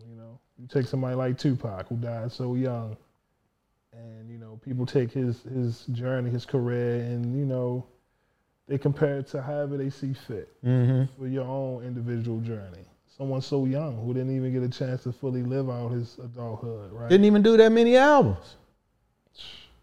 You 0.07 0.15
know, 0.15 0.39
you 0.57 0.67
take 0.67 0.87
somebody 0.87 1.15
like 1.15 1.37
Tupac 1.37 1.87
who 1.87 1.97
died 1.97 2.31
so 2.31 2.55
young 2.55 2.95
and, 3.93 4.29
you 4.29 4.37
know, 4.37 4.59
people 4.63 4.85
take 4.85 5.11
his 5.11 5.41
his 5.43 5.85
journey, 5.91 6.29
his 6.29 6.45
career 6.45 6.95
and, 7.01 7.37
you 7.37 7.45
know, 7.45 7.85
they 8.67 8.77
compare 8.77 9.17
it 9.19 9.27
to 9.27 9.41
however 9.41 9.75
they 9.75 9.89
see 9.89 10.13
fit 10.13 10.49
Mm-hmm. 10.63 11.13
for 11.21 11.27
your 11.27 11.45
own 11.45 11.83
individual 11.83 12.39
journey. 12.39 12.85
Someone 13.21 13.41
so 13.41 13.65
young 13.65 14.03
who 14.03 14.15
didn't 14.15 14.35
even 14.35 14.51
get 14.51 14.63
a 14.63 14.67
chance 14.67 15.03
to 15.03 15.13
fully 15.13 15.43
live 15.43 15.69
out 15.69 15.89
his 15.91 16.17
adulthood, 16.17 16.91
right? 16.91 17.07
Didn't 17.07 17.25
even 17.25 17.43
do 17.43 17.55
that 17.55 17.71
many 17.71 17.95
albums. 17.95 18.55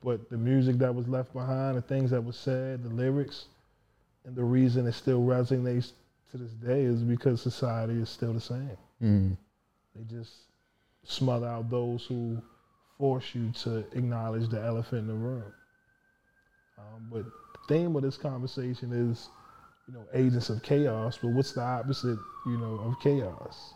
but 0.02 0.28
the 0.28 0.36
music 0.36 0.77
that 0.78 0.93
was 0.93 1.06
left 1.06 1.32
behind, 1.32 1.77
the 1.77 1.82
things 1.82 2.10
that 2.10 2.20
were 2.20 2.32
said, 2.32 2.82
the 2.82 2.89
lyrics, 2.89 3.44
and 4.24 4.35
the 4.35 4.43
reason 4.43 4.89
it 4.89 4.93
still 4.93 5.20
resonates 5.20 5.93
to 6.32 6.36
this 6.36 6.51
day 6.51 6.82
is 6.82 7.05
because 7.05 7.40
society 7.40 8.01
is 8.01 8.09
still 8.09 8.32
the 8.32 8.40
same. 8.40 8.77
Mm. 9.01 9.36
They 9.94 10.02
just 10.12 10.32
smother 11.05 11.47
out 11.47 11.70
those 11.70 12.06
who 12.06 12.43
force 12.98 13.36
you 13.36 13.52
to 13.62 13.85
acknowledge 13.93 14.48
the 14.48 14.60
elephant 14.60 15.02
in 15.02 15.06
the 15.06 15.15
room. 15.15 15.52
Um, 16.77 17.06
but 17.09 17.24
the 17.24 17.73
theme 17.73 17.94
of 17.94 18.02
this 18.02 18.16
conversation 18.16 18.93
is, 18.93 19.28
you 19.89 19.94
know, 19.94 20.05
agents 20.12 20.51
of 20.51 20.62
chaos. 20.62 21.19
But 21.20 21.28
what's 21.28 21.52
the 21.52 21.62
opposite, 21.62 22.19
you 22.47 22.59
know, 22.59 22.81
of 22.85 23.01
chaos? 23.01 23.73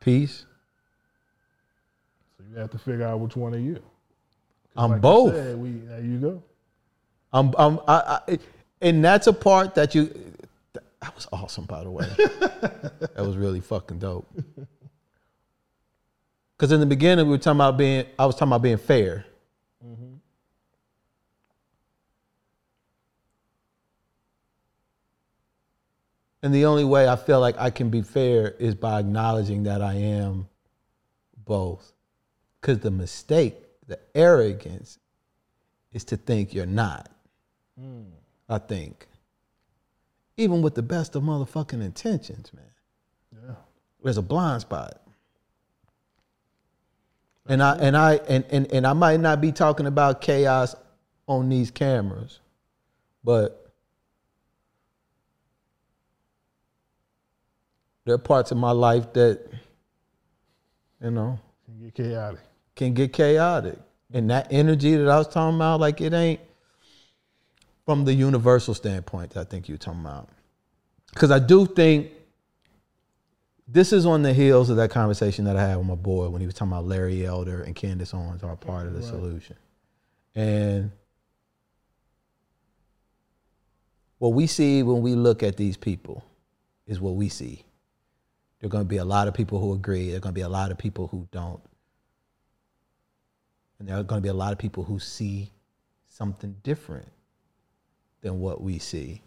Peace. 0.00 0.46
So 2.38 2.44
you 2.50 2.56
have 2.58 2.70
to 2.70 2.78
figure 2.78 3.06
out 3.06 3.20
which 3.20 3.36
one 3.36 3.54
are 3.54 3.58
you. 3.58 3.82
I'm 4.76 4.92
like 4.92 5.00
both. 5.00 5.34
said, 5.34 5.58
we, 5.58 5.70
there 5.70 6.00
you 6.00 6.18
go. 6.18 6.42
I'm, 7.32 7.52
I'm, 7.58 7.80
I, 7.88 8.20
I, 8.28 8.38
and 8.80 9.04
that's 9.04 9.26
a 9.26 9.32
part 9.32 9.74
that 9.74 9.94
you. 9.94 10.14
That 10.72 11.14
was 11.14 11.26
awesome, 11.32 11.64
by 11.64 11.82
the 11.82 11.90
way. 11.90 12.06
that 12.16 13.16
was 13.18 13.36
really 13.36 13.60
fucking 13.60 13.98
dope. 13.98 14.30
Because 16.56 16.70
in 16.70 16.78
the 16.78 16.86
beginning, 16.86 17.26
we 17.26 17.32
were 17.32 17.38
talking 17.38 17.58
about 17.58 17.76
being. 17.76 18.06
I 18.18 18.26
was 18.26 18.36
talking 18.36 18.48
about 18.48 18.62
being 18.62 18.78
fair. 18.78 19.24
Mm-hmm. 19.84 20.11
And 26.42 26.52
the 26.52 26.64
only 26.64 26.84
way 26.84 27.08
I 27.08 27.16
feel 27.16 27.40
like 27.40 27.56
I 27.58 27.70
can 27.70 27.88
be 27.88 28.02
fair 28.02 28.50
is 28.58 28.74
by 28.74 28.98
acknowledging 28.98 29.62
that 29.64 29.80
I 29.80 29.94
am 29.94 30.48
both. 31.44 31.92
Because 32.60 32.80
the 32.80 32.90
mistake, 32.90 33.56
the 33.86 33.98
arrogance, 34.14 34.98
is 35.92 36.04
to 36.04 36.16
think 36.16 36.52
you're 36.52 36.66
not. 36.66 37.10
I 38.48 38.58
think. 38.58 39.06
Even 40.36 40.62
with 40.62 40.74
the 40.74 40.82
best 40.82 41.14
of 41.14 41.22
motherfucking 41.22 41.82
intentions, 41.82 42.52
man. 42.52 42.64
Yeah. 43.32 43.54
There's 44.02 44.18
a 44.18 44.22
blind 44.22 44.62
spot. 44.62 45.00
And 47.46 47.62
I 47.62 47.76
and 47.76 47.96
I 47.96 48.14
and, 48.28 48.44
and, 48.50 48.72
and 48.72 48.86
I 48.86 48.92
might 48.92 49.20
not 49.20 49.40
be 49.40 49.52
talking 49.52 49.86
about 49.86 50.20
chaos 50.20 50.76
on 51.26 51.48
these 51.48 51.70
cameras, 51.70 52.40
but 53.24 53.61
there 58.04 58.14
are 58.14 58.18
parts 58.18 58.50
of 58.50 58.58
my 58.58 58.70
life 58.72 59.12
that, 59.12 59.40
you 61.02 61.10
know, 61.10 61.38
Can 61.66 61.80
get 61.84 61.94
chaotic. 61.94 62.40
can 62.74 62.94
get 62.94 63.12
chaotic. 63.12 63.78
And 64.12 64.28
that 64.30 64.48
energy 64.50 64.94
that 64.96 65.08
I 65.08 65.18
was 65.18 65.28
talking 65.28 65.56
about, 65.56 65.80
like 65.80 66.00
it 66.00 66.12
ain't 66.12 66.40
from 67.86 68.04
the 68.04 68.12
universal 68.14 68.74
standpoint 68.74 69.36
I 69.36 69.44
think 69.44 69.68
you're 69.68 69.78
talking 69.78 70.00
about. 70.00 70.28
Because 71.12 71.30
I 71.30 71.38
do 71.38 71.66
think 71.66 72.10
this 73.68 73.92
is 73.92 74.04
on 74.04 74.22
the 74.22 74.32
heels 74.34 74.68
of 74.70 74.76
that 74.76 74.90
conversation 74.90 75.44
that 75.46 75.56
I 75.56 75.66
had 75.66 75.76
with 75.78 75.86
my 75.86 75.94
boy 75.94 76.28
when 76.28 76.40
he 76.40 76.46
was 76.46 76.54
talking 76.54 76.72
about 76.72 76.86
Larry 76.86 77.24
Elder 77.24 77.62
and 77.62 77.74
Candace 77.74 78.12
Owens 78.12 78.42
are 78.42 78.56
part 78.56 78.86
of 78.86 78.92
the 78.92 79.00
Right. 79.00 79.08
solution. 79.08 79.56
And 80.34 80.90
what 84.18 84.30
we 84.34 84.46
see 84.46 84.82
when 84.82 85.02
we 85.02 85.14
look 85.14 85.42
at 85.42 85.56
these 85.56 85.76
people 85.76 86.24
is 86.86 87.00
what 87.00 87.14
we 87.14 87.28
see. 87.28 87.64
There 88.62 88.68
are 88.68 88.70
going 88.70 88.84
to 88.84 88.88
be 88.88 88.98
a 88.98 89.04
lot 89.04 89.26
of 89.26 89.34
people 89.34 89.58
who 89.58 89.72
agree. 89.72 90.10
There 90.10 90.18
are 90.18 90.20
going 90.20 90.34
to 90.34 90.38
be 90.38 90.42
a 90.42 90.48
lot 90.48 90.70
of 90.70 90.78
people 90.78 91.08
who 91.08 91.26
don't. 91.32 91.60
And 93.80 93.88
there 93.88 93.96
are 93.96 94.04
going 94.04 94.20
to 94.20 94.22
be 94.22 94.28
a 94.28 94.34
lot 94.34 94.52
of 94.52 94.58
people 94.58 94.84
who 94.84 95.00
see 95.00 95.50
something 96.08 96.54
different 96.62 97.08
than 98.20 98.38
what 98.38 98.62
we 98.62 98.78
see. 98.78 99.20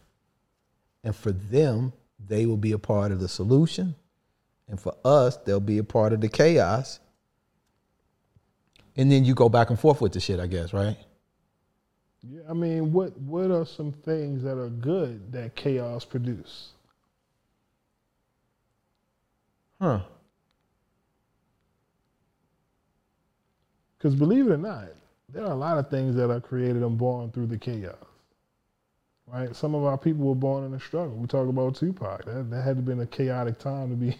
And 1.03 1.13
for 1.13 1.33
them, 1.33 1.91
they 2.25 2.45
will 2.45 2.55
be 2.55 2.71
a 2.71 2.77
part 2.77 3.11
of 3.11 3.19
the 3.19 3.27
solution. 3.27 3.95
And 4.69 4.79
for 4.79 4.95
us, 5.03 5.35
they'll 5.35 5.59
be 5.59 5.79
a 5.79 5.83
part 5.83 6.13
of 6.13 6.21
the 6.21 6.29
chaos. 6.29 7.01
And 8.95 9.11
then 9.11 9.25
you 9.25 9.35
go 9.35 9.49
back 9.49 9.69
and 9.69 9.77
forth 9.77 9.99
with 9.99 10.13
the 10.13 10.21
shit, 10.21 10.39
I 10.39 10.47
guess, 10.47 10.71
right? 10.71 10.95
Yeah, 12.23 12.43
I 12.49 12.53
mean, 12.53 12.93
what 12.93 13.19
what 13.19 13.51
are 13.51 13.65
some 13.65 13.91
things 13.91 14.43
that 14.43 14.57
are 14.57 14.69
good 14.69 15.33
that 15.33 15.55
chaos 15.55 16.05
produce? 16.05 16.69
Huh. 19.81 19.99
Because 23.97 24.15
believe 24.15 24.47
it 24.47 24.51
or 24.51 24.57
not, 24.57 24.89
there 25.29 25.43
are 25.43 25.51
a 25.51 25.55
lot 25.55 25.77
of 25.77 25.89
things 25.89 26.15
that 26.15 26.29
are 26.29 26.39
created 26.39 26.83
and 26.83 26.97
born 26.97 27.31
through 27.31 27.47
the 27.47 27.57
chaos. 27.57 27.95
Right? 29.27 29.55
Some 29.55 29.73
of 29.73 29.83
our 29.83 29.97
people 29.97 30.25
were 30.27 30.35
born 30.35 30.63
in 30.65 30.73
a 30.73 30.79
struggle. 30.79 31.17
We 31.17 31.27
talk 31.27 31.47
about 31.47 31.75
Tupac. 31.75 32.25
That, 32.25 32.49
that 32.51 32.61
had 32.61 32.75
to 32.75 32.81
been 32.83 32.99
a 32.99 33.07
chaotic 33.07 33.57
time 33.57 33.89
to 33.89 33.95
be 33.95 34.17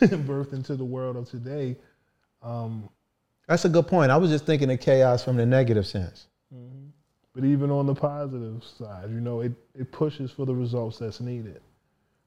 birthed 0.06 0.52
into 0.52 0.76
the 0.76 0.84
world 0.84 1.16
of 1.16 1.28
today. 1.28 1.76
Um, 2.42 2.88
That's 3.48 3.64
a 3.64 3.68
good 3.68 3.86
point. 3.86 4.10
I 4.10 4.18
was 4.18 4.30
just 4.30 4.44
thinking 4.44 4.70
of 4.70 4.80
chaos 4.80 5.24
from 5.24 5.36
the 5.36 5.46
negative 5.46 5.86
sense. 5.86 6.26
but 7.34 7.44
even 7.44 7.70
on 7.70 7.86
the 7.86 7.94
positive 7.94 8.62
side, 8.62 9.08
you 9.08 9.20
know, 9.20 9.40
it, 9.40 9.52
it 9.74 9.90
pushes 9.90 10.30
for 10.30 10.44
the 10.44 10.54
results 10.54 10.98
that's 10.98 11.20
needed. 11.20 11.62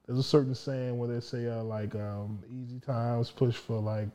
There's 0.05 0.19
a 0.19 0.23
certain 0.23 0.55
saying 0.55 0.97
where 0.97 1.07
they 1.07 1.19
say 1.19 1.47
uh, 1.47 1.63
like 1.63 1.95
um, 1.95 2.39
easy 2.49 2.79
times 2.79 3.31
push 3.31 3.55
for 3.55 3.79
like 3.79 4.09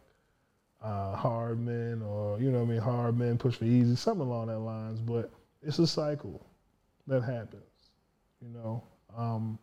uh, 0.82 1.16
hard 1.16 1.60
men, 1.60 2.02
or 2.02 2.38
you 2.40 2.50
know, 2.50 2.58
what 2.58 2.68
I 2.70 2.72
mean, 2.72 2.80
hard 2.80 3.18
men 3.18 3.38
push 3.38 3.56
for 3.56 3.64
easy, 3.64 3.96
something 3.96 4.26
along 4.26 4.48
that 4.48 4.58
lines. 4.58 5.00
But 5.00 5.30
it's 5.62 5.78
a 5.78 5.86
cycle 5.86 6.44
that 7.06 7.22
happens, 7.22 7.62
you 8.40 8.48
know, 8.50 8.82
um, 9.16 9.58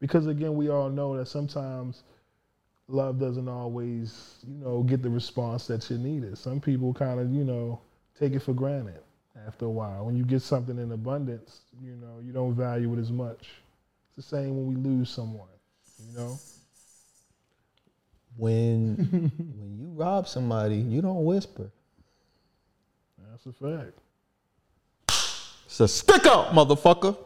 because 0.00 0.26
again, 0.26 0.54
we 0.54 0.68
all 0.68 0.90
know 0.90 1.16
that 1.16 1.26
sometimes 1.28 2.02
love 2.88 3.20
doesn't 3.20 3.48
always, 3.48 4.36
you 4.46 4.56
know, 4.56 4.82
get 4.82 5.02
the 5.02 5.10
response 5.10 5.66
that 5.68 5.88
you 5.90 5.98
needed. 5.98 6.36
Some 6.38 6.60
people 6.60 6.92
kind 6.92 7.20
of, 7.20 7.32
you 7.32 7.44
know, 7.44 7.80
take 8.18 8.32
it 8.32 8.40
for 8.40 8.52
granted 8.52 9.00
after 9.46 9.66
a 9.66 9.70
while. 9.70 10.06
When 10.06 10.16
you 10.16 10.24
get 10.24 10.42
something 10.42 10.78
in 10.78 10.90
abundance, 10.92 11.60
you 11.82 11.96
know, 11.96 12.20
you 12.24 12.32
don't 12.32 12.54
value 12.54 12.92
it 12.94 12.98
as 12.98 13.12
much. 13.12 13.48
It's 14.16 14.16
the 14.16 14.36
same 14.36 14.56
when 14.56 14.66
we 14.66 14.76
lose 14.76 15.10
someone, 15.10 15.48
you 15.98 16.16
know. 16.18 16.38
When 18.36 18.96
when 19.58 19.78
you 19.78 19.88
rob 19.94 20.28
somebody, 20.28 20.76
you 20.76 21.02
don't 21.02 21.24
whisper. 21.24 21.70
That's 23.30 23.46
a 23.46 23.52
fact. 23.52 23.98
It's 25.66 25.80
a 25.80 25.88
stick 25.88 26.26
up, 26.26 26.52
motherfucker. 26.52 27.16